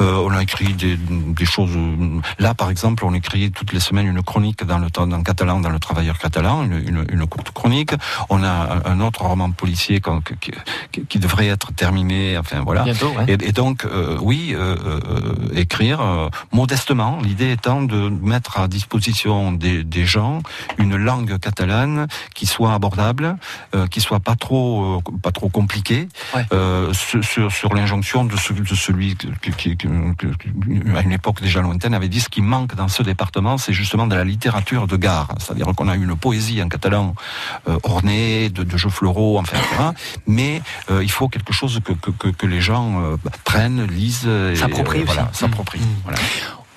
Euh, 0.00 0.16
on 0.24 0.30
a 0.30 0.42
écrit 0.42 0.72
des, 0.74 0.96
des, 0.96 1.44
choses. 1.44 1.76
Là, 2.38 2.54
par 2.54 2.70
exemple, 2.70 3.04
on 3.04 3.14
écrit 3.14 3.50
toutes 3.50 3.72
les 3.72 3.80
semaines 3.80 4.06
une 4.06 4.22
chronique 4.22 4.64
dans 4.64 4.78
le 4.78 4.90
temps, 4.90 5.06
dans 5.06 5.22
catalan, 5.22 5.60
dans 5.60 5.70
le 5.70 5.78
Travailleur 5.78 6.18
catalan, 6.18 6.62
une, 6.64 6.78
une, 6.88 7.06
une 7.10 7.26
courte 7.26 7.50
chronique. 7.50 7.92
On 8.30 8.42
a 8.44 8.82
un 8.84 9.00
autre 9.00 9.22
roman 9.22 9.50
policier 9.50 10.00
qui, 10.00 10.50
qui, 10.92 11.04
qui 11.06 11.18
devrait 11.18 11.48
être 11.48 11.72
terminé. 11.72 12.38
Enfin 12.38 12.60
voilà. 12.60 12.84
Bientôt, 12.84 13.10
ouais. 13.10 13.24
et, 13.28 13.48
et, 13.48 13.52
donc, 13.52 13.84
euh, 13.84 14.16
oui, 14.20 14.54
euh, 14.54 14.76
euh 14.86 15.32
écrire 15.54 16.00
euh, 16.00 16.28
modestement. 16.52 17.18
L'idée 17.22 17.52
étant 17.52 17.82
de 17.82 18.08
mettre 18.08 18.58
à 18.58 18.68
disposition 18.68 19.52
des, 19.52 19.84
des 19.84 20.06
gens 20.06 20.40
une 20.78 20.96
langue 20.96 21.38
catalane 21.38 22.06
qui 22.34 22.46
soit 22.46 22.72
abordable, 22.74 23.36
euh, 23.74 23.86
qui 23.86 24.00
soit 24.00 24.20
pas 24.20 24.36
trop 24.36 24.51
euh, 24.52 25.16
pas 25.22 25.32
trop 25.32 25.48
compliqué 25.48 26.08
ouais. 26.34 26.44
euh, 26.52 26.92
sur, 26.92 27.50
sur 27.52 27.74
l'injonction 27.74 28.24
de, 28.24 28.36
ce, 28.36 28.52
de, 28.52 28.74
celui 28.74 29.16
qui, 29.16 29.52
qui, 29.52 29.76
qui, 29.76 29.86
à 30.96 31.02
une 31.02 31.12
époque 31.12 31.40
déjà 31.40 31.60
lointaine 31.60 31.94
avait 31.94 32.08
dit 32.08 32.20
ce 32.20 32.28
qui 32.28 32.42
manque 32.42 32.74
dans 32.74 32.88
ce 32.88 33.02
département 33.02 33.58
c'est 33.58 33.72
justement 33.72 34.06
de 34.06 34.14
la 34.14 34.24
littérature 34.24 34.86
de 34.86 34.96
gare 34.96 35.28
c'est-à-dire 35.38 35.66
qu'on 35.76 35.88
a 35.88 35.96
une 35.96 36.16
poésie 36.16 36.62
en 36.62 36.68
catalan 36.68 37.14
euh, 37.68 37.78
ornée 37.82 38.48
de, 38.50 38.62
de, 38.62 38.76
jeux 38.76 38.90
floraux 38.90 39.38
enfin 39.38 39.56
etc. 39.58 39.90
mais 40.26 40.62
il 41.00 41.10
faut 41.10 41.28
quelque 41.28 41.52
chose 41.52 41.80
que, 41.84 41.92
que, 41.92 42.28
que 42.28 42.46
les 42.46 42.60
gens 42.60 43.16
prennent 43.44 43.84
lisent 43.86 44.28
s'approprient 44.54 45.04
voilà, 45.04 45.30
s'approprient 45.32 45.80
mmh. 45.80 46.02
voilà. 46.04 46.18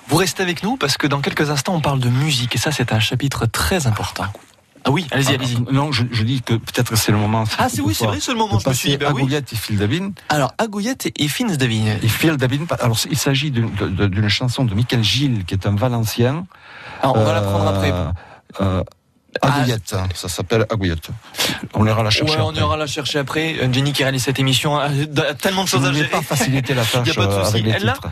Vous 0.08 0.16
restez 0.16 0.42
avec 0.42 0.62
nous 0.62 0.76
parce 0.76 0.96
que 0.96 1.06
dans 1.06 1.20
quelques 1.20 1.50
instants 1.50 1.74
on 1.74 1.80
parle 1.80 2.00
de 2.00 2.08
musique 2.08 2.54
et 2.54 2.58
ça 2.58 2.70
c'est 2.70 2.92
un 2.92 3.00
chapitre 3.00 3.46
très 3.46 3.86
important. 3.86 4.26
Ah 4.86 4.92
oui, 4.92 5.04
allez-y, 5.10 5.34
allez-y. 5.34 5.56
Ah, 5.56 5.72
non, 5.72 5.90
je, 5.90 6.04
je, 6.12 6.22
dis 6.22 6.42
que 6.42 6.54
peut-être 6.54 6.96
c'est 6.96 7.10
le 7.10 7.18
moment. 7.18 7.42
Ah 7.58 7.68
c'est 7.68 7.80
oui, 7.80 7.92
c'est 7.92 8.06
vrai, 8.06 8.18
c'est 8.20 8.30
le 8.30 8.38
moment. 8.38 8.60
Je 8.60 8.68
me 8.68 8.72
suis 8.72 8.96
dit, 8.96 9.04
Agouillette 9.04 9.48
oui. 9.50 9.58
et 9.58 9.60
Phil 9.60 9.78
Davin. 9.78 10.12
Alors 10.28 10.54
Agouillette 10.58 11.10
et 11.16 11.28
Fins 11.28 11.56
Davin. 11.56 11.96
Et 12.00 12.08
Phil 12.08 12.36
Davin. 12.36 12.66
Alors 12.78 12.96
il 13.10 13.18
s'agit 13.18 13.50
d'une 13.50 14.28
chanson 14.28 14.64
de 14.64 14.74
Michael 14.74 15.02
Gilles 15.02 15.44
qui 15.44 15.54
est 15.54 15.66
un 15.66 15.74
Valencien. 15.74 16.46
Alors 17.02 17.16
on 17.16 17.24
va 17.24 17.30
euh, 17.30 17.34
la 17.34 17.42
prendre 17.42 17.66
après. 17.66 17.92
Euh, 18.60 18.84
Agouillette, 19.42 19.92
ah. 19.96 20.06
ça 20.14 20.28
s'appelle 20.28 20.64
Agouillette. 20.70 21.08
On 21.74 21.84
ira 21.84 22.04
la 22.04 22.10
chercher. 22.10 22.36
Ouais, 22.36 22.42
on 22.42 22.54
ira 22.54 22.76
la 22.76 22.86
chercher 22.86 23.18
après. 23.18 23.56
Jenny 23.72 23.92
qui 23.92 24.04
réalise 24.04 24.22
cette 24.22 24.38
émission 24.38 24.78
a 24.78 24.88
tellement 25.34 25.64
de 25.64 25.68
choses 25.68 25.84
à 25.84 25.92
gérer. 25.92 26.08
pas 26.08 26.22
faciliter 26.22 26.74
la 26.74 26.84
tâche. 26.84 27.02
Il 27.06 27.08
y 27.08 27.10
a 27.10 27.14
pas 27.14 27.26
de 27.26 27.44
souci. 27.44 27.56
Avec 27.56 27.64
les 27.64 27.70
Elle 27.72 27.92
titres. 27.92 28.08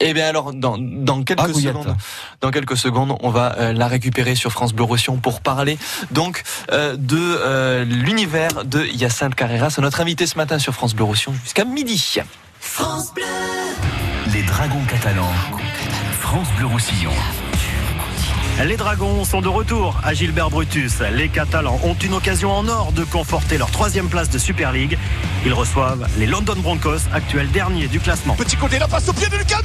Eh 0.00 0.14
bien 0.14 0.26
alors 0.26 0.54
dans, 0.54 0.78
dans 0.78 1.22
quelques 1.22 1.54
secondes, 1.54 1.94
dans 2.40 2.50
quelques 2.50 2.76
secondes, 2.76 3.16
on 3.20 3.28
va 3.28 3.54
euh, 3.58 3.72
la 3.74 3.86
récupérer 3.86 4.34
sur 4.34 4.50
France 4.50 4.72
Bleu 4.72 4.84
Roussillon 4.84 5.18
pour 5.18 5.42
parler 5.42 5.78
donc 6.10 6.42
euh, 6.72 6.96
de 6.96 7.18
euh, 7.18 7.84
l'univers 7.84 8.64
de 8.64 8.82
Yacinthe 8.84 9.34
Carrera. 9.34 9.68
C'est 9.68 9.82
notre 9.82 10.00
invité 10.00 10.26
ce 10.26 10.38
matin 10.38 10.58
sur 10.58 10.72
France 10.72 10.94
Bleu 10.94 11.04
Roussillon 11.04 11.34
jusqu'à 11.44 11.66
midi. 11.66 12.18
France 12.60 13.12
Bleu. 13.14 13.24
Les 14.32 14.42
Dragons 14.42 14.84
catalans. 14.88 15.32
France 16.18 16.48
Bleu 16.56 16.66
Roussillon. 16.66 17.12
Les 18.66 18.76
Dragons 18.76 19.24
sont 19.24 19.40
de 19.40 19.48
retour 19.48 19.98
à 20.04 20.12
Gilbert 20.12 20.50
Brutus. 20.50 21.00
Les 21.14 21.28
Catalans 21.28 21.80
ont 21.82 21.94
une 21.94 22.12
occasion 22.12 22.52
en 22.52 22.68
or 22.68 22.92
de 22.92 23.04
conforter 23.04 23.56
leur 23.56 23.70
troisième 23.70 24.08
place 24.08 24.28
de 24.28 24.38
Super 24.38 24.72
League. 24.72 24.98
Ils 25.46 25.54
reçoivent 25.54 26.06
les 26.18 26.26
London 26.26 26.56
Broncos, 26.58 27.08
actuels 27.12 27.50
derniers 27.50 27.88
du 27.88 28.00
classement. 28.00 28.34
Petit 28.34 28.56
côté, 28.56 28.78
la 28.78 28.86
passe 28.86 29.08
au 29.08 29.14
pied 29.14 29.28
de 29.28 29.36
Lucas 29.36 29.60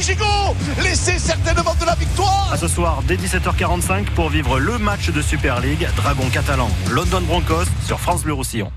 Gigot, 0.00 0.54
laissez 0.82 1.18
certainement 1.18 1.74
de 1.80 1.86
la 1.86 1.94
victoire. 1.94 2.50
À 2.52 2.56
ce 2.56 2.68
soir, 2.68 3.02
dès 3.06 3.16
17h45, 3.16 4.04
pour 4.14 4.28
vivre 4.28 4.58
le 4.58 4.78
match 4.78 5.10
de 5.10 5.20
Super 5.20 5.60
League, 5.60 5.86
Dragons 5.96 6.28
catalans, 6.32 6.70
London 6.90 7.22
Broncos 7.22 7.64
sur 7.84 7.98
France 7.98 8.22
Bleu 8.22 8.32
Roussillon. 8.32 8.70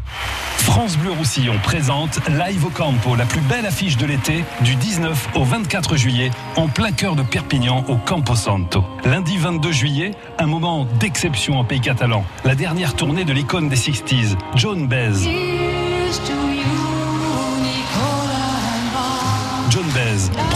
France 0.57 0.97
Bleu 0.97 1.11
Roussillon 1.11 1.57
présente 1.63 2.19
Live 2.29 2.65
au 2.65 2.69
Campo, 2.69 3.15
la 3.15 3.25
plus 3.25 3.41
belle 3.41 3.65
affiche 3.65 3.97
de 3.97 4.05
l'été, 4.05 4.43
du 4.61 4.75
19 4.75 5.29
au 5.35 5.43
24 5.43 5.95
juillet, 5.95 6.31
en 6.55 6.67
plein 6.67 6.91
cœur 6.91 7.15
de 7.15 7.23
Perpignan, 7.23 7.83
au 7.87 7.95
Campo 7.95 8.35
Santo. 8.35 8.83
Lundi 9.03 9.37
22 9.37 9.71
juillet, 9.71 10.11
un 10.39 10.45
moment 10.45 10.85
d'exception 10.99 11.59
en 11.59 11.63
pays 11.63 11.81
catalan. 11.81 12.23
La 12.45 12.55
dernière 12.55 12.95
tournée 12.95 13.25
de 13.25 13.33
l'icône 13.33 13.69
des 13.69 13.75
60s, 13.75 14.37
John 14.55 14.87
Bez. 14.87 15.27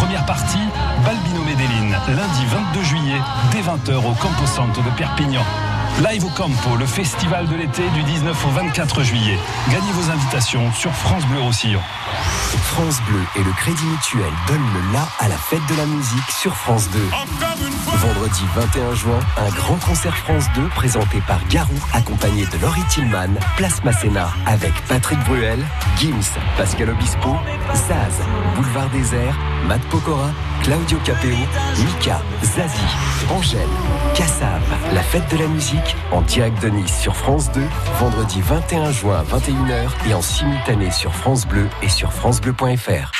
Première 0.06 0.26
partie, 0.28 0.60
Balbino 1.03 1.43
Medellin, 1.43 1.97
lundi 2.10 2.45
22 2.45 2.84
juillet, 2.84 3.22
dès 3.51 3.62
20h 3.62 3.97
au 3.97 4.14
Campo 4.14 4.45
Santo 4.45 4.82
de 4.82 4.89
Perpignan. 4.95 5.41
Live 6.03 6.25
au 6.25 6.29
Campo, 6.29 6.75
le 6.77 6.85
festival 6.85 7.47
de 7.47 7.55
l'été 7.55 7.83
du 7.93 8.03
19 8.03 8.45
au 8.45 8.49
24 8.49 9.01
juillet. 9.03 9.39
Gagnez 9.69 9.91
vos 9.93 10.11
invitations 10.11 10.69
sur 10.73 10.91
France 10.91 11.25
Bleu 11.27 11.39
Roussillon. 11.39 11.79
France 12.63 12.99
Bleu 13.07 13.21
et 13.37 13.43
le 13.43 13.51
Crédit 13.53 13.85
Mutuel 13.85 14.31
donnent 14.47 14.73
le 14.73 14.93
la 14.93 15.07
à 15.19 15.29
la 15.29 15.37
fête 15.37 15.65
de 15.69 15.75
la 15.77 15.85
musique 15.85 16.31
sur 16.31 16.53
France 16.53 16.89
2. 16.91 16.99
Vendredi 17.95 18.43
21 18.55 18.93
juin, 18.93 19.19
un 19.37 19.49
grand 19.55 19.77
concert 19.77 20.15
France 20.17 20.45
2 20.55 20.67
présenté 20.75 21.21
par 21.27 21.39
Garou, 21.47 21.73
accompagné 21.93 22.45
de 22.45 22.57
Laurie 22.61 22.83
Tillman, 22.89 23.33
Place 23.55 23.81
Masséna, 23.85 24.29
avec 24.45 24.73
Patrick 24.89 25.19
Bruel, 25.23 25.63
Gims, 25.97 26.37
Pascal 26.57 26.89
Obispo, 26.89 27.35
Zaz, 27.73 28.21
Boulevard 28.55 28.89
Désert, 28.89 29.37
Matt 29.67 29.81
Pokora, 29.83 30.31
Claudio 30.63 30.97
Capeo, 31.05 31.37
Mika, 31.77 32.21
Zazie, 32.43 32.95
Angèle, 33.29 33.61
Cassav, 34.15 34.61
la 34.93 35.01
fête 35.01 35.29
de 35.31 35.37
la 35.37 35.47
musique 35.47 35.84
en 36.11 36.21
direct 36.21 36.61
de 36.61 36.69
Nice 36.69 36.99
sur 36.99 37.15
France 37.15 37.51
2, 37.51 37.61
vendredi 37.99 38.41
21 38.41 38.91
juin 38.91 39.19
à 39.19 39.38
21h 39.38 40.09
et 40.09 40.13
en 40.13 40.21
simultané 40.21 40.91
sur 40.91 41.13
France 41.13 41.45
Bleu 41.45 41.67
et 41.81 41.89
sur 41.89 42.13
francebleu.fr. 42.13 43.11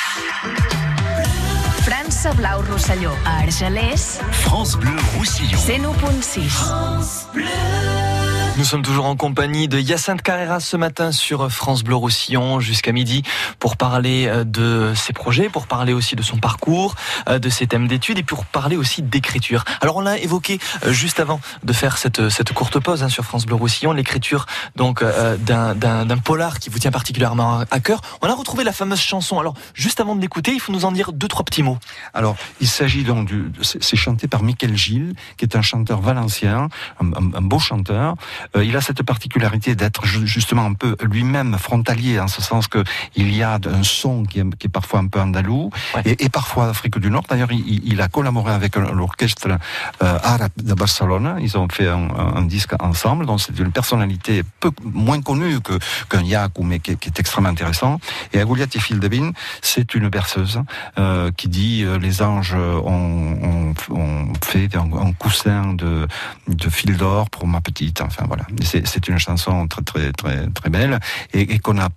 França 1.84 2.34
Blau 2.34 2.62
Rosselló, 2.72 3.12
a 3.26 3.44
Argelès. 3.44 4.20
France 4.32 4.76
Bleu 4.78 4.96
Roussillon. 5.18 5.58
101.6. 5.58 6.50
France 6.50 7.28
Bleu. 7.34 8.15
Nous 8.58 8.64
sommes 8.64 8.84
toujours 8.84 9.06
en 9.06 9.18
compagnie 9.18 9.68
de 9.68 9.78
Yacinthe 9.78 10.22
Carrera 10.22 10.62
ce 10.62 10.78
matin 10.78 11.12
sur 11.12 11.52
France 11.52 11.84
Bleu 11.84 11.96
Roussillon 11.96 12.62
jusqu'à 12.62 12.94
midi 12.94 13.22
pour 13.60 13.76
parler 13.76 14.32
de 14.46 14.94
ses 14.96 15.12
projets, 15.12 15.50
pour 15.50 15.68
parler 15.68 15.92
aussi 15.92 16.16
de 16.16 16.22
son 16.22 16.38
parcours, 16.38 16.96
de 17.30 17.50
ses 17.50 17.68
thèmes 17.68 17.90
d'études 17.90 18.18
et 18.18 18.24
pour 18.24 18.46
parler 18.46 18.78
aussi 18.78 19.02
d'écriture. 19.02 19.66
Alors 19.82 19.98
on 19.98 20.02
l'a 20.02 20.18
évoqué 20.20 20.60
juste 20.88 21.20
avant 21.20 21.42
de 21.64 21.74
faire 21.74 21.98
cette, 21.98 22.30
cette 22.30 22.54
courte 22.54 22.80
pause 22.80 23.04
hein, 23.04 23.10
sur 23.10 23.26
France 23.26 23.46
Bleu 23.46 23.56
Roussillon, 23.56 23.92
l'écriture 23.92 24.46
donc 24.78 25.02
euh, 25.02 25.36
d'un 25.36 26.18
polar 26.18 26.60
qui 26.60 26.70
vous 26.70 26.80
tient 26.80 26.92
particulièrement 26.92 27.66
à 27.70 27.80
cœur. 27.82 28.00
On 28.22 28.30
a 28.30 28.34
retrouvé 28.34 28.64
la 28.64 28.72
fameuse 28.72 29.02
chanson. 29.02 29.38
Alors 29.38 29.56
juste 29.74 30.00
avant 30.00 30.16
de 30.16 30.22
l'écouter, 30.22 30.54
il 30.54 30.62
faut 30.62 30.72
nous 30.72 30.86
en 30.86 30.94
dire 30.94 31.12
deux 31.12 31.28
trois 31.28 31.44
petits 31.44 31.64
mots. 31.64 31.78
Alors 32.14 32.38
il 32.62 32.68
s'agit 32.68 33.04
donc 33.04 33.28
du, 33.28 33.52
c'est 33.62 33.98
chanté 33.98 34.30
par 34.30 34.44
Michael 34.44 34.78
Gilles, 34.78 35.14
qui 35.36 35.44
est 35.44 35.58
un 35.58 35.62
chanteur 35.62 36.00
valencien, 36.00 36.70
un 37.02 37.42
beau 37.42 37.60
chanteur. 37.60 38.16
Euh, 38.56 38.64
il 38.64 38.76
a 38.76 38.82
cette 38.82 39.04
particularité 39.04 39.76
d'être 39.76 40.06
justement 40.06 40.66
un 40.66 40.74
peu 40.74 40.96
lui-même 41.02 41.58
frontalier, 41.58 42.20
en 42.20 42.28
ce 42.28 42.42
sens 42.42 42.68
que 42.68 42.84
il 43.16 43.36
y 43.36 43.44
a 43.44 43.60
un 43.66 43.84
son 43.84 44.24
qui 44.24 44.40
est, 44.40 44.56
qui 44.58 44.68
est 44.68 44.70
parfois 44.70 45.00
un 45.00 45.08
peu 45.08 45.20
andalou 45.20 45.70
et, 46.06 46.26
et, 46.26 46.30
parfois 46.30 46.68
d'Afrique 46.68 47.00
du 47.00 47.10
Nord. 47.10 47.24
D'ailleurs, 47.30 47.52
il, 47.52 47.82
il, 47.86 48.02
a 48.02 48.08
collaboré 48.08 48.54
avec 48.54 48.76
l'orchestre 48.76 49.48
euh, 49.48 50.20
arabe 50.24 50.52
de 50.58 50.74
Barcelone. 50.74 51.38
Ils 51.42 51.58
ont 51.58 51.68
fait 51.70 51.88
un, 51.88 52.10
un 52.36 52.42
disque 52.44 52.74
ensemble, 52.80 53.26
donc 53.26 53.42
c'est 53.42 53.58
une 53.58 53.72
personnalité 53.72 54.44
peu 54.60 54.72
moins 54.84 55.22
connue 55.22 55.62
que 55.62 55.80
qu'un 56.10 56.24
Yaku, 56.24 56.64
mais 56.64 56.80
qui, 56.80 56.98
qui, 56.98 57.10
est 57.10 57.20
extrêmement 57.20 57.50
intéressant. 57.50 58.00
Et 58.34 58.40
Agouliat 58.40 58.68
et 58.74 58.80
Fildebin, 58.80 59.32
c'est 59.62 59.96
une 59.96 60.10
berceuse 60.10 60.62
euh, 60.98 61.32
qui 61.36 61.48
dit 61.48 61.84
euh, 61.84 61.98
les 61.98 62.22
anges 62.22 62.56
ont, 62.56 63.74
ont, 63.90 63.96
ont 63.96 64.34
fait 64.44 64.76
un, 64.76 64.92
un, 64.94 65.14
coussin 65.14 65.74
de, 65.74 66.08
de 66.48 66.70
fil 66.70 66.98
d'or 66.98 67.30
pour 67.30 67.48
ma 67.48 67.62
petite. 67.62 68.02
Enfin 68.02 68.26
voilà, 68.28 68.35
c'est 68.62 69.08
une 69.08 69.18
chanson 69.18 69.68
très 69.68 69.82
très 69.82 70.12
très 70.12 70.48
très 70.48 70.70
belle 70.70 71.00
et, 71.34 71.60
qu'on 71.60 71.80
a 71.80 71.90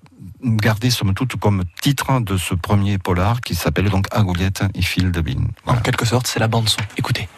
gardé 0.42 0.90
somme 0.90 1.14
toute 1.14 1.36
comme 1.36 1.64
titre 1.80 2.20
de 2.20 2.36
ce 2.36 2.54
premier 2.54 2.98
polar 2.98 3.40
qui 3.40 3.54
s'appelle 3.54 3.90
donc 3.90 4.06
Agouliette 4.12 4.62
et 4.74 4.82
Fil 4.82 5.10
de 5.10 5.20
Bin. 5.20 5.48
Voilà. 5.64 5.80
En 5.80 5.82
quelque 5.82 6.06
sorte, 6.06 6.26
c'est 6.26 6.40
la 6.40 6.48
bande 6.48 6.68
son. 6.68 6.80
Écoutez. 6.96 7.28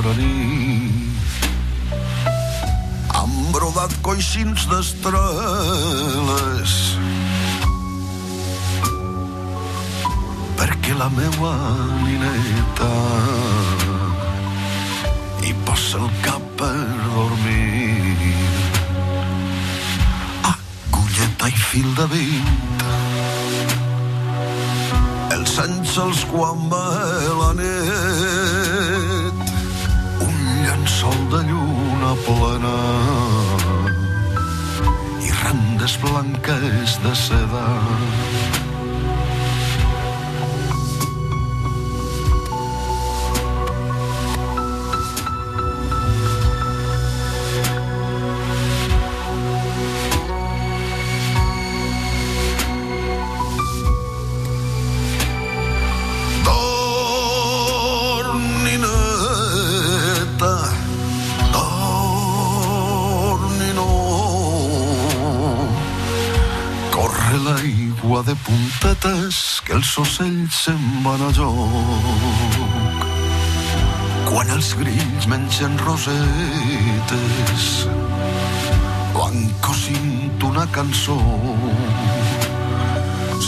Saraní 0.00 1.12
han 3.12 3.32
brodat 3.52 3.92
coixins 4.00 4.62
d'estreles 4.70 5.16
perquè 10.56 10.96
la 10.96 11.10
meua 11.12 11.52
nineta 12.06 12.88
hi 15.44 15.52
posa 15.68 16.00
el 16.00 16.08
cap 16.24 16.48
per 16.62 16.72
dormir. 17.18 18.40
Agulleta 20.54 21.52
i 21.52 21.58
fil 21.68 21.92
de 22.00 22.06
vint 22.16 22.86
els 25.36 25.52
àngels 25.68 26.24
quan 26.32 26.68
va 26.72 26.86
la 27.42 27.52
nit 27.60 28.79
llençol 31.00 31.30
de 31.30 31.40
lluna 31.48 32.14
plena. 32.26 32.76
I 35.24 35.30
randes 35.42 35.96
blanques 36.02 36.98
de 37.02 37.14
seda 37.14 37.64
de 68.30 68.36
puntetes 68.46 69.58
que 69.66 69.74
els 69.74 69.90
ocells 69.98 70.54
se'n 70.64 70.84
van 71.02 71.22
a 71.26 71.30
joc. 71.34 73.02
Quan 74.28 74.46
els 74.54 74.68
grills 74.78 75.26
mengen 75.32 75.74
rosetes 75.82 77.64
van 79.16 79.36
cosint 79.66 80.44
una 80.46 80.66
cançó. 80.76 81.18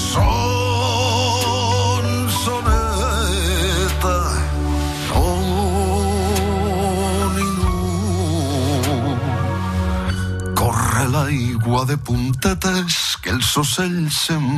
Son 0.00 2.04
soneta, 2.40 4.18
on 5.22 7.34
i 7.46 7.48
nu. 7.60 7.78
Corre 10.58 11.06
l'aigua 11.14 11.80
de 11.92 11.96
puntetes 12.10 13.01
els 13.32 13.56
ocells 13.56 14.18
se'n 14.26 14.48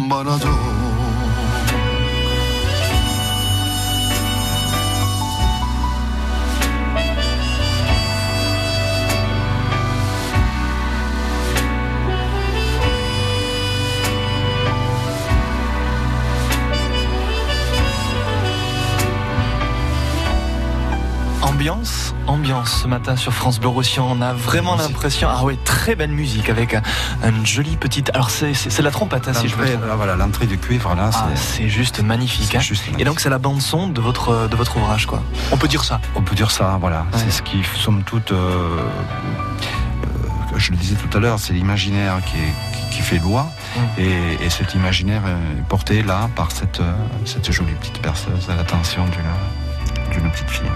ambiance, 22.44 22.82
ce 22.82 22.88
matin 22.88 23.16
sur 23.16 23.32
France 23.32 23.58
Bleu 23.58 23.68
Roussillon. 23.68 24.06
On 24.10 24.20
a 24.20 24.34
vraiment 24.34 24.76
l'impression, 24.76 25.28
ah 25.30 25.44
ouais, 25.44 25.56
très 25.64 25.94
belle 25.94 26.10
musique 26.10 26.50
avec 26.50 26.74
un, 26.74 26.82
une 27.26 27.46
jolie 27.46 27.76
petite. 27.76 28.10
Alors 28.12 28.28
c'est 28.28 28.82
la 28.82 28.90
trompette, 28.90 29.28
hein, 29.28 29.32
si 29.32 29.48
je 29.48 29.56
veux. 29.56 29.64
Là, 29.64 29.96
voilà, 29.96 30.14
l'entrée 30.14 30.44
du 30.44 30.58
cuivre 30.58 30.94
là, 30.94 31.08
ah, 31.14 31.28
c'est 31.36 31.70
juste 31.70 32.02
magnifique. 32.02 32.54
Hein. 32.54 32.60
Juste. 32.60 32.84
Et 32.98 33.04
donc 33.04 33.20
c'est 33.20 33.30
la 33.30 33.38
bande 33.38 33.62
son 33.62 33.88
de 33.88 33.98
votre 34.02 34.46
de 34.46 34.56
votre 34.56 34.76
ouvrage, 34.76 35.06
quoi. 35.06 35.22
On 35.52 35.56
peut 35.56 35.68
dire 35.68 35.84
ça. 35.84 36.02
On 36.16 36.20
peut 36.20 36.34
dire 36.34 36.50
ça, 36.50 36.76
voilà. 36.78 37.06
Ouais. 37.14 37.20
C'est 37.24 37.30
ce 37.30 37.40
qui, 37.40 37.62
somme 37.76 38.02
toute, 38.02 38.32
euh, 38.32 38.36
euh, 38.36 38.82
je 40.58 40.70
le 40.70 40.76
disais 40.76 40.96
tout 40.96 41.16
à 41.16 41.20
l'heure, 41.22 41.38
c'est 41.38 41.54
l'imaginaire 41.54 42.20
qui 42.26 42.36
est 42.36 42.94
qui 42.94 43.00
fait 43.00 43.18
loi 43.18 43.50
mmh. 43.74 44.00
et, 44.00 44.44
et, 44.44 44.50
cet 44.50 44.74
imaginaire 44.74 45.22
est 45.26 45.62
porté 45.62 46.04
là 46.04 46.30
par 46.36 46.52
cette, 46.52 46.80
cette 47.24 47.50
jolie 47.50 47.72
petite 47.72 48.00
berceuse 48.00 48.48
à 48.48 48.54
l'attention 48.54 49.04
d'une 50.12 50.30
petite 50.30 50.50
fille. 50.50 50.70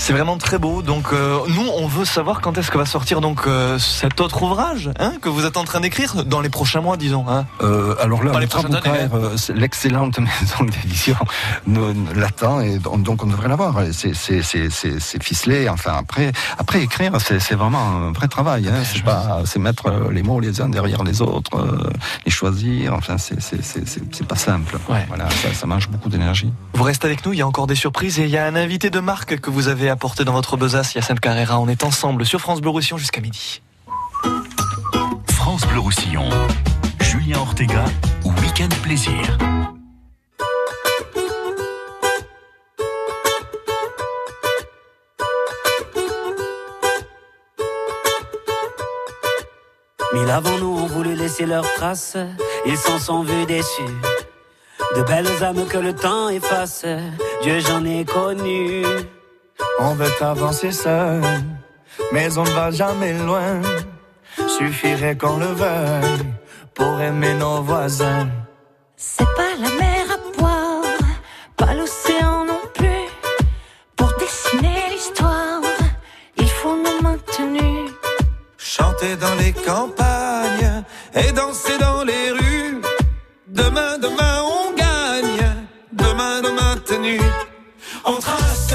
C'est 0.00 0.14
vraiment 0.14 0.38
très 0.38 0.56
beau. 0.56 0.80
Donc 0.80 1.12
euh, 1.12 1.40
nous, 1.48 1.68
on 1.76 1.86
veut 1.86 2.06
savoir 2.06 2.40
quand 2.40 2.56
est-ce 2.56 2.70
que 2.70 2.78
va 2.78 2.86
sortir 2.86 3.20
donc 3.20 3.42
euh, 3.46 3.78
cet 3.78 4.22
autre 4.22 4.42
ouvrage 4.42 4.90
hein, 4.98 5.12
que 5.20 5.28
vous 5.28 5.44
êtes 5.44 5.58
en 5.58 5.64
train 5.64 5.80
d'écrire 5.80 6.24
dans 6.24 6.40
les 6.40 6.48
prochains 6.48 6.80
mois, 6.80 6.96
disons. 6.96 7.26
Hein 7.28 7.44
euh, 7.60 7.94
alors 8.00 8.24
là, 8.24 8.32
l'excellente 8.40 10.18
maison 10.18 10.64
d'édition 10.64 11.16
l'attend 12.16 12.62
et 12.62 12.78
donc 12.78 13.22
on 13.22 13.26
devrait 13.26 13.48
l'avoir. 13.48 13.76
C'est 13.92 15.22
ficelé. 15.22 15.68
Enfin 15.68 15.92
après, 15.98 16.32
après 16.58 16.82
écrire, 16.82 17.12
c'est 17.20 17.54
vraiment 17.54 18.06
un 18.06 18.12
vrai 18.12 18.26
travail. 18.26 18.68
Hein. 18.68 18.82
C'est 18.82 19.04
pas, 19.04 19.42
c'est 19.44 19.58
mettre 19.58 19.92
les 20.10 20.22
mots 20.22 20.40
les 20.40 20.62
uns 20.62 20.70
derrière 20.70 21.04
les 21.04 21.20
autres, 21.20 21.50
les 22.24 22.32
choisir. 22.32 22.94
Enfin, 22.94 23.16
c'est 23.18 24.26
pas 24.26 24.36
simple. 24.36 24.78
Ouais. 24.88 25.04
Voilà, 25.08 25.28
ça, 25.28 25.52
ça 25.52 25.66
mange 25.66 25.90
beaucoup 25.90 26.08
d'énergie. 26.08 26.50
Vous 26.72 26.84
restez 26.84 27.06
avec 27.06 27.26
nous. 27.26 27.34
Il 27.34 27.38
y 27.40 27.42
a 27.42 27.46
encore 27.46 27.66
des 27.66 27.74
surprises 27.74 28.18
et 28.18 28.24
il 28.24 28.30
y 28.30 28.38
a 28.38 28.46
un 28.46 28.56
invité 28.56 28.88
de 28.88 29.00
marque 29.00 29.38
que 29.38 29.50
vous 29.50 29.68
avez 29.68 29.89
apporté 29.90 30.24
dans 30.24 30.32
votre 30.32 30.56
besace, 30.56 30.94
Yacine 30.94 31.18
Carrera. 31.18 31.58
On 31.58 31.68
est 31.68 31.84
ensemble 31.84 32.24
sur 32.24 32.40
France 32.40 32.60
Bleu 32.60 32.70
Roussillon 32.70 32.96
jusqu'à 32.96 33.20
midi. 33.20 33.60
France 35.28 35.66
Bleu 35.66 35.80
Roussillon, 35.80 36.28
Julien 37.00 37.38
Ortega, 37.38 37.84
Week-end 38.24 38.68
Plaisir. 38.82 39.38
Mille 50.12 50.30
avant 50.30 50.58
nous 50.58 50.78
ont 50.78 50.86
voulu 50.86 51.14
laisser 51.14 51.46
leurs 51.46 51.72
traces, 51.74 52.16
ils 52.66 52.76
s'en 52.76 52.98
sont 52.98 53.22
vus 53.22 53.46
déçus. 53.46 53.82
De 54.96 55.02
belles 55.02 55.42
âmes 55.42 55.66
que 55.66 55.78
le 55.78 55.94
temps 55.94 56.28
efface, 56.28 56.84
Dieu 57.42 57.60
j'en 57.60 57.84
ai 57.84 58.04
connu. 58.04 58.84
On 59.78 59.94
veut 59.94 60.10
avancer 60.20 60.72
seul, 60.72 61.22
mais 62.12 62.36
on 62.36 62.44
ne 62.44 62.50
va 62.50 62.70
jamais 62.70 63.14
loin. 63.14 63.60
Suffirait 64.58 65.16
qu'on 65.16 65.36
le 65.38 65.46
veuille 65.46 66.26
pour 66.74 67.00
aimer 67.00 67.34
nos 67.34 67.62
voisins. 67.62 68.28
C'est 68.96 69.24
pas 69.34 69.54
la 69.58 69.68
mer 69.82 70.04
à 70.16 70.38
boire, 70.38 70.82
pas 71.56 71.74
l'océan 71.74 72.44
non 72.44 72.60
plus. 72.74 73.06
Pour 73.96 74.12
dessiner 74.18 74.90
l'histoire, 74.90 75.62
il 76.36 76.48
faut 76.48 76.76
nos 76.76 77.00
maintenus. 77.02 77.90
chanter 78.58 79.16
dans 79.16 79.34
les 79.36 79.52
campagnes 79.52 80.84
et 81.14 81.32
danser 81.32 81.78
dans 81.78 82.04
les 82.04 82.30
rues. 82.30 82.80
Demain, 83.48 83.98
demain, 83.98 84.42
on 84.42 84.72
gagne. 84.74 85.46
Demain, 85.92 86.40
demain, 86.42 86.76
tenue. 86.86 87.20
On 88.04 88.14
trace. 88.14 88.74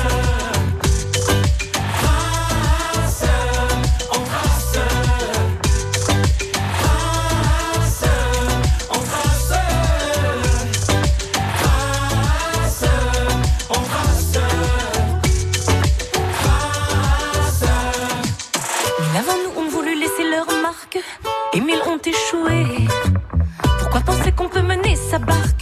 Sa 25.15 25.19
barque 25.23 25.54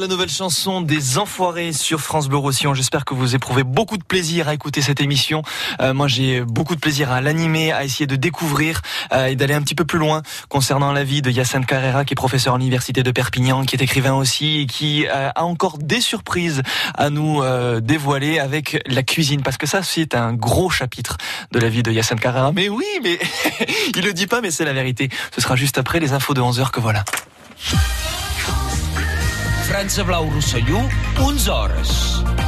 la 0.00 0.06
nouvelle 0.06 0.30
chanson 0.30 0.80
des 0.80 1.18
Enfoirés 1.18 1.74
sur 1.74 2.00
France 2.00 2.28
Bleu 2.28 2.38
Roussillon. 2.38 2.72
J'espère 2.72 3.04
que 3.04 3.12
vous 3.12 3.34
éprouvez 3.34 3.64
beaucoup 3.64 3.98
de 3.98 4.02
plaisir 4.02 4.48
à 4.48 4.54
écouter 4.54 4.80
cette 4.80 5.02
émission. 5.02 5.42
Euh, 5.82 5.92
moi, 5.92 6.08
j'ai 6.08 6.40
beaucoup 6.40 6.74
de 6.74 6.80
plaisir 6.80 7.12
à 7.12 7.20
l'animer, 7.20 7.70
à 7.70 7.84
essayer 7.84 8.06
de 8.06 8.16
découvrir 8.16 8.80
euh, 9.12 9.26
et 9.26 9.36
d'aller 9.36 9.52
un 9.52 9.60
petit 9.60 9.74
peu 9.74 9.84
plus 9.84 9.98
loin 9.98 10.22
concernant 10.48 10.92
la 10.92 11.04
vie 11.04 11.20
de 11.20 11.30
Yacine 11.30 11.66
Carrera, 11.66 12.06
qui 12.06 12.14
est 12.14 12.16
professeur 12.16 12.54
à 12.54 12.58
l'université 12.58 13.02
de 13.02 13.10
Perpignan, 13.10 13.66
qui 13.66 13.76
est 13.76 13.82
écrivain 13.82 14.14
aussi 14.14 14.60
et 14.60 14.66
qui 14.66 15.06
euh, 15.06 15.28
a 15.34 15.44
encore 15.44 15.76
des 15.76 16.00
surprises 16.00 16.62
à 16.94 17.10
nous 17.10 17.42
dévoiler 17.80 18.38
avec 18.38 18.82
la 18.86 19.02
cuisine, 19.02 19.42
parce 19.42 19.58
que 19.58 19.66
ça, 19.66 19.82
c'est 19.82 20.14
un 20.14 20.32
gros 20.32 20.70
chapitre 20.70 21.18
de 21.52 21.58
la 21.58 21.68
vie 21.68 21.82
de 21.82 21.92
Yacine 21.92 22.18
Carrera. 22.18 22.52
Mais 22.52 22.70
oui, 22.70 22.86
mais 23.02 23.18
il 23.94 24.02
le 24.02 24.14
dit 24.14 24.26
pas, 24.26 24.40
mais 24.40 24.50
c'est 24.50 24.64
la 24.64 24.72
vérité. 24.72 25.10
Ce 25.34 25.42
sera 25.42 25.56
juste 25.56 25.76
après 25.76 26.00
les 26.00 26.14
infos 26.14 26.32
de 26.32 26.40
11 26.40 26.58
h 26.58 26.70
que 26.70 26.80
voilà. 26.80 27.04
França 29.70 30.02
Blau 30.02 30.26
Rosselló, 30.28 30.80
11 31.16 31.48
hores. 31.48 32.39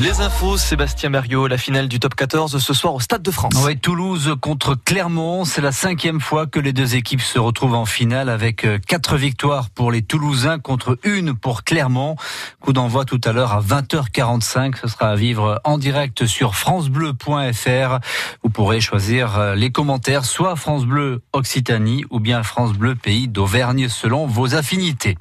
Les 0.00 0.20
infos, 0.20 0.56
Sébastien 0.56 1.10
Berriot, 1.10 1.46
la 1.46 1.58
finale 1.58 1.86
du 1.86 2.00
top 2.00 2.14
14 2.14 2.58
ce 2.58 2.74
soir 2.74 2.94
au 2.94 3.00
Stade 3.00 3.20
de 3.20 3.30
France. 3.30 3.54
Ouais, 3.62 3.76
Toulouse 3.76 4.34
contre 4.40 4.74
Clermont, 4.74 5.44
c'est 5.44 5.60
la 5.60 5.70
cinquième 5.70 6.18
fois 6.18 6.46
que 6.46 6.58
les 6.58 6.72
deux 6.72 6.96
équipes 6.96 7.20
se 7.20 7.38
retrouvent 7.38 7.74
en 7.74 7.84
finale 7.84 8.30
avec 8.30 8.64
euh, 8.64 8.78
quatre 8.78 9.16
victoires 9.16 9.68
pour 9.68 9.92
les 9.92 10.00
Toulousains 10.00 10.58
contre 10.58 10.98
une 11.04 11.34
pour 11.34 11.62
Clermont. 11.62 12.16
Coup 12.60 12.72
d'envoi 12.72 13.04
tout 13.04 13.20
à 13.22 13.32
l'heure 13.32 13.52
à 13.52 13.60
20h45, 13.60 14.76
ce 14.80 14.88
sera 14.88 15.10
à 15.10 15.14
vivre 15.14 15.60
en 15.62 15.76
direct 15.76 16.24
sur 16.24 16.54
francebleu.fr. 16.54 17.98
Vous 18.42 18.50
pourrez 18.50 18.80
choisir 18.80 19.38
euh, 19.38 19.54
les 19.54 19.70
commentaires, 19.70 20.24
soit 20.24 20.56
France 20.56 20.86
Bleu 20.86 21.22
Occitanie 21.34 22.06
ou 22.08 22.18
bien 22.18 22.42
France 22.42 22.72
Bleu 22.72 22.94
Pays 22.94 23.28
d'Auvergne 23.28 23.88
selon 23.88 24.26
vos 24.26 24.54
affinités. 24.54 25.18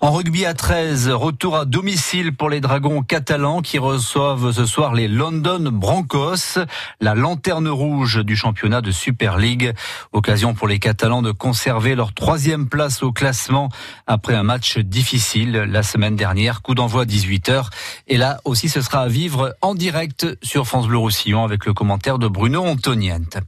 En 0.00 0.10
rugby 0.10 0.46
à 0.46 0.54
13, 0.54 1.10
retour 1.10 1.56
à 1.56 1.64
domicile 1.66 2.34
pour 2.34 2.48
les 2.48 2.60
Dragons 2.60 3.02
catalans 3.02 3.60
qui 3.60 3.78
reçoivent 3.78 4.05
ce 4.06 4.66
soir 4.66 4.94
les 4.94 5.08
London 5.08 5.70
Broncos, 5.72 6.60
la 7.00 7.14
lanterne 7.16 7.68
rouge 7.68 8.24
du 8.24 8.36
championnat 8.36 8.80
de 8.80 8.92
Super 8.92 9.36
League. 9.36 9.74
Occasion 10.12 10.54
pour 10.54 10.68
les 10.68 10.78
Catalans 10.78 11.22
de 11.22 11.32
conserver 11.32 11.96
leur 11.96 12.14
troisième 12.14 12.68
place 12.68 13.02
au 13.02 13.10
classement 13.10 13.68
après 14.06 14.34
un 14.34 14.44
match 14.44 14.78
difficile 14.78 15.52
la 15.52 15.82
semaine 15.82 16.14
dernière. 16.14 16.62
Coup 16.62 16.74
d'envoi 16.74 17.04
18h. 17.04 17.66
Et 18.06 18.16
là 18.16 18.38
aussi, 18.44 18.68
ce 18.68 18.80
sera 18.80 19.00
à 19.00 19.08
vivre 19.08 19.56
en 19.60 19.74
direct 19.74 20.26
sur 20.40 20.66
France 20.66 20.86
Bleu 20.86 20.98
Roussillon 20.98 21.42
avec 21.42 21.66
le 21.66 21.74
commentaire 21.74 22.18
de 22.18 22.28
Bruno 22.28 22.64
Antoniente. 22.64 23.38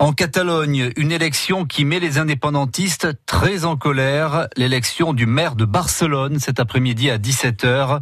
En 0.00 0.12
Catalogne, 0.12 0.90
une 0.96 1.12
élection 1.12 1.64
qui 1.64 1.84
met 1.84 2.00
les 2.00 2.18
indépendantistes 2.18 3.08
très 3.24 3.64
en 3.64 3.76
colère. 3.76 4.48
L'élection 4.56 5.12
du 5.12 5.26
maire 5.26 5.54
de 5.54 5.64
Barcelone 5.64 6.40
cet 6.40 6.58
après-midi 6.58 7.08
à 7.08 7.18
17h. 7.18 8.00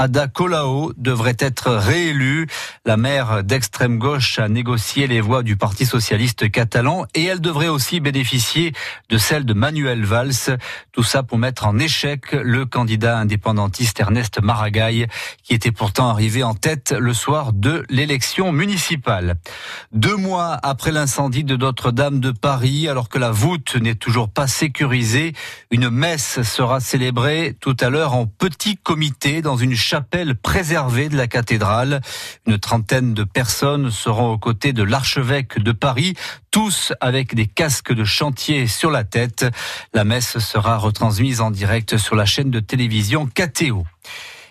Ada 0.00 0.28
Colau 0.28 0.92
devrait 0.96 1.36
être 1.40 1.57
réélue. 1.66 2.46
La 2.84 2.96
maire 2.96 3.42
d'extrême 3.42 3.98
gauche 3.98 4.38
a 4.38 4.48
négocié 4.48 5.06
les 5.06 5.20
voix 5.20 5.42
du 5.42 5.56
Parti 5.56 5.84
socialiste 5.84 6.50
catalan 6.50 7.06
et 7.14 7.24
elle 7.24 7.40
devrait 7.40 7.68
aussi 7.68 8.00
bénéficier 8.00 8.72
de 9.08 9.18
celle 9.18 9.44
de 9.44 9.54
Manuel 9.54 10.04
Valls. 10.04 10.58
Tout 10.92 11.02
ça 11.02 11.22
pour 11.22 11.38
mettre 11.38 11.66
en 11.66 11.78
échec 11.78 12.32
le 12.32 12.66
candidat 12.66 13.18
indépendantiste 13.18 14.00
Ernest 14.00 14.40
Maragall, 14.40 15.08
qui 15.42 15.54
était 15.54 15.72
pourtant 15.72 16.08
arrivé 16.08 16.42
en 16.42 16.54
tête 16.54 16.94
le 16.98 17.12
soir 17.12 17.52
de 17.52 17.84
l'élection 17.88 18.52
municipale. 18.52 19.36
Deux 19.92 20.16
mois 20.16 20.58
après 20.62 20.92
l'incendie 20.92 21.44
de 21.44 21.56
Notre-Dame 21.56 22.20
de 22.20 22.30
Paris, 22.30 22.88
alors 22.88 23.08
que 23.08 23.18
la 23.18 23.30
voûte 23.30 23.76
n'est 23.76 23.94
toujours 23.94 24.28
pas 24.28 24.46
sécurisée, 24.46 25.32
une 25.70 25.90
messe 25.90 26.42
sera 26.42 26.80
célébrée 26.80 27.56
tout 27.60 27.76
à 27.80 27.90
l'heure 27.90 28.14
en 28.14 28.26
petit 28.26 28.76
comité 28.76 29.42
dans 29.42 29.56
une 29.56 29.74
chapelle 29.74 30.34
préservée 30.34 31.08
de 31.08 31.16
la 31.16 31.26
cathédrale. 31.26 31.47
Une 31.50 32.58
trentaine 32.58 33.14
de 33.14 33.24
personnes 33.24 33.90
seront 33.90 34.32
aux 34.32 34.38
côtés 34.38 34.72
de 34.72 34.82
l'archevêque 34.82 35.58
de 35.58 35.72
Paris, 35.72 36.14
tous 36.50 36.92
avec 37.00 37.34
des 37.34 37.46
casques 37.46 37.92
de 37.92 38.04
chantier 38.04 38.66
sur 38.66 38.90
la 38.90 39.04
tête. 39.04 39.46
La 39.94 40.04
messe 40.04 40.38
sera 40.38 40.76
retransmise 40.76 41.40
en 41.40 41.50
direct 41.50 41.96
sur 41.96 42.16
la 42.16 42.26
chaîne 42.26 42.50
de 42.50 42.60
télévision 42.60 43.26
KTO. 43.26 43.84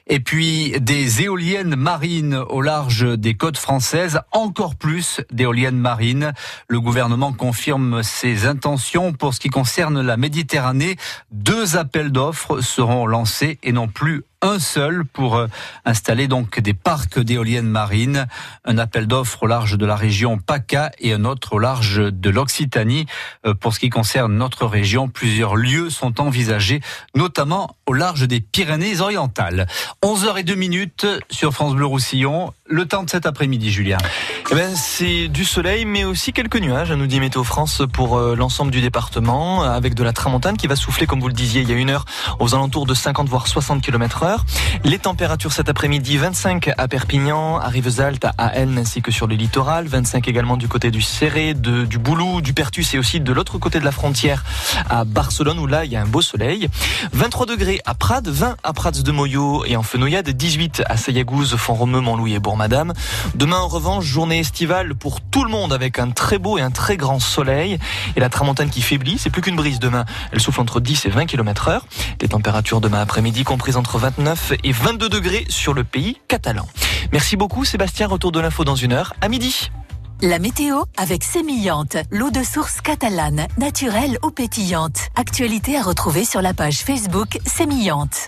Et 0.10 0.22
puis 0.22 0.74
des 0.80 1.24
éoliennes 1.24 1.76
marines 1.76 2.36
au 2.36 2.62
large 2.62 3.06
des 3.18 3.34
côtes 3.34 3.58
françaises, 3.58 4.22
encore 4.32 4.76
plus 4.76 5.22
d'éoliennes 5.32 5.78
marines. 5.78 6.32
Le 6.70 6.80
gouvernement 6.80 7.34
confirme 7.34 8.04
ses 8.04 8.46
intentions 8.46 9.12
pour 9.12 9.34
ce 9.34 9.42
qui 9.42 9.50
concerne 9.50 10.02
la 10.02 10.16
Méditerranée. 10.16 10.96
Deux 11.32 11.76
appels 11.76 12.12
d'offres 12.12 12.62
seront 12.62 13.06
lancés 13.06 13.60
et 13.64 13.74
non 13.74 13.90
plus 13.90 14.24
un 14.42 14.60
seul 14.60 15.04
pour 15.06 15.36
euh, 15.36 15.48
installer 15.86 16.28
donc 16.28 16.60
des 16.60 16.74
parcs 16.74 17.20
d'éoliennes 17.20 17.68
marines. 17.68 18.28
Un 18.66 18.78
appel 18.78 19.08
d'offres 19.08 19.44
au 19.44 19.48
large 19.48 19.78
de 19.78 19.86
la 19.86 19.96
région 19.96 20.38
PACA 20.38 20.92
et 21.00 21.14
un 21.14 21.26
autre 21.26 21.54
au 21.54 21.60
large 21.60 21.98
de 21.98 22.30
l'Occitanie. 22.30 23.08
Euh, 23.46 23.54
Pour 23.54 23.74
ce 23.74 23.80
qui 23.80 23.90
concerne 23.90 24.36
notre 24.36 24.68
région, 24.68 25.08
plusieurs 25.08 25.56
lieux 25.56 25.90
sont 25.90 26.22
envisagés, 26.22 26.82
notamment 27.16 27.76
au 27.88 27.94
large 27.94 28.28
des 28.28 28.40
Pyrénées-Orientales. 28.40 29.66
11h02 30.04 30.56
minutes 30.56 31.08
sur 31.32 31.54
France 31.54 31.74
Bleu 31.74 31.86
Roussillon. 31.86 32.54
Le 32.70 32.86
temps 32.86 33.04
de 33.04 33.10
cet 33.10 33.26
après-midi, 33.26 33.72
Julien. 33.72 33.98
Eh 34.52 34.56
ben, 34.56 34.76
c'est 34.76 35.30
du 35.30 35.46
soleil, 35.46 35.86
mais 35.86 36.04
aussi 36.04 36.34
quelques 36.34 36.60
nuages, 36.60 36.92
nous 36.92 37.08
dit 37.08 37.20
Météo 37.20 37.44
France, 37.44 37.82
pour 37.92 38.18
euh, 38.18 38.36
l'ensemble 38.36 38.72
du 38.72 38.82
département, 38.82 39.64
avec 39.64 39.96
de 39.96 40.04
la 40.04 40.14
tramontane 40.14 40.58
qui 40.58 40.68
va 40.68 40.76
souffler, 40.76 41.08
comme 41.08 41.22
vous 41.22 41.30
le 41.30 41.34
disiez, 41.34 41.62
il 41.62 41.70
y 41.70 41.74
a 41.74 41.78
une 41.78 41.90
heure, 41.90 42.06
aux 42.40 42.54
alentours 42.54 42.86
de 42.86 42.94
50 42.94 43.30
voire 43.30 43.48
60 43.48 43.82
km 43.82 44.27
Les 44.84 45.00
températures 45.00 45.54
cet 45.54 45.70
après-midi, 45.70 46.18
25 46.18 46.72
à 46.78 46.88
Perpignan, 46.88 47.58
à 47.58 47.68
Rivesaltes, 47.68 48.26
à 48.38 48.56
Elne, 48.56 48.78
ainsi 48.78 49.02
que 49.02 49.12
sur 49.12 49.28
le 49.28 49.36
littoral, 49.36 49.88
25 49.88 50.28
également 50.28 50.58
du 50.58 50.68
côté 50.68 50.92
du 50.92 51.02
Serré, 51.02 51.54
du 51.54 51.98
Boulou, 51.98 52.42
du 52.42 52.54
Pertus 52.54 52.94
et 52.94 53.00
aussi 53.00 53.20
de 53.20 53.32
l'autre 53.32 53.58
côté 53.58 53.80
de 53.80 53.86
la 53.86 53.92
frontière 53.92 54.44
à 54.90 55.04
Barcelone, 55.04 55.60
où 55.60 55.68
là, 55.68 55.86
il 55.86 55.92
y 55.92 55.96
a 55.96 56.02
un 56.02 56.06
beau 56.06 56.22
soleil. 56.22 56.70
23 57.14 57.46
degrés 57.46 57.82
à 57.86 57.94
Prades, 57.94 58.28
20 58.28 58.58
à 58.64 58.74
Prades 58.74 59.02
de 59.02 59.12
Moyo 59.12 59.64
et 59.66 59.76
en 59.76 59.84
Fenouillade, 59.84 60.30
18 60.30 60.84
à 60.86 60.98
Sayagouz, 60.98 61.56
Font-Romeu, 61.56 62.02
Montlouis 62.02 62.34
et 62.34 62.40
Bourg-Madame. 62.40 62.94
Demain, 63.36 63.60
en 63.60 63.68
revanche, 63.68 64.06
journée 64.06 64.40
estivale 64.40 64.96
pour 64.96 65.22
tout 65.22 65.44
le 65.44 65.50
monde 65.50 65.74
avec 65.74 66.00
un 66.00 66.12
très 66.12 66.38
beau 66.38 66.58
et 66.58 66.62
un 66.62 66.72
très 66.72 66.98
grand 66.98 67.20
soleil 67.20 67.80
et 68.16 68.20
la 68.20 68.30
tramontane 68.30 68.70
qui 68.70 68.82
faiblit. 68.82 69.18
C'est 69.18 69.30
plus 69.30 69.42
qu'une 69.42 69.56
brise 69.56 69.80
demain. 69.80 70.06
Elle 70.32 70.40
souffle 70.40 70.62
entre 70.62 70.80
10 70.80 71.06
et 71.06 71.10
20 71.10 71.26
km 71.26 71.70
heure. 71.70 71.86
Les 72.22 72.28
températures 72.28 72.82
demain 72.82 73.00
après-midi 73.00 73.44
comprises 73.44 73.78
entre 73.78 73.98
29 73.98 74.17
et 74.64 74.72
22 74.72 75.10
degrés 75.10 75.46
sur 75.50 75.74
le 75.74 75.84
pays 75.84 76.18
catalan. 76.28 76.68
Merci 77.12 77.38
beaucoup 77.38 77.66
Sébastien. 77.66 78.08
Retour 78.08 78.32
de 78.32 78.40
l'info 78.40 78.64
dans 78.64 78.76
une 78.76 78.94
heure 78.94 79.14
à 79.22 79.30
midi. 79.30 79.70
La 80.22 80.40
météo 80.40 80.82
avec 80.98 81.24
Sémillante, 81.24 81.98
l'eau 82.12 82.32
de 82.32 82.42
source 82.42 82.82
catalane, 82.82 83.48
naturelle 83.60 84.18
ou 84.24 84.32
pétillante. 84.32 85.10
Actualité 85.16 85.78
à 85.78 85.84
retrouver 85.84 86.26
sur 86.26 86.42
la 86.42 86.56
page 86.56 86.80
Facebook 86.80 87.38
Sémillante. 87.46 88.28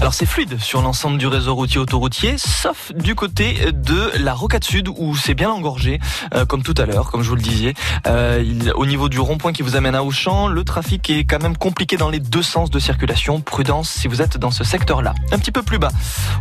Alors 0.00 0.14
c'est 0.14 0.24
fluide 0.24 0.58
sur 0.58 0.80
l'ensemble 0.80 1.18
du 1.18 1.26
réseau 1.26 1.54
routier 1.54 1.78
autoroutier, 1.78 2.36
sauf 2.38 2.90
du 2.94 3.14
côté 3.14 3.70
de 3.70 4.10
la 4.18 4.32
Rocade 4.32 4.64
Sud 4.64 4.88
où 4.88 5.14
c'est 5.14 5.34
bien 5.34 5.50
engorgé, 5.50 6.00
euh, 6.34 6.46
comme 6.46 6.62
tout 6.62 6.74
à 6.78 6.86
l'heure, 6.86 7.10
comme 7.10 7.22
je 7.22 7.28
vous 7.28 7.34
le 7.34 7.42
disais. 7.42 7.74
Euh, 8.06 8.42
au 8.76 8.86
niveau 8.86 9.10
du 9.10 9.20
rond-point 9.20 9.52
qui 9.52 9.60
vous 9.60 9.76
amène 9.76 9.94
à 9.94 10.02
Auchan, 10.02 10.48
le 10.48 10.64
trafic 10.64 11.10
est 11.10 11.24
quand 11.24 11.42
même 11.42 11.54
compliqué 11.54 11.98
dans 11.98 12.08
les 12.08 12.18
deux 12.18 12.42
sens 12.42 12.70
de 12.70 12.78
circulation. 12.78 13.42
Prudence 13.42 13.90
si 13.90 14.08
vous 14.08 14.22
êtes 14.22 14.38
dans 14.38 14.50
ce 14.50 14.64
secteur-là. 14.64 15.14
Un 15.32 15.38
petit 15.38 15.52
peu 15.52 15.62
plus 15.62 15.78
bas, 15.78 15.90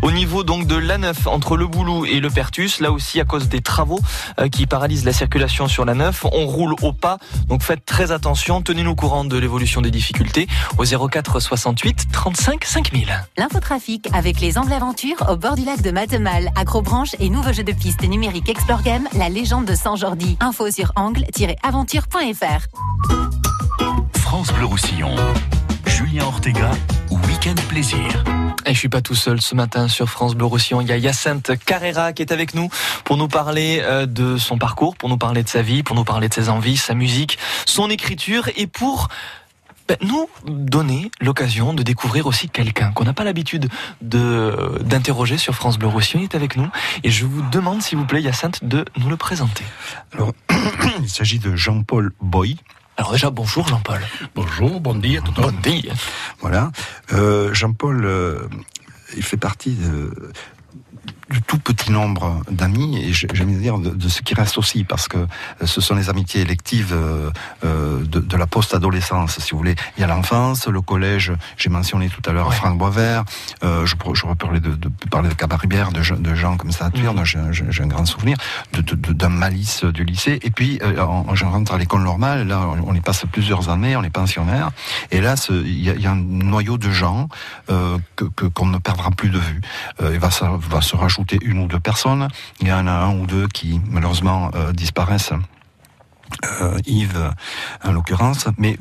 au 0.03 0.11
niveau 0.11 0.45
donc 0.45 0.65
de 0.65 0.77
l'A9 0.77 1.27
entre 1.27 1.57
le 1.57 1.67
Boulou 1.67 2.05
et 2.05 2.21
le 2.21 2.29
Pertus, 2.29 2.79
là 2.79 2.93
aussi 2.93 3.19
à 3.19 3.25
cause 3.25 3.49
des 3.49 3.59
travaux 3.59 3.99
euh, 4.39 4.47
qui 4.47 4.67
paralysent 4.67 5.03
la 5.03 5.13
circulation 5.13 5.67
sur 5.67 5.83
l'A9, 5.83 6.13
on 6.31 6.47
roule 6.47 6.75
au 6.81 6.93
pas, 6.93 7.17
donc 7.49 7.61
faites 7.61 7.83
très 7.85 8.13
attention, 8.13 8.61
tenez-nous 8.61 8.91
au 8.91 8.95
courant 8.95 9.25
de 9.25 9.37
l'évolution 9.37 9.81
des 9.81 9.91
difficultés 9.91 10.47
au 10.77 10.85
04 10.85 11.41
68 11.41 12.07
35 12.13 12.63
5000. 12.63 13.27
L'infotrafic 13.51 14.07
avec 14.13 14.41
les 14.41 14.59
Angles 14.59 14.73
Aventures 14.73 15.27
au 15.27 15.35
bord 15.35 15.55
du 15.55 15.65
lac 15.65 15.81
de 15.81 15.89
Matemal, 15.89 16.51
Acrobranche 16.55 17.15
et 17.19 17.29
nouveau 17.29 17.51
jeu 17.51 17.63
de 17.63 17.71
piste 17.71 18.07
numérique 18.07 18.47
Explore 18.47 18.83
Game, 18.83 19.07
la 19.17 19.27
légende 19.27 19.65
de 19.65 19.73
Saint-Jordi. 19.73 20.37
Info 20.39 20.69
sur 20.69 20.91
angle-aventure.fr. 20.95 22.67
France 24.19 24.53
Bleu 24.53 24.65
Roussillon. 24.65 25.15
Julien 25.87 26.25
Ortega, 26.25 26.69
Week-end 27.09 27.55
Plaisir. 27.69 28.23
Et 28.67 28.73
je 28.75 28.77
suis 28.77 28.89
pas 28.89 29.01
tout 29.01 29.15
seul 29.15 29.41
ce 29.41 29.55
matin 29.55 29.87
sur 29.87 30.09
France 30.09 30.35
Bleu 30.35 30.45
Roussillon. 30.45 30.81
Il 30.81 30.87
y 30.87 30.91
a 30.91 30.97
Yacinthe 30.97 31.53
Carrera 31.65 32.13
qui 32.13 32.21
est 32.21 32.31
avec 32.31 32.53
nous 32.53 32.69
pour 33.03 33.17
nous 33.17 33.27
parler 33.27 33.79
euh, 33.81 34.05
de 34.05 34.37
son 34.37 34.59
parcours, 34.59 34.95
pour 34.95 35.09
nous 35.09 35.17
parler 35.17 35.41
de 35.41 35.49
sa 35.49 35.63
vie, 35.63 35.81
pour 35.81 35.95
nous 35.95 36.03
parler 36.03 36.29
de 36.29 36.33
ses 36.35 36.49
envies, 36.49 36.77
sa 36.77 36.93
musique, 36.93 37.39
son 37.65 37.89
écriture 37.89 38.47
et 38.57 38.67
pour 38.67 39.07
ben, 39.89 39.97
nous 40.01 40.29
donner 40.45 41.09
l'occasion 41.19 41.73
de 41.73 41.81
découvrir 41.81 42.27
aussi 42.27 42.47
quelqu'un 42.47 42.91
qu'on 42.91 43.05
n'a 43.05 43.13
pas 43.13 43.23
l'habitude 43.23 43.69
de 44.01 44.77
d'interroger 44.83 45.39
sur 45.39 45.55
France 45.55 45.79
Bleu 45.79 45.87
Roussillon. 45.87 46.19
Il 46.21 46.25
est 46.25 46.35
avec 46.35 46.57
nous 46.57 46.69
et 47.03 47.09
je 47.09 47.25
vous 47.25 47.41
demande 47.49 47.81
s'il 47.81 47.97
vous 47.97 48.05
plaît 48.05 48.21
Yacinthe 48.21 48.63
de 48.63 48.85
nous 48.97 49.09
le 49.09 49.17
présenter. 49.17 49.63
Alors, 50.13 50.31
il 51.01 51.09
s'agit 51.09 51.39
de 51.39 51.55
Jean-Paul 51.55 52.11
Boy. 52.21 52.57
Alors 52.97 53.13
déjà, 53.13 53.31
bonjour 53.31 53.67
Jean-Paul. 53.67 53.99
Bonjour, 54.35 54.79
bon 54.79 54.93
dia 54.93 55.21
tout 55.21 55.31
Bon 55.31 55.51
dia. 55.63 55.93
Voilà. 56.39 56.71
Euh, 57.11 57.51
Jean-Paul, 57.55 58.05
euh, 58.05 58.47
il 59.17 59.23
fait 59.23 59.37
partie 59.37 59.71
de, 59.73 60.31
du 61.29 61.41
tout 61.43 61.59
petit 61.59 61.91
nombre 61.91 62.41
d'amis, 62.49 62.97
et 62.97 63.13
j'aime 63.13 63.59
dire 63.59 63.77
de, 63.77 63.89
de 63.91 64.09
ce 64.09 64.21
qui 64.21 64.33
reste 64.33 64.57
aussi, 64.57 64.83
parce 64.83 65.07
que 65.07 65.27
ce 65.63 65.79
sont 65.81 65.95
les 65.95 66.09
amitiés 66.09 66.41
électives 66.41 66.91
euh, 66.93 67.29
euh, 67.63 68.03
de, 68.03 68.19
de 68.19 68.37
la 68.37 68.47
post-adolescence, 68.47 69.39
si 69.39 69.51
vous 69.51 69.57
voulez. 69.57 69.75
Il 69.97 70.01
y 70.01 70.03
a 70.03 70.07
l'enfance, 70.07 70.67
le 70.67 70.81
collège, 70.81 71.31
j'ai 71.57 71.69
mentionné 71.69 72.09
tout 72.09 72.21
à 72.27 72.33
l'heure 72.33 72.53
Franck 72.53 72.77
Boisvert, 72.77 73.23
euh, 73.63 73.85
je, 73.85 73.95
je 74.13 74.25
parler 74.39 74.59
de, 74.59 74.71
de, 74.73 74.89
parler 75.11 75.29
de 75.29 75.33
Cabarribière, 75.35 75.91
de, 75.91 76.01
gens- 76.01 76.15
de 76.19 76.33
gens 76.35 76.57
comme 76.57 76.71
ça 76.71 76.85
à 76.85 76.89
Turne, 76.91 77.21
j'ai 77.23 77.83
un 77.83 77.87
grand 77.87 78.05
souvenir, 78.05 78.37
d'un 78.73 79.29
malice 79.29 79.83
du 79.85 80.03
lycée, 80.03 80.39
et 80.41 80.49
puis 80.51 80.79
euh, 80.81 80.95
je 81.33 81.45
rentre 81.45 81.73
à 81.73 81.77
l'école 81.77 82.01
normale, 82.03 82.47
là 82.47 82.61
on 82.85 82.93
y 82.95 83.01
passe 83.01 83.25
plusieurs 83.31 83.69
années, 83.69 83.95
on 83.95 84.03
est 84.03 84.09
pensionnaire, 84.09 84.71
et 85.11 85.21
là 85.21 85.35
il 85.49 85.79
y, 85.83 85.89
a- 85.89 85.93
il 85.95 86.01
y 86.01 86.07
a 86.07 86.11
un 86.11 86.15
noyau 86.15 86.77
de 86.77 86.89
gens 86.89 87.27
euh, 87.69 87.97
que- 88.15 88.45
qu'on 88.45 88.65
ne 88.67 88.77
perdra 88.79 89.11
plus 89.11 89.29
de 89.29 89.37
vue. 89.39 89.61
Euh, 90.01 90.11
il 90.13 90.19
va, 90.19 90.31
se- 90.31 90.43
va 90.45 90.81
se 90.81 90.95
rajouter 90.95 91.18
une 91.41 91.59
ou 91.59 91.67
deux 91.67 91.79
personnes. 91.79 92.27
Il 92.61 92.67
y 92.67 92.73
en 92.73 92.87
a 92.87 92.91
un 92.91 93.19
ou 93.19 93.25
deux 93.25 93.47
qui 93.47 93.79
malheureusement 93.89 94.51
euh, 94.55 94.71
disparaissent. 94.73 95.33
Euh, 96.61 96.77
Yves, 96.85 97.31
en 97.83 97.91
l'occurrence, 97.91 98.45
mais 98.57 98.77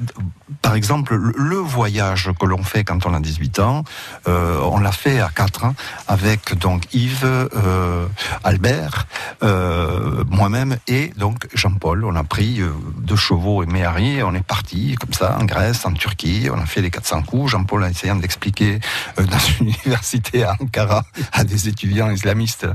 par 0.63 0.75
exemple, 0.75 1.15
le, 1.17 1.57
voyage 1.57 2.31
que 2.39 2.47
l'on 2.47 2.63
fait 2.63 2.85
quand 2.85 3.05
on 3.05 3.15
a 3.15 3.21
18 3.21 3.59
ans, 3.59 3.85
euh, 4.27 4.59
on 4.63 4.79
l'a 4.79 4.93
fait 4.93 5.21
à 5.21 5.29
quatre 5.29 5.65
ans 5.65 5.75
avec 6.07 6.57
donc 6.57 6.83
Yves, 6.95 7.25
euh, 7.25 8.07
Albert, 8.45 9.07
euh, 9.43 10.25
moi-même 10.29 10.77
et 10.87 11.13
donc 11.17 11.47
Jean-Paul. 11.53 12.05
On 12.05 12.17
a 12.17 12.25
pris 12.25 12.61
euh, 12.61 12.71
deux 12.99 13.17
chevaux 13.17 13.63
et 13.63 13.67
Méhari 13.67 14.23
on 14.23 14.35
est 14.35 14.47
parti 14.47 14.95
comme 14.99 15.13
ça 15.13 15.37
en 15.39 15.45
Grèce, 15.45 15.85
en 15.85 15.93
Turquie. 15.93 16.49
On 16.53 16.59
a 16.59 16.67
fait 16.67 16.81
les 16.81 16.91
400 16.91 17.23
coups. 17.23 17.53
Jean-Paul 17.53 17.85
a 17.85 17.91
essayé 17.91 18.13
d'expliquer 18.15 18.81
euh, 19.19 19.25
dans 19.25 19.39
une 19.61 19.69
université 19.85 20.45
à 20.45 20.57
Ankara 20.61 21.05
à 21.33 21.45
des 21.45 21.69
étudiants 21.69 22.11
islamistes 22.11 22.67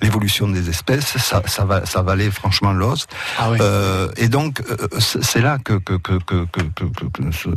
l'évolution 0.00 0.48
des 0.48 0.68
espèces. 0.70 1.18
Ça, 1.18 1.42
ça, 1.46 1.64
va, 1.64 1.84
ça 1.86 2.02
valait 2.02 2.30
franchement 2.30 2.72
l'os. 2.72 3.06
Euh, 3.60 4.08
et 4.16 4.28
donc, 4.28 4.60
euh, 4.68 4.88
c'est 4.98 5.40
là 5.40 5.58
que, 5.58 5.80
se, 7.32 7.48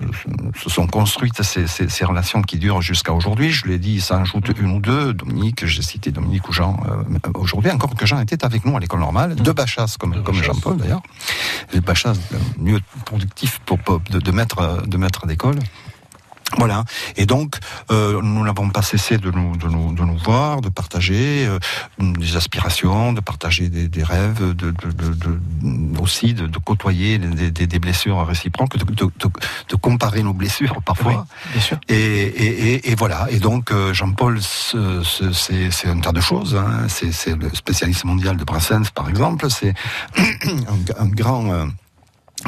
se 0.61 0.69
sont 0.69 0.87
construites 0.87 1.41
ces, 1.43 1.67
ces, 1.67 1.89
ces 1.89 2.05
relations 2.05 2.41
qui 2.41 2.57
durent 2.57 2.81
jusqu'à 2.81 3.13
aujourd'hui. 3.13 3.51
Je 3.51 3.65
l'ai 3.67 3.77
dit, 3.79 4.01
ça 4.01 4.19
ajoute 4.21 4.51
une 4.59 4.71
ou 4.71 4.79
deux. 4.79 5.13
Dominique, 5.13 5.65
j'ai 5.65 5.81
cité 5.81 6.11
Dominique 6.11 6.47
ou 6.49 6.53
Jean 6.53 6.79
euh, 6.87 7.29
aujourd'hui, 7.35 7.71
encore 7.71 7.95
que 7.95 8.05
Jean 8.05 8.19
était 8.19 8.43
avec 8.45 8.65
nous 8.65 8.75
à 8.75 8.79
l'école 8.79 8.99
normale, 8.99 9.35
de 9.35 9.51
Bachas, 9.51 9.95
comme, 9.99 10.23
comme 10.23 10.35
Jean-Paul 10.43 10.77
d'ailleurs. 10.77 11.01
Bachas, 11.85 12.13
le 12.31 12.63
mieux 12.63 12.79
productif 13.05 13.59
pour, 13.65 13.79
pour- 13.79 13.99
de, 14.09 14.19
de 14.19 14.31
maître, 14.31 14.83
de 14.85 14.97
maître 14.97 15.25
d'école. 15.27 15.59
Voilà. 16.57 16.85
Et 17.17 17.25
donc, 17.25 17.57
euh, 17.91 18.21
nous 18.21 18.43
n'avons 18.43 18.69
pas 18.69 18.81
cessé 18.81 19.17
de 19.17 19.29
nous, 19.31 19.57
de 19.57 19.67
nous, 19.67 19.93
de 19.93 20.01
nous 20.03 20.17
voir, 20.17 20.61
de 20.61 20.69
partager 20.69 21.45
euh, 21.45 21.59
des 21.99 22.37
aspirations, 22.37 23.11
de 23.11 23.19
partager 23.19 23.67
des, 23.67 23.89
des 23.89 24.01
rêves, 24.03 24.39
de, 24.55 24.71
de, 24.71 24.71
de- 24.71 25.13
de- 25.13 25.99
aussi 26.01 26.33
de, 26.33 26.47
de 26.47 26.57
côtoyer 26.59 27.17
des, 27.19 27.51
des- 27.51 27.67
des 27.67 27.79
blessures 27.79 28.25
réciproques, 28.25 28.77
de, 28.77 28.85
de, 28.85 29.05
de- 29.05 29.11
de 29.69 29.75
comparer 29.75 30.23
nos 30.23 30.33
blessures 30.33 30.81
parfois. 30.83 31.27
bien 31.51 31.61
sûr. 31.61 31.77
Et, 31.89 31.95
et, 31.95 32.73
et, 32.75 32.91
et 32.91 32.95
voilà. 32.95 33.27
Et 33.29 33.39
donc, 33.39 33.71
euh, 33.71 33.93
Jean-Paul, 33.93 34.41
ce- 34.41 35.03
ce- 35.03 35.33
c'est 35.33 35.89
un 35.89 35.99
tas 35.99 36.13
de 36.13 36.21
choses. 36.21 36.55
Hein. 36.55 36.85
C'est 36.87 37.11
c'est 37.11 37.35
le 37.35 37.49
spécialiste 37.53 38.05
mondial 38.05 38.37
de 38.37 38.45
Brassens, 38.45 38.89
par 38.95 39.09
exemple. 39.09 39.47
C'est 39.49 39.73
un, 40.17 41.03
un 41.03 41.07
grand. 41.07 41.67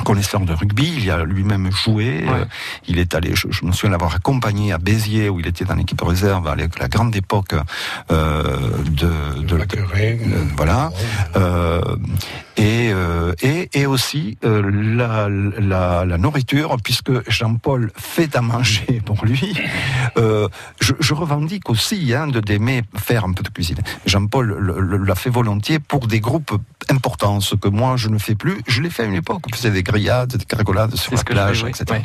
Connaisseur 0.02 0.42
de 0.42 0.54
rugby, 0.54 0.94
il 0.98 1.12
a 1.12 1.24
lui-même 1.24 1.72
joué, 1.72 2.26
euh, 2.28 2.46
il 2.88 3.00
est 3.00 3.14
allé, 3.16 3.32
je, 3.36 3.48
je 3.52 3.66
me 3.66 3.72
souviens 3.72 3.92
l'avoir 3.92 4.16
accompagné 4.16 4.72
à 4.74 4.78
Béziers 4.78 5.30
où 5.30 5.40
il 5.40 5.48
était 5.48 5.66
dans 5.66 5.76
l'équipe 5.76 6.02
réserve 6.02 6.48
à 6.48 6.56
la 6.56 6.66
la 6.80 6.88
grande 6.88 7.16
époque 7.16 7.54
euh, 8.12 8.44
de, 8.86 9.42
de, 9.42 9.58
de- 9.66 9.78
euh, 10.24 10.44
voilà. 10.58 10.92
Euh, 11.36 11.82
et, 12.60 12.92
euh, 12.94 13.34
et, 13.42 13.70
et 13.74 13.86
aussi 13.86 14.38
euh, 14.44 14.62
la, 14.72 15.28
la, 15.30 16.06
la 16.06 16.18
nourriture, 16.18 16.76
puisque 16.84 17.12
Jean-Paul 17.30 17.92
fait 17.98 18.36
à 18.36 18.42
manger 18.42 19.02
pour 19.06 19.26
lui. 19.26 19.54
Euh, 20.18 20.48
je, 20.82 20.94
je 21.00 21.14
revendique 21.14 21.70
aussi 21.70 22.14
hein, 22.14 22.28
de 22.28 22.40
d'aimer 22.42 22.82
faire 22.98 23.24
un 23.26 23.32
peu 23.34 23.44
de 23.44 23.50
cuisine. 23.50 23.78
Jean-Paul 24.06 25.02
l'a 25.06 25.16
fait 25.16 25.30
volontiers 25.30 25.80
pour 25.80 26.08
des 26.08 26.20
groupes 26.20 26.54
importants, 26.90 27.40
ce 27.40 27.56
que 27.56 27.68
moi 27.70 27.96
je 27.98 28.10
ne 28.10 28.18
fais 28.18 28.36
plus. 28.36 28.62
Je 28.68 28.82
l'ai 28.82 28.90
fait 28.90 29.04
à 29.04 29.06
une 29.06 29.16
époque, 29.16 29.44
on 29.52 29.56
faisait 29.56 29.72
des 29.72 29.84
grillades, 29.84 30.36
des 30.36 30.46
cargolades 30.46 30.96
sur 30.96 31.14
la 31.14 31.24
plage, 31.24 31.64
oui. 31.64 31.70
etc. 31.70 32.02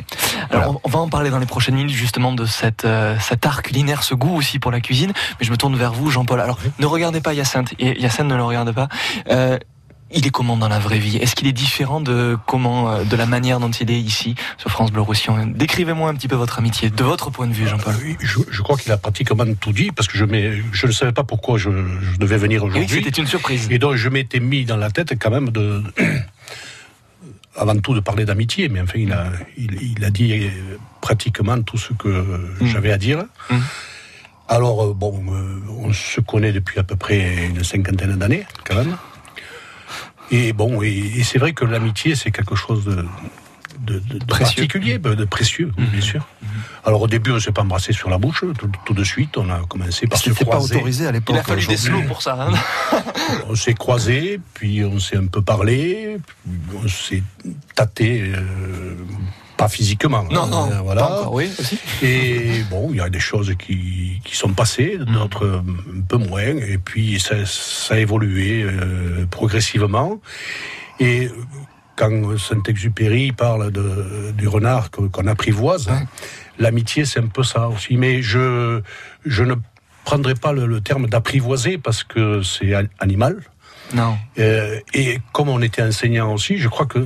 Alors, 0.51 0.75
on- 0.75 0.79
on 0.85 0.89
va 0.89 0.99
en 0.99 1.09
parler 1.09 1.29
dans 1.29 1.39
les 1.39 1.45
prochaines 1.45 1.75
minutes 1.75 1.91
justement 1.93 2.31
de 2.31 2.45
cette, 2.45 2.87
cet 3.19 3.45
art 3.45 3.61
culinaire, 3.63 4.03
ce 4.03 4.15
goût 4.15 4.35
aussi 4.37 4.59
pour 4.59 4.71
la 4.71 4.79
cuisine. 4.79 5.11
Mais 5.39 5.45
je 5.45 5.51
me 5.51 5.57
tourne 5.57 5.75
vers 5.75 5.91
vous, 5.93 6.09
Jean-Paul. 6.11 6.39
Alors, 6.39 6.59
ne 6.79 6.85
regardez 6.85 7.19
pas 7.21 7.33
Yacinthe. 7.33 7.73
Et 7.79 7.99
Yacinthe 8.01 8.27
ne 8.27 8.35
le 8.35 8.43
regarde 8.43 8.71
pas. 8.73 8.87
Il 10.11 10.27
est 10.27 10.29
comment 10.29 10.55
dans 10.55 10.67
la 10.69 10.77
vraie 10.79 10.99
vie? 10.99 11.17
Est-ce 11.17 11.35
qu'il 11.35 11.47
est 11.47 11.51
différent 11.51 11.99
de 11.99 12.37
comment, 12.45 12.91
euh, 12.91 13.03
de 13.03 13.15
la 13.15 13.25
manière 13.25 13.59
dont 13.59 13.71
il 13.71 13.89
est 13.89 13.99
ici 13.99 14.35
sur 14.57 14.69
France 14.69 14.91
Bleu 14.91 15.01
Roussillon? 15.01 15.47
Décrivez-moi 15.47 16.09
un 16.09 16.13
petit 16.13 16.27
peu 16.27 16.35
votre 16.35 16.59
amitié, 16.59 16.89
de 16.91 17.03
votre 17.03 17.31
point 17.31 17.47
de 17.47 17.53
vue, 17.53 17.67
Jean-Paul. 17.67 17.95
Je, 18.21 18.39
je 18.49 18.61
crois 18.61 18.77
qu'il 18.77 18.91
a 18.91 18.97
pratiquement 18.97 19.45
tout 19.59 19.73
dit 19.73 19.91
parce 19.91 20.07
que 20.07 20.17
je, 20.17 20.25
ne 20.25 20.91
savais 20.91 21.11
pas 21.11 21.23
pourquoi 21.23 21.57
je, 21.57 21.69
je 21.69 22.17
devais 22.17 22.37
venir 22.37 22.63
oui, 22.63 22.69
aujourd'hui. 22.69 23.03
c'était 23.03 23.19
une 23.19 23.27
surprise. 23.27 23.67
Et 23.71 23.79
donc 23.79 23.95
je 23.95 24.07
m'étais 24.09 24.39
mis 24.39 24.63
dans 24.63 24.77
la 24.77 24.91
tête 24.91 25.13
quand 25.19 25.31
même 25.31 25.49
de, 25.49 25.81
avant 27.55 27.77
tout 27.77 27.93
de 27.95 27.99
parler 27.99 28.25
d'amitié, 28.25 28.69
mais 28.69 28.81
enfin 28.81 28.99
il 28.99 29.11
a, 29.11 29.31
il, 29.57 29.95
il 29.97 30.03
a 30.05 30.11
dit 30.11 30.33
euh, 30.33 30.49
pratiquement 31.01 31.61
tout 31.63 31.77
ce 31.77 31.93
que 31.93 32.07
Mm. 32.61 32.67
j'avais 32.67 32.91
à 32.91 32.97
dire. 32.97 33.25
Alors 34.47 34.83
euh, 34.83 34.93
bon, 34.93 35.23
on 35.81 35.91
se 35.91 36.21
connaît 36.21 36.51
depuis 36.51 36.79
à 36.79 36.83
peu 36.83 36.95
près 36.95 37.47
une 37.47 37.63
cinquantaine 37.63 38.15
d'années 38.17 38.45
quand 38.63 38.75
même. 38.75 38.95
Et 40.31 40.53
bon, 40.53 40.81
et, 40.81 40.89
et 40.89 41.23
c'est 41.23 41.37
vrai 41.39 41.53
que 41.53 41.65
l'amitié 41.65 42.15
c'est 42.15 42.31
quelque 42.31 42.55
chose 42.55 42.85
de, 42.85 43.05
de, 43.79 43.99
de- 43.99 44.17
de 44.19 44.25
particulier, 44.25 44.97
de 44.97 45.25
précieux, 45.25 45.71
bien 45.77 46.01
sûr. 46.01 46.25
Alors 46.83 47.01
au 47.01 47.07
début 47.07 47.31
on 47.31 47.39
s'est 47.39 47.51
pas 47.51 47.61
embrassé 47.61 47.93
sur 47.93 48.09
la 48.09 48.17
bouche, 48.17 48.43
tout, 48.57 48.69
tout 48.85 48.93
de 48.93 49.03
suite 49.03 49.37
on 49.37 49.49
a 49.49 49.59
commencé 49.67 50.07
par 50.07 50.17
se 50.17 50.31
C'était 50.31 50.45
pas 50.45 50.51
croiser. 50.57 50.75
autorisé 50.75 51.07
à 51.07 51.11
l'époque. 51.11 51.35
Il 51.35 51.39
a 51.39 51.43
fallu 51.43 51.65
des 51.67 51.77
slows 51.77 52.03
pour 52.03 52.21
ça. 52.21 52.47
hein. 52.49 53.01
On 53.49 53.55
s'est 53.55 53.73
croisés, 53.73 54.39
puis 54.53 54.83
on 54.83 54.99
s'est 54.99 55.17
un 55.17 55.27
peu 55.27 55.41
parlé, 55.41 56.17
puis 56.43 56.77
on 56.83 56.87
s'est 56.87 57.23
tâté, 57.75 58.31
euh, 58.35 58.95
pas 59.57 59.67
physiquement. 59.69 60.23
Non, 60.29 60.43
hein, 60.43 60.47
non, 60.51 60.71
euh, 60.71 60.81
voilà. 60.81 61.01
pas 61.01 61.19
encore, 61.21 61.33
oui, 61.33 61.49
aussi. 61.59 61.79
Et 62.03 62.63
bon, 62.69 62.89
il 62.91 62.97
y 62.97 63.01
a 63.01 63.09
des 63.09 63.19
choses 63.19 63.53
qui, 63.57 64.19
qui 64.23 64.35
sont 64.35 64.53
passées, 64.53 64.97
d'autres 64.97 65.45
euh, 65.45 65.61
un 65.97 66.01
peu 66.01 66.17
moins, 66.17 66.57
et 66.57 66.77
puis 66.77 67.19
ça, 67.19 67.45
ça 67.45 67.95
a 67.95 67.97
évolué 67.97 68.63
euh, 68.63 69.25
progressivement. 69.31 70.19
Et 70.99 71.29
quand 71.95 72.37
Saint-Exupéry 72.37 73.31
parle 73.31 73.71
de, 73.71 74.31
du 74.37 74.47
renard 74.47 74.91
qu'on 74.91 75.27
apprivoise, 75.27 75.89
l'amitié 76.59 77.05
c'est 77.05 77.19
un 77.19 77.27
peu 77.27 77.43
ça 77.43 77.69
aussi. 77.69 77.95
Mais 77.97 78.21
je, 78.21 78.81
je 79.25 79.43
ne 79.43 79.55
prendrai 80.03 80.35
pas 80.35 80.51
le, 80.51 80.65
le 80.65 80.81
terme 80.81 81.07
d'apprivoiser 81.07 81.77
parce 81.77 82.03
que 82.03 82.43
c'est 82.43 82.75
an- 82.75 82.87
animal. 82.99 83.37
Non. 83.93 84.17
Euh, 84.39 84.79
et 84.93 85.19
comme 85.31 85.49
on 85.49 85.61
était 85.61 85.81
enseignant 85.83 86.33
aussi, 86.33 86.57
je 86.57 86.67
crois 86.67 86.85
que 86.85 86.99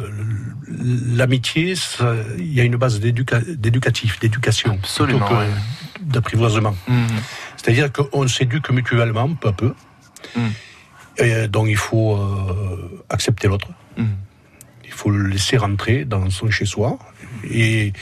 l'amitié, 0.68 1.74
il 2.38 2.54
y 2.54 2.62
a 2.62 2.64
une 2.64 2.78
base 2.78 3.00
d'éduca- 3.00 3.44
d'éducatif, 3.46 4.20
d'éducation, 4.20 4.74
Absolument, 4.74 5.30
ouais. 5.30 5.48
d'apprivoisement. 6.02 6.76
Mhm. 6.88 7.08
C'est-à-dire 7.58 7.92
qu'on 7.92 8.28
s'éduque 8.28 8.70
mutuellement, 8.72 9.34
peu 9.36 9.50
à 9.50 9.54
peu. 9.54 9.74
Mhm. 10.36 10.52
Et 11.18 11.48
donc 11.50 11.68
il 11.70 11.76
faut 11.78 12.16
euh, 12.16 13.04
accepter 13.10 13.48
l'autre. 13.50 13.68
Mhm. 13.98 14.08
Il 14.86 14.92
faut 14.92 15.10
le 15.12 15.28
laisser 15.28 15.58
rentrer 15.58 16.06
dans 16.06 16.30
son 16.30 16.50
chez-soi 16.50 16.98
et 17.50 17.94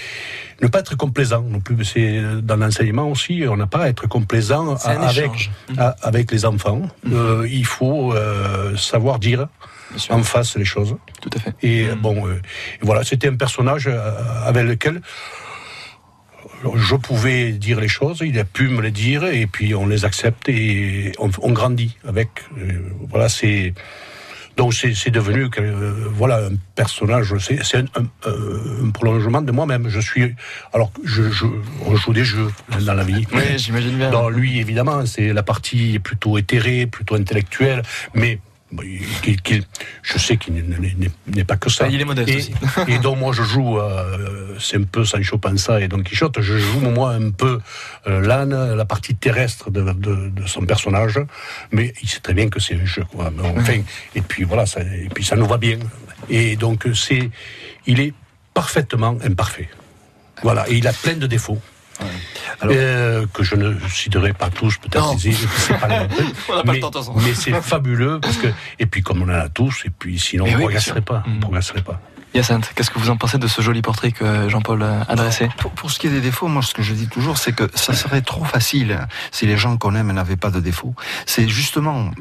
ne 0.61 0.67
pas 0.67 0.79
être 0.79 0.95
complaisant 0.95 1.41
non 1.43 1.59
plus. 1.59 1.83
C'est 1.85 2.21
dans 2.41 2.55
l'enseignement 2.57 3.09
aussi, 3.11 3.43
on 3.47 3.57
n'a 3.57 3.67
pas 3.67 3.83
à 3.83 3.89
être 3.89 4.07
complaisant 4.07 4.75
avec 5.07 5.49
à- 5.77 5.95
avec 6.01 6.31
les 6.31 6.45
enfants. 6.45 6.81
Euh, 7.11 7.47
il 7.49 7.65
faut 7.65 8.13
euh, 8.13 8.75
savoir 8.77 9.19
dire 9.19 9.47
en 10.09 10.21
face 10.23 10.57
les 10.57 10.65
choses. 10.65 10.95
Tout 11.21 11.29
à 11.35 11.39
fait. 11.39 11.53
Et 11.61 11.87
bon, 12.01 12.27
euh, 12.27 12.41
voilà, 12.81 13.03
c'était 13.03 13.27
un 13.29 13.35
personnage 13.35 13.87
euh, 13.87 14.11
avec 14.45 14.65
lequel 14.65 15.01
je 16.75 16.95
pouvais 16.95 17.51
dire 17.51 17.79
les 17.79 17.87
choses, 17.87 18.19
il 18.25 18.37
a 18.39 18.43
pu 18.43 18.67
me 18.67 18.81
les 18.81 18.89
dire, 18.91 19.23
et 19.25 19.45
puis 19.45 19.75
on 19.75 19.85
les 19.85 20.05
accepte 20.05 20.49
et 20.49 21.11
on, 21.19 21.29
on 21.41 21.51
grandit 21.51 21.95
avec. 22.07 22.29
Euh, 22.57 22.89
voilà, 23.09 23.29
c'est. 23.29 23.73
Donc 24.57 24.73
c'est 24.73 25.11
devenu 25.11 25.49
euh, 25.59 25.93
voilà 26.13 26.37
un 26.47 26.55
personnage, 26.75 27.33
c'est 27.39 27.63
c'est 27.63 27.77
un, 27.77 27.85
un- 27.95 28.85
un 28.85 28.89
prolongement 28.89 29.41
de 29.41 29.51
moi-même. 29.51 29.87
Je 29.87 29.99
suis 29.99 30.35
alors 30.73 30.91
je, 31.03 31.29
je 31.29 31.45
on 31.85 31.95
joue 31.95 32.11
des 32.13 32.25
jeux 32.25 32.49
dans 32.85 32.93
la 32.95 33.03
vie. 33.03 33.25
Oui, 33.33 33.57
j'imagine 33.57 33.95
bien. 33.97 34.09
Dans 34.09 34.29
lui 34.29 34.59
évidemment, 34.59 35.05
c'est 35.05 35.31
la 35.31 35.43
partie 35.43 35.99
plutôt 35.99 36.37
éthérée, 36.39 36.87
plutôt 36.87 37.15
intellectuelle, 37.15 37.83
mais 38.15 38.39
qu'il- 39.23 39.41
qu'il- 39.41 39.63
je 40.03 40.17
sais 40.17 40.37
qu'il 40.37 40.53
n'est- 40.55 41.43
pas 41.45 41.55
que 41.57 41.69
ça. 41.69 41.85
Ah, 41.87 41.89
il 41.91 42.01
est 42.01 42.05
modeste 42.05 42.29
et, 42.29 42.35
aussi. 42.37 42.53
et 42.87 42.99
donc 42.99 43.17
moi 43.17 43.31
je 43.33 43.43
joue, 43.43 43.79
euh, 43.79 44.55
c'est 44.59 44.77
un 44.77 44.83
peu 44.83 45.05
Sancho 45.05 45.37
Panza 45.37 45.79
et 45.79 45.87
Don 45.87 46.01
Quichotte, 46.03 46.41
je 46.41 46.57
joue 46.57 46.79
moi 46.81 47.11
un 47.13 47.31
peu 47.31 47.59
euh, 48.07 48.19
l'âne, 48.21 48.75
la 48.75 48.85
partie 48.85 49.15
terrestre 49.15 49.71
de, 49.71 49.81
de- 49.93 50.29
de 50.29 50.45
son 50.47 50.65
personnage, 50.65 51.19
mais 51.71 51.93
il 52.01 52.09
sait 52.09 52.19
très 52.19 52.33
bien 52.33 52.49
que 52.49 52.59
c'est 52.59 52.75
un 52.75 52.85
jeu. 52.85 53.03
Quoi. 53.11 53.31
Enfin, 53.57 53.81
et 54.15 54.21
puis 54.21 54.43
voilà, 54.43 54.65
ça, 54.65 54.81
et 54.81 55.09
puis 55.13 55.23
ça 55.23 55.35
nous 55.35 55.47
va 55.47 55.57
bien. 55.57 55.79
Et 56.29 56.55
donc 56.57 56.87
c'est, 56.93 57.29
il 57.85 57.99
est 57.99 58.13
parfaitement 58.53 59.17
imparfait. 59.23 59.69
Voilà, 60.43 60.69
et 60.69 60.75
il 60.75 60.87
a 60.87 60.93
plein 60.93 61.15
de 61.15 61.25
défauts. 61.27 61.59
Euh, 62.63 63.25
que 63.33 63.43
je 63.43 63.55
ne 63.55 63.77
citerai 63.89 64.33
pas 64.33 64.49
tous, 64.49 64.77
peut-être. 64.77 65.15
Mais, 66.65 66.81
mais 67.15 67.33
c'est 67.33 67.61
fabuleux 67.61 68.19
parce 68.19 68.37
que 68.37 68.47
et 68.79 68.85
puis 68.85 69.01
comme 69.01 69.21
on 69.21 69.25
en 69.25 69.39
a 69.39 69.49
tous 69.49 69.83
et 69.85 69.89
puis 69.89 70.17
sinon 70.19 70.45
on 70.45 70.47
ne 70.47 70.51
sûr. 70.51 70.59
progresserait 70.59 71.01
pas, 71.01 71.23
on 71.27 71.39
progresserait 71.39 71.81
pas. 71.81 72.01
Hyacinthe, 72.33 72.71
qu'est-ce 72.75 72.91
que 72.91 72.99
vous 72.99 73.09
en 73.09 73.17
pensez 73.17 73.37
de 73.37 73.47
ce 73.47 73.61
joli 73.61 73.81
portrait 73.81 74.11
que 74.11 74.49
Jean-Paul 74.49 74.83
a 74.83 75.15
dressé 75.15 75.49
Pour, 75.57 75.71
pour 75.71 75.91
ce 75.91 75.97
qui 75.97 76.07
est 76.07 76.11
des 76.11 76.21
défauts, 76.21 76.47
moi, 76.47 76.61
ce 76.61 76.73
que 76.73 76.83
je 76.83 76.93
dis 76.93 77.07
toujours, 77.07 77.37
c'est 77.37 77.53
que 77.53 77.69
ça 77.73 77.93
serait 77.93 78.21
trop 78.21 78.43
facile 78.43 78.99
si 79.31 79.45
les 79.45 79.57
gens 79.57 79.77
qu'on 79.77 79.95
aime 79.95 80.11
n'avaient 80.11 80.35
pas 80.35 80.51
de 80.51 80.59
défauts. 80.59 80.93
C'est 81.25 81.47
justement 81.47 82.11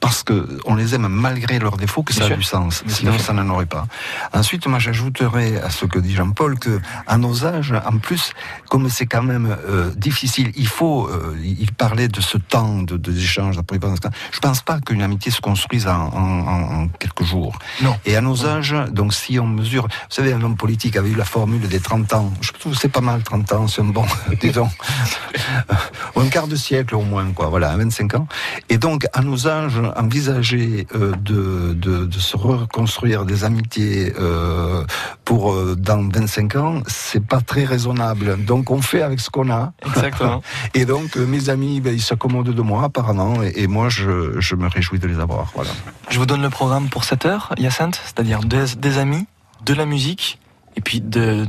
parce 0.00 0.22
que 0.22 0.58
on 0.66 0.74
les 0.74 0.94
aime 0.94 1.08
malgré 1.08 1.58
leurs 1.58 1.76
défauts 1.76 2.02
que 2.02 2.12
ça 2.12 2.26
a 2.26 2.30
du 2.30 2.42
sens. 2.42 2.82
Bien 2.84 2.94
Sinon, 2.94 3.12
sûr. 3.14 3.20
ça 3.22 3.32
n'en 3.32 3.48
aurait 3.50 3.66
pas. 3.66 3.86
Ensuite, 4.32 4.66
moi, 4.66 4.78
j'ajouterais 4.78 5.60
à 5.60 5.70
ce 5.70 5.84
que 5.86 5.98
dit 5.98 6.14
Jean-Paul 6.14 6.58
que 6.58 6.80
à 7.06 7.16
nos 7.18 7.44
âges, 7.44 7.74
en 7.86 7.98
plus, 7.98 8.32
comme 8.68 8.88
c'est 8.88 9.06
quand 9.06 9.22
même 9.22 9.56
euh, 9.68 9.90
difficile, 9.96 10.52
il 10.56 10.68
faut. 10.68 11.08
euh, 11.08 11.36
il 11.44 11.72
parlait 11.72 12.08
de 12.08 12.20
ce 12.20 12.38
temps 12.38 12.82
de 12.82 12.96
de- 12.96 13.12
d'échange, 13.12 13.56
d'apprivoisement. 13.56 14.10
Je 14.32 14.40
pense 14.40 14.62
pas 14.62 14.80
qu'une 14.80 15.02
amitié 15.02 15.30
se 15.32 15.40
construise 15.40 15.86
en, 15.86 15.92
en- 15.92 16.46
en- 16.46 16.82
en 16.82 16.88
quelques 16.88 17.24
jours. 17.24 17.58
Non. 17.82 17.96
Et 18.04 18.16
à 18.16 18.20
nos 18.20 18.46
âges, 18.46 18.74
donc 18.90 19.12
si 19.14 19.38
on 19.38 19.46
mesure, 19.46 19.82
vous 19.84 19.88
savez, 20.08 20.32
un 20.32 20.42
homme 20.42 20.56
politique 20.56 20.96
avait 20.96 21.10
eu 21.10 21.14
la 21.14 21.24
formule 21.24 21.66
des 21.68 21.80
30 21.80 22.12
ans. 22.14 22.32
Je 22.40 22.52
trouve 22.52 22.72
que 22.72 22.78
c'est 22.78 22.88
pas 22.88 23.00
mal, 23.00 23.22
30 23.22 23.52
ans, 23.52 23.66
c'est 23.68 23.82
un 23.82 23.86
bon, 23.86 24.04
disons, 24.40 24.68
un 26.16 26.28
quart 26.28 26.46
de 26.46 26.56
siècle 26.56 26.94
au 26.96 27.02
moins, 27.02 27.30
quoi, 27.32 27.48
voilà, 27.48 27.76
25 27.76 28.14
ans. 28.14 28.26
Et 28.68 28.78
donc, 28.78 29.06
à 29.12 29.20
nos 29.22 29.46
âges, 29.48 29.75
envisager 29.96 30.86
euh, 30.94 31.12
de, 31.20 31.72
de, 31.74 32.04
de 32.04 32.18
se 32.18 32.36
reconstruire 32.36 33.24
des 33.24 33.44
amitiés 33.44 34.12
euh, 34.18 34.84
pour 35.24 35.52
euh, 35.52 35.76
dans 35.76 36.08
25 36.08 36.56
ans, 36.56 36.82
c'est 36.86 37.24
pas 37.24 37.40
très 37.40 37.64
raisonnable. 37.64 38.44
Donc, 38.44 38.70
on 38.70 38.82
fait 38.82 39.02
avec 39.02 39.20
ce 39.20 39.30
qu'on 39.30 39.50
a. 39.50 39.72
Exactement. 39.84 40.42
Et 40.74 40.84
donc, 40.84 41.16
mes 41.16 41.48
amis, 41.48 41.80
ben, 41.80 41.94
ils 41.94 42.02
s'accommodent 42.02 42.54
de 42.54 42.62
moi, 42.62 42.84
apparemment, 42.84 43.42
et, 43.42 43.52
et 43.56 43.66
moi, 43.66 43.88
je, 43.88 44.40
je 44.40 44.54
me 44.54 44.68
réjouis 44.68 44.98
de 44.98 45.06
les 45.06 45.18
avoir, 45.18 45.52
voilà. 45.54 45.70
Je 46.10 46.18
vous 46.18 46.26
donne 46.26 46.42
le 46.42 46.50
programme 46.50 46.88
pour 46.88 47.04
cette 47.04 47.26
heure, 47.26 47.52
Hyacinthe, 47.56 48.00
c'est-à-dire 48.04 48.40
des, 48.40 48.76
des 48.78 48.98
amis, 48.98 49.26
de 49.64 49.74
la 49.74 49.86
musique, 49.86 50.38
et 50.76 50.80
puis 50.80 51.00
de, 51.00 51.46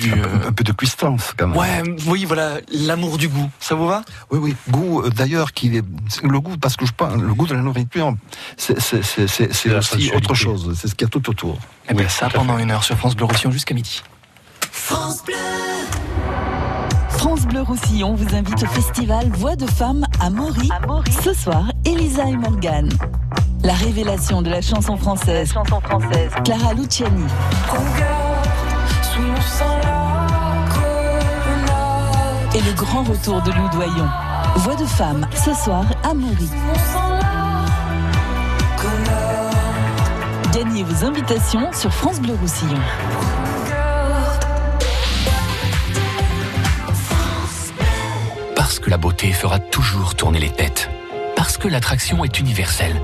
du... 0.00 0.12
Un 0.12 0.52
peu 0.52 0.64
de 0.64 0.72
cuistance, 0.72 1.34
quand 1.36 1.48
même. 1.48 1.56
Ouais, 1.56 1.82
oui, 2.06 2.24
voilà, 2.24 2.58
l'amour 2.70 3.18
du 3.18 3.28
goût. 3.28 3.50
Ça 3.60 3.74
vous 3.74 3.86
va? 3.86 4.02
Oui, 4.30 4.38
oui. 4.40 4.56
Goût, 4.70 5.02
euh, 5.02 5.10
d'ailleurs, 5.10 5.52
qui 5.52 5.76
est 5.76 5.84
le 6.22 6.40
goût, 6.40 6.56
parce 6.56 6.76
que 6.76 6.86
je 6.86 6.92
pense, 6.92 7.14
le 7.14 7.34
goût 7.34 7.46
de 7.46 7.54
la 7.54 7.62
nourriture, 7.62 8.14
c'est 8.56 8.76
aussi 8.76 10.12
autre 10.14 10.34
chose. 10.34 10.72
C'est 10.80 10.88
ce 10.88 10.94
qu'il 10.94 11.06
y 11.06 11.08
a 11.08 11.10
tout 11.10 11.28
autour. 11.30 11.58
Eh 11.88 11.94
ben 11.94 12.08
ça 12.08 12.28
pendant 12.28 12.58
une 12.58 12.70
heure 12.70 12.82
sur 12.84 12.96
France 12.96 13.14
Bleu 13.14 13.26
Roussillon 13.26 13.52
jusqu'à 13.52 13.74
midi. 13.74 14.02
France 14.70 15.22
Bleu 17.46 17.62
Roussillon 17.62 18.14
vous 18.14 18.34
invite 18.34 18.62
au 18.62 18.66
festival 18.66 19.28
Voix 19.30 19.56
de 19.56 19.66
femmes 19.66 20.04
à 20.20 20.30
Maury. 20.30 20.68
Ce 21.24 21.32
soir, 21.32 21.70
Elisa 21.84 22.24
et 22.28 22.36
Morgane. 22.36 22.90
La 23.62 23.74
révélation 23.74 24.42
de 24.42 24.50
la 24.50 24.60
chanson 24.60 24.96
française. 24.96 25.54
Clara 26.44 26.74
Luciani. 26.74 27.24
Et 32.54 32.60
le 32.60 32.72
grand 32.72 33.02
retour 33.02 33.42
de 33.42 33.52
Lou 33.52 33.68
Doyon. 33.70 34.08
Voix 34.56 34.76
de 34.76 34.86
femmes, 34.86 35.26
ce 35.34 35.52
soir 35.54 35.84
à 36.02 36.14
Maury. 36.14 36.48
Signez 40.76 40.92
vos 40.92 41.06
invitations 41.06 41.72
sur 41.72 41.90
France 41.90 42.20
Bleu 42.20 42.34
Roussillon. 42.38 42.78
Parce 48.54 48.78
que 48.78 48.90
la 48.90 48.98
beauté 48.98 49.32
fera 49.32 49.58
toujours 49.58 50.14
tourner 50.14 50.38
les 50.38 50.50
têtes. 50.50 50.90
Parce 51.34 51.56
que 51.56 51.68
l'attraction 51.68 52.24
est 52.24 52.40
universelle. 52.40 53.00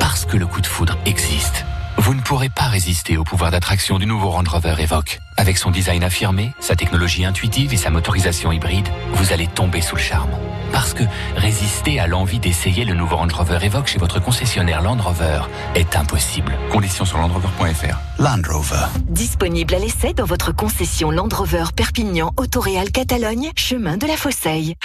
Parce 0.00 0.24
que 0.24 0.36
le 0.36 0.46
coup 0.46 0.60
de 0.60 0.66
foudre 0.66 0.96
existe. 1.06 1.64
Vous 1.98 2.14
ne 2.14 2.20
pourrez 2.20 2.48
pas 2.48 2.64
résister 2.64 3.16
au 3.16 3.24
pouvoir 3.24 3.50
d'attraction 3.50 3.98
du 3.98 4.06
nouveau 4.06 4.30
Range 4.30 4.48
Rover 4.48 4.74
Evoque. 4.78 5.20
Avec 5.36 5.58
son 5.58 5.70
design 5.70 6.02
affirmé, 6.02 6.52
sa 6.58 6.74
technologie 6.74 7.24
intuitive 7.24 7.72
et 7.74 7.76
sa 7.76 7.90
motorisation 7.90 8.50
hybride, 8.50 8.88
vous 9.14 9.32
allez 9.32 9.46
tomber 9.46 9.80
sous 9.80 9.96
le 9.96 10.00
charme. 10.00 10.30
Parce 10.72 10.94
que 10.94 11.04
résister 11.36 12.00
à 12.00 12.06
l'envie 12.06 12.38
d'essayer 12.38 12.84
le 12.84 12.94
nouveau 12.94 13.16
Range 13.16 13.32
Rover 13.32 13.58
Evoque 13.62 13.88
chez 13.88 13.98
votre 13.98 14.20
concessionnaire 14.20 14.80
Land 14.82 14.98
Rover 14.98 15.42
est 15.74 15.94
impossible. 15.94 16.56
Conditions 16.70 17.04
sur 17.04 17.18
landrover.fr. 17.18 17.98
Land 18.18 18.42
Rover. 18.48 18.86
Disponible 19.08 19.74
à 19.74 19.78
l'essai 19.78 20.14
dans 20.14 20.24
votre 20.24 20.52
concession 20.52 21.10
Land 21.10 21.28
Rover 21.30 21.64
Perpignan 21.76 22.32
Autoréal 22.38 22.90
Catalogne, 22.90 23.50
chemin 23.54 23.98
de 23.98 24.06
la 24.06 24.16
Fosseille. 24.16 24.76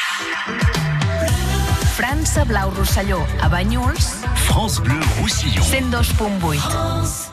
França 1.97 2.45
Blau 2.45 2.69
Rosselló, 2.69 3.25
a 3.41 3.49
Banyuls, 3.49 4.21
France 4.35 4.79
Bleu 4.79 4.99
Roussillon. 5.19 5.63
102.8. 5.63 6.61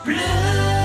to 0.01 0.84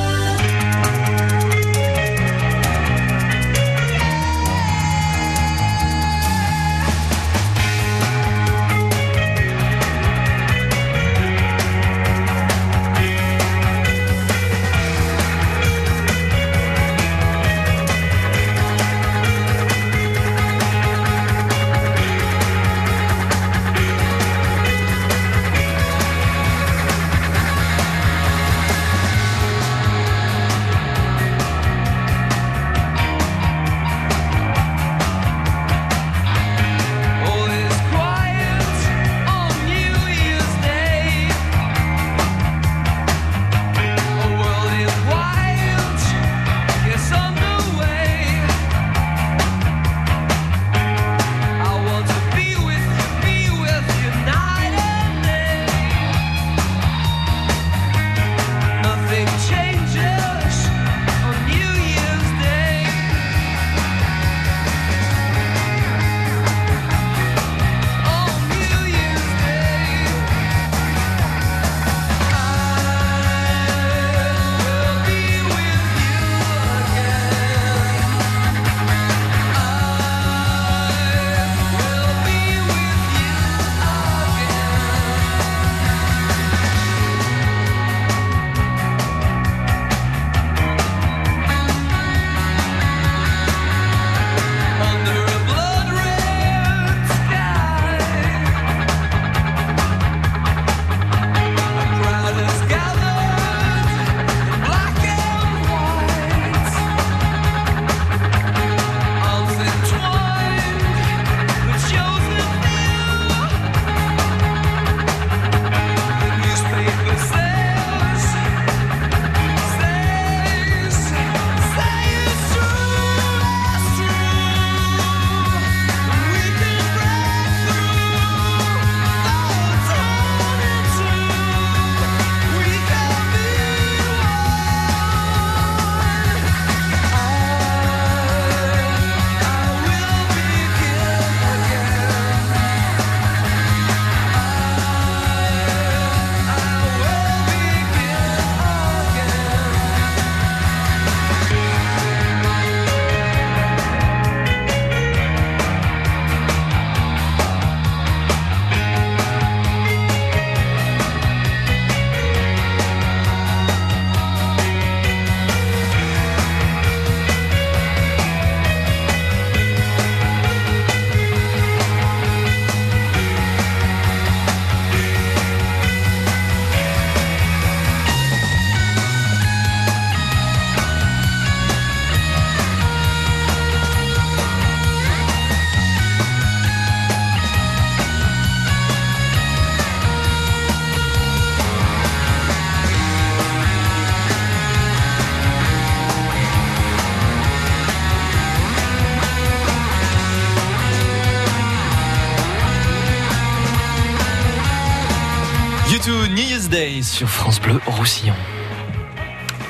sur 207.20 207.28
France 207.28 207.60
Bleu 207.60 207.78
Roussillon. 207.84 208.32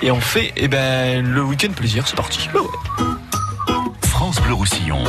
Et 0.02 0.12
on 0.12 0.20
fait 0.20 0.52
eh 0.56 0.68
ben, 0.68 1.26
le 1.26 1.42
week-end 1.42 1.72
plaisir, 1.72 2.06
c'est 2.06 2.14
parti. 2.14 2.48
Bah 2.54 2.60
ouais. 2.60 3.04
France 4.02 4.40
Bleu 4.40 4.52
Roussillon. 4.52 5.02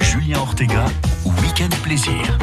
Julien 0.00 0.38
Ortega, 0.38 0.86
Week-end 1.26 1.68
plaisir. 1.82 2.38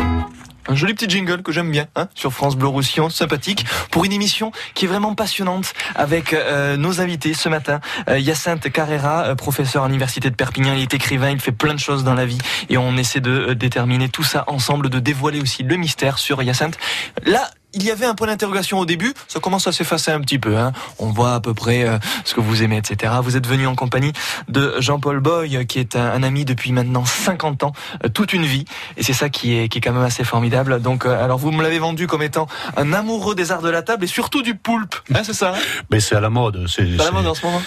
Un 0.68 0.76
joli 0.76 0.94
petit 0.94 1.10
jingle 1.10 1.42
que 1.42 1.52
j'aime 1.52 1.72
bien 1.72 1.88
hein, 1.96 2.10
sur 2.14 2.32
France 2.32 2.56
Bleu 2.56 2.68
Roussillon, 2.68 3.10
sympathique, 3.10 3.66
pour 3.90 4.06
une 4.06 4.14
émission 4.14 4.52
qui 4.76 4.86
est 4.86 4.88
vraiment 4.88 5.16
passionnante 5.16 5.74
avec 5.96 6.34
euh, 6.34 6.78
nos 6.78 7.02
invités 7.02 7.34
ce 7.34 7.50
matin. 7.50 7.82
Euh, 8.10 8.20
Hyacinthe 8.20 8.72
Carrera, 8.72 9.24
euh, 9.24 9.36
professeur 9.36 9.84
à 9.84 9.88
l'Université 9.88 10.30
de 10.30 10.36
Perpignan, 10.36 10.74
il 10.76 10.84
est 10.84 10.94
écrivain, 10.94 11.32
il 11.32 11.40
fait 11.40 11.52
plein 11.52 11.74
de 11.74 11.80
choses 11.80 12.04
dans 12.04 12.14
la 12.14 12.28
vie 12.28 12.38
et 12.70 12.78
on 12.78 12.98
essaie 12.98 13.20
de 13.20 13.32
euh, 13.32 13.56
déterminer 13.56 14.10
tout 14.10 14.24
ça 14.24 14.44
ensemble, 14.46 14.92
de 14.92 15.00
dévoiler 15.00 15.42
aussi 15.42 15.64
le 15.64 15.76
mystère 15.76 16.20
sur 16.20 16.44
Hyacinthe. 16.44 16.78
Là, 17.26 17.50
il 17.74 17.84
y 17.84 17.92
avait 17.92 18.06
un 18.06 18.16
point 18.16 18.28
d'interrogation 18.28 18.80
au 18.80 18.86
début, 18.86 19.14
ça 19.28 19.40
commence 19.40 19.68
à 19.68 19.72
s'effacer 19.72 20.12
un 20.12 20.22
petit 20.22 20.40
peu. 20.40 20.58
Hein. 20.58 20.72
On 21.00 21.08
voit 21.08 21.34
à 21.34 21.40
peu 21.40 21.54
près 21.54 21.84
euh, 21.84 21.98
ce 22.24 22.34
que 22.34 22.42
vous 22.42 22.64
aimez, 22.64 22.78
etc. 22.78 23.14
Vous 23.24 23.36
êtes 23.36 23.48
venu 23.48 23.68
en 23.68 23.76
compagnie 23.76 24.14
de 24.48 24.76
Jean-Paul 24.80 25.20
Boy, 25.20 25.66
qui 25.66 25.80
est 25.80 25.96
un, 25.96 26.12
un, 26.12 26.24
ami 26.24 26.46
depuis 26.46 26.72
maintenant 26.72 27.06
50 27.06 27.64
ans, 27.64 27.74
euh, 28.04 28.10
toute 28.10 28.34
une 28.34 28.46
vie, 28.46 28.66
et 28.98 29.04
c'est 29.04 29.14
ça 29.14 29.30
qui 29.30 29.58
est, 29.58 29.70
qui 29.70 29.80
est 29.80 29.82
quand 29.82 29.94
même 29.94 30.04
assez 30.04 30.24
formidable. 30.24 30.82
Donc, 30.82 31.06
euh, 31.06 31.24
alors 31.24 31.38
vous 31.40 31.52
me 31.52 31.64
l'avez 31.64 31.80
vendu 31.80 32.08
comme 32.08 32.22
étant 32.22 32.48
un 32.78 32.94
amoureux 32.94 33.36
des 33.36 33.52
arts 33.52 33.62
de 33.62 33.70
la 33.70 33.82
table 33.82 34.04
et 34.04 34.08
surtout 34.08 34.42
du 34.42 34.56
poulpe, 34.56 34.96
hein, 35.14 35.22
c'est 35.24 35.34
ça 35.34 35.54
hein? 35.56 35.60
Mais 35.92 36.00
c'est 36.00 36.16
à 36.16 36.22
la 36.22 36.30
mode. 36.30 36.66
C'est 36.68 37.00
à 37.00 37.06
la 37.06 37.12
mode 37.12 37.28
en 37.28 37.34
ce 37.34 37.46
moment. 37.46 37.62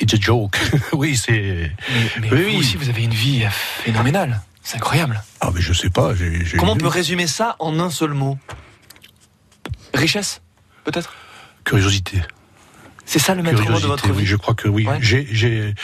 It's 0.00 0.14
a 0.14 0.16
joke. 0.20 0.58
oui, 0.92 1.16
c'est. 1.16 1.70
Mais, 2.20 2.30
mais 2.30 2.32
oui, 2.32 2.52
vous 2.54 2.60
aussi, 2.60 2.76
vous 2.76 2.88
avez 2.88 3.02
une 3.02 3.14
vie 3.14 3.44
phénoménale. 3.84 4.40
C'est 4.62 4.76
incroyable. 4.76 5.22
Ah, 5.40 5.50
mais 5.54 5.60
je 5.60 5.72
sais 5.72 5.90
pas. 5.90 6.14
J 6.14 6.24
ai, 6.24 6.44
j 6.44 6.54
ai 6.54 6.58
Comment 6.58 6.72
on 6.72 6.76
peut 6.76 6.86
résumer 6.86 7.26
ça 7.26 7.56
en 7.58 7.78
un 7.78 7.90
seul 7.90 8.12
mot? 8.12 8.38
Richesse, 10.00 10.40
peut-être? 10.84 11.14
Curiosité. 11.64 12.22
C'est 13.04 13.18
ça 13.18 13.34
le 13.34 13.42
maître 13.42 13.68
mot 13.68 13.80
de 13.80 13.86
votre 13.86 14.06
vie? 14.12 14.20
oui, 14.20 14.26
Je 14.26 14.36
crois 14.36 14.54
que 14.54 14.68
oui. 14.68 14.86
Ouais. 14.86 14.98
J'ai 15.00 15.74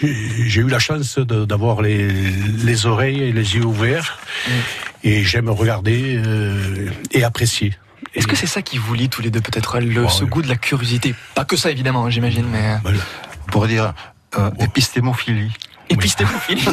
eu 0.00 0.68
la 0.68 0.78
chance 0.78 1.18
d'avoir 1.18 1.82
les, 1.82 2.06
les, 2.08 2.86
oreilles 2.86 3.20
et 3.20 3.32
les 3.32 3.56
yeux 3.56 3.64
ouverts 3.64 4.18
mmh. 4.46 4.52
et 5.02 5.24
j'aime 5.24 5.50
regarder 5.50 6.20
euh, 6.24 6.88
et 7.10 7.24
apprécier. 7.24 7.76
Est-ce 8.14 8.28
que 8.28 8.36
c'est 8.36 8.46
ça 8.46 8.62
qui 8.62 8.78
vous 8.78 8.94
lie 8.94 9.08
tous 9.08 9.22
les 9.22 9.30
deux 9.30 9.40
peut-être 9.40 9.80
le 9.80 10.04
oh, 10.04 10.08
ce 10.08 10.22
oui. 10.22 10.30
goût 10.30 10.42
de 10.42 10.48
la 10.48 10.56
curiosité? 10.56 11.16
Pas 11.34 11.44
que 11.44 11.56
ça 11.56 11.70
évidemment, 11.70 12.04
hein, 12.04 12.10
j'imagine, 12.10 12.46
mais 12.46 12.76
on 12.84 13.50
pourrait 13.50 13.68
dire 13.68 13.92
euh, 14.38 14.50
épistémophilie. 14.60 15.52
Épistémophilie. 15.88 16.66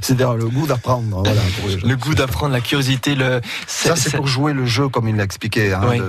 C'est-à-dire 0.00 0.34
le 0.34 0.46
goût 0.46 0.66
d'apprendre. 0.66 1.22
Voilà, 1.24 1.40
le 1.84 1.96
goût 1.96 2.14
d'apprendre, 2.14 2.52
la 2.52 2.60
curiosité. 2.60 3.14
Le... 3.14 3.40
Ça, 3.66 3.96
c'est 3.96 4.16
pour 4.16 4.26
jouer 4.26 4.52
le 4.52 4.66
jeu 4.66 4.88
comme 4.88 5.08
il 5.08 5.16
l'a 5.16 5.24
expliqué. 5.24 5.72
Hein, 5.72 5.82
oui. 5.88 5.98
de... 5.98 6.04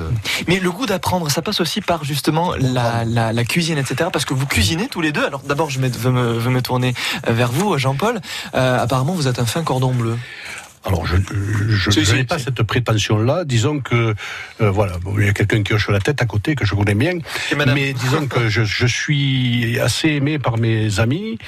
Mais 0.48 0.60
le 0.60 0.72
goût 0.72 0.86
d'apprendre, 0.86 1.30
ça 1.30 1.42
passe 1.42 1.62
aussi 1.62 1.82
par 1.82 2.04
justement 2.04 2.54
la, 2.56 3.06
la, 3.06 3.34
la, 3.34 3.44
cuisine, 3.44 3.78
etc. 3.78 4.10
Parce 4.12 4.26
que 4.26 4.34
vous 4.34 4.46
cuisinez 4.46 4.88
tous 4.88 5.02
les 5.02 5.12
deux. 5.12 5.26
Alors 5.26 5.42
d'abord, 5.42 5.70
je 5.70 5.80
veux 5.80 6.12
me, 6.12 6.34
veux 6.34 6.52
me 6.52 6.62
tourner 6.62 6.94
vers 7.28 7.52
vous, 7.52 7.78
Jean-Paul. 7.78 8.20
Euh, 8.56 8.80
apparemment, 8.80 9.14
vous 9.14 9.28
êtes 9.28 9.40
un 9.40 9.46
fin 9.46 9.64
cordon 9.64 9.94
bleu. 9.94 10.18
Alors, 10.88 11.06
je, 11.06 11.18
je, 11.70 11.92
je 11.92 12.16
n'ai 12.16 12.24
pas 12.24 12.40
cette 12.40 12.64
prétention-là. 12.64 13.44
Disons 13.44 13.82
que, 13.82 14.16
euh, 14.62 14.72
voilà, 14.72 14.98
bon, 15.00 15.16
il 15.20 15.26
y 15.26 15.30
a 15.30 15.34
quelqu'un 15.34 15.62
qui 15.62 15.74
hoche 15.74 15.90
la 15.90 16.00
tête 16.00 16.22
à 16.22 16.26
côté 16.26 16.56
que 16.56 16.66
je 16.66 16.76
connais 16.76 16.96
bien. 16.96 17.20
Mais 17.58 17.92
disons 17.92 18.28
que 18.28 18.48
je, 18.48 18.64
je 18.64 18.86
suis 18.86 19.80
assez 19.82 20.10
aimé 20.10 20.40
par 20.40 20.58
mes 20.58 21.00
amis. 21.02 21.40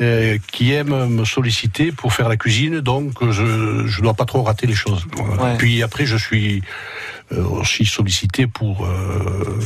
Euh, 0.00 0.38
qui 0.50 0.72
aiment 0.72 1.06
me 1.06 1.24
solliciter 1.26 1.92
pour 1.92 2.14
faire 2.14 2.26
la 2.30 2.38
cuisine, 2.38 2.80
donc 2.80 3.12
je 3.30 3.42
ne 3.42 4.02
dois 4.02 4.14
pas 4.14 4.24
trop 4.24 4.42
rater 4.42 4.66
les 4.66 4.74
choses. 4.74 5.04
Ouais. 5.18 5.56
Puis 5.58 5.82
après, 5.82 6.06
je 6.06 6.16
suis 6.16 6.62
euh, 7.32 7.44
aussi 7.44 7.84
sollicité 7.84 8.46
pour 8.46 8.86
euh, 8.86 9.60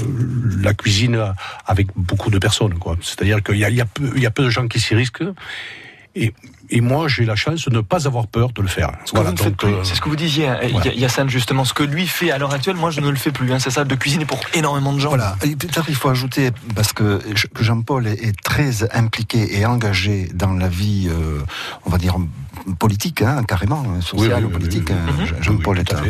la 0.60 0.74
cuisine 0.74 1.32
avec 1.64 1.86
beaucoup 1.94 2.30
de 2.30 2.38
personnes. 2.38 2.74
C'est-à-dire 3.02 3.40
qu'il 3.40 3.58
y 3.58 3.64
a, 3.64 3.70
il 3.70 3.76
y, 3.76 3.80
a 3.80 3.86
peu, 3.86 4.10
il 4.16 4.22
y 4.22 4.26
a 4.26 4.32
peu 4.32 4.42
de 4.42 4.50
gens 4.50 4.66
qui 4.66 4.80
s'y 4.80 4.96
risquent. 4.96 5.22
Et, 6.16 6.34
et, 6.70 6.80
moi, 6.80 7.08
j'ai 7.08 7.24
la 7.24 7.36
chance 7.36 7.68
de 7.68 7.74
ne 7.74 7.80
pas 7.80 8.06
avoir 8.06 8.26
peur 8.26 8.52
de 8.52 8.62
le 8.62 8.68
faire. 8.68 8.92
Voilà, 9.12 9.30
euh, 9.30 9.80
c'est 9.82 9.94
ce 9.94 10.00
que 10.00 10.08
vous 10.08 10.16
disiez, 10.16 10.48
hein, 10.48 10.58
voilà. 10.72 10.92
Yassine, 10.92 11.28
justement. 11.28 11.64
Ce 11.64 11.74
que 11.74 11.82
lui 11.82 12.06
fait 12.06 12.30
à 12.30 12.38
l'heure 12.38 12.52
actuelle, 12.52 12.76
moi, 12.76 12.90
je 12.90 13.00
ne 13.00 13.08
le 13.08 13.16
fais 13.16 13.32
plus. 13.32 13.52
Hein, 13.52 13.58
c'est 13.58 13.70
ça, 13.70 13.84
de 13.84 13.94
cuisiner 13.94 14.24
pour 14.24 14.40
énormément 14.54 14.92
de 14.92 14.98
gens. 14.98 15.08
Voilà. 15.08 15.36
Peut-être 15.40 15.86
il 15.88 15.94
faut 15.94 16.08
ajouter, 16.08 16.50
parce 16.74 16.92
que 16.92 17.20
Jean-Paul 17.60 18.06
est, 18.06 18.22
est, 18.22 18.40
très 18.42 18.94
impliqué 18.94 19.58
et 19.58 19.66
engagé 19.66 20.28
dans 20.34 20.52
la 20.52 20.68
vie, 20.68 21.08
euh, 21.10 21.40
on 21.84 21.90
va 21.90 21.98
dire, 21.98 22.16
politique, 22.74 23.22
hein, 23.22 23.42
carrément, 23.46 24.00
sociale 24.00 24.40
oui, 24.40 24.44
ou 24.44 24.50
politique. 24.50 24.90
Oui, 24.90 24.96
hein, 24.96 25.36
Jean-Paul 25.40 25.78
est 25.78 25.92
un. 25.94 26.02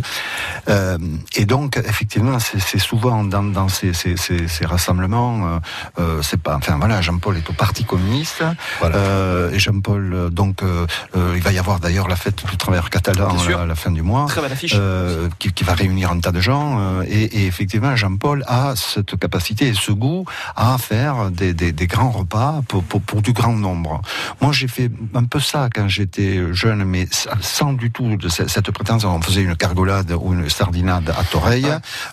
Euh, 0.69 0.99
et 1.35 1.45
donc, 1.45 1.77
effectivement, 1.77 2.39
c'est 2.39 2.79
souvent 2.79 3.25
dans, 3.25 3.43
dans 3.43 3.69
ces, 3.69 3.93
ces, 3.93 4.17
ces, 4.17 4.49
ces 4.49 4.67
rassemblements, 4.67 5.61
euh, 5.99 6.23
c'est 6.23 6.41
pas. 6.41 6.57
Enfin, 6.57 6.77
voilà, 6.79 7.01
Jean-Paul 7.01 7.37
est 7.37 7.49
au 7.51 7.53
Parti 7.53 7.85
communiste. 7.85 8.43
Voilà. 8.81 8.97
Euh, 8.97 9.51
et 9.53 9.59
Jean-Paul, 9.59 10.31
donc, 10.31 10.63
euh, 10.63 10.87
il 11.35 11.43
va 11.43 11.53
y 11.53 11.59
avoir 11.59 11.81
d'ailleurs 11.81 12.09
la 12.09 12.17
fête 12.17 12.45
du 12.49 12.57
travailleur 12.57 12.91
catalan 12.91 13.37
à, 13.59 13.67
la 13.67 13.75
fin 13.75 13.91
du 13.91 14.03
mois. 14.03 14.27
Très 14.27 14.41
belle 14.41 14.53
affiche. 14.53 14.75
Euh, 14.77 15.29
Qui, 15.39 15.53
qui, 15.53 15.65
va 15.65 15.75
réunir 15.75 16.11
un 16.11 16.21
tas 16.21 16.33
de 16.33 16.41
gens. 16.41 16.79
euh, 16.81 17.05
Et, 17.09 17.25
et, 17.25 17.47
effectivement, 17.47 17.95
Jean-Paul 17.97 18.45
a 18.47 18.75
cette 18.77 19.19
capacité 19.19 19.69
et 19.69 19.75
ce 19.75 19.93
goût 19.93 20.25
à 20.57 20.79
faire 20.79 21.31
des, 21.31 21.55
des, 21.55 21.73
des 21.73 21.87
grands 21.87 22.11
repas 22.11 22.61
pour, 22.69 22.83
pour, 22.85 23.01
pour, 23.03 23.23
du 23.23 23.33
grand 23.33 23.53
nombre. 23.55 24.01
Moi, 24.41 24.53
j'ai 24.53 24.69
fait 24.69 24.91
un 25.15 25.25
peu 25.25 25.41
ça 25.41 25.69
quand 25.75 25.89
j'étais 25.89 26.39
jeune, 26.53 26.85
mais 26.85 27.09
sans 27.41 27.73
du 27.73 27.91
tout 27.91 28.17
de 28.17 28.29
cette 28.29 28.71
prétention. 28.71 29.15
On 29.15 29.21
faisait 29.21 29.43
une 29.43 29.57
cargolade 29.57 30.13
ou 30.13 30.33
une 30.33 30.49
sardinade 30.49 31.11
à 31.11 31.25
Toreille 31.25 31.69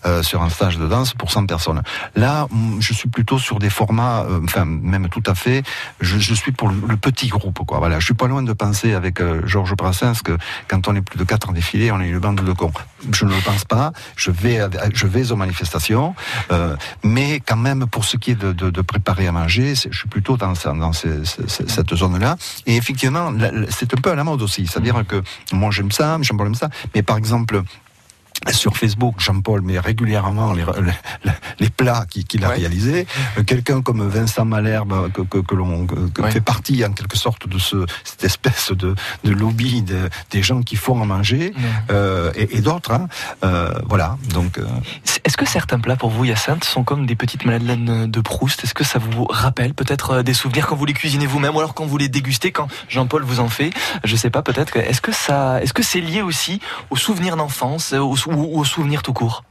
euh, 0.06 0.24
sur 0.24 0.42
un 0.42 0.50
stage 0.50 0.78
de 0.78 0.88
danse 0.88 1.14
pour 1.14 1.32
100 1.32 1.46
personnes. 1.46 1.82
Là, 2.16 2.48
je 2.80 2.94
suis 2.94 3.10
plutôt 3.10 3.40
sur 3.40 3.60
des 3.60 3.70
formats, 3.70 4.26
euh, 4.30 4.42
enfin 4.44 4.66
même 4.66 5.10
tout 5.10 5.24
à 5.26 5.36
fait. 5.36 5.64
Je, 6.02 6.18
je 6.18 6.34
suis 6.34 6.52
pour 6.52 6.70
le, 6.70 6.76
le, 6.88 6.98
petit 6.98 7.28
groupe, 7.28 7.60
quoi. 7.66 7.80
Voilà, 7.80 8.00
je 8.00 8.06
suis 8.06 8.14
pas 8.14 8.28
loin 8.28 8.44
de 8.44 8.54
penser 8.54 8.94
avec 8.94 9.22
euh, 9.22 9.42
Georges 9.46 9.76
Brassens 9.76 10.22
que 10.24 10.38
quand 10.68 10.88
on 10.88 10.96
est 10.96 11.02
plus 11.02 11.18
de 11.18 11.24
quatre 11.24 11.50
en 11.50 11.54
défilé, 11.54 11.92
on 11.92 12.00
est 12.00 12.08
une 12.08 12.20
bande 12.20 12.42
de 12.42 12.54
cons. 12.54 12.72
Je 13.12 13.26
ne 13.26 13.32
le 13.32 13.42
pense 13.42 13.66
pas. 13.66 13.92
Je 14.16 14.32
vais, 14.32 14.60
je 14.94 15.08
vais 15.08 15.32
aux 15.32 15.36
manifestations, 15.36 16.16
euh, 16.52 16.76
mais 17.04 17.40
quand 17.40 17.58
même 17.58 17.86
pour 17.88 18.06
ce 18.06 18.18
qui 18.18 18.32
est 18.32 18.36
de, 18.36 18.52
de, 18.52 18.70
de 18.70 18.82
préparer 18.82 19.28
à 19.28 19.32
manger, 19.32 19.76
je 19.76 19.98
suis 19.98 20.10
plutôt 20.10 20.38
dans, 20.38 20.54
dans 20.76 20.94
ces, 20.94 21.26
ces, 21.26 21.68
cette 21.68 21.94
zone-là. 21.96 22.38
Et 22.66 22.76
effectivement, 22.76 23.32
c'est 23.70 23.94
un 23.94 24.02
peu 24.02 24.12
à 24.12 24.16
la 24.16 24.24
mode 24.24 24.42
aussi. 24.42 24.68
C'est-à-dire 24.68 25.04
que 25.08 25.22
moi 25.52 25.72
j'aime 25.72 25.92
ça, 25.92 26.18
Jean-Paul 26.22 26.48
aime 26.48 26.56
ça, 26.56 26.70
mais 26.96 27.04
par 27.04 27.18
exemple, 27.18 27.64
sur 28.52 28.78
Facebook, 28.78 29.16
Jean-Paul 29.20 29.62
met 29.62 29.80
régulièrement 29.80 30.54
les, 30.54 30.64
les, 31.24 31.32
les 31.60 31.70
plats 31.70 32.06
qu'il 32.10 32.26
qu 32.26 32.44
a 32.44 32.50
ouais. 32.50 32.56
réalisés. 32.56 33.08
Euh, 33.38 33.44
Quelqu'un 33.44 33.82
comme 33.82 34.08
Vincent 34.08 34.46
Malherbe, 34.46 35.12
que, 35.12 35.22
que, 35.22 35.38
que 35.38 35.56
l'on 35.56 35.88
ouais. 36.20 36.32
fait 36.32 36.42
partie 36.42 36.84
en 36.86 36.92
quelque 36.92 37.18
sorte 37.18 37.48
de 37.48 37.58
ce, 37.58 37.86
cette 38.04 38.24
espèce 38.24 38.72
de, 38.72 38.96
de 39.24 39.32
lobby 39.32 39.82
de, 39.82 40.10
des 40.32 40.44
gens 40.44 40.62
qui 40.62 40.76
font 40.76 41.02
à 41.02 41.06
manger, 41.06 41.54
ouais. 41.56 41.64
euh, 41.92 42.32
et, 42.36 42.58
et 42.58 42.62
d'autres. 42.62 42.92
Hein. 42.92 43.08
Euh, 43.44 43.74
voilà. 43.88 44.18
Donc. 44.34 44.58
Euh... 44.58 44.66
Est-ce 45.26 45.38
que 45.38 45.46
certains 45.46 45.80
plats 45.80 45.96
pour 45.96 46.10
vous, 46.10 46.26
Hyacinthe, 46.26 46.66
sont 46.66 46.84
comme 46.84 47.06
des 47.06 47.16
petites 47.16 47.46
madeleines 47.46 48.12
de 48.12 48.22
Proust? 48.22 48.64
Est-ce 48.66 48.74
que 48.74 48.84
ça 48.84 49.00
vous 49.00 49.26
rappelle 49.26 49.74
peut-être 49.74 50.12
euh, 50.12 50.24
des 50.24 50.34
souvenirs 50.34 50.68
quand 50.68 50.76
vous 50.76 50.86
les 50.86 50.94
cuisinez 50.94 51.26
vous-même, 51.26 51.56
ou 51.56 51.60
alors 51.60 51.74
quand 51.74 51.86
vous 51.86 51.98
les 51.98 52.10
dégustez, 52.10 52.52
quand 52.52 52.68
Jean-Paul 52.90 53.24
vous 53.24 53.40
en 53.40 53.48
fait? 53.48 53.72
Je 54.04 54.16
sais 54.18 54.30
pas, 54.30 54.42
peut-être. 54.42 54.76
Est-ce 54.76 55.02
que 55.02 55.14
ça, 55.14 55.62
est-ce 55.62 55.74
que 55.74 55.84
c'est 55.84 56.02
lié 56.02 56.22
aussi 56.22 56.60
aux 56.90 56.98
souvenirs 56.98 57.38
d'enfance, 57.38 57.94
aux 57.94 58.18
ou 58.34 58.60
aux 58.60 58.66
souvenirs 58.66 59.02
tout 59.02 59.14
court. 59.14 59.44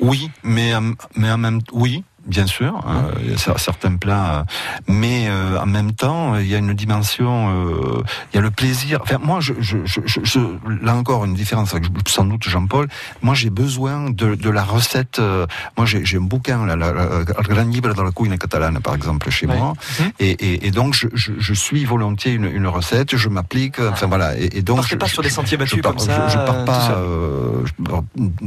Oui, 0.00 0.30
mais, 0.42 0.72
mais 1.16 1.30
en 1.30 1.38
même 1.38 1.60
oui, 1.72 2.04
bien 2.28 2.46
sûr, 2.46 2.80
euh, 2.86 3.12
il 3.22 3.30
y 3.30 3.34
a 3.34 3.58
certains 3.58 3.96
plats, 3.96 4.44
mais 4.86 5.26
euh, 5.28 5.58
en 5.58 5.66
même 5.66 5.92
temps, 5.92 6.36
il 6.36 6.46
y 6.46 6.54
a 6.54 6.58
une 6.58 6.74
dimension, 6.74 7.48
euh, 7.48 8.02
il 8.32 8.36
y 8.36 8.38
a 8.38 8.42
le 8.42 8.50
plaisir. 8.50 9.00
Enfin, 9.02 9.18
moi, 9.18 9.40
je, 9.40 9.54
je, 9.60 9.78
je, 9.84 10.00
je 10.04 10.40
là 10.82 10.94
encore 10.94 11.24
une 11.24 11.34
différence 11.34 11.72
avec 11.74 11.86
sans 12.06 12.24
doute 12.24 12.44
Jean-Paul. 12.48 12.88
Moi, 13.22 13.34
j'ai 13.34 13.50
besoin 13.50 14.10
de, 14.10 14.34
de, 14.34 14.50
la 14.50 14.62
recette. 14.62 15.18
Euh, 15.18 15.46
moi, 15.76 15.86
j'ai 15.86 16.16
un 16.16 16.20
bouquin, 16.20 16.66
la, 16.66 16.76
la, 16.76 16.92
la, 16.92 17.24
Gran 17.24 17.64
Llibre 17.64 17.94
dans 17.94 18.04
la 18.04 18.10
cuisine 18.10 18.38
catalane, 18.38 18.80
par 18.80 18.94
exemple, 18.94 19.30
chez 19.30 19.46
moi, 19.46 19.72
mmh. 19.72 20.02
et, 20.20 20.30
et, 20.30 20.66
et, 20.66 20.70
donc 20.70 20.94
je, 20.94 21.54
suis 21.54 21.84
volontiers 21.84 22.32
une, 22.32 22.44
une 22.44 22.66
recette, 22.66 23.16
je 23.16 23.28
m'applique. 23.28 23.80
Enfin 23.80 24.06
voilà, 24.06 24.38
et, 24.38 24.58
et 24.58 24.62
donc 24.62 24.86
je 24.86 24.96
pas 24.96 25.08
sur 25.08 25.22
des 25.22 25.30
sentiers 25.30 25.56
battus 25.56 25.80
pars, 25.82 25.92
comme 25.92 26.00
ça. 26.00 26.28
Je, 26.28 26.36
pars 26.36 26.64
pas 26.64 26.90
euh, 26.92 27.64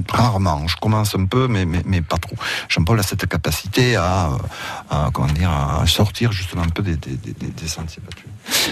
rarement. 0.09 0.67
Je 0.67 0.75
commence 0.77 1.15
un 1.15 1.25
peu, 1.25 1.47
mais 1.47 1.65
mais, 1.65 1.81
mais 1.85 2.01
pas 2.01 2.17
trop. 2.17 2.35
Jean-Paul 2.69 2.99
a 2.99 3.03
cette 3.03 3.25
capacité 3.27 3.70
à, 3.95 4.31
à, 4.89 5.09
comment 5.13 5.27
dire, 5.27 5.49
à 5.49 5.85
sortir 5.87 6.31
justement 6.31 6.63
un 6.63 6.69
peu 6.69 6.83
des, 6.83 6.95
des, 6.95 7.15
des, 7.15 7.33
des 7.33 7.67
sentiers 7.67 8.01
battus. 8.05 8.25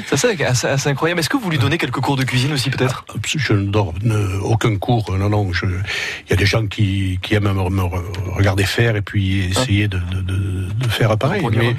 Ça 0.08 0.18
c'est 0.18 0.44
assez, 0.44 0.68
assez, 0.68 0.90
incroyable. 0.90 1.20
Est-ce 1.20 1.30
que 1.30 1.38
vous 1.38 1.50
lui 1.50 1.58
donnez 1.58 1.78
quelques 1.78 2.00
cours 2.00 2.18
de 2.18 2.24
cuisine 2.24 2.52
aussi 2.54 2.70
peut-être? 2.70 3.06
Je 3.24 3.54
ne 3.54 3.68
donne 3.68 4.40
aucun 4.44 4.76
cours. 4.78 5.16
Non, 5.18 5.30
non. 5.30 5.54
Je... 5.54 5.66
Il 5.66 6.30
y 6.30 6.34
a 6.34 6.36
des 6.36 6.46
gens 6.46 6.68
qui, 6.68 7.20
qui 7.22 7.36
aiment 7.36 7.54
me, 7.54 7.70
me 7.70 7.84
regarder 8.32 8.66
faire 8.66 8.96
et 8.96 9.02
puis 9.02 9.46
essayer 9.46 9.88
de, 9.88 10.00
de, 10.00 10.22
de, 10.22 10.74
de, 10.74 10.88
faire 10.90 11.18
pareil. 11.18 11.46
Mais 11.52 11.76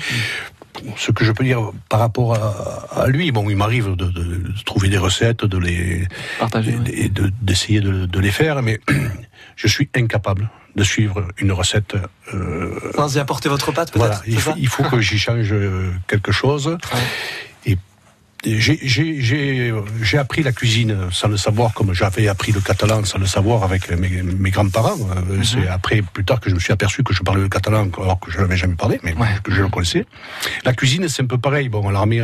ce 0.97 1.13
que 1.13 1.25
je 1.25 1.33
peux 1.33 1.45
dire 1.45 1.73
par 1.89 2.01
rapport 2.01 2.35
à, 2.35 3.03
à 3.03 3.07
lui, 3.09 3.33
bon, 3.33 3.51
il 3.51 3.57
m'arrive 3.57 3.97
de, 3.97 4.07
de, 4.07 4.23
de, 4.23 4.65
trouver 4.65 4.89
des 4.89 4.99
recettes, 4.99 5.45
de 5.45 5.59
les 5.59 6.07
partager, 6.39 6.79
et 6.93 7.11
d'essayer 7.43 7.81
de, 7.81 8.07
de, 8.07 8.21
les 8.21 8.31
faire, 8.31 8.63
mais 8.63 8.81
je 9.57 9.69
suis 9.69 9.89
incapable 9.95 10.49
de 10.77 10.85
suivre 10.85 11.29
une 11.39 11.53
recette. 11.53 11.97
Euh, 12.35 12.93
y 13.15 13.19
apporter 13.19 13.49
votre 13.49 13.73
pâte, 13.73 13.93
peut-être 13.93 14.07
Voilà, 14.07 14.23
il, 14.27 14.63
il, 14.63 14.69
faut 14.69 14.85
que 14.85 15.01
j'y 15.01 15.19
change 15.19 15.55
quelque 16.07 16.33
chose. 16.33 16.67
Ouais. 16.69 17.01
J'ai- 18.45 20.19
appris 20.19 20.43
la 20.43 20.53
cuisine 20.53 20.97
sans 21.13 21.29
le 21.29 21.37
savoir, 21.37 21.75
comme 21.75 21.93
j'avais 21.93 22.27
appris 22.29 22.53
le 22.53 22.61
catalan 22.61 23.05
sans 23.05 23.19
le 23.19 23.27
savoir 23.27 23.65
avec 23.65 23.91
mes, 23.91 24.23
mes 24.23 24.51
grands-parents. 24.51 24.97
Euh, 25.31 25.43
C'est 25.43 25.67
après, 25.69 26.01
plus 26.03 26.25
tard, 26.25 26.41
que 26.41 26.49
je 26.51 26.55
me 26.55 26.61
suis 26.61 26.73
aperçu 26.73 27.03
que 27.03 27.13
je 27.15 27.23
parlais 27.23 27.43
le 27.43 27.49
catalan 27.49 27.89
alors 27.99 28.19
que 28.19 28.31
je 28.31 28.39
n'avais 28.39 28.57
jamais 28.57 28.75
parlé, 28.75 28.99
mais 29.03 29.15
que 29.43 29.53
je 29.53 29.61
le 29.63 29.69
connaissais. 29.69 30.07
La 30.65 30.73
cuisine, 30.73 31.09
c'est 31.09 31.23
un 31.23 31.27
peu 31.27 31.39
pareil. 31.39 31.69
Bon, 31.69 31.87
à 31.89 31.93
l'armée, 31.93 32.21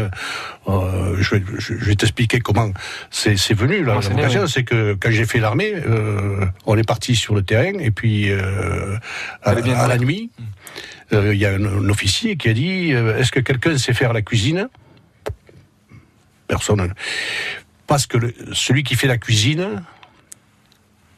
euh, 0.68 1.16
je 1.20 1.34
vais, 1.34 1.42
je, 1.58 1.74
je 1.78 1.84
vais 1.84 1.94
t'expliquer 1.96 2.40
comment 2.40 2.70
c'est 3.10 3.34
venu. 3.54 3.84
La 3.84 3.94
vocation, 3.96 4.42
oui. 4.42 4.48
c'est 4.50 4.64
que 4.64 4.94
quand 4.98 5.10
j'ai 5.10 5.26
fait 5.26 5.38
l'armée, 5.38 5.74
euh, 5.74 6.44
on 6.66 6.76
est 6.76 6.86
parti 6.86 7.14
sur 7.14 7.34
le 7.34 7.42
terrain 7.42 7.78
et 7.78 7.90
puis 7.90 8.30
euh, 8.30 8.96
à, 9.42 9.50
Fallait 9.50 9.62
bien 9.62 9.76
à 9.78 9.86
la 9.86 9.98
nuit, 9.98 10.30
euh, 11.12 11.34
il 11.34 11.40
y 11.40 11.46
a 11.46 11.50
un, 11.52 11.64
un 11.64 11.88
officier 11.88 12.36
qui 12.36 12.48
a 12.48 12.52
dit 12.54 12.90
Est-ce 12.90 13.30
que 13.32 13.40
quelqu'un 13.40 13.76
sait 13.78 13.92
faire 13.94 14.12
la 14.12 14.22
cuisine? 14.22 14.68
Personne. 16.48 16.92
Parce 17.86 18.06
que 18.06 18.18
le- 18.18 18.34
celui 18.52 18.82
qui 18.82 18.94
fait 18.96 19.06
la 19.06 19.18
cuisine, 19.18 19.82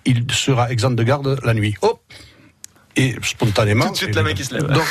il 0.04 0.24
sera 0.30 0.70
exempt 0.70 0.92
de 0.96 1.02
garde 1.02 1.38
la 1.44 1.54
nuit. 1.54 1.74
Hop 1.82 2.00
Et 2.96 3.14
spontanément. 3.22 3.86
Tout 3.86 3.92
de 3.92 3.96
suite, 3.96 4.14
la 4.14 4.22
main 4.22 4.32
qui 4.34 4.44
se 4.44 4.54
lève. 4.54 4.66
Donc, 4.66 4.86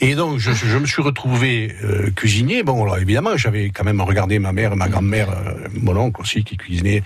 et 0.00 0.14
donc, 0.14 0.38
je, 0.38 0.52
je 0.52 0.76
me 0.78 0.86
suis 0.86 1.02
retrouvé 1.02 1.74
euh, 1.84 2.10
cuisinier. 2.10 2.62
Bon, 2.62 2.82
alors 2.82 2.98
évidemment, 2.98 3.36
j'avais 3.36 3.70
quand 3.70 3.84
même 3.84 4.00
regardé 4.00 4.38
ma 4.38 4.52
mère, 4.52 4.74
ma 4.76 4.88
grand-mère, 4.88 5.30
euh, 5.30 5.68
mon 5.72 5.96
oncle 5.96 6.20
aussi, 6.20 6.44
qui 6.44 6.56
cuisinait. 6.56 7.02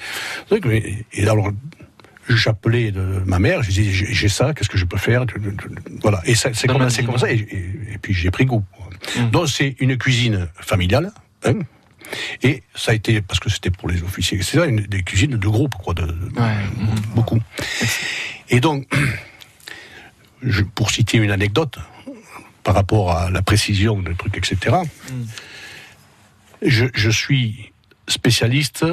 Et 1.13 1.23
alors, 1.29 1.51
j'appelais 2.29 2.93
ma 3.27 3.39
mère, 3.41 3.63
je 3.63 3.71
disais, 3.71 3.91
j'ai 3.93 4.29
ça, 4.29 4.55
qu'est-ce 4.55 4.69
que 4.69 4.79
je 4.79 4.85
peux 4.85 4.97
faire? 4.99 5.27
Voilà. 6.03 6.21
Et 6.25 6.35
c'est 6.35 6.53
comme, 6.67 6.91
comme 7.05 7.19
ça. 7.19 7.31
Et, 7.31 7.37
et- 7.39 7.95
et 7.95 7.99
puis, 7.99 8.15
j'ai 8.15 8.31
pris 8.31 8.47
goût. 8.47 8.65
Donc, 9.33 9.49
c'est 9.49 9.77
une 9.81 9.97
cuisine 9.99 10.49
familiale. 10.55 11.13
hein. 11.45 11.55
Et 12.43 12.63
ça 12.75 12.93
a 12.93 12.95
été, 12.95 13.21
parce 13.21 13.41
que 13.41 13.51
c'était 13.51 13.71
pour 13.71 13.89
les 13.89 14.03
officiers, 14.03 14.37
etc., 14.39 14.65
une, 14.69 14.81
des 14.81 15.03
cuisines 15.03 15.37
de 15.37 15.49
groupe, 15.49 15.75
quoi, 15.77 15.95
de, 15.95 16.03
de- 16.07 16.31
beaucoup. 17.15 17.41
Et 18.49 18.61
donc, 18.61 18.87
je- 20.43 20.63
pour 20.63 20.91
citer 20.91 21.19
une 21.19 21.31
anecdote, 21.31 21.79
par 22.65 22.75
rapport 22.75 23.13
à 23.13 23.31
la 23.31 23.43
précision 23.43 23.99
des 24.01 24.15
trucs, 24.15 24.37
etc., 24.37 24.77
je, 26.63 26.87
je 26.95 27.11
suis 27.11 27.73
spécialiste, 28.09 28.85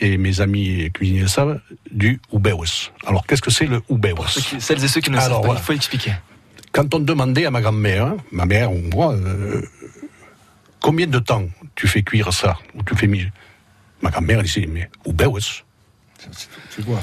et 0.00 0.16
mes 0.18 0.40
amis 0.40 0.90
cuisiniers 0.92 1.28
savent, 1.28 1.60
du 1.90 2.20
ubeus. 2.32 2.90
Alors, 3.06 3.26
qu'est-ce 3.26 3.42
que 3.42 3.50
c'est 3.52 3.66
le 3.66 3.80
ubeus 3.88 4.14
celles 4.58 4.82
et 4.84 4.88
ceux 4.88 5.00
qui 5.00 5.10
ne 5.10 5.16
savent 5.18 5.40
pas, 5.40 5.46
voilà. 5.46 5.60
il 5.60 5.62
faut 5.64 5.72
expliquer. 5.72 6.12
Quand 6.72 6.92
on 6.94 6.98
demandait 7.00 7.44
à 7.46 7.50
ma 7.50 7.60
grand-mère, 7.60 8.06
hein, 8.06 8.16
ma 8.32 8.46
mère 8.46 8.72
ou 8.72 8.78
moi, 8.92 9.12
euh, 9.12 9.62
combien 10.80 11.06
de 11.06 11.18
temps 11.18 11.44
tu 11.74 11.86
fais 11.88 12.02
cuire 12.02 12.32
ça 12.32 12.58
ou 12.74 12.82
tu 12.82 12.94
fais 12.96 13.06
miser 13.06 13.32
Ma 14.02 14.10
grand-mère 14.10 14.38
elle 14.40 14.44
disait, 14.46 14.66
mais 14.68 14.90
ubeus 15.06 15.64
Tu 16.74 16.82
vois. 16.82 17.00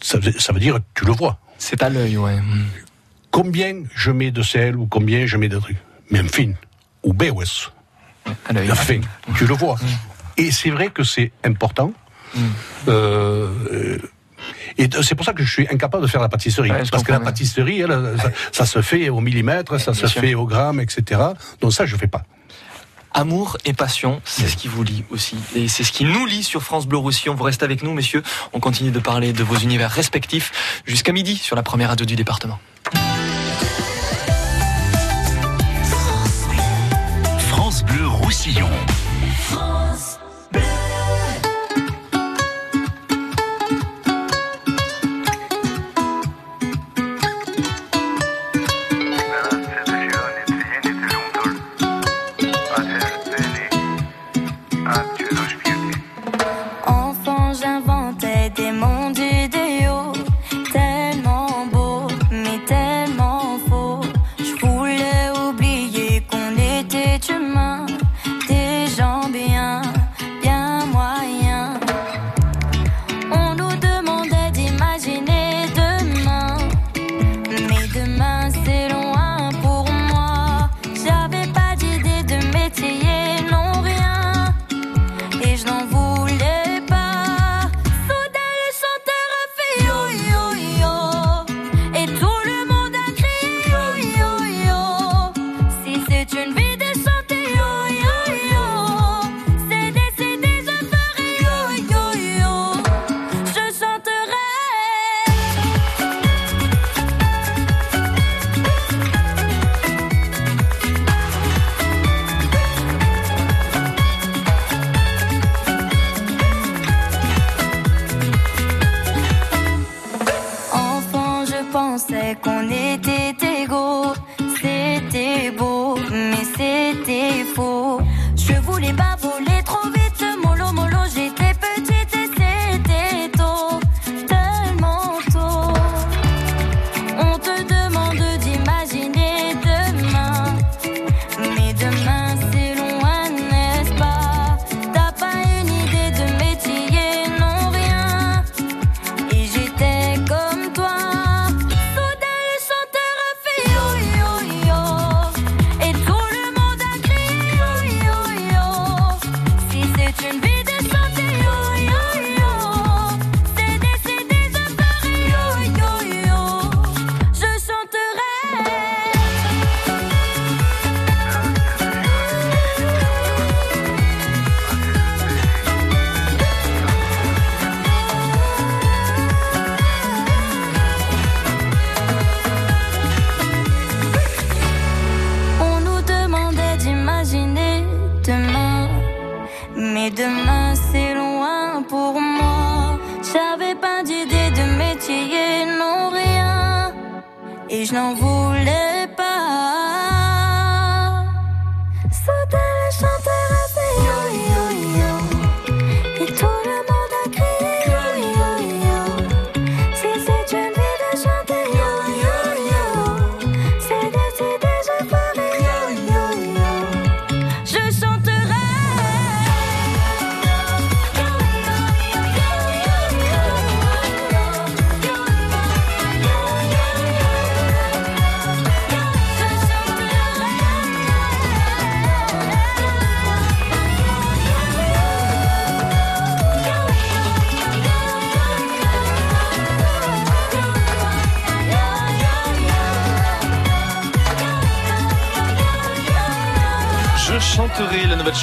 ça, 0.00 0.18
veut- 0.18 0.38
ça 0.38 0.52
veut 0.52 0.60
dire 0.60 0.78
tu 0.94 1.04
le 1.04 1.12
vois. 1.12 1.38
C'est 1.58 1.82
à 1.82 1.88
l'œil, 1.88 2.16
ouais. 2.18 2.36
Combien 3.30 3.82
je 3.94 4.10
mets 4.10 4.30
de 4.30 4.42
sel 4.42 4.76
ou 4.76 4.86
combien 4.86 5.26
je 5.26 5.36
mets 5.36 5.48
de 5.48 5.58
trucs 5.58 5.78
Mais 6.10 6.20
enfin, 6.20 6.52
ubeus. 7.04 7.72
Enfin, 8.70 9.00
tu 9.36 9.46
le 9.46 9.54
vois. 9.54 9.76
Et 10.36 10.50
c'est 10.50 10.70
vrai 10.70 10.88
que 10.90 11.04
c'est 11.04 11.32
important. 11.44 11.92
Euh, 12.88 13.48
euh, 13.72 13.98
et 14.76 14.88
de- 14.88 15.00
c'est 15.02 15.14
pour 15.14 15.24
ça 15.24 15.32
que 15.32 15.42
je 15.42 15.50
suis 15.50 15.68
incapable 15.68 16.02
de 16.02 16.08
faire 16.08 16.20
la 16.20 16.28
pâtisserie. 16.28 16.70
Ouais, 16.70 16.82
parce 16.90 17.02
que 17.02 17.12
la 17.12 17.20
pâtisserie, 17.20 17.80
elle, 17.80 18.16
ça, 18.20 18.30
ça 18.52 18.66
se 18.66 18.82
fait 18.82 19.08
au 19.08 19.20
millimètre, 19.20 19.80
ça 19.80 19.94
se 19.94 20.06
sûr. 20.06 20.20
fait 20.20 20.34
au 20.34 20.46
gramme, 20.46 20.80
etc. 20.80 21.20
Donc 21.60 21.72
ça, 21.72 21.86
je 21.86 21.96
fais 21.96 22.06
pas. 22.08 22.24
Amour 23.16 23.58
et 23.64 23.72
passion, 23.72 24.20
c'est 24.24 24.48
ce 24.48 24.56
qui 24.56 24.66
vous 24.66 24.82
lie 24.82 25.04
aussi. 25.10 25.36
Et 25.54 25.68
c'est 25.68 25.84
ce 25.84 25.92
qui 25.92 26.04
nous 26.04 26.26
lie 26.26 26.42
sur 26.42 26.64
France 26.64 26.86
Bleu 26.86 26.98
Roussillon. 26.98 27.36
Vous 27.36 27.44
restez 27.44 27.64
avec 27.64 27.84
nous, 27.84 27.94
messieurs. 27.94 28.24
On 28.52 28.58
continue 28.58 28.90
de 28.90 28.98
parler 28.98 29.32
de 29.32 29.44
vos 29.44 29.56
univers 29.56 29.90
respectifs 29.90 30.82
jusqu'à 30.84 31.12
midi 31.12 31.36
sur 31.36 31.54
la 31.54 31.62
première 31.62 31.90
radio 31.90 32.04
du 32.04 32.16
département. 32.16 32.58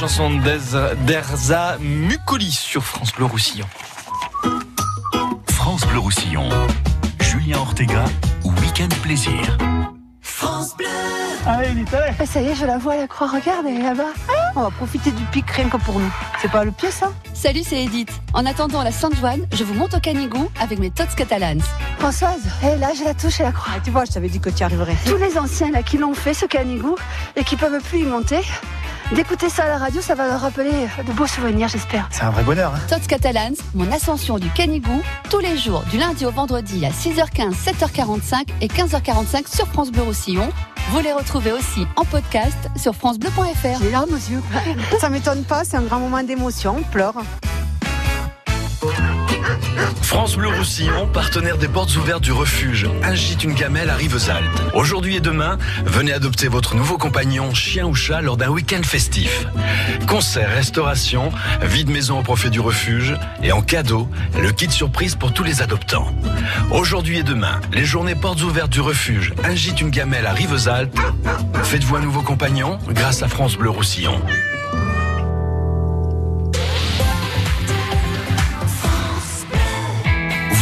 Chanson 0.02 0.32
d'Ez- 0.32 0.96
d'Erza 1.06 1.78
Mukoli 1.80 2.52
sur 2.52 2.84
France 2.84 3.12
Bleu 3.14 3.26
Roussillon. 3.26 3.68
France 5.52 5.86
Bleu 5.86 6.00
Roussillon. 6.00 6.50
Julien 7.20 7.60
Ortega, 7.60 8.06
Week-end 8.44 8.88
Plaisir. 9.04 9.58
France 10.22 10.76
Bleu. 10.76 10.88
Allez, 11.46 11.70
vite, 11.70 11.94
allez. 11.94 12.16
Ah, 12.20 12.26
ça 12.26 12.42
y 12.42 12.48
est, 12.48 12.56
je 12.56 12.66
la 12.66 12.80
vois, 12.80 12.96
la 12.96 13.06
croix, 13.08 13.28
regarde, 13.28 13.68
elle 13.68 13.80
est 13.80 13.84
là-bas. 13.84 14.10
On 14.56 14.64
va 14.64 14.72
profiter 14.72 15.12
du 15.12 15.24
pic 15.26 15.48
rien 15.52 15.70
que 15.70 15.78
pour 15.78 16.00
nous. 16.00 16.12
C'est 16.42 16.50
pas 16.52 16.64
le 16.64 16.72
pied, 16.72 16.90
ça? 16.90 17.12
Salut, 17.36 17.62
c'est 17.64 17.84
Edith. 17.84 18.10
En 18.34 18.48
attendant 18.48 18.82
la 18.82 18.92
Sainte-Joanne, 18.92 19.46
je 19.54 19.64
vous 19.64 19.76
monte 19.76 19.94
au 19.94 20.00
Canigou 20.00 20.50
avec 20.60 20.80
mes 20.80 20.90
tots 20.90 21.14
catalans. 21.16 21.62
Françoise, 22.00 22.42
hé, 22.64 22.76
là, 22.78 22.90
j'ai 22.98 23.04
la 23.06 23.14
touche 23.14 23.40
et 23.40 23.44
la 23.44 23.52
croix. 23.52 23.76
tu 23.84 23.92
vois, 23.92 24.06
je 24.06 24.14
t'avais 24.14 24.30
dit 24.30 24.40
que 24.40 24.50
tu 24.50 24.62
y 24.62 24.64
arriverais. 24.64 24.96
Tous 25.06 25.18
les 25.18 25.38
anciens 25.38 25.70
là 25.70 25.84
qui 25.84 26.00
l'ont 26.00 26.16
fait, 26.16 26.34
ce 26.34 26.48
canigou, 26.48 26.96
et 27.36 27.44
qui 27.44 27.56
peuvent 27.56 27.80
plus 27.84 28.00
y 28.00 28.04
monter, 28.04 28.40
d'écouter 29.14 29.50
ça 29.50 29.64
à 29.64 29.68
la 29.68 29.78
radio, 29.78 30.02
ça 30.02 30.16
va 30.16 30.28
leur 30.28 30.42
rappeler 30.42 30.88
de 31.06 31.12
beaux 31.12 31.28
souvenirs, 31.28 31.68
j'espère. 31.68 32.08
C'est 32.12 32.24
un 32.24 32.30
vrai 32.30 32.44
bonheur. 32.44 32.74
Hein. 32.76 32.80
Tots 32.90 33.08
catalans, 33.08 33.56
mon 33.74 33.92
ascension 33.92 34.40
du 34.40 34.50
Canigou, 34.50 35.02
tous 35.30 35.40
les 35.40 35.58
jours, 35.58 35.84
du 35.92 35.98
lundi 35.98 36.26
au 36.26 36.32
vendredi 36.32 36.86
à 36.86 36.90
6h15, 36.90 37.54
7h45 37.54 38.48
et 38.62 38.68
15h45 38.68 39.54
sur 39.54 39.68
France 39.68 39.92
Bleu 39.92 40.04
Roussillon. 40.04 40.50
Vous 40.90 41.00
les 41.00 41.14
retrouvez 41.14 41.52
aussi 41.52 41.86
en 41.96 42.06
podcast 42.06 42.58
sur 42.76 42.96
francebleu.fr. 42.96 43.80
J'ai 43.80 43.86
les 43.86 43.92
larmes 43.92 44.10
aux 44.14 44.32
yeux. 44.32 44.42
ça 45.00 45.10
m'étonne 45.10 45.44
pas, 45.44 45.64
c'est 45.64 45.78
un 45.78 45.84
grand 45.84 46.00
moment 46.00 46.24
d'émotion, 46.24 46.78
on 46.80 46.84
pleure. 46.84 47.16
France 50.12 50.36
Bleu 50.36 50.50
Roussillon, 50.50 51.08
partenaire 51.08 51.58
des 51.58 51.70
portes 51.70 51.96
ouvertes 51.96 52.22
du 52.22 52.34
refuge 52.34 52.86
Un 53.02 53.16
gîte, 53.16 53.46
une 53.46 53.54
gamelle 53.54 53.90
à 53.90 53.96
Rivesaltes. 53.96 54.44
Aujourd'hui 54.74 55.16
et 55.16 55.20
demain, 55.22 55.58
venez 55.86 56.12
adopter 56.12 56.50
votre 56.50 56.76
nouveau 56.76 56.98
compagnon, 56.98 57.54
chien 57.54 57.86
ou 57.86 57.96
chat, 57.96 58.20
lors 58.20 58.36
d'un 58.36 58.50
week-end 58.50 58.84
festif. 58.84 59.48
Concert, 60.08 60.50
restauration, 60.50 61.32
vie 61.62 61.86
de 61.86 61.92
maison 61.92 62.20
au 62.20 62.24
profit 62.24 62.50
du 62.50 62.60
refuge 62.60 63.16
et 63.42 63.54
en 63.54 63.62
cadeau, 63.62 64.10
le 64.38 64.52
kit 64.52 64.70
surprise 64.70 65.16
pour 65.16 65.32
tous 65.32 65.46
les 65.46 65.62
adoptants. 65.62 66.14
Aujourd'hui 66.72 67.20
et 67.20 67.24
demain, 67.24 67.62
les 67.72 67.86
journées 67.86 68.16
portes 68.16 68.44
ouvertes 68.44 68.72
du 68.72 68.82
refuge 68.82 69.34
Un 69.46 69.56
gîte, 69.56 69.80
une 69.80 69.92
gamelle 69.92 70.26
à 70.26 70.34
Rivesaltes. 70.34 70.94
Faites-vous 71.64 71.96
un 71.96 72.02
nouveau 72.02 72.22
compagnon 72.22 72.80
grâce 72.90 73.24
à 73.24 73.30
France 73.30 73.56
Bleu 73.56 73.70
Roussillon. 73.70 74.20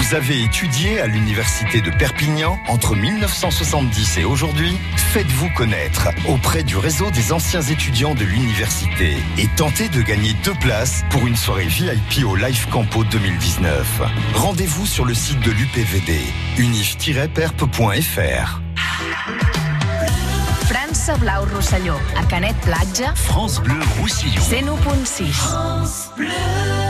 Vous 0.10 0.16
avez 0.16 0.42
étudié 0.42 1.00
à 1.00 1.06
l'université 1.06 1.82
de 1.82 1.92
Perpignan 1.92 2.58
entre 2.68 2.96
1970 2.96 4.18
et 4.18 4.26
aujourd'hui? 4.26 4.76
Faites-vous 4.96 5.52
connaître 5.52 6.10
auprès 6.28 6.64
du 6.64 6.78
réseau 6.78 7.12
des 7.12 7.32
anciens 7.32 7.62
étudiants 7.62 8.16
de 8.16 8.24
l'université 8.24 9.18
et 9.38 9.48
tentez 9.56 9.88
de 9.88 10.02
gagner 10.02 10.34
deux 10.44 10.56
places 10.56 11.04
pour 11.12 11.28
une 11.28 11.36
soirée 11.36 11.68
VIP 11.68 12.26
au 12.26 12.36
Life 12.36 12.68
Campo 12.72 13.04
2019. 13.04 14.02
Rendez-vous 14.34 14.88
sur 14.88 15.06
le 15.06 15.14
site 15.14 15.42
de 15.42 15.52
l'UPVD, 15.52 16.20
unif-perp.fr. 16.58 18.62
França 20.66 21.18
Blau 21.18 21.46
Rosselló, 21.54 21.94
a 22.18 22.26
Canet 22.26 22.56
Platja, 22.62 23.14
France 23.14 23.62
Bleu 23.62 23.78
Roussillon. 24.00 24.42
101.6. 24.42 25.32
France 25.34 26.10
Bleu. 26.18 26.89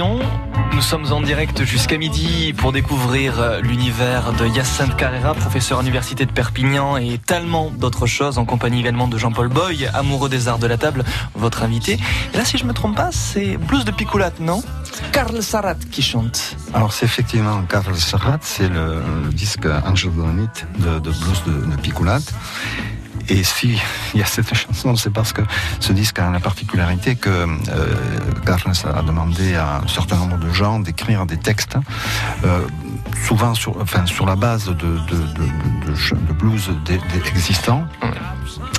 Nous 0.00 0.80
sommes 0.80 1.12
en 1.12 1.20
direct 1.20 1.64
jusqu'à 1.64 1.98
midi 1.98 2.52
pour 2.56 2.70
découvrir 2.70 3.40
euh, 3.40 3.60
l'univers 3.60 4.32
de 4.32 4.46
Yacinthe 4.46 4.96
Carrera, 4.96 5.34
professeur 5.34 5.80
à 5.80 5.82
l'université 5.82 6.24
de 6.24 6.30
Perpignan 6.30 6.96
et 6.96 7.18
tellement 7.18 7.70
d'autres 7.70 8.06
choses, 8.06 8.38
en 8.38 8.44
compagnie 8.44 8.78
également 8.78 9.08
de 9.08 9.18
Jean-Paul 9.18 9.48
Boy, 9.48 9.88
amoureux 9.92 10.28
des 10.28 10.46
arts 10.46 10.60
de 10.60 10.68
la 10.68 10.76
table, 10.76 11.02
votre 11.34 11.64
invité. 11.64 11.98
Et 12.32 12.36
là, 12.36 12.44
si 12.44 12.58
je 12.58 12.64
me 12.64 12.72
trompe 12.72 12.94
pas, 12.94 13.10
c'est 13.10 13.56
Blues 13.56 13.84
de 13.84 13.90
Picolat, 13.90 14.30
non? 14.38 14.62
Karl 15.10 15.42
Sarat 15.42 15.74
qui 15.90 16.02
chante. 16.02 16.56
Alors 16.74 16.92
c'est 16.92 17.06
effectivement 17.06 17.62
Karl 17.62 17.96
Serrat, 17.96 18.38
c'est 18.40 18.68
le, 18.68 19.02
le 19.24 19.32
disque 19.32 19.66
Angel 19.84 20.10
Bonite 20.10 20.64
de, 20.78 21.00
de 21.00 21.10
blues 21.10 21.42
de, 21.44 21.72
de 21.72 21.76
Picolat. 21.76 22.20
Et 23.28 23.44
si 23.44 23.78
il 24.14 24.20
y 24.20 24.22
a 24.22 24.26
cette 24.26 24.54
chanson, 24.54 24.96
c'est 24.96 25.12
parce 25.12 25.32
que 25.32 25.42
ce 25.80 25.92
disque 25.92 26.18
a 26.18 26.30
la 26.30 26.40
particularité 26.40 27.14
que 27.16 27.28
euh, 27.28 27.46
a 28.84 29.02
demandé 29.02 29.54
à 29.54 29.82
un 29.84 29.88
certain 29.88 30.16
nombre 30.16 30.38
de 30.38 30.50
gens 30.52 30.80
d'écrire 30.80 31.26
des 31.26 31.36
textes, 31.36 31.76
euh, 32.44 32.66
souvent 33.26 33.54
sur, 33.54 33.76
enfin, 33.80 34.06
sur 34.06 34.26
la 34.26 34.36
base 34.36 34.66
de, 34.66 34.72
de, 34.74 35.16
de, 35.86 36.32
blues 36.32 36.70
des- 36.84 36.98
des 36.98 37.28
existants. 37.28 37.84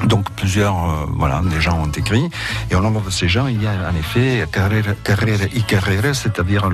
Donc 0.05 0.29
plusieurs, 0.31 0.75
euh, 0.75 1.05
voilà, 1.17 1.41
des 1.43 1.59
gens 1.61 1.77
ont 1.79 1.91
écrit. 1.91 2.29
Et 2.71 2.75
au 2.75 2.81
nombre 2.81 3.01
de 3.01 3.09
ces 3.09 3.27
gens, 3.27 3.47
il 3.47 3.61
y 3.61 3.67
a 3.67 3.71
en 3.91 3.95
effet 3.95 4.47
Carrera, 4.51 4.93
Carrera 5.03 5.45
y 5.53 5.61
Carrera, 5.63 6.13
c'est-à-dire 6.13 6.69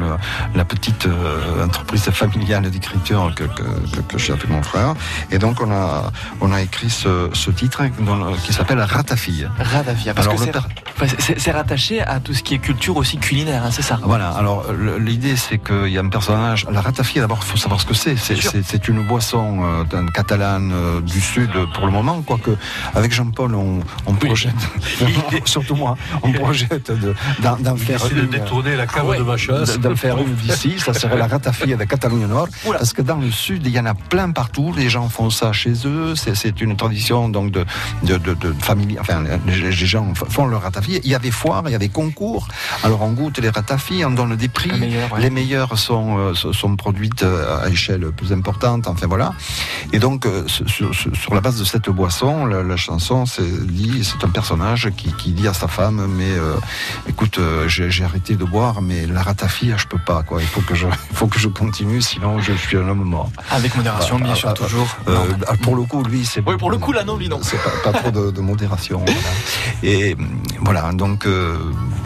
la 0.53 0.65
petite 0.65 1.05
euh, 1.07 1.65
entreprise 1.65 2.03
familiale 2.11 2.69
d'écriture 2.69 3.33
que, 3.35 3.43
que, 3.43 3.63
que, 3.63 3.99
que 4.09 4.17
j'ai 4.17 4.33
avec 4.33 4.47
mon 4.49 4.61
frère. 4.61 4.93
Et 5.31 5.39
donc 5.39 5.59
on 5.61 5.71
a, 5.71 6.11
on 6.39 6.51
a 6.53 6.61
écrit 6.61 6.89
ce, 6.89 7.29
ce 7.33 7.51
titre 7.51 7.83
qui 8.45 8.53
s'appelle 8.53 8.79
Ratafille. 8.79 9.49
Ratafia, 9.59 10.13
parce 10.13 10.27
Alors, 10.27 10.39
que 10.39 10.45
c'est- 10.45 10.51
per- 11.43 11.51
rattaché 11.51 12.01
à 12.01 12.19
tout 12.19 12.33
ce 12.33 12.43
qui 12.43 12.53
est 12.53 12.59
culture 12.59 12.95
aussi 12.97 13.17
culinaire, 13.17 13.63
hein, 13.65 13.69
c'est 13.71 13.81
ça? 13.81 13.99
Voilà, 14.03 14.29
alors 14.31 14.65
l'idée 14.99 15.35
c'est 15.35 15.57
qu'il 15.57 15.87
y 15.89 15.97
a 15.97 16.01
un 16.01 16.09
personnage, 16.09 16.67
la 16.71 16.81
ratafia 16.81 17.21
d'abord 17.21 17.43
faut 17.45 17.57
savoir 17.57 17.79
ce 17.79 17.85
que 17.85 17.93
c'est, 17.93 18.15
c'est, 18.17 18.87
une 18.87 19.05
boisson 19.05 19.59
euh, 19.63 19.83
d'un 19.83 20.07
catalane 20.07 20.71
euh, 20.73 21.01
du 21.01 21.21
sud 21.21 21.51
pour 21.73 21.85
le 21.85 21.91
moment, 21.91 22.21
quoique 22.21 22.51
avec 22.93 23.13
Jean-Paul 23.13 23.55
on, 23.55 23.79
on 24.05 24.13
projette, 24.13 24.53
surtout 25.45 25.75
moi, 25.75 25.97
on 26.23 26.31
projette 26.31 26.91
de, 26.91 27.15
d'en, 27.41 27.75
faire 27.77 28.03
essaie 28.03 28.15
de 28.15 28.21
une, 28.23 28.29
détourner 28.29 28.75
la 28.75 28.87
cave 28.87 29.07
Ouais, 29.07 29.17
de 29.19 29.23
ma 29.23 29.35
d'en 29.77 29.95
faire 29.95 30.17
une 30.17 30.33
d'ici, 30.35 30.75
ça 30.79 30.93
serait 30.93 31.17
la 31.17 31.27
ratafia 31.27 31.77
de 31.77 31.83
Catalogne 31.83 32.25
Nord, 32.25 32.47
parce 32.65 32.93
que 32.93 33.01
dans 33.01 33.17
le 33.17 33.31
sud 33.31 33.65
il 33.65 33.71
y 33.71 33.79
en 33.79 33.85
a 33.85 33.93
plein 33.93 34.31
partout, 34.31 34.73
les 34.75 34.89
gens 34.89 35.07
font 35.09 35.29
ça 35.29 35.53
chez 35.53 35.73
eux, 35.85 36.15
c'est, 36.15 36.61
une 36.61 36.75
tradition 36.75 37.29
donc 37.29 37.51
de, 37.51 37.65
de, 38.03 38.17
de, 38.17 38.33
de 38.33 38.53
famille, 38.59 38.97
enfin 38.99 39.23
les, 39.45 39.55
les 39.55 39.71
gens 39.71 40.13
font 40.15 40.47
leur 40.47 40.63
ratafia, 40.63 40.99
il 41.03 41.09
y 41.09 41.15
a 41.15 41.19
des 41.19 41.31
foires, 41.31 41.63
il 41.67 41.71
y 41.71 41.75
a 41.75 41.79
des 41.79 41.89
concours, 41.89 42.47
alors 42.83 43.01
on 43.01 43.11
goûte 43.11 43.37
les 43.39 43.49
ratafias, 43.49 44.07
on 44.07 44.11
donne 44.11 44.35
des 44.35 44.47
prix, 44.47 44.71
ouais. 44.71 45.19
les 45.19 45.29
meilleures 45.29 45.77
sont, 45.77 46.17
euh, 46.17 46.33
sont- 46.33 46.75
produites 46.75 47.23
à 47.25 47.69
échelle 47.69 48.11
plus 48.11 48.31
importante, 48.31 48.87
enfin 48.87 49.07
voilà. 49.07 49.33
Et 49.93 49.99
donc, 49.99 50.25
euh, 50.25 50.43
sur, 50.47 51.33
la 51.33 51.41
base 51.41 51.59
de 51.59 51.65
cette 51.65 51.89
boisson, 51.89 52.45
la, 52.45 52.63
la 52.63 52.77
chanson 52.77 53.25
c'est 53.25 53.65
dit, 53.67 54.03
c'est 54.03 54.23
un 54.25 54.29
personnage 54.29 54.91
qui, 54.97 55.11
qui 55.13 55.31
dit 55.31 55.47
à 55.47 55.53
sa 55.53 55.67
femme, 55.67 56.07
mais 56.17 56.31
euh, 56.31 56.55
écoute, 57.07 57.37
euh, 57.39 57.67
j'ai 57.67 58.03
arrêté 58.03 58.35
de 58.35 58.45
boire, 58.45 58.81
mais 58.81 59.05
la 59.05 59.21
ratafia, 59.21 59.77
je 59.77 59.87
peux 59.87 59.99
pas, 59.99 60.23
quoi. 60.23 60.41
Il 60.41 60.47
faut 60.47 60.61
que 60.61 60.75
je, 60.75 60.87
il 60.87 61.15
faut 61.15 61.27
que 61.27 61.39
je 61.39 61.47
continue, 61.47 62.01
sinon 62.01 62.39
je 62.39 62.53
suis 62.53 62.77
un 62.77 62.87
homme 62.87 63.03
mort. 63.03 63.29
Avec 63.51 63.75
modération, 63.75 64.19
bien 64.19 64.35
sûr, 64.35 64.53
toujours. 64.53 64.87
Euh, 65.07 65.27
ah, 65.47 65.53
pour 65.61 65.75
le 65.75 65.83
coup, 65.83 66.03
lui, 66.03 66.25
c'est. 66.25 66.43
Oui, 66.45 66.57
pour 66.57 66.71
le 66.71 66.77
coup, 66.77 66.91
là, 66.91 67.03
non, 67.03 67.17
lui, 67.17 67.29
non. 67.29 67.39
C'est 67.41 67.61
pas, 67.61 67.91
pas 67.91 67.99
trop 67.99 68.11
de, 68.11 68.31
de 68.31 68.41
modération. 68.41 68.99
voilà. 68.99 69.19
Et 69.83 70.15
voilà, 70.61 70.91
donc 70.93 71.25
euh, 71.25 71.57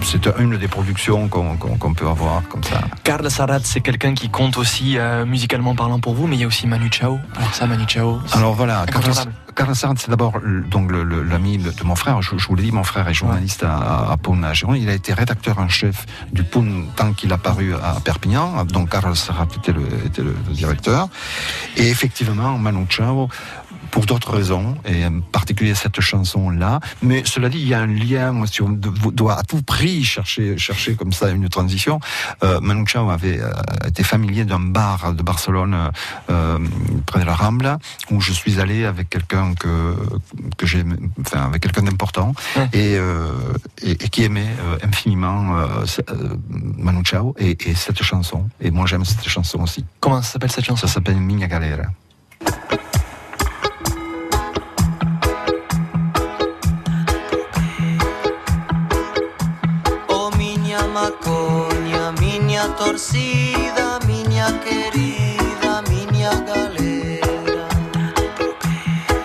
c'est 0.04 0.28
une 0.40 0.58
des 0.58 0.68
productions 0.68 1.28
qu'on 1.28 1.94
peut 1.94 2.08
avoir 2.08 2.42
comme 2.48 2.64
ça. 2.64 2.82
Karl 3.04 3.30
Sarat, 3.30 3.60
c'est 3.64 3.82
quelqu'un 3.82 4.14
qui 4.14 4.30
compte 4.30 4.58
aussi 4.58 4.98
euh, 4.98 5.26
musicalement 5.26 5.76
parlant 5.76 6.00
pour 6.00 6.14
vous, 6.14 6.28
mais 6.28 6.36
il 6.36 6.42
y 6.42 6.44
a 6.44 6.48
aussi 6.48 6.68
Manu 6.68 6.90
Chao. 6.92 7.20
Alors 7.38 7.54
ça, 7.54 7.68
Manu 7.68 7.84
Chao. 7.88 8.20
c'est 8.28 8.38
Alors 8.38 8.54
voilà. 8.54 8.86
Carlos 9.56 9.74
Sartre, 9.74 10.00
c'est 10.00 10.10
d'abord 10.10 10.34
donc 10.72 10.90
l'ami 10.92 11.58
de, 11.58 11.74
mon 11.84 11.96
frère. 11.96 12.22
Je, 12.22 12.38
je 12.38 12.48
vous 12.48 12.56
l'ai 12.56 12.64
dit, 12.64 12.72
mon 12.72 12.84
frère 12.86 13.08
est 13.10 13.14
journaliste 13.14 13.64
à, 13.64 14.10
à 14.12 14.18
à. 14.18 14.74
Il 14.74 14.88
a 14.90 14.94
été 14.94 15.12
rédacteur 15.14 15.60
en 15.60 15.68
chef 15.68 16.06
du 16.32 16.44
Pône 16.44 16.86
tant 16.96 17.12
qu'il 17.14 17.34
a 17.34 17.38
paru 17.38 17.74
à 17.74 18.00
Perpignan. 18.00 18.64
Donc 18.66 18.90
Carlos 18.90 19.16
Sartre 19.16 19.58
était 19.58 19.74
le, 19.74 19.86
était 20.06 20.22
le- 20.22 20.36
le 20.48 20.54
directeur. 20.54 21.10
Et 21.76 21.90
effectivement, 21.90 22.58
Manu 22.58 22.86
Chao, 22.90 23.28
pour 23.92 24.06
d'autres 24.06 24.32
raisons, 24.32 24.76
et 24.86 25.06
en 25.06 25.22
particulier 25.22 25.76
cette 25.76 26.00
chanson-là. 26.00 26.80
Mais 27.02 27.24
cela 27.26 27.50
dit, 27.50 27.60
il 27.60 27.68
y 27.68 27.74
a 27.74 27.82
un 27.82 27.88
lien, 27.88 28.32
moi, 28.32 28.48
si 28.48 28.62
on 28.62 28.70
doit 28.70 29.38
à 29.40 29.44
tout 29.44 29.62
prix 29.62 30.04
chercher, 30.04 30.58
chercher 30.58 30.96
comme 30.96 31.14
ça 31.14 31.30
une 31.30 31.50
transition. 31.50 32.00
Euh, 32.44 32.60
Manu 32.62 32.86
Chao 32.88 33.10
avait 33.10 33.40
euh, 33.40 33.52
été 33.88 34.04
familier 34.04 34.46
d'un 34.46 34.60
bar 34.60 35.14
de 35.14 35.24
Barcelone 35.24 35.92
euh, 36.30 36.60
près 37.06 37.20
de 37.22 37.26
la 37.26 37.36
Rambla, 37.36 37.80
où 38.12 38.22
je 38.22 38.32
suis 38.32 38.60
allé 38.60 38.86
avec 38.86 39.10
quelqu'un 39.10 39.54
que, 39.56 39.96
que 40.58 40.66
j'ai, 40.66 40.84
enfin, 41.22 41.42
avec 41.46 41.62
quelqu'un 41.62 41.84
d'important, 41.84 42.34
et, 42.74 42.96
euh, 42.96 43.32
et, 43.82 43.92
et 43.92 44.10
qui 44.10 44.24
aimait 44.24 44.56
euh, 44.62 44.78
infiniment 44.88 45.58
euh, 45.58 45.86
euh, 46.10 46.36
Manu 46.50 47.04
Chao 47.04 47.36
et, 47.40 47.58
et 47.70 47.76
cette 47.76 48.04
chanson. 48.04 48.48
Et 48.62 48.72
moi, 48.72 48.86
j'aime 48.86 49.06
cette 49.06 49.28
chanson 49.28 49.60
aussi. 49.62 49.86
Comment 50.00 50.22
s'appelle 50.22 50.52
cette 50.52 50.66
chanson? 50.66 50.88
Ça 50.88 50.94
s'appelle 50.94 51.18
Minha 51.18 51.48
Galera. 51.48 51.84
Torcida, 63.00 63.98
minha 64.06 64.52
querida, 64.60 65.82
minha 65.88 66.32
galera. 66.42 67.68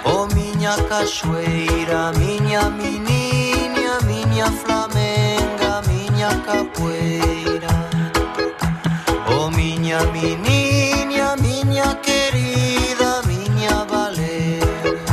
Oh, 0.05 0.29
minha 0.33 0.77
cachoeira, 0.89 2.13
minha 2.13 2.71
menina, 2.71 3.99
minha 4.07 4.47
flamenga, 4.47 5.83
minha 5.89 6.29
capoeira. 6.47 7.75
Oh, 9.37 9.51
minha 9.51 9.99
menina, 10.13 11.35
minha 11.37 11.97
querida, 11.97 13.23
minha 13.27 13.85
valera. 13.87 15.05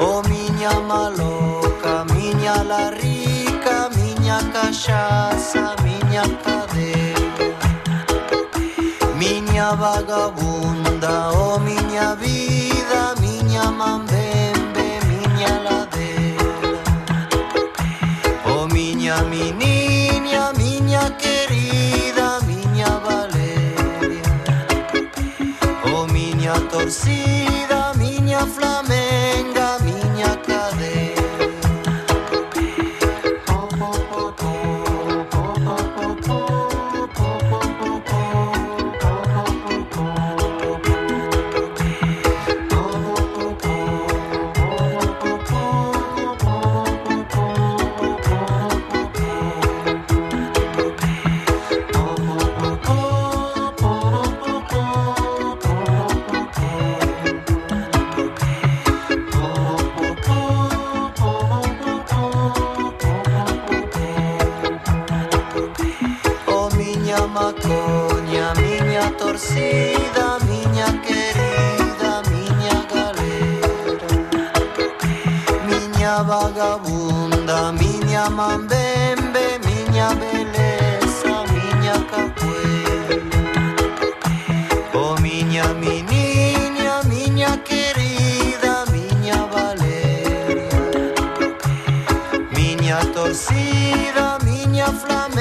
Oh, 0.00 0.22
minha 0.28 0.80
maloca, 0.80 2.04
minha 2.12 2.64
larica, 2.64 3.90
minha 3.94 4.42
cachaça, 4.52 5.76
minha 5.84 6.22
cadeira. 6.42 6.65
Minha 9.56 9.74
vagabunda, 9.74 11.30
oh 11.32 11.45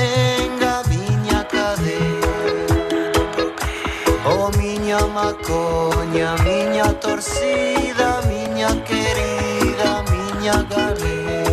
venga 0.06 0.74
miña 0.92 1.40
cadeira 1.54 2.34
Oh 4.28 4.50
miña 4.58 5.00
macoña, 5.18 6.30
miña 6.48 6.88
torcida, 7.06 8.08
miña 8.30 8.70
querida, 8.90 9.90
miña 10.12 10.56
galega 10.74 11.45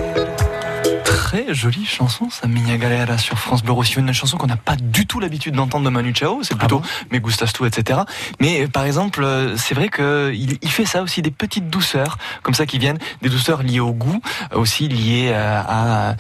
Jolie 1.51 1.85
chanson, 1.85 2.31
ça, 2.31 2.47
Minya 2.47 2.77
Galera 2.77 3.19
sur 3.19 3.39
France 3.39 3.63
Bleu 3.63 3.73
Roussillon. 3.73 4.03
Une 4.07 4.13
chanson 4.13 4.37
qu'on 4.37 4.47
n'a 4.47 4.57
pas 4.57 4.77
du 4.77 5.07
tout 5.07 5.21
l'habitude 5.21 5.55
d'entendre 5.55 5.85
de 5.85 5.91
Manu 5.91 6.15
Chao. 6.15 6.41
C'est 6.43 6.57
plutôt 6.57 6.83
Mais 7.11 7.21
Gustas 7.21 7.51
tout, 7.55 7.67
etc. 7.67 8.01
Mais 8.41 8.63
euh, 8.65 8.69
par 8.69 8.85
exemple, 8.85 9.23
euh, 9.25 9.57
c'est 9.57 9.75
vrai 9.75 9.89
qu'il 9.89 10.59
il 10.63 10.71
fait 10.71 10.85
ça 10.87 11.03
aussi, 11.03 11.23
des 11.23 11.31
petites 11.31 11.69
douceurs, 11.71 12.19
comme 12.43 12.55
ça, 12.55 12.67
qui 12.67 12.79
viennent, 12.79 12.99
des 13.23 13.29
douceurs 13.29 13.63
liées 13.63 13.81
au 13.81 13.93
goût, 13.93 14.21
aussi 14.55 14.89
liées 14.89 15.31
euh, 15.33 15.63
à 15.67 16.17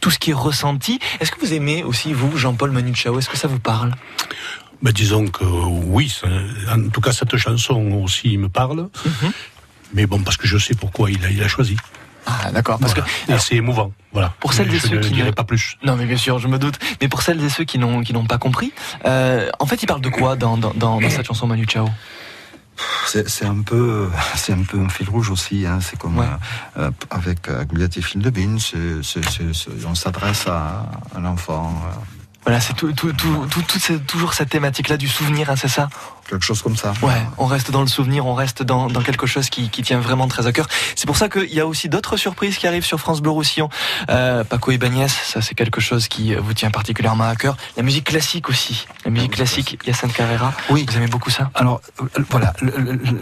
tout 0.00 0.10
ce 0.10 0.18
qui 0.18 0.30
est 0.30 0.34
ressenti. 0.34 0.98
Est-ce 1.20 1.30
que 1.32 1.40
vous 1.40 1.52
aimez 1.54 1.82
aussi, 1.84 2.12
vous, 2.12 2.36
Jean-Paul 2.36 2.70
Manu 2.70 2.94
Chao? 2.94 3.18
Est-ce 3.18 3.28
que 3.28 3.36
ça 3.38 3.48
vous 3.48 3.60
parle? 3.60 3.92
Ben, 4.82 4.92
disons 4.92 5.26
que 5.28 5.44
oui, 5.44 6.08
ça- 6.10 6.26
en 6.74 6.88
tout 6.90 7.00
cas 7.00 7.12
cette 7.12 7.36
chanson 7.36 7.80
aussi 8.04 8.36
me 8.36 8.48
parle. 8.48 8.88
Mais 9.94 10.06
bon, 10.06 10.20
parce 10.22 10.36
que 10.36 10.46
je 10.46 10.58
sais 10.58 10.74
pourquoi 10.74 11.10
il 11.10 11.24
a, 11.24 11.30
il 11.30 11.42
a 11.42 11.48
choisi. 11.48 11.76
Ah, 12.26 12.50
d'accord. 12.52 12.78
Parce 12.78 12.94
Voilà. 12.94 13.06
Et 13.28 13.38
c'est 13.38 13.56
émouvant. 13.56 13.92
Voilà. 14.12 14.32
Pour 14.40 14.52
celles 14.54 14.72
et 14.74 14.78
ceux 14.78 14.96
ne 14.96 15.00
qui 15.02 15.14
ne- 15.22 15.30
pas 15.30 15.44
plus. 15.44 15.76
Non, 15.82 15.96
mais 15.96 16.06
bien 16.06 16.16
sûr, 16.16 16.38
je 16.38 16.48
me 16.48 16.58
doute. 16.58 16.78
Mais 17.00 17.08
pour 17.08 17.22
celles 17.22 17.42
et 17.44 17.48
ceux 17.48 17.64
qui 17.64 17.78
n'ont 17.78 18.02
qui 18.02 18.12
n'ont 18.12 18.24
pas 18.26 18.38
compris, 18.38 18.72
euh, 19.04 19.50
en 19.58 19.66
fait, 19.66 19.82
il 19.82 19.86
parle 19.86 20.00
de 20.00 20.08
quoi 20.08 20.36
dans, 20.36 20.56
dans, 20.56 20.72
dans, 20.74 21.00
dans 21.00 21.10
cette 21.10 21.26
chanson 21.26 21.46
Manu 21.46 21.66
Chao? 21.68 21.88
C'est 23.06 23.28
c'est 23.28 23.44
un 23.46 23.60
peu, 23.62 24.10
c'est 24.34 24.52
un 24.52 24.62
peu 24.64 24.80
un 24.80 24.88
fil 24.88 25.08
rouge 25.08 25.30
aussi. 25.30 25.64
Hein. 25.66 25.78
C'est 25.80 25.98
comme 25.98 26.18
euh, 26.18 26.24
euh, 26.78 26.90
avec 27.10 27.48
euh, 27.48 27.60
et 27.62 28.20
de 28.20 28.30
c'est- 29.52 29.86
on 29.86 29.94
s'adresse 29.94 30.46
à, 30.48 30.86
à 31.14 31.20
l'enfant. 31.20 31.72
euh, 31.86 31.94
Voilà, 32.44 32.60
c'est 32.60 32.74
tout, 32.74 32.92
tout, 32.92 33.12
tout, 33.12 33.46
tout, 33.48 33.62
tout 33.62 33.78
c'est 33.78 34.04
toujours 34.06 34.34
cette 34.34 34.48
thématique-là 34.50 34.96
du 34.96 35.06
souvenir, 35.08 35.50
hein, 35.50 35.56
c'est 35.56 35.68
ça? 35.68 35.88
Quelque 36.28 36.44
chose 36.44 36.62
comme 36.62 36.76
ça. 36.76 36.92
Ouais, 37.02 37.22
on 37.38 37.46
reste 37.46 37.70
dans 37.70 37.80
le 37.82 37.86
souvenir, 37.86 38.26
on 38.26 38.34
reste 38.34 38.62
dans, 38.62 38.86
dans 38.88 39.02
quelque 39.02 39.26
chose 39.26 39.50
qui, 39.50 39.68
qui 39.68 39.82
tient 39.82 40.00
vraiment 40.00 40.26
très 40.28 40.46
à 40.46 40.52
cœur. 40.52 40.66
C'est 40.96 41.06
pour 41.06 41.16
ça 41.16 41.28
qu'il 41.28 41.52
y 41.52 41.60
a 41.60 41.66
aussi 41.66 41.88
d'autres 41.88 42.16
surprises 42.16 42.56
qui 42.58 42.66
arrivent 42.66 42.84
sur 42.84 42.98
France 42.98 43.20
Bleu 43.20 43.30
Roussillon. 43.30 43.68
Euh, 44.10 44.42
Paco 44.44 44.70
et 44.70 44.78
Bagnès, 44.78 45.12
ça 45.12 45.42
c'est 45.42 45.54
quelque 45.54 45.80
chose 45.80 46.08
qui 46.08 46.34
euh, 46.34 46.40
vous 46.40 46.54
tient 46.54 46.70
particulièrement 46.70 47.24
à 47.24 47.36
cœur. 47.36 47.56
La 47.76 47.82
musique 47.82 48.04
classique 48.04 48.48
aussi. 48.48 48.86
La 49.04 49.10
musique 49.10 49.32
classique, 49.32 49.78
Yacine 49.86 50.10
Carrera. 50.12 50.52
Oui. 50.70 50.86
Vous 50.88 50.96
aimez 50.96 51.06
beaucoup 51.08 51.30
ça? 51.30 51.50
Alors 51.54 51.80
euh, 52.00 52.06
voilà, 52.30 52.52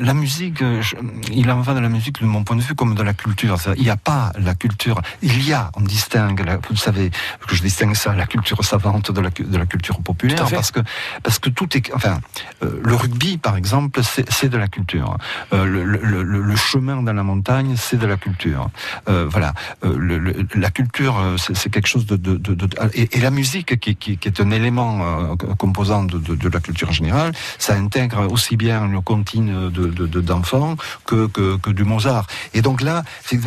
la 0.00 0.14
musique, 0.14 0.62
euh, 0.62 0.80
je- 0.82 0.96
il 1.32 1.50
en 1.50 1.60
va 1.60 1.74
de 1.74 1.80
la 1.80 1.88
musique 1.88 2.20
de 2.20 2.26
mon 2.26 2.44
point 2.44 2.56
de 2.56 2.62
vue 2.62 2.74
comme 2.74 2.94
de 2.94 3.02
la 3.02 3.14
culture. 3.14 3.56
Il 3.76 3.82
n'y 3.82 3.90
a 3.90 3.96
pas 3.96 4.32
la 4.38 4.54
culture, 4.54 5.00
il 5.22 5.46
y 5.46 5.52
a, 5.52 5.70
on 5.76 5.80
distingue, 5.80 6.44
la- 6.44 6.58
vous 6.70 6.76
savez 6.76 7.10
que 7.46 7.54
je 7.56 7.62
distingue 7.62 7.94
ça, 7.94 8.14
la 8.14 8.26
culture 8.26 8.64
savante 8.64 9.10
de 9.10 9.20
la, 9.20 9.30
cu- 9.30 9.44
de 9.44 9.56
la 9.58 9.66
culture 9.66 10.00
populaire, 10.00 10.46
parce 10.50 10.70
que 10.70 10.80
parce 11.22 11.38
que 11.38 11.50
tout 11.50 11.76
est, 11.76 11.92
enfin, 11.94 12.20
euh, 12.62 12.80
le 12.82 12.91
rugby 12.94 13.38
par 13.38 13.56
exemple, 13.56 14.00
c'est 14.02 14.48
de 14.48 14.56
la 14.58 14.68
culture. 14.68 15.16
Euh, 15.52 15.64
le, 15.64 15.84
le- 15.84 16.22
le- 16.22 16.42
le 16.42 16.56
chemin 16.56 17.02
dans 17.02 17.12
la 17.12 17.22
montagne, 17.22 17.74
c'est 17.76 17.96
de 17.98 18.06
la 18.06 18.16
culture. 18.16 18.68
Euh, 19.08 19.26
voilà, 19.28 19.54
Euh, 19.84 19.96
le- 19.98 20.18
le- 20.18 20.46
la 20.54 20.70
culture, 20.70 21.18
euh, 21.18 21.36
c'est 21.38 21.70
quelque 21.70 21.88
chose 21.88 22.06
de, 22.06 22.16
de, 22.16 22.36
de- 22.36 22.54
de- 22.54 22.68
et, 22.94 23.16
et 23.16 23.20
la 23.20 23.30
musique 23.30 23.78
qui, 23.80 23.96
qui- 23.96 24.16
qui 24.18 24.28
est 24.28 24.40
un 24.40 24.50
élément 24.50 24.92
euh, 25.02 25.36
composant 25.58 26.04
de, 26.04 26.18
de- 26.18 26.34
de 26.34 26.48
la 26.48 26.60
culture 26.60 26.92
générale, 26.92 27.32
ça 27.58 27.74
intègre 27.74 28.30
aussi 28.30 28.56
bien 28.56 28.84
une 28.86 29.02
comptine 29.02 29.70
de 29.70 29.86
de- 29.86 30.06
de- 30.06 30.20
d'enfants 30.20 30.76
que, 31.06 31.26
que 31.26 31.56
que 31.56 31.70
du 31.70 31.84
Mozart. 31.84 32.26
Et 32.54 32.62
donc 32.62 32.80
là, 32.82 33.02
il 33.32 33.40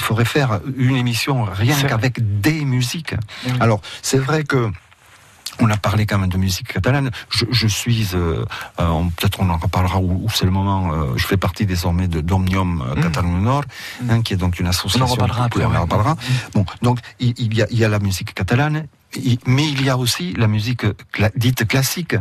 faudrait 0.00 0.24
faire 0.24 0.60
une 0.76 0.96
émission 0.96 1.44
rien 1.44 1.76
qu'avec 1.88 2.40
des 2.40 2.64
musiques. 2.64 3.14
Oui. 3.46 3.52
Alors 3.60 3.80
c'est 4.02 4.18
vrai 4.18 4.44
que 4.44 4.70
on 5.60 5.70
a 5.70 5.76
parlé 5.76 6.06
quand 6.06 6.18
même 6.18 6.28
de 6.30 6.38
musique 6.38 6.72
catalane. 6.72 7.10
Je, 7.30 7.44
je 7.50 7.66
suis, 7.66 8.08
euh, 8.14 8.44
euh, 8.80 8.86
on- 8.88 9.08
peut-être 9.10 9.40
on 9.40 9.48
en 9.50 9.56
reparlera 9.56 9.98
ou, 9.98 10.24
ou 10.24 10.30
c'est 10.30 10.44
le 10.44 10.50
moment. 10.50 10.92
euh, 10.92 11.12
je 11.16 11.26
fais 11.26 11.36
partie 11.36 11.66
désormais 11.66 12.08
de 12.08 12.20
d'Omnium 12.20 12.82
euh, 12.96 13.00
Catalogne 13.02 13.42
Nord, 13.42 13.64
hein, 14.08 14.22
qui 14.22 14.34
est 14.34 14.36
donc 14.36 14.58
une 14.60 14.66
association. 14.66 15.06
Mm. 15.06 15.10
reparlera 15.10 15.44
après, 15.44 15.64
on 15.64 15.74
en 15.74 15.82
reparlera. 15.82 16.16
Bon, 16.54 16.64
donc 16.82 16.98
il, 17.20 17.34
il 17.38 17.54
y 17.56 17.62
a, 17.62 17.66
il 17.70 17.78
y 17.78 17.84
a 17.84 17.88
la 17.88 17.98
musique 17.98 18.34
catalane. 18.34 18.86
Mais 19.46 19.66
il 19.66 19.82
y 19.82 19.88
a 19.88 19.96
aussi 19.96 20.34
la 20.34 20.48
musique 20.48 20.84
cla- 21.14 21.32
dite 21.34 21.66
classique, 21.66 22.14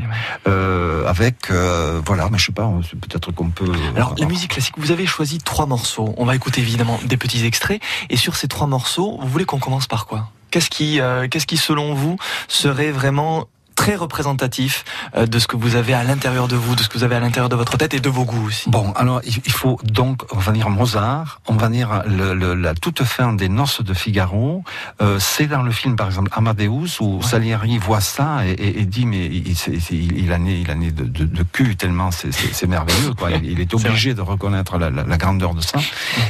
euh, 0.48 1.06
avec 1.06 1.52
euh, 1.52 2.02
voilà, 2.06 2.30
mais 2.32 2.38
je 2.38 2.46
sais 2.46 2.52
pas, 2.54 2.66
on- 2.66 2.80
peut-être 2.80 3.34
qu'on 3.34 3.50
peut. 3.50 3.70
Alors, 3.96 4.16
la 4.18 4.26
musique 4.26 4.52
classique, 4.52 4.76
vous 4.78 4.92
avez 4.92 5.06
choisi 5.06 5.38
trois 5.40 5.66
morceaux. 5.66 6.14
On 6.18 6.24
va 6.26 6.34
écouter 6.36 6.62
évidemment 6.62 6.98
des 7.06 7.18
petits 7.18 7.46
extraits. 7.46 7.82
Et 8.10 8.16
sur 8.16 8.38
ces 8.38 8.48
trois 8.48 8.68
morceaux, 8.68 9.18
vous 9.22 9.28
voulez 9.28 9.44
qu'on 9.46 9.60
commence 9.60 9.86
par 9.88 10.06
quoi? 10.06 10.32
Qu'est-ce 10.52 10.70
qui, 10.70 11.00
euh, 11.00 11.28
qu'est-ce 11.28 11.48
qui, 11.48 11.58
selon 11.58 11.94
vous, 11.94 12.18
serait 12.48 12.92
vraiment 12.92 13.48
très 13.78 13.96
représentatif 13.96 14.84
euh, 15.16 15.26
de 15.28 15.40
ce 15.40 15.48
que 15.48 15.56
vous 15.56 15.76
avez 15.76 15.94
à 15.94 16.04
l'intérieur 16.04 16.48
de 16.50 16.58
vous, 16.58 16.76
de 16.76 16.82
ce 16.84 16.90
que 16.90 16.98
vous 16.98 17.04
avez 17.06 17.16
à 17.16 17.20
l'intérieur 17.22 17.48
de 17.48 17.56
votre 17.56 17.78
tête 17.78 17.94
et 17.94 18.02
de 18.02 18.10
vos 18.10 18.26
goûts 18.26 18.48
aussi. 18.48 18.70
Bon, 18.70 18.92
alors 18.94 19.22
il 19.24 19.52
faut 19.52 19.80
donc, 19.86 20.24
on 20.34 20.40
va 20.40 20.52
dire 20.52 20.70
Mozart, 20.70 21.40
on 21.48 21.54
va 21.56 21.70
dire 21.70 22.04
le- 22.08 22.34
le- 22.34 22.56
la 22.56 22.74
toute 22.74 23.04
fin 23.04 23.32
des 23.34 23.48
Noces 23.50 23.82
de 23.82 23.94
Figaro. 23.94 24.64
Euh, 25.02 25.20
c'est 25.20 25.48
dans 25.48 25.62
le 25.62 25.72
film, 25.72 25.96
par 25.96 26.08
exemple, 26.08 26.32
Amadeus, 26.34 27.00
où 27.00 27.22
Salieri 27.22 27.78
voit 27.78 28.02
ça 28.02 28.46
et, 28.46 28.52
et- 28.52 28.80
et 28.82 28.86
dit 28.86 29.06
mais 29.06 29.26
il, 29.28 29.48
il, 29.92 30.18
il 30.26 30.32
a 30.34 30.40
né, 30.40 30.60
il 30.60 30.72
a 30.72 30.76
né 30.76 30.92
de, 30.92 31.04
de- 31.06 31.26
de 31.26 31.44
cul 31.44 31.76
tellement 31.76 32.10
c'est- 32.12 32.66
merveilleux. 32.68 33.14
Quoi. 33.14 33.32
Il, 33.38 33.52
il 33.52 33.60
est 33.60 33.74
obligé 33.76 34.14
de 34.16 34.22
reconnaître 34.22 34.78
la, 34.80 34.90
la- 34.90 35.04
la 35.04 35.18
grandeur 35.18 35.54
de 35.54 35.62
ça. 35.62 35.80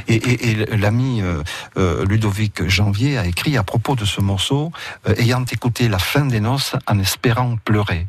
Et, 0.10 0.20
l'ami 0.76 1.22
euh, 1.22 1.42
euh, 1.78 2.06
Ludovic 2.06 2.68
Janvier 2.68 3.18
a 3.18 3.26
écrit 3.26 3.58
à 3.58 3.64
propos 3.64 3.96
de 3.96 4.04
ce 4.06 4.20
morceau, 4.22 4.72
ayant 5.18 5.44
écouté 5.46 5.88
la 5.88 6.00
fin 6.00 6.26
des 6.26 6.40
noces 6.42 6.76
en 6.88 7.00
espérant 7.00 7.37
pleurer. 7.64 8.08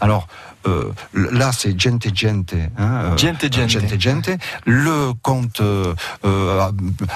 Alors 0.00 0.26
euh, 0.66 0.92
là, 1.14 1.52
c'est 1.52 1.78
gente 1.78 2.14
gente. 2.14 2.54
Hein, 2.76 3.00
euh, 3.02 3.16
Gente 3.16 3.52
gente. 3.52 3.68
gente 3.68 4.00
gente. 4.00 4.30
Le 4.66 5.12
comte 5.22 5.60
euh, 5.60 5.94
euh, 6.24 6.70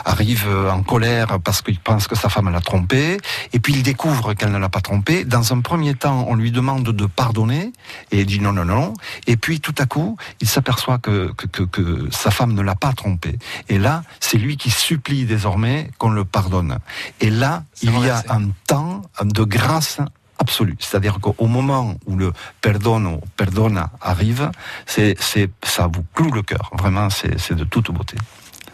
arrive 0.04 0.48
en 0.70 0.82
colère 0.82 1.38
parce 1.40 1.60
qu'il 1.60 1.78
pense 1.78 2.08
que 2.08 2.14
sa 2.14 2.28
femme 2.28 2.50
l'a 2.50 2.60
trompé, 2.60 3.18
et 3.52 3.60
puis 3.60 3.74
il 3.74 3.82
découvre 3.82 4.34
qu'elle 4.34 4.52
ne 4.52 4.58
l'a 4.58 4.68
pas 4.68 4.80
trompé. 4.80 5.24
Dans 5.24 5.52
un 5.52 5.60
premier 5.60 5.94
temps, 5.94 6.24
on 6.28 6.36
lui 6.36 6.52
demande 6.52 6.84
de 6.84 7.06
pardonner, 7.06 7.72
et 8.10 8.20
il 8.20 8.26
dit 8.26 8.40
non, 8.40 8.52
non, 8.52 8.64
non. 8.64 8.94
Et 9.26 9.36
puis 9.36 9.60
tout 9.60 9.74
à 9.78 9.86
coup, 9.86 10.16
il 10.40 10.48
s'aperçoit 10.48 10.98
que, 10.98 11.32
que, 11.32 11.46
que, 11.46 11.62
que 11.64 12.08
sa 12.10 12.30
femme 12.30 12.54
ne 12.54 12.62
l'a 12.62 12.74
pas 12.74 12.92
trompé. 12.92 13.38
Et 13.68 13.78
là, 13.78 14.04
c'est 14.20 14.38
lui 14.38 14.56
qui 14.56 14.70
supplie 14.70 15.26
désormais 15.26 15.90
qu'on 15.98 16.10
le 16.10 16.24
pardonne. 16.24 16.78
Et 17.20 17.28
là, 17.28 17.64
il 17.82 17.98
y 18.00 18.08
a 18.08 18.22
un 18.30 18.48
temps 18.66 19.02
de 19.22 19.44
grâce 19.44 19.98
absolue. 20.38 20.76
C'est-à-dire 20.78 21.18
qu'au 21.20 21.46
moment 21.46 21.94
où 22.06 22.16
le 22.16 22.32
perdono, 22.60 23.20
perdona 23.36 23.90
arrive, 24.00 24.50
c'est, 24.86 25.16
c'est, 25.20 25.50
ça 25.62 25.88
vous 25.92 26.04
cloue 26.14 26.30
le 26.30 26.42
cœur. 26.42 26.70
Vraiment, 26.78 27.10
c'est, 27.10 27.38
c'est 27.38 27.54
de 27.54 27.64
toute 27.64 27.90
beauté. 27.90 28.16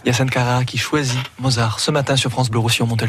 Yacine 0.04 0.30
Carrara 0.30 0.64
qui 0.64 0.78
choisit 0.78 1.20
Mozart 1.38 1.78
ce 1.80 1.90
matin 1.90 2.16
sur 2.16 2.30
France 2.30 2.50
Bleu 2.50 2.60
Roussillon, 2.60 2.86
montez 2.86 3.06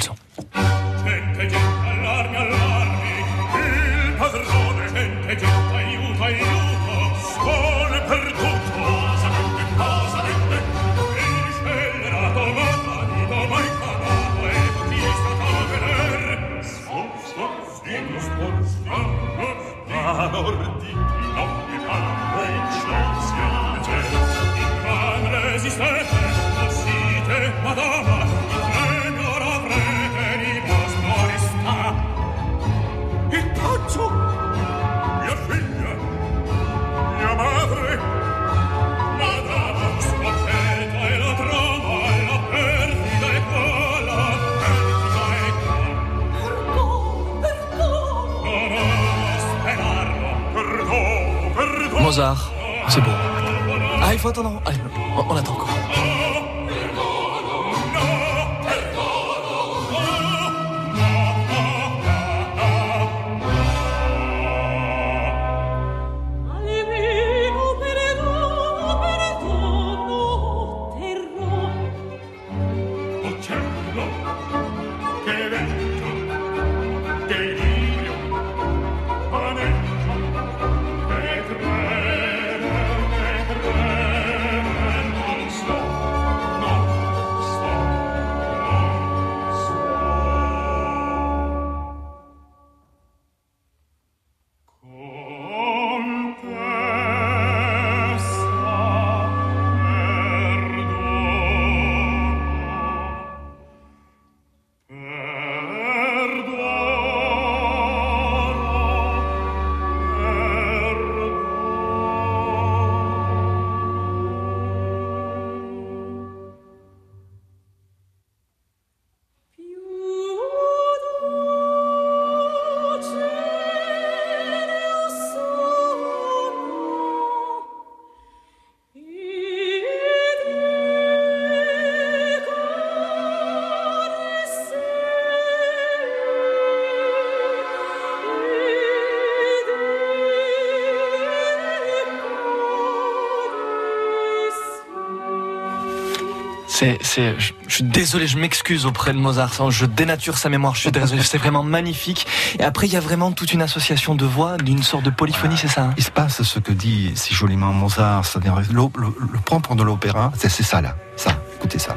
C'est, 146.81 146.97
c'est, 147.03 147.39
je, 147.39 147.53
je 147.67 147.75
suis 147.75 147.83
désolé, 147.83 148.25
je 148.25 148.39
m'excuse 148.39 148.87
auprès 148.87 149.13
de 149.13 149.19
Mozart. 149.19 149.69
Je 149.69 149.85
dénature 149.85 150.39
sa 150.39 150.49
mémoire. 150.49 150.73
Je 150.73 150.79
suis 150.81 150.91
désolé. 150.91 151.21
C'est 151.21 151.37
vraiment 151.37 151.61
magnifique. 151.61 152.25
Et 152.57 152.63
après, 152.63 152.87
il 152.87 152.93
y 152.93 152.97
a 152.97 152.99
vraiment 152.99 153.31
toute 153.31 153.53
une 153.53 153.61
association 153.61 154.15
de 154.15 154.25
voix, 154.25 154.57
d'une 154.57 154.81
sorte 154.81 155.03
de 155.03 155.11
polyphonie, 155.11 155.57
c'est 155.57 155.67
ça 155.67 155.83
hein 155.83 155.93
Il 155.97 156.03
se 156.03 156.09
passe 156.09 156.41
ce 156.41 156.57
que 156.57 156.71
dit 156.71 157.11
si 157.13 157.35
joliment 157.35 157.71
Mozart, 157.71 158.25
c'est-à-dire 158.25 158.55
le, 158.71 158.81
le- 158.99 159.13
le 159.31 159.39
propre 159.45 159.75
de 159.75 159.83
l'opéra, 159.83 160.31
c'est 160.35 160.49
c'est 160.49 160.63
ça 160.63 160.81
là, 160.81 160.95
ça, 161.15 161.31
écoutez 161.55 161.77
ça. 161.77 161.95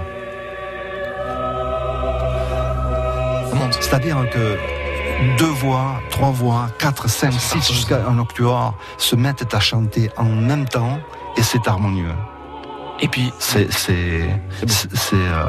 C'est-à-dire 3.80 4.18
que 4.30 4.58
deux 5.38 5.46
voix, 5.46 6.00
trois 6.10 6.30
voix, 6.30 6.66
quatre, 6.78 7.08
cinq, 7.08 7.32
six, 7.32 7.72
jusqu'à 7.72 8.06
un 8.06 8.18
octuor 8.18 8.76
se 8.98 9.16
mettent 9.16 9.54
à 9.54 9.60
chanter 9.60 10.10
en 10.18 10.24
même 10.24 10.66
temps 10.68 10.98
et 11.38 11.42
c'est 11.42 11.66
harmonieux. 11.66 12.12
Et 13.04 13.08
puis 13.08 13.32
c'est 13.38 13.70
c'est 13.70 13.94
euh, 15.14 15.44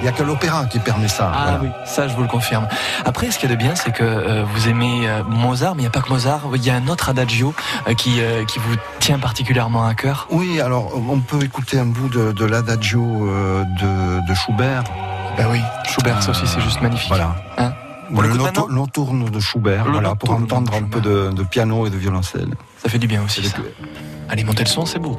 il 0.00 0.04
y 0.04 0.08
a 0.08 0.12
que 0.12 0.22
l'opéra 0.22 0.64
qui 0.66 0.78
permet 0.78 1.08
ça. 1.08 1.32
Ah 1.34 1.56
voilà. 1.58 1.60
oui, 1.64 1.68
ça 1.84 2.06
je 2.06 2.14
vous 2.14 2.22
le 2.22 2.28
confirme. 2.28 2.68
Après, 3.04 3.28
ce 3.32 3.38
qu'il 3.40 3.50
y 3.50 3.52
a 3.52 3.56
de 3.56 3.60
bien, 3.60 3.74
c'est 3.74 3.90
que 3.92 4.04
euh, 4.04 4.44
vous 4.44 4.68
aimez 4.68 5.08
euh, 5.08 5.24
Mozart, 5.24 5.74
mais 5.74 5.82
il 5.82 5.84
n'y 5.84 5.88
a 5.88 5.90
pas 5.90 6.00
que 6.00 6.10
Mozart. 6.10 6.42
Il 6.54 6.64
y 6.64 6.70
a 6.70 6.76
un 6.76 6.86
autre 6.86 7.08
adagio 7.08 7.52
euh, 7.88 7.94
qui, 7.94 8.20
qui 8.46 8.58
vous 8.60 8.76
tient 9.00 9.18
particulièrement 9.18 9.84
à 9.84 9.94
cœur. 9.94 10.28
Oui, 10.30 10.60
alors 10.60 10.92
on 11.08 11.18
peut 11.18 11.42
écouter 11.42 11.80
un 11.80 11.86
bout 11.86 12.08
de, 12.08 12.30
de 12.30 12.44
l'adagio 12.44 13.02
de, 13.80 14.28
de 14.28 14.34
Schubert. 14.34 14.84
Ben 15.36 15.48
oui, 15.50 15.60
Schubert, 15.88 16.22
ça 16.22 16.30
aussi, 16.30 16.46
c'est 16.46 16.60
juste 16.60 16.80
magnifique. 16.82 17.08
Voilà. 17.08 17.34
Hein 17.58 17.72
Ou 18.12 18.20
le 18.20 18.28
noto- 18.34 18.70
nocturne 18.70 19.24
de 19.28 19.40
Schubert, 19.40 19.84
Le 19.86 19.90
voilà, 19.92 20.14
pour 20.14 20.30
entendre 20.30 20.72
un 20.74 20.84
peu 20.84 21.00
de, 21.00 21.30
de 21.32 21.42
piano 21.42 21.84
et 21.86 21.90
de 21.90 21.96
violoncelle. 21.96 22.54
Ça 22.80 22.88
fait 22.88 22.98
du 22.98 23.08
bien 23.08 23.24
aussi. 23.24 23.44
Ça. 23.44 23.56
Allez, 24.28 24.44
montez 24.44 24.64
le 24.64 24.68
son, 24.68 24.84
c'est 24.84 24.98
beau. 24.98 25.18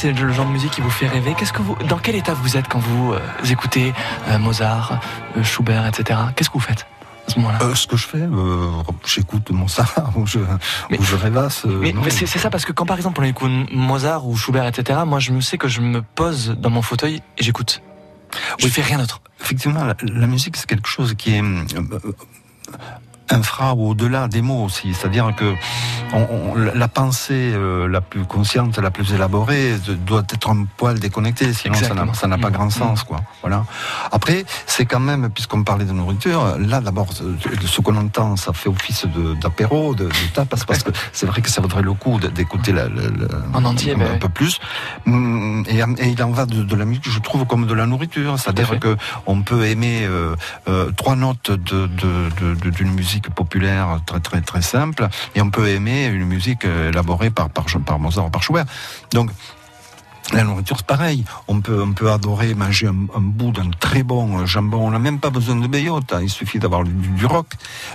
C'est 0.00 0.12
le 0.12 0.32
genre 0.32 0.46
de 0.46 0.52
musique 0.52 0.70
qui 0.70 0.80
vous 0.80 0.88
fait 0.88 1.06
rêver. 1.06 1.34
Qu'est-ce 1.36 1.52
que 1.52 1.60
vous, 1.60 1.76
dans 1.86 1.98
quel 1.98 2.14
état 2.14 2.32
vous 2.32 2.56
êtes 2.56 2.66
quand 2.68 2.78
vous 2.78 3.12
euh, 3.12 3.20
écoutez 3.50 3.92
euh, 4.28 4.38
Mozart, 4.38 4.98
euh, 5.36 5.42
Schubert, 5.42 5.86
etc. 5.86 6.18
Qu'est-ce 6.34 6.48
que 6.48 6.54
vous 6.54 6.60
faites 6.60 6.86
à 7.28 7.30
ce 7.30 7.38
moment-là? 7.38 7.74
Ce 7.74 7.86
que 7.86 7.98
je 7.98 8.06
fais, 8.06 8.26
j'écoute 9.04 9.50
Mozart 9.50 10.10
ou 10.16 10.26
je, 10.26 10.38
ou 10.38 11.02
je 11.02 11.16
rêvasse. 11.16 11.66
Mais, 11.66 11.92
mais 11.92 12.08
c'est 12.08 12.26
ça 12.26 12.48
parce 12.48 12.64
que 12.64 12.72
quand 12.72 12.86
par 12.86 12.96
exemple 12.96 13.20
on 13.20 13.24
écoute 13.24 13.50
Mozart 13.72 14.26
ou 14.26 14.34
Schubert, 14.38 14.66
etc. 14.66 15.00
Moi, 15.04 15.18
je 15.18 15.32
me 15.32 15.42
sais 15.42 15.58
que 15.58 15.68
je 15.68 15.82
me 15.82 16.00
pose 16.00 16.56
dans 16.58 16.70
mon 16.70 16.80
fauteuil 16.80 17.20
et 17.36 17.42
j'écoute. 17.42 17.82
Je 18.58 18.68
fais 18.68 18.82
rien 18.82 18.96
d'autre. 18.96 19.20
Effectivement, 19.42 19.84
la, 19.84 19.96
la 20.02 20.26
musique, 20.26 20.56
c'est 20.56 20.66
quelque 20.66 20.88
chose 20.88 21.14
qui 21.14 21.34
est 21.34 21.42
infra 23.28 23.74
ou 23.74 23.90
au-delà 23.90 24.28
des 24.28 24.40
mots 24.40 24.64
aussi. 24.64 24.94
C'est-à-dire 24.94 25.34
que 25.36 25.54
on- 26.12 26.26
on- 26.32 26.54
la 26.54 26.88
pensée 26.88 27.52
euh, 27.54 27.88
la 27.88 28.00
plus 28.00 28.24
consciente, 28.24 28.78
la 28.78 28.90
plus 28.90 29.12
élaborée, 29.12 29.74
de- 29.86 29.94
doit 29.94 30.22
être 30.32 30.50
un 30.50 30.64
poil 30.76 30.98
déconnectée, 30.98 31.52
sinon 31.52 31.74
ça 31.74 31.80
n'a- 31.80 31.86
Exactement. 31.88 32.14
ça 32.14 32.26
n'a 32.26 32.38
pas 32.38 32.50
Mm. 32.50 32.52
grand 32.52 32.70
sens. 32.70 33.04
Quoi. 33.04 33.20
Voilà. 33.42 33.64
Après, 34.12 34.44
c'est 34.66 34.86
quand 34.86 35.00
même, 35.00 35.30
puisqu'on 35.30 35.62
parlait 35.64 35.84
de 35.84 35.92
nourriture, 35.92 36.56
là 36.58 36.80
d'abord, 36.80 37.12
ce 37.12 37.24
ce 37.66 37.80
qu'on 37.80 37.96
entend, 37.96 38.36
ça 38.36 38.52
fait 38.52 38.68
office 38.68 39.06
d'apéro, 39.40 39.94
de, 39.94 40.04
de 40.04 40.10
tapas, 40.34 40.64
parce 40.66 40.82
que 40.82 40.90
c'est 41.12 41.26
vrai 41.26 41.40
que 41.42 41.48
ça 41.50 41.60
vaudrait 41.60 41.82
le 41.82 41.92
coup 41.92 42.18
d'écouter 42.18 42.72
la, 42.72 42.84
la- 42.88 43.02
la- 43.02 43.58
En 43.58 43.64
entier, 43.64 43.94
un, 43.94 43.98
ben 43.98 44.08
oui. 44.12 44.18
peu 44.18 44.28
plus. 44.28 44.58
Mm, 45.06 45.62
Et, 45.68 45.78
et 45.78 46.08
il 46.08 46.22
en 46.22 46.30
va 46.30 46.46
de, 46.46 46.62
de 46.62 46.76
la 46.76 46.84
musique, 46.84 47.08
je 47.08 47.18
trouve, 47.20 47.44
comme 47.46 47.66
de 47.66 47.74
la 47.74 47.86
nourriture. 47.86 48.38
C'est-à-dire 48.38 48.78
que 48.80 48.96
on 49.26 49.42
peut 49.42 49.64
aimer 49.66 50.00
euh, 50.04 50.34
euh, 50.68 50.90
trois 50.96 51.16
notes 51.16 51.50
d'une 52.76 52.92
musique 52.92 53.30
populaire 53.30 54.00
très 54.06 54.20
très 54.20 54.40
très 54.40 54.62
simple, 54.62 55.08
et 55.34 55.40
on 55.42 55.50
peut 55.50 55.68
aimer 55.68 55.99
une 56.06 56.24
musique 56.26 56.64
euh, 56.64 56.90
élaborée 56.90 57.30
par 57.30 57.48
par, 57.50 57.66
par 57.86 57.98
Mozart 57.98 58.26
ou 58.26 58.30
par 58.30 58.42
Schubert. 58.42 58.64
Donc 59.12 59.30
la 60.32 60.44
nourriture, 60.44 60.76
c'est 60.76 60.86
pareil. 60.86 61.24
On 61.48 61.60
peut, 61.60 61.82
on 61.82 61.92
peut 61.92 62.08
adorer 62.12 62.54
manger 62.54 62.86
un, 62.86 62.94
un 63.16 63.20
bout 63.20 63.50
d'un 63.50 63.68
très 63.80 64.04
bon 64.04 64.38
euh, 64.38 64.46
jambon. 64.46 64.86
On 64.86 64.90
n'a 64.92 65.00
même 65.00 65.18
pas 65.18 65.30
besoin 65.30 65.56
de 65.56 65.66
beignot. 65.66 66.00
hein. 66.12 66.20
Il 66.22 66.30
suffit 66.30 66.60
d'avoir 66.60 66.84
du, 66.84 66.92
du 66.92 67.26
roc, 67.26 67.48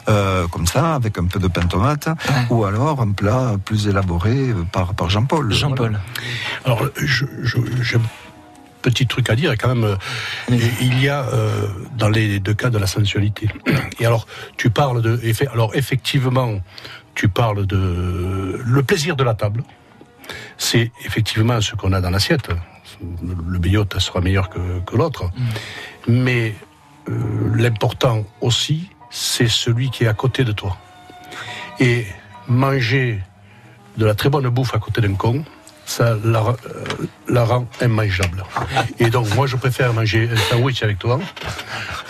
euh, 0.10 0.46
comme 0.50 0.66
ça, 0.68 0.96
avec 0.96 1.18
un 1.18 1.26
peu 1.28 1.40
de 1.40 1.48
pain 1.48 1.62
tomate, 1.62 2.10
ou 2.50 2.66
alors 2.66 3.00
un 3.02 3.12
plat 3.14 3.54
plus 3.64 3.88
élaboré 3.88 4.48
par, 4.74 4.94
par 4.96 5.10
Jean-Paul. 5.10 5.54
Jean-Paul. 5.54 5.98
Alors, 6.66 6.84
je, 6.98 7.24
je- 7.42 7.58
j'ai 7.82 7.96
un 7.96 8.02
petit 8.82 9.08
truc 9.08 9.30
à 9.30 9.36
dire, 9.38 9.54
quand 9.58 9.74
même. 9.74 9.96
Il 10.50 11.02
y 11.02 11.08
a, 11.08 11.22
euh, 11.28 11.68
dans 11.98 12.10
les 12.10 12.42
deux 12.42 12.54
cas, 12.54 12.70
de 12.70 12.78
la 12.78 12.88
sensualité. 12.88 13.48
Et 14.00 14.06
alors, 14.06 14.28
tu 14.58 14.70
parles 14.70 15.02
de. 15.02 15.22
Alors, 15.54 15.72
effectivement, 15.74 16.60
tu 17.16 17.30
parles 17.30 17.66
de. 17.66 18.62
Le 18.64 18.84
plaisir 18.84 19.16
de 19.16 19.24
la 19.24 19.34
table, 19.34 19.64
c'est 20.58 20.92
effectivement 21.06 21.60
ce 21.62 21.76
qu'on 21.76 21.94
a 21.94 22.02
dans 22.02 22.10
l'assiette. 22.12 22.50
Le, 23.02 23.36
le 23.48 23.60
beignot 23.60 23.86
sera 23.98 24.22
meilleur 24.22 24.50
que, 24.50 24.80
que 24.86 24.96
l'autre. 24.96 25.30
Mais 26.08 26.56
euh, 27.10 27.56
l'important 27.56 28.24
aussi, 28.42 28.90
c'est 29.10 29.48
celui 29.48 29.90
qui 29.90 30.04
est 30.04 30.08
à 30.08 30.14
côté 30.14 30.44
de 30.44 30.52
toi. 30.52 30.78
Et 31.80 32.06
manger 32.48 33.22
de 33.98 34.06
la 34.06 34.14
très 34.14 34.30
bonne 34.30 34.48
bouffe 34.50 34.76
à 34.76 34.80
côté 34.80 35.02
d'un 35.02 35.16
con, 35.16 35.44
ça 35.86 36.16
la, 36.24 36.40
euh, 36.40 36.56
la 37.28 37.46
rend 37.46 37.68
immangeable. 37.82 38.44
Et 39.00 39.10
donc, 39.10 39.34
moi, 39.36 39.48
je 39.48 39.56
préfère 39.56 39.94
manger 39.94 40.30
un 40.32 40.38
sandwich 40.50 40.84
avec 40.84 41.00
toi 41.00 41.20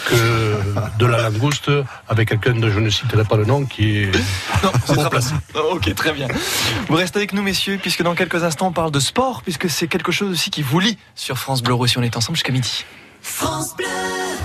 que 0.08 0.56
de 0.98 1.06
la 1.06 1.30
langouste 1.30 1.72
avec 2.08 2.30
quelqu'un 2.30 2.54
dont 2.54 2.70
je 2.70 2.80
ne 2.80 2.90
citerai 2.90 3.24
pas 3.24 3.38
le 3.38 3.46
nom 3.46 3.66
qui 3.66 4.04
est 4.04 4.12
haut 4.90 5.10
placé. 5.10 5.34
Ok, 5.72 5.94
très 5.96 6.14
bien. 6.14 6.28
Vous 6.88 6.96
restez 6.96 7.18
avec 7.20 7.34
nous, 7.34 7.42
messieurs, 7.42 7.78
puisque 7.82 8.04
dans 8.04 8.16
quelques 8.16 8.44
instants, 8.44 8.68
on 8.68 8.72
parle 8.74 8.92
de 8.92 9.00
sport, 9.00 9.42
puisque 9.42 9.70
c'est 9.70 9.88
quelque 9.88 10.12
chose 10.12 10.32
aussi 10.32 10.50
qui 10.50 10.62
vous 10.62 10.80
lie 10.80 10.98
sur 11.16 11.38
France 11.38 11.62
Bleu 11.62 11.74
Roussy. 11.74 11.98
On 11.98 12.04
est 12.04 12.16
ensemble 12.18 12.38
jusqu'à 12.38 12.54
midi. 12.54 12.86
France 13.28 13.76
Bleu. 13.76 13.88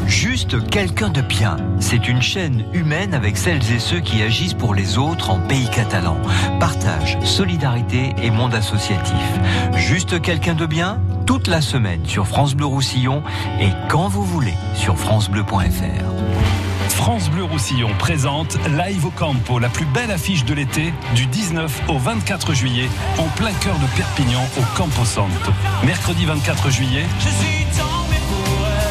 Juste 0.06 0.68
quelqu'un 0.70 1.10
de 1.10 1.20
bien. 1.20 1.58
C'est 1.80 2.08
une 2.08 2.22
chaîne 2.22 2.64
humaine 2.72 3.12
avec 3.12 3.36
celles 3.36 3.70
et 3.72 3.78
ceux 3.78 4.00
qui 4.00 4.22
agissent 4.22 4.54
pour 4.54 4.74
les 4.74 4.96
autres 4.96 5.28
en 5.28 5.38
pays 5.38 5.68
catalan. 5.68 6.16
Partage, 6.58 7.18
solidarité 7.22 8.14
et 8.22 8.30
monde 8.30 8.54
associatif. 8.54 9.14
Juste 9.76 10.22
quelqu'un 10.22 10.54
de 10.54 10.64
bien, 10.64 10.98
toute 11.26 11.46
la 11.46 11.60
semaine 11.60 12.06
sur 12.06 12.26
France 12.26 12.54
Bleu 12.54 12.64
Roussillon 12.64 13.22
et 13.60 13.68
quand 13.90 14.08
vous 14.08 14.24
voulez 14.24 14.54
sur 14.74 14.96
francebleu.fr. 14.98 16.88
France 16.88 17.30
Bleu 17.30 17.44
Roussillon 17.44 17.90
présente 17.98 18.56
Live 18.78 19.04
au 19.04 19.10
Campo, 19.10 19.58
la 19.58 19.68
plus 19.68 19.86
belle 19.86 20.10
affiche 20.10 20.44
de 20.46 20.54
l'été, 20.54 20.92
du 21.14 21.26
19 21.26 21.82
au 21.88 21.98
24 21.98 22.54
juillet, 22.54 22.88
en 23.18 23.28
plein 23.36 23.52
cœur 23.60 23.78
de 23.78 23.86
Perpignan, 23.94 24.42
au 24.58 24.76
Campo 24.76 25.04
Santo. 25.04 25.52
Mercredi 25.84 26.24
24 26.24 26.70
juillet, 26.70 27.04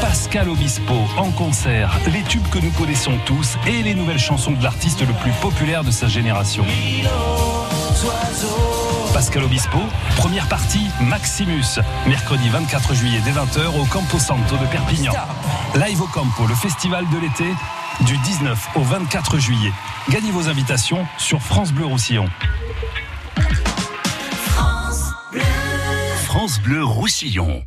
Pascal 0.10 0.50
Obispo 0.50 0.96
en 1.18 1.30
concert, 1.30 1.96
les 2.12 2.24
tubes 2.24 2.50
que 2.50 2.58
nous 2.58 2.72
connaissons 2.72 3.12
tous 3.28 3.58
et 3.68 3.84
les 3.84 3.94
nouvelles 3.94 4.18
chansons 4.18 4.54
de 4.54 4.64
l'artiste 4.64 5.02
le 5.02 5.14
plus 5.14 5.32
populaire 5.34 5.84
de 5.84 5.92
sa 5.92 6.08
génération. 6.08 6.66
Pascal 9.14 9.44
Obispo, 9.44 9.78
première 10.18 10.48
partie 10.48 10.88
Maximus, 11.00 11.80
mercredi 12.08 12.50
24 12.50 12.96
juillet 12.96 13.22
dès 13.24 13.34
20h 13.34 13.80
au 13.80 13.86
Campo 13.86 14.18
Santo 14.18 14.58
de 14.58 14.66
Perpignan. 14.66 15.14
Live 15.76 16.02
au 16.02 16.08
Campo, 16.08 16.48
le 16.48 16.56
festival 16.56 17.06
de 17.14 17.20
l'été, 17.20 17.54
du 18.02 18.18
19 18.18 18.70
au 18.78 18.82
24 18.82 19.38
juillet. 19.38 19.72
Gagnez 20.10 20.32
vos 20.32 20.50
invitations 20.50 21.06
sur 21.20 21.40
France 21.40 21.72
Bleu 21.72 21.86
Roussillon. 21.86 22.26
France 24.56 25.14
Bleu. 25.32 25.42
France 26.26 26.60
Bleu 26.62 26.84
Roussillon. 26.84 27.62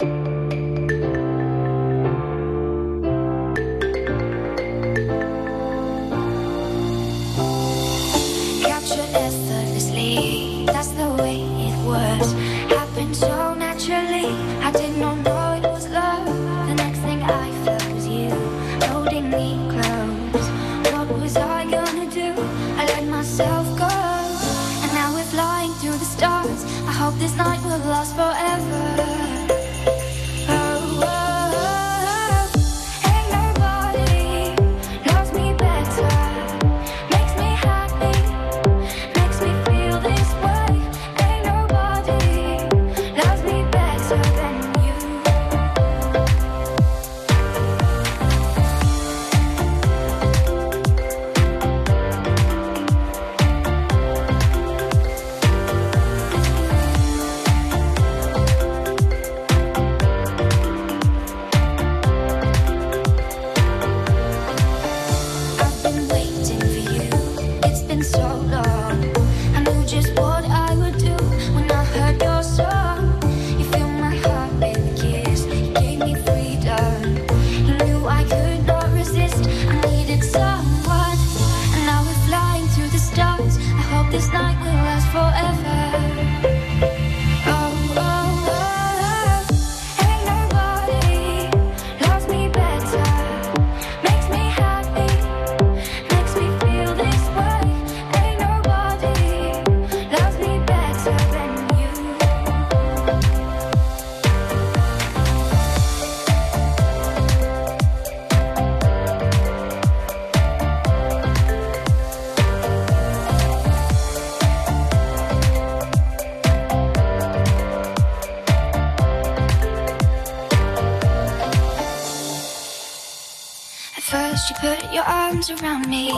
You 124.50 124.56
put 124.56 124.92
your 124.92 125.04
arms 125.04 125.50
around 125.50 125.88
me. 125.88 126.10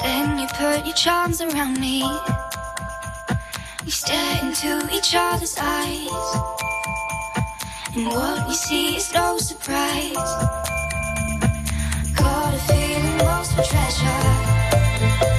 Then 0.00 0.38
you 0.38 0.46
put 0.54 0.84
your 0.84 0.94
charms 0.94 1.40
around 1.40 1.78
me. 1.80 2.02
We 3.84 3.90
stare 3.90 4.40
into 4.42 4.88
each 4.92 5.14
other's 5.14 5.56
eyes. 5.58 6.08
And 7.94 8.06
what 8.06 8.48
we 8.48 8.54
see 8.54 8.96
is 8.96 9.12
no 9.12 9.38
surprise. 9.38 10.14
Got 12.16 12.54
a 12.54 12.58
feeling 12.68 13.18
lost 13.18 13.54
for 13.54 13.62
treasure. 13.62 15.35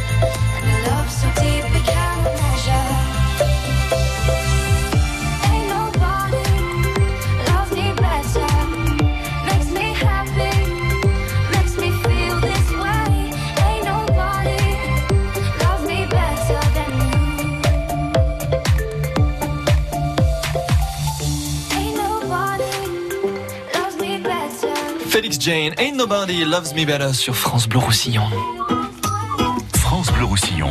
Jane, 25.40 25.74
Ain't 25.78 25.96
Nobody 25.96 26.46
Loves 26.46 26.74
Me 26.74 26.86
Better 26.86 27.14
sur 27.14 27.36
France 27.36 27.68
Bleu 27.68 27.80
Roussillon. 27.80 28.24
France 29.74 30.12
Bleu 30.12 30.26
Roussillon. 30.26 30.70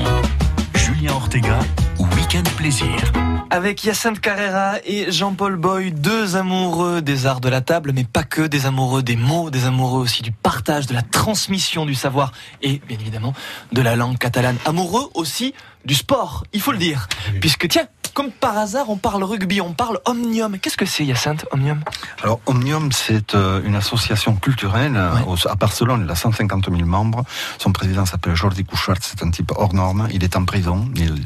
Julien 0.75 1.13
Ortega, 1.13 1.59
Week-end 1.99 2.43
Plaisir. 2.57 3.13
Avec 3.51 3.85
Yacinthe 3.85 4.21
Carrera 4.21 4.75
et 4.85 5.13
Jean-Paul 5.13 5.57
Boy, 5.57 5.93
deux 5.93 6.37
amoureux 6.37 7.01
des 7.01 7.27
arts 7.27 7.41
de 7.41 7.49
la 7.49 7.61
table, 7.61 7.93
mais 7.95 8.05
pas 8.05 8.25
que, 8.25 8.43
des 8.43 8.67
amoureux 8.67 9.03
des 9.03 9.17
mots, 9.17 9.51
des 9.51 9.67
amoureux 9.67 10.01
aussi 10.01 10.23
du 10.23 10.33
partage, 10.33 10.87
de 10.87 10.95
la 10.95 11.03
transmission 11.03 11.87
du 11.87 11.95
savoir 11.95 12.33
et 12.63 12.81
bien 12.89 12.99
évidemment 12.99 13.35
de 13.73 13.83
la 13.83 13.95
langue 13.95 14.19
catalane. 14.19 14.57
Amoureux 14.65 15.11
aussi 15.15 15.55
du 15.85 15.95
sport, 15.95 16.45
il 16.53 16.61
faut 16.61 16.73
le 16.73 16.79
dire. 16.79 17.09
Puisque 17.41 17.69
tiens, 17.69 17.87
comme 18.17 18.31
par 18.31 18.57
hasard, 18.57 18.89
on 18.89 18.97
parle 18.97 19.23
rugby, 19.25 19.61
on 19.61 19.75
parle 19.75 20.01
Omnium. 20.07 20.59
Qu'est-ce 20.59 20.79
que 20.79 20.87
c'est 20.87 21.05
Yacinthe, 21.05 21.45
Omnium? 21.53 21.83
Alors, 22.23 22.41
Omnium, 22.47 22.91
c'est 22.91 23.35
euh, 23.35 23.61
une 23.63 23.75
association 23.75 24.35
culturelle 24.37 24.95
euh, 24.97 25.13
à 25.51 25.55
Barcelone. 25.55 26.01
Il 26.07 26.11
a 26.11 26.15
150 26.15 26.71
000 26.75 26.87
membres. 26.89 27.25
Son 27.59 27.73
président 27.73 28.07
s'appelle 28.07 28.35
Jordi 28.35 28.65
Cuixart. 28.65 28.97
C'est 29.03 29.23
un 29.23 29.31
type 29.31 29.53
hors 29.55 29.75
norme. 29.75 30.09
Il 30.13 30.25
est 30.25 30.35
en 30.35 30.47
prison. 30.47 30.89
Il, 30.97 31.25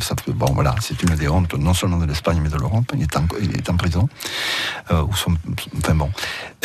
ça 0.00 0.14
bon, 0.28 0.52
voilà, 0.54 0.76
c'est 0.80 1.02
une 1.02 1.16
des 1.16 1.26
hontes, 1.28 1.54
non 1.54 1.74
seulement 1.74 1.96
de 1.96 2.04
l'Espagne, 2.06 2.38
mais 2.40 2.50
de 2.50 2.56
l'Europe. 2.56 2.92
Il 2.94 3.02
est 3.02 3.16
en, 3.16 3.26
il 3.42 3.56
est 3.56 3.68
en 3.68 3.76
prison. 3.76 4.08
Euh, 4.92 5.02
où 5.02 5.16
sont- 5.16 5.34
enfin 5.78 5.96
bon. 5.96 6.08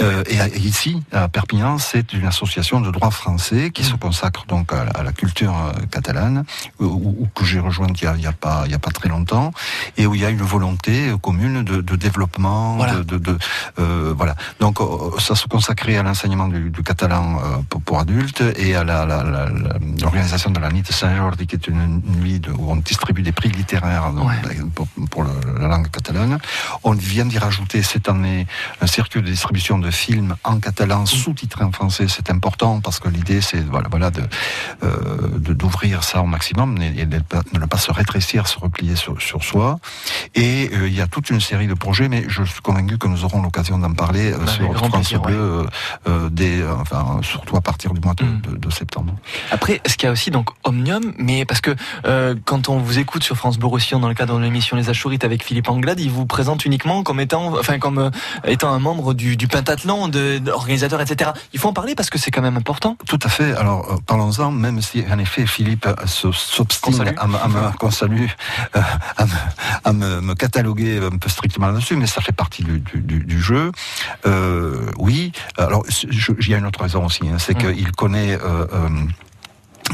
Euh, 0.02 0.24
et, 0.30 0.38
ici, 0.60 1.02
à 1.12 1.28
Perpignan, 1.30 1.80
c'est 1.80 2.14
une 2.14 2.28
association 2.28 2.80
de 2.80 2.92
droit 2.92 3.10
français 3.10 3.72
qui 3.72 3.84
se 3.84 3.96
consacre 3.96 4.46
donc 4.46 4.72
à, 4.72 4.84
la- 4.86 4.92
à 4.92 5.02
la 5.02 5.14
culture 5.14 5.56
catalane, 5.90 6.44
où, 6.80 6.86
où- 6.86 7.28
que 7.34 7.44
j'ai 7.44 7.60
rejointe 7.60 8.00
il 8.00 8.06
y 8.06 8.08
a, 8.08 8.16
il 8.16 8.22
y 8.22 8.28
a 8.28 8.34
pas, 8.34 8.64
il 8.68 8.72
y 8.72 8.76
a 8.76 8.80
pas 8.80 8.92
très 8.92 9.10
longtemps, 9.10 9.52
et 9.98 10.06
où 10.08 10.16
il 10.16 10.22
y 10.22 10.26
a 10.26 10.30
une 10.30 10.42
volonté 10.42 11.12
commune 11.22 11.64
de, 11.64 11.82
de 11.82 11.96
développement, 11.96 12.76
Voilà. 12.78 12.96
de, 12.96 13.38
euh, 13.80 14.14
voilà. 14.16 14.36
Donc 14.60 14.80
euh, 14.82 14.86
ça 15.20 15.36
se 15.36 15.48
consacrait 15.48 15.98
à 15.98 16.04
l'enseignement 16.04 16.48
du, 16.48 16.70
du 16.70 16.84
catalan 16.84 17.38
euh, 17.38 17.58
pour, 17.70 17.82
pour 17.82 18.00
adultes 18.00 18.44
et 18.58 18.76
à 18.76 18.84
la- 18.84 19.06
la- 19.06 19.24
la- 19.24 19.50
la- 19.50 19.78
l'organisation 20.02 20.52
de 20.52 20.60
la 20.60 20.70
Nuit 20.72 20.84
Saint-Jordi, 20.90 21.48
qui 21.48 21.56
est 21.56 21.68
une 21.68 22.02
nuit 22.20 22.42
où 22.58 22.72
on 22.72 22.76
distribue 22.78 23.22
des 23.22 23.32
prix 23.32 23.50
littéraires 23.50 24.12
donc, 24.12 24.30
pour, 24.76 24.88
pour 25.10 25.24
le- 25.24 25.60
la 25.60 25.68
langue 25.68 25.90
catalane. 25.90 26.40
On 26.84 26.92
vient 26.94 27.26
d'y 27.26 27.38
rajouter 27.38 27.82
cette 27.84 28.10
année 28.10 28.48
un 28.82 28.88
circuit 28.88 29.22
de 29.22 29.28
distribution 29.28 29.78
de 29.80 29.92
films 29.92 30.36
en 30.44 30.60
catalan 30.60 31.06
sous-titrés 31.06 31.64
en 31.64 31.72
français. 31.72 32.08
C'est 32.08 32.30
important 32.30 32.82
parce 32.82 33.00
que 33.00 33.10
l'idée, 33.10 33.42
c'est 33.42 33.62
voilà, 33.62 33.88
voilà 33.90 34.12
de 34.12 34.22
euh, 34.84 35.28
d'ouvrir 35.40 36.04
ça 36.04 36.22
au 36.22 36.26
maximum 36.26 36.78
et, 36.82 37.02
et 37.02 37.06
de 37.06 37.20
ne 37.54 37.66
pas 37.66 37.78
se 37.78 37.92
rétrécir, 37.92 38.48
se 38.48 38.60
replier 38.60 38.96
sur, 38.96 39.22
sur 39.22 39.44
Et 40.36 40.70
euh, 40.74 40.88
il 40.88 40.96
y 40.96 41.02
a 41.02 41.08
toute 41.08 41.30
une 41.30 41.40
série 41.42 41.68
de 41.68 41.74
projets, 41.74 42.10
mais 42.10 42.26
je 42.28 42.44
suis 42.44 42.62
convaincu 42.62 42.98
que 42.98 43.08
nous 43.08 43.24
aurons 43.24 43.42
l'occasion 43.42 43.78
d'en 43.78 43.94
parler 43.94 44.32
euh, 44.32 44.38
Avec 44.38 44.50
sur 44.50 44.76
France 44.78 44.92
plaisir, 44.92 45.22
Bleu, 45.22 45.68
euh, 46.08 46.30
dès, 46.32 46.64
enfin, 46.68 47.20
surtout 47.22 47.56
à 47.58 47.62
partir 47.62 47.94
du 47.94 48.00
mois 48.02 48.14
Mm. 48.14 48.42
de, 48.42 48.52
de- 48.52 48.58
de 48.58 48.70
septembre. 48.72 49.14
Après, 49.52 49.82
ce 49.88 49.96
qu'il 49.98 50.06
y 50.06 50.10
a 50.10 50.12
aussi 50.12 50.30
donc 50.32 50.50
Omnium, 50.64 51.14
mais 51.18 51.46
parce 51.46 51.62
que 51.62 51.76
quand 52.46 52.70
on 52.70 52.78
vous 52.78 53.00
écoute 53.00 53.24
sur 53.24 53.36
France 53.36 53.58
Bleu 53.58 53.68
Roussillon 53.68 54.00
dans 54.00 54.08
le 54.08 54.14
cadre 54.14 54.38
de 54.38 54.42
l'émission 54.44 54.78
Les 54.78 54.90
Achourites 54.90 55.24
avec 55.24 55.44
Philippe 55.44 55.70
Anglade, 55.70 56.00
il 56.00 56.10
vous 56.12 56.26
présente 56.26 56.66
uniquement 56.66 57.04
comme 57.04 57.20
étant, 57.20 57.58
enfin 57.58 57.80
comme 57.80 58.12
étant 58.46 58.72
un 58.72 58.80
membre 58.80 59.14
du, 59.14 59.36
du 59.38 59.48
pentathlon, 59.48 60.08
de, 60.10 60.38
de- 60.40 60.52
organisateur, 60.52 61.02
etc. 61.02 61.32
Il 61.54 61.60
faut 61.60 61.70
en 61.70 61.74
parler 61.74 61.96
parce 61.96 62.10
que 62.10 62.18
c'est 62.18 62.32
quand 62.32 62.42
même 62.42 62.58
important. 62.58 62.98
Tout 63.08 63.20
à 63.24 63.30
fait. 63.30 63.54
Alors, 63.56 63.92
euh, 63.92 63.96
parlons-en, 64.06 64.52
même 64.52 64.82
si, 64.82 65.04
en 65.12 65.18
effet, 65.20 65.46
Philippe 65.46 65.88
s'obstine 66.06 67.14
à, 67.18 67.28
me- 67.28 67.38
à 67.38 67.48
me, 67.48 67.78
qu'on 67.78 67.92
salue, 67.92 68.28
à, 68.74 69.26
me, 69.26 69.32
à 69.84 69.94
me- 69.94 70.22
me 70.22 70.34
cataloguer 70.36 71.00
un 71.00 71.18
peu 71.18 71.30
strictement 71.30 71.68
là-dessus, 71.68 71.96
mais 71.96 72.08
ça 72.08 72.22
fait 72.22 72.32
partie 72.32 72.64
du, 72.64 72.80
du- 72.80 73.02
du- 73.02 73.24
du 73.24 73.42
jeu. 73.42 73.72
Euh, 74.26 74.90
oui. 74.98 75.32
Alors, 75.58 75.84
il 76.40 76.48
y 76.50 76.54
a 76.54 76.58
une 76.58 76.66
autre 76.66 76.82
raison 76.82 77.06
aussi, 77.06 77.22
hein, 77.28 77.38
c'est 77.40 77.56
qu'il 77.56 77.92
connaît... 77.92 78.38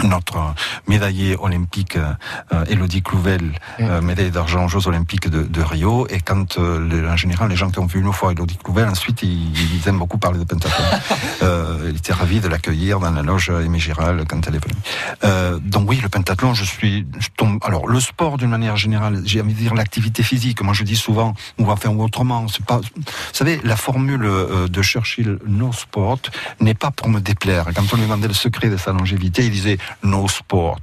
notre 0.04 0.54
médaillée 0.88 1.36
olympique 1.40 1.98
euh, 1.98 2.66
Elodie 2.70 3.02
Clouvel, 3.02 3.52
euh, 3.80 4.02
médaille 4.02 4.32
d'argent 4.32 4.66
aux 4.66 4.70
Jeux 4.70 4.88
Olympiques 4.88 5.30
de, 5.30 5.44
de 5.44 5.62
Rio. 5.62 6.08
Et 6.10 6.20
quand, 6.22 6.58
euh, 6.58 7.12
en 7.12 7.18
général, 7.18 7.50
les 7.50 7.56
gens 7.56 7.70
qui 7.70 7.80
ont 7.80 7.86
vu 7.86 8.00
une 8.00 8.14
fois 8.14 8.32
Elodie 8.32 8.58
Clouvel, 8.64 8.88
ensuite, 8.88 9.24
ils, 9.24 9.52
ils 9.76 9.88
aiment 9.88 10.00
beaucoup 10.00 10.18
parler 10.18 10.40
de 10.40 10.44
pentathlon. 10.44 10.86
euh, 11.44 11.88
il 11.90 11.98
était 11.98 12.14
ravi 12.14 12.40
de 12.40 12.48
l'accueillir 12.48 13.00
dans 13.00 13.12
la 13.12 13.22
loge 13.22 13.50
Aimé 13.50 13.80
quand 14.28 14.48
elle 14.48 14.56
est 14.56 14.64
venue. 14.64 14.80
Euh, 15.24 15.60
donc 15.60 15.90
oui, 15.90 16.00
le 16.02 16.10
pentathlon, 16.10 16.54
je 16.54 16.64
suis... 16.64 17.06
je 17.20 17.28
tombe- 17.38 17.60
alors, 17.64 17.88
le 17.88 18.00
sport, 18.00 18.38
d'une 18.38 18.50
manière 18.50 18.78
générale, 18.78 19.22
j'ai 19.26 19.42
envie 19.42 19.54
de 19.54 19.60
dire 19.60 19.74
l'activité 19.74 20.24
physique. 20.24 20.62
Moi, 20.62 20.74
je 20.74 20.84
dis 20.84 20.96
souvent, 20.96 21.34
on 21.58 21.64
va 21.66 21.76
faire 21.76 21.98
autrement. 21.98 22.48
C'est 22.48 22.66
pas... 22.66 22.78
Vous 22.78 23.04
savez, 23.34 23.60
la 23.64 23.76
formule 23.76 24.26
euh, 24.26 24.68
de 24.68 24.82
Churchill, 24.82 25.40
no 25.46 25.72
sport, 25.74 26.20
n'est 26.60 26.74
pas 26.74 26.92
pour 26.92 27.10
me 27.10 27.20
déplaire. 27.20 27.66
Quand 27.76 27.84
on 27.94 27.96
lui 27.96 28.04
demandait 28.04 28.28
le 28.28 28.34
secret 28.34 28.70
de 28.70 28.78
sa 28.78 28.92
longévité, 28.92 29.46
il 29.46 29.52
disait 29.52 29.78
no 30.04 30.28
sport. 30.28 30.80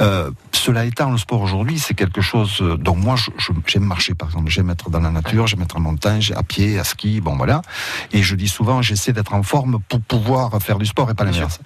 Euh, 0.00 0.30
cela 0.52 0.84
étant, 0.84 1.10
le 1.10 1.18
sport 1.18 1.40
aujourd'hui, 1.40 1.78
c'est 1.78 1.94
quelque 1.94 2.20
chose 2.20 2.58
euh, 2.60 2.76
dont 2.76 2.94
moi, 2.96 3.16
j'aime 3.66 3.84
marcher, 3.84 4.14
par 4.14 4.28
exemple. 4.28 4.50
J'aime 4.50 4.70
être 4.70 4.90
dans 4.90 5.00
la 5.00 5.10
nature, 5.10 5.46
j'aime 5.46 5.62
être 5.62 5.76
en 5.76 5.80
montagne, 5.80 6.22
à 6.36 6.42
pied, 6.42 6.78
à 6.78 6.84
ski, 6.84 7.20
bon 7.20 7.36
voilà. 7.36 7.62
Et 8.12 8.22
je 8.22 8.36
dis 8.36 8.48
souvent, 8.48 8.82
j'essaie 8.82 9.12
d'être 9.12 9.34
en 9.34 9.42
forme 9.42 9.80
pour 9.88 10.00
pouvoir 10.00 10.50
faire 10.62 10.78
du 10.78 10.86
sport 10.86 11.10
et 11.10 11.14
pas 11.14 11.24
l'inverse. 11.24 11.58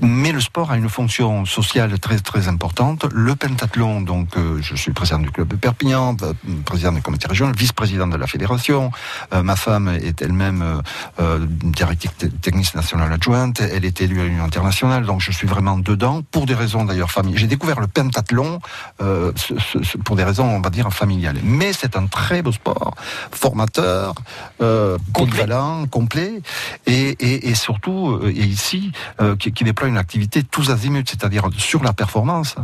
Mais 0.00 0.32
le 0.32 0.40
sport 0.40 0.70
a 0.70 0.76
une 0.76 0.88
fonction 0.88 1.44
sociale 1.44 1.98
très 1.98 2.18
très 2.18 2.48
importante. 2.48 3.06
Le 3.12 3.36
pentathlon, 3.36 4.00
donc 4.00 4.36
euh, 4.36 4.58
je 4.62 4.74
suis 4.74 4.92
président 4.92 5.18
du 5.18 5.30
club 5.30 5.48
de 5.48 5.56
Perpignan, 5.56 6.16
euh, 6.22 6.32
président 6.64 6.92
du 6.92 7.02
comité 7.02 7.28
régional, 7.28 7.54
vice-président 7.54 8.06
de 8.08 8.16
la 8.16 8.26
fédération. 8.26 8.90
Euh, 9.32 9.42
ma 9.42 9.56
femme 9.56 9.88
est 9.88 10.22
elle-même 10.22 10.82
euh, 11.20 11.46
directrice 11.62 12.16
te- 12.16 12.26
technique 12.26 12.74
nationale 12.74 13.12
adjointe. 13.12 13.60
Elle 13.60 13.84
est 13.84 14.00
élue 14.00 14.20
à 14.20 14.24
l'Union 14.24 14.44
internationale, 14.44 15.04
donc 15.04 15.20
je 15.20 15.30
suis 15.30 15.46
vraiment 15.46 15.78
dedans 15.78 15.99
pour 16.30 16.46
des 16.46 16.54
raisons 16.54 16.84
d'ailleurs 16.84 17.10
familiales. 17.10 17.40
J'ai 17.40 17.46
découvert 17.46 17.80
le 17.80 17.86
pentathlon 17.86 18.60
euh, 19.02 19.32
ce- 19.36 19.58
ce- 19.58 19.82
ce- 19.82 19.98
pour 19.98 20.16
des 20.16 20.24
raisons, 20.24 20.44
on 20.44 20.60
va 20.60 20.70
dire, 20.70 20.90
familiales. 20.92 21.38
Mais 21.42 21.72
c'est 21.72 21.96
un 21.96 22.06
très 22.06 22.42
beau 22.42 22.52
sport, 22.52 22.94
formateur, 23.32 24.14
euh, 24.62 24.96
polyvalent, 25.14 25.86
complet, 25.86 26.40
et, 26.86 27.10
et, 27.20 27.48
et 27.50 27.54
surtout, 27.54 28.18
euh, 28.22 28.32
et 28.34 28.44
ici, 28.44 28.92
euh, 29.20 29.36
qui, 29.36 29.52
qui 29.52 29.64
déploie 29.64 29.88
une 29.88 29.98
activité 29.98 30.42
tous 30.42 30.70
azimuts, 30.70 31.04
c'est-à-dire 31.06 31.44
sur 31.56 31.82
la 31.82 31.92
performance, 31.92 32.54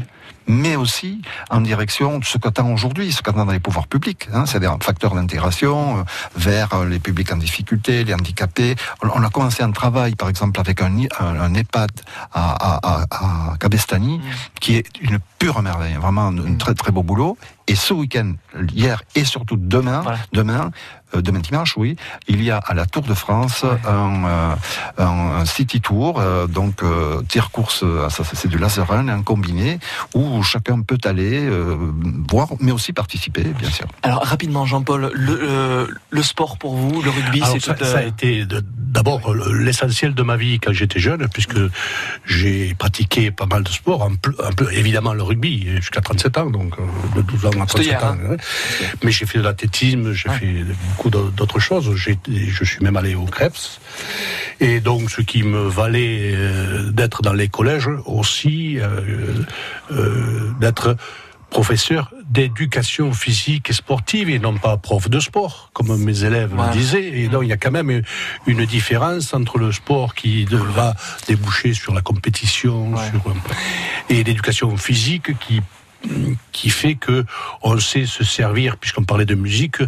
mais 0.47 0.77
aussi 0.77 1.23
en 1.51 1.61
direction 1.61 2.19
de 2.19 2.25
ce 2.25 2.39
qu'attend 2.39 2.71
aujourd'hui, 2.73 3.13
ce 3.13 3.23
qu'attendent 3.23 3.51
les 3.53 3.61
pouvoirs 3.61 3.87
publics, 3.87 4.29
hein, 4.33 4.47
c'est-à-dire 4.47 4.73
un 4.73 4.79
facteur 4.79 5.15
d'intégration 5.15 5.99
euh, 5.99 6.03
vers 6.37 6.73
euh, 6.75 6.87
les 6.89 6.99
publics 6.99 7.33
en 7.33 7.37
difficulté, 7.37 8.05
les 8.05 8.15
handicapés. 8.15 8.77
On, 9.03 9.09
on 9.15 9.23
a 9.23 9.31
commencé 9.31 9.63
un 9.63 9.71
travail, 9.73 10.15
par 10.15 10.29
exemple, 10.29 10.61
avec 10.61 10.81
un, 10.83 10.97
i- 10.97 11.09
un, 11.19 11.41
un 11.41 11.55
EHPAD 11.55 11.91
à, 12.33 12.53
à, 12.53 13.03
à, 13.11 13.51
à 13.53 13.57
Cabestany, 13.59 14.21
qui 14.61 14.77
est 14.77 14.87
une 15.01 15.19
pure 15.39 15.61
merveille, 15.63 15.95
vraiment 15.95 16.29
un, 16.29 16.55
très 16.57 16.75
très 16.75 16.93
beau 16.93 17.03
boulot. 17.03 17.37
Et 17.69 17.75
ce 17.75 17.93
week-end, 17.93 18.35
hier 18.73 19.03
et 19.17 19.25
surtout 19.25 19.57
demain, 19.57 20.03
demain, 20.33 20.71
demain 21.21 21.41
dimanche, 21.41 21.77
oui, 21.77 21.97
il 22.29 22.43
y 22.43 22.51
a 22.51 22.59
à 22.59 22.75
la 22.75 22.87
Tour 22.87 23.03
de 23.03 23.15
France 23.15 23.65
un, 23.65 24.25
euh, 24.25 24.55
un, 24.99 25.05
un 25.41 25.45
city 25.45 25.81
tour, 25.81 26.21
euh, 26.21 26.47
donc 26.47 26.83
euh, 26.83 27.23
tir 27.29 27.51
course, 27.51 27.83
euh, 27.85 28.09
ça 28.09 28.23
c'est 28.25 28.49
du 28.49 28.59
laser 28.59 28.87
run, 28.87 29.09
un 29.09 29.23
combiné 29.23 29.79
où 30.15 30.43
chacun 30.43 30.81
peut 30.83 30.99
aller 31.05 31.41
euh, 31.47 31.77
voir, 32.31 32.49
mais 32.61 32.73
aussi 32.73 32.93
participer, 32.93 33.43
bien 33.45 33.71
sûr. 33.71 33.87
Alors 34.03 34.23
rapidement, 34.25 34.67
Jean-Paul, 34.67 35.11
le, 35.15 35.39
euh, 35.43 35.87
le 36.11 36.23
sport 36.23 36.59
pour 36.59 36.77
vous, 36.77 37.03
le 37.03 37.11
rugby, 37.11 37.43
c'est 37.53 37.61
ça, 37.61 37.75
tout, 37.75 37.85
ça 37.85 37.99
a 37.99 38.03
euh, 38.03 38.09
été 38.09 38.45
d'abord 38.47 39.31
euh, 39.33 39.53
l'essentiel 39.63 40.15
de 40.15 40.23
ma 40.23 40.37
vie 40.37 40.59
quand 40.61 40.73
j'étais 40.73 41.01
jeune, 41.01 41.27
puisque 41.33 41.57
j'ai 42.25 42.75
pratiqué 42.75 43.31
pas 43.31 43.47
mal 43.47 43.63
de 43.63 43.69
sports, 43.69 44.03
un 44.03 44.15
peu, 44.15 44.35
un 44.45 44.53
peu 44.53 44.73
évidemment 44.73 45.13
le 45.15 45.23
rugby 45.23 45.67
jusqu'à 45.77 46.01
37 46.01 46.39
ans, 46.39 46.51
donc 46.51 46.75
euh, 46.79 47.17
de 47.17 47.23
12 47.23 47.47
ans 47.47 47.51
à 47.63 47.67
37 47.67 47.85
hier, 47.87 48.05
ans. 48.05 48.09
hein. 48.23 48.31
ouais. 48.31 48.37
Mais 49.03 49.11
j'ai 49.11 49.27
fait 49.27 49.39
de 49.39 49.45
l'athlétisme, 49.45 50.13
j'ai 50.13 50.29
fait 50.31 50.65
beaucoup 50.91 51.06
d'au- 51.11 51.31
d'autres 51.31 51.59
choses. 51.61 51.95
Je 51.95 52.65
suis 52.65 52.81
même 52.85 52.97
allé 52.97 53.15
au 53.15 53.25
Krebs. 53.25 53.81
Et 54.61 54.81
donc, 54.81 55.11
ce 55.11 55.21
qui 55.23 55.43
me 55.43 55.69
valait 55.69 56.33
euh, 56.35 56.91
d'être 56.91 57.23
dans 57.23 57.33
les 57.35 57.49
collèges 57.49 57.91
aussi, 58.07 58.79
euh, 58.79 59.43
euh, 59.93 60.51
d'être 60.61 60.97
professeur 61.51 62.11
d'éducation 62.29 63.13
physique 63.13 63.71
et 63.71 63.73
sportive 63.73 64.29
et 64.29 64.39
non 64.41 64.57
pas 64.59 64.77
prof 64.77 65.09
de 65.09 65.21
sport, 65.21 65.71
comme 65.73 65.97
mes 65.97 66.25
élèves 66.25 66.51
Voilà. 66.53 66.73
me 66.73 66.77
disaient. 66.77 67.21
Et 67.21 67.29
donc, 67.29 67.45
il 67.45 67.49
y 67.49 67.53
a 67.53 67.57
quand 67.57 67.71
même 67.71 68.03
une 68.47 68.65
différence 68.67 69.33
entre 69.33 69.59
le 69.59 69.71
sport 69.73 70.15
qui 70.15 70.45
va 70.47 70.95
déboucher 71.29 71.73
sur 71.73 71.95
la 71.95 72.01
compétition 72.03 72.95
sur, 72.97 73.23
et 74.11 74.25
l'éducation 74.25 74.77
physique 74.77 75.39
qui 75.39 75.63
qui 76.53 76.71
fait 76.71 76.95
que 76.95 77.25
on 77.63 77.79
sait 77.79 78.07
se 78.07 78.25
servir, 78.25 78.77
puisqu'on 78.77 79.05
parlait 79.05 79.25
de 79.25 79.35
musique, 79.35 79.79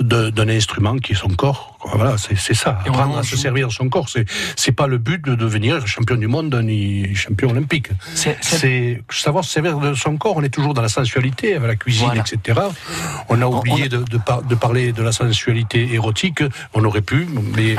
d'un 0.00 0.48
instrument 0.48 0.96
qui 0.96 1.12
est 1.12 1.16
son 1.16 1.28
corps. 1.28 1.73
Voilà, 1.92 2.16
c'est 2.18 2.36
c'est 2.36 2.54
ça. 2.54 2.78
Et 2.86 2.88
Apprendre 2.88 3.18
à 3.18 3.22
se 3.22 3.36
servir 3.36 3.68
de 3.68 3.72
son 3.72 3.88
corps. 3.88 4.08
C'est 4.08 4.24
c'est 4.56 4.72
pas 4.72 4.86
le 4.86 4.98
but 4.98 5.24
de 5.24 5.34
devenir 5.34 5.86
champion 5.86 6.16
du 6.16 6.26
monde 6.26 6.54
ni 6.64 7.14
champion 7.14 7.50
olympique. 7.50 7.88
C'est- 8.14 9.02
savoir 9.10 9.44
se 9.44 9.50
servir 9.50 9.78
de 9.78 9.94
son 9.94 10.16
corps. 10.16 10.34
On 10.36 10.42
est 10.42 10.48
toujours 10.48 10.74
dans 10.74 10.82
la 10.82 10.88
sensualité, 10.88 11.54
avec 11.54 11.68
la 11.68 11.76
cuisine, 11.76 12.06
Voilà. 12.06 12.22
etc. 12.22 12.60
On 13.28 13.40
a 13.42 13.46
oublié 13.46 13.88
de, 13.88 13.98
de 13.98 14.18
par- 14.18 14.42
de 14.42 14.54
parler 14.54 14.92
de 14.92 15.02
la 15.02 15.12
sensualité 15.12 15.92
érotique. 15.94 16.42
On 16.74 16.84
aurait 16.84 17.00
pu, 17.02 17.26
mais 17.56 17.76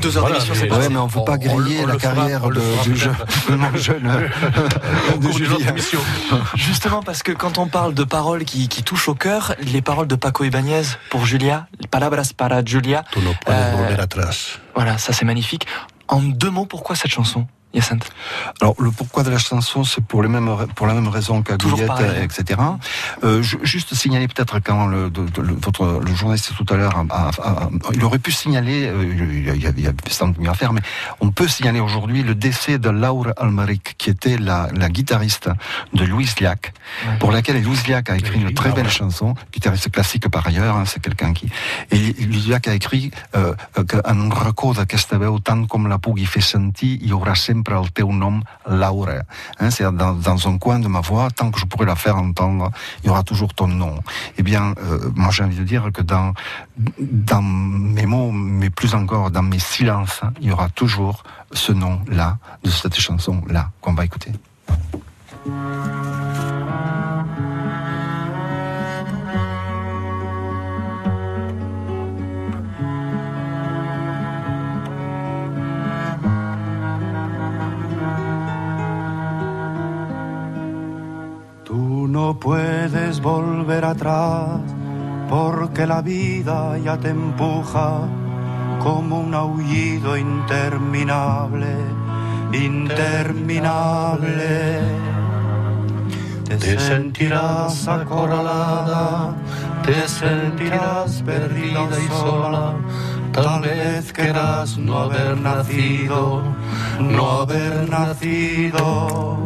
Deux 0.00 0.16
heures 0.16 0.26
d'émission, 0.26 0.54
c'est 0.54 0.66
pas 0.66 0.78
Ouais, 0.78 0.88
mais 0.88 0.96
on 0.98 1.06
ne 1.06 1.10
veut 1.10 1.24
pas 1.24 1.38
griller 1.38 1.78
on 1.82 1.86
la 1.86 1.98
fera, 1.98 2.14
carrière 2.14 2.48
le 2.48 2.56
de, 2.56 2.60
fera 2.60 2.82
du 2.84 2.96
jeu, 2.96 3.10
peut-être. 3.10 3.50
de 3.50 3.56
mon 3.56 3.76
jeune 3.76 4.06
Au 5.14 5.18
de 5.18 5.26
cours 5.26 5.34
d'une 5.36 5.46
autre 5.46 5.58
Julien. 5.58 5.70
émission. 5.70 6.00
Justement, 6.54 7.02
parce 7.02 7.22
que 7.22 7.32
quand 7.32 7.58
on 7.58 7.66
parle 7.66 7.94
de 7.94 8.04
paroles 8.04 8.44
qui, 8.44 8.68
qui 8.68 8.82
touchent 8.82 9.08
au 9.08 9.14
cœur, 9.14 9.54
les 9.60 9.82
paroles 9.82 10.06
de 10.08 10.16
Paco 10.16 10.44
Ibanez 10.44 10.82
pour 11.10 11.26
Julia, 11.26 11.66
Palabras 11.90 12.30
para 12.36 12.64
Julia. 12.64 13.04
No 13.26 13.34
puedes 13.44 13.58
Euh, 13.58 13.76
volver 13.76 14.00
atrás. 14.00 14.58
Voilà, 14.74 14.98
ça 14.98 15.12
c'est 15.12 15.24
magnifique. 15.24 15.66
En 16.08 16.20
deux 16.22 16.50
mots, 16.50 16.66
pourquoi 16.66 16.94
cette 16.96 17.10
chanson, 17.10 17.46
Alors 18.62 18.74
le 18.78 18.90
pourquoi 18.90 19.22
de 19.22 19.28
la 19.30 19.38
chanson, 19.38 19.84
c'est 19.84 20.02
pour 20.02 20.22
les 20.22 20.28
mêmes 20.30 20.48
ra- 20.48 20.66
pour 20.66 20.86
la 20.86 20.94
même 20.94 21.08
raison 21.08 21.42
pareil. 21.86 22.24
etc. 22.24 22.60
Euh, 23.22 23.42
ju- 23.42 23.58
juste 23.62 23.94
signaler 23.94 24.28
peut-être 24.28 24.60
quand 24.60 24.86
le, 24.86 25.10
de- 25.10 25.28
de- 25.28 25.42
le- 25.42 25.54
votre 25.54 26.00
le 26.00 26.14
journaliste 26.14 26.52
tout 26.56 26.64
à 26.72 26.76
l'heure, 26.78 27.04
il 27.92 28.02
aurait 28.04 28.18
pu 28.18 28.32
signaler, 28.32 28.86
euh, 28.86 29.04
il 29.04 29.46
y 29.46 29.50
a, 29.50 29.54
il 29.54 29.80
y 29.80 29.86
a, 29.86 29.90
y 29.90 29.94
sans 30.10 30.28
mieux 30.38 30.48
à 30.48 30.54
faire, 30.54 30.72
mais 30.72 30.80
on 31.20 31.30
peut 31.30 31.48
signaler 31.48 31.80
aujourd'hui 31.80 32.22
le 32.22 32.34
décès 32.34 32.78
de 32.78 32.88
Laura 32.88 33.32
Almaric, 33.36 33.96
qui 33.98 34.08
était 34.10 34.38
la, 34.38 34.68
la 34.74 34.88
guitariste 34.88 35.50
de 35.92 36.04
Louis 36.04 36.28
Liac, 36.40 36.72
pour 37.20 37.30
laquelle 37.30 37.62
Louis 37.62 37.78
Liac 37.88 38.08
a 38.10 38.16
écrit 38.16 38.40
une 38.40 38.54
très 38.54 38.72
belle 38.72 38.88
chanson, 38.90 39.34
guitariste 39.52 39.90
classique 39.90 40.28
par 40.28 40.46
ailleurs, 40.46 40.76
hein, 40.76 40.84
c'est 40.86 41.00
quelqu'un 41.02 41.32
qui 41.34 41.46
et 41.90 41.98
Louis 42.24 42.44
Liac 42.48 42.68
a 42.68 42.74
écrit 42.74 43.10
euh, 43.34 43.54
euh, 43.78 43.84
que 43.84 43.96
en 44.08 44.28
racó 44.30 44.72
d'aquesta 44.72 45.18
veu 45.18 45.30
tant 45.44 45.66
com 45.66 45.88
la 45.88 45.98
pugui 45.98 46.24
fer 46.26 46.42
sentir 46.42 46.98
hi 47.02 47.12
haurà 47.12 47.34
sempre 47.56 47.74
el 47.74 47.90
teu 47.92 48.06
nom 48.12 48.42
Laura. 48.66 49.22
Hein, 49.58 49.70
c'est 49.70 49.84
dans, 49.84 50.48
un 50.48 50.58
coin 50.58 50.78
de 50.78 50.88
ma 50.88 51.00
voix 51.00 51.30
tant 51.30 51.50
que 51.50 51.58
je 51.58 51.64
pourrai 51.64 51.86
la 51.86 51.96
faire 51.96 52.16
entendre 52.16 52.70
il 53.02 53.06
y 53.06 53.10
aura 53.10 53.22
toujours 53.22 53.54
ton 53.54 53.68
nom. 53.68 54.02
Eh 54.36 54.42
bien 54.42 54.74
euh, 54.78 55.10
moi 55.14 55.30
j'ai 55.30 55.44
envie 55.44 55.56
de 55.56 55.64
dire 55.64 55.90
que 55.92 56.02
dans 56.02 57.42
mes 57.42 58.06
mots 58.06 58.30
mais 58.32 58.70
plus 58.70 58.94
encore 58.94 59.30
dans 59.30 59.42
mes 59.42 59.58
silences 59.58 60.20
il 60.40 60.48
y 60.48 60.52
aura 60.52 60.68
toujours 60.68 61.22
ce 61.52 61.72
nom 61.72 62.00
là 62.08 62.38
de 62.64 62.70
cette 62.70 62.98
chanson 62.98 63.42
là 63.48 63.70
qu'on 63.80 63.94
va 63.94 64.04
écouter 64.04 64.32
no 82.26 82.34
puedes 82.34 83.20
volver 83.20 83.84
atrás 83.84 84.58
porque 85.30 85.86
la 85.86 86.02
vida 86.02 86.76
ya 86.76 86.98
te 86.98 87.10
empuja 87.10 88.00
como 88.82 89.20
un 89.20 89.32
aullido 89.32 90.16
interminable, 90.16 91.72
interminable. 92.52 94.80
Te 96.48 96.80
sentirás 96.80 97.86
acorralada, 97.86 99.36
te 99.84 100.08
sentirás 100.08 101.22
perdida 101.22 101.88
y 102.04 102.08
sola. 102.08 102.74
Tal 103.30 103.60
vez 103.60 104.12
querrás 104.12 104.76
no 104.78 104.98
haber 104.98 105.40
nacido, 105.40 106.42
no 106.98 107.42
haber 107.42 107.88
nacido. 107.88 109.45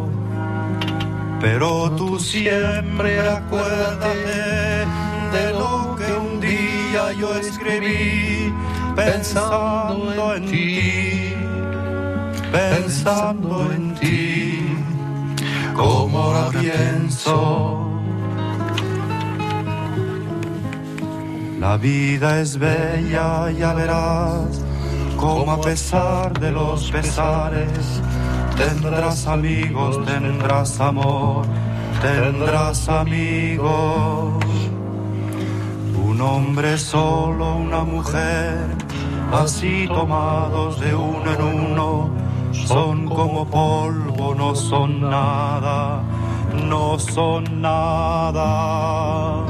Pero 1.41 1.89
tú 1.91 2.19
siempre 2.19 3.19
acuérdate 3.27 4.85
de 5.33 5.51
lo 5.53 5.95
que 5.95 6.13
un 6.13 6.39
día 6.39 7.13
yo 7.13 7.35
escribí 7.35 8.53
pensando 8.95 10.35
en 10.35 10.45
ti, 10.45 11.33
pensando 12.51 13.71
en 13.71 13.95
ti, 13.95 14.75
como 15.75 16.19
ahora 16.19 16.49
pienso. 16.59 17.87
La 21.59 21.77
vida 21.77 22.39
es 22.41 22.57
bella, 22.57 23.49
ya 23.51 23.73
verás, 23.73 24.61
como 25.17 25.51
a 25.51 25.61
pesar 25.61 26.39
de 26.39 26.51
los 26.51 26.91
pesares, 26.91 28.01
tendrás 28.61 29.27
amigos, 29.27 30.05
tendrás 30.05 30.79
amor, 30.79 31.45
tendrás 32.01 32.89
amigos. 32.89 34.43
Un 36.07 36.21
hombre 36.21 36.77
solo, 36.77 37.55
una 37.55 37.83
mujer, 37.83 38.57
así 39.31 39.87
tomados 39.87 40.79
de 40.79 40.93
uno 40.93 41.31
en 41.35 41.41
uno, 41.41 42.09
son 42.53 43.07
como 43.07 43.45
polvo, 43.45 44.35
no 44.35 44.53
son 44.55 45.01
nada, 45.01 46.03
no 46.69 46.99
son 46.99 47.61
nada. 47.61 49.45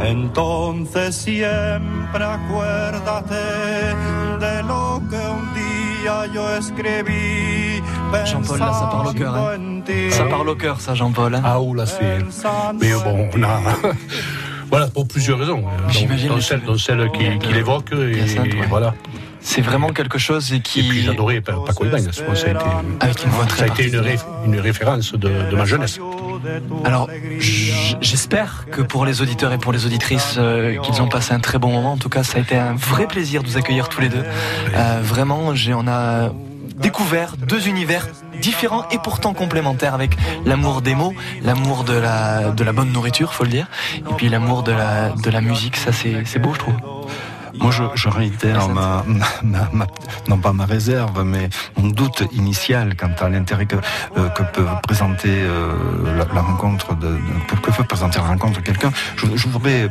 Entonces 0.00 1.16
siempre 1.16 2.24
acuérdate 2.24 3.46
de 4.44 4.62
lo 4.64 5.00
que 5.08 5.16
un 5.16 5.54
día 5.54 6.26
yo 6.34 6.54
escribí. 6.56 7.53
Jean-Paul, 8.24 8.58
là, 8.58 8.72
ça 8.72 8.86
parle 8.86 9.08
au 9.08 9.12
cœur. 9.12 9.34
hein. 9.34 9.58
Ça 10.10 10.24
parle 10.24 10.48
au 10.48 10.54
cœur, 10.54 10.80
ça, 10.80 10.94
Jean-Paul. 10.94 11.34
hein. 11.34 11.42
Ah, 11.44 11.60
ou 11.60 11.74
là, 11.74 11.84
c'est. 11.86 12.18
Mais 12.80 12.92
bon, 12.92 13.28
on 13.34 13.42
a. 13.42 13.60
voilà, 14.70 14.86
pour 14.88 15.06
plusieurs 15.06 15.38
raisons. 15.38 15.64
J'imagine 15.88 16.34
le- 16.34 16.40
celle, 16.40 16.62
dont 16.62 16.78
celle 16.78 17.10
qui, 17.12 17.38
qui 17.38 17.52
l'évoque, 17.52 17.92
et, 17.92 18.66
voilà. 18.68 18.94
C'est 19.46 19.60
vraiment 19.60 19.88
quelque 19.88 20.16
chose 20.18 20.54
et 20.54 20.60
qui. 20.60 20.80
Et 20.80 20.88
puis 20.88 21.02
j'adorais 21.02 21.42
Pa- 21.42 21.56
Paco 21.66 21.84
Ibáñez. 21.84 22.12
Ça 22.12 22.22
a 22.30 22.34
été, 22.50 22.58
Avec 23.00 23.24
une 23.24 23.30
voix 23.30 23.44
très 23.44 23.66
ça 23.66 23.72
a 23.72 23.74
été 23.74 23.88
une, 23.90 23.98
ré- 24.00 24.18
une 24.46 24.58
référence 24.58 25.12
de, 25.12 25.28
de 25.50 25.56
ma 25.56 25.66
jeunesse. 25.66 25.98
Alors, 26.84 27.10
j'espère 28.00 28.64
que 28.70 28.80
pour 28.80 29.04
les 29.04 29.20
auditeurs 29.20 29.52
et 29.52 29.58
pour 29.58 29.72
les 29.72 29.84
auditrices, 29.84 30.36
euh, 30.38 30.78
qu'ils 30.80 31.02
ont 31.02 31.08
passé 31.08 31.34
un 31.34 31.40
très 31.40 31.58
bon 31.58 31.70
moment. 31.72 31.92
En 31.92 31.96
tout 31.98 32.08
cas, 32.08 32.22
ça 32.22 32.38
a 32.38 32.40
été 32.40 32.56
un 32.56 32.72
vrai 32.74 33.06
plaisir 33.06 33.42
de 33.42 33.48
vous 33.48 33.58
accueillir 33.58 33.90
tous 33.90 34.00
les 34.00 34.08
deux. 34.08 34.24
Euh, 34.74 35.00
vraiment, 35.02 35.54
j'ai, 35.54 35.74
on 35.74 35.86
a 35.88 36.30
découvert 36.74 37.36
deux 37.36 37.68
univers 37.68 38.08
différents 38.40 38.88
et 38.90 38.98
pourtant 38.98 39.34
complémentaires 39.34 39.94
avec 39.94 40.16
l'amour 40.44 40.82
des 40.82 40.94
mots, 40.94 41.14
l'amour 41.42 41.84
de 41.84 41.94
la, 41.94 42.50
de 42.50 42.64
la 42.64 42.72
bonne 42.72 42.92
nourriture, 42.92 43.32
faut 43.32 43.44
le 43.44 43.50
dire, 43.50 43.66
et 43.96 44.14
puis 44.16 44.28
l'amour 44.28 44.62
de 44.62 44.72
la, 44.72 45.10
de 45.10 45.30
la 45.30 45.40
musique. 45.40 45.76
Ça, 45.76 45.92
c'est, 45.92 46.38
beau, 46.38 46.52
je 46.54 46.58
trouve. 46.58 46.74
Moi, 47.60 47.70
je, 47.70 47.82
je 47.94 48.08
réitère 48.08 48.68
ma, 48.68 49.04
ma- 49.42 49.68
ma- 49.72 49.86
non 50.28 50.38
pas 50.38 50.52
ma 50.52 50.64
réserve, 50.66 51.22
mais 51.24 51.48
mon 51.76 51.88
doute 51.88 52.24
initial 52.32 52.94
quant 52.96 53.10
à 53.20 53.28
l'intérêt 53.28 53.66
que, 53.66 53.76
euh, 54.16 54.28
que 54.30 54.42
peut 54.42 54.66
présenter 54.82 55.28
euh, 55.30 55.72
la, 56.18 56.24
la 56.34 56.40
rencontre 56.42 56.94
de, 56.96 57.08
de- 57.08 57.18
que, 57.62 57.70
peut 57.70 57.84
présenter 57.84 58.18
la 58.18 58.26
rencontre 58.26 58.60
de 58.60 58.64
quelqu'un. 58.64 58.90
Je, 59.16 59.26
je 59.36 59.48
voudrais 59.48 59.88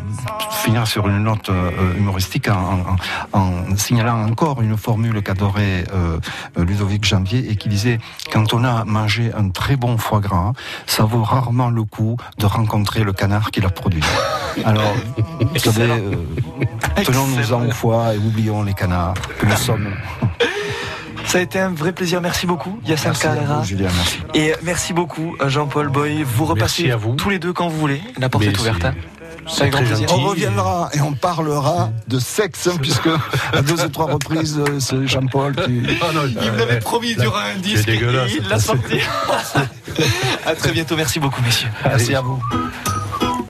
finir 0.64 0.86
sur 0.88 1.08
une 1.08 1.24
note 1.24 1.50
euh, 1.50 1.72
humoristique 1.98 2.48
en, 2.50 2.86
en- 3.34 3.40
en 3.40 3.76
signalant 3.78 4.24
encore 4.28 4.62
une 4.62 4.78
formule 4.78 5.22
qu'adorait 5.24 5.86
euh, 5.94 6.20
Ludovic 6.58 7.06
Janvier 7.06 7.50
et 7.50 7.56
qui 7.56 7.70
disait 7.70 8.00
quand 8.32 8.54
on 8.54 8.64
a 8.64 8.84
mangé 8.86 9.32
un 9.36 9.50
très 9.50 9.76
bon 9.78 9.98
foie 9.98 10.20
gras, 10.20 10.54
ça 10.86 11.04
vaut 11.06 11.24
rarement 11.24 11.70
le 11.70 11.84
coup 11.84 12.18
de 12.38 12.46
rencontrer 12.46 13.04
le 13.04 13.14
canard 13.14 13.52
qui 13.52 13.62
l'a 13.62 13.70
produit. 13.70 14.04
Alors, 14.66 14.94
vous 15.40 15.60
savez, 15.60 15.90
euh, 15.90 16.16
tenons-nous 17.04 17.53
Au 17.58 17.72
foie 17.72 18.14
et 18.14 18.18
oublions 18.18 18.64
les 18.64 18.74
canards 18.74 19.14
que 19.40 19.46
nous 19.46 19.56
sommes. 19.56 19.94
Ça 21.26 21.38
a 21.38 21.42
été 21.42 21.60
un 21.60 21.70
vrai 21.70 21.92
plaisir. 21.94 22.22
Merci 22.22 22.46
beaucoup, 22.46 22.80
à 22.88 23.12
Carrera. 23.12 23.64
Julien, 23.64 23.90
merci. 23.96 24.20
Et 24.34 24.54
merci 24.64 24.94
beaucoup, 24.94 25.36
Jean-Paul 25.48 25.90
Boy. 25.90 26.24
Vous 26.24 26.46
repassez 26.46 26.84
Merci 26.84 26.92
à 26.92 26.98
vous. 26.98 27.16
tous 27.16 27.30
les 27.30 27.40
deux 27.40 27.54
quand 27.54 27.68
vous 27.70 27.80
voulez. 27.80 28.02
La 28.20 28.30
porte 28.30 28.44
est 28.44 28.60
ouverte. 28.60 28.82
c'est- 29.48 29.64
hein. 29.64 29.70
grand 29.70 29.80
plaisir. 29.84 30.08
gentil. 30.08 30.22
On 30.22 30.28
reviendra 30.28 30.90
et 30.94 31.02
on 31.02 31.14
parlera 31.14 31.90
de 32.08 32.20
sexe, 32.20 32.68
hein, 32.68 32.78
puisque 32.82 33.10
à 33.54 33.62
deux 33.62 33.84
ou 33.84 33.90
trois 33.90 34.06
reprises, 34.14 34.60
euh, 34.60 34.80
c'est 34.80 35.08
Jean-Paul 35.08 35.56
qui. 35.56 35.72
Non, 36.14 36.22
Il 36.28 36.52
me 36.52 36.58
l'avait 36.58 36.80
promis 36.80 37.16
durant 37.16 37.40
un 37.40 37.58
disque 37.60 37.88
et 37.88 37.96
il 37.96 38.48
l'a 38.48 38.60
sorti. 38.60 39.00
à 40.46 40.56
très 40.56 40.72
bientôt. 40.72 40.96
Merci 40.96 41.20
beaucoup, 41.20 41.42
messieurs. 41.42 41.70
Merci 41.86 42.14
à 42.16 42.22
vous. 42.22 42.42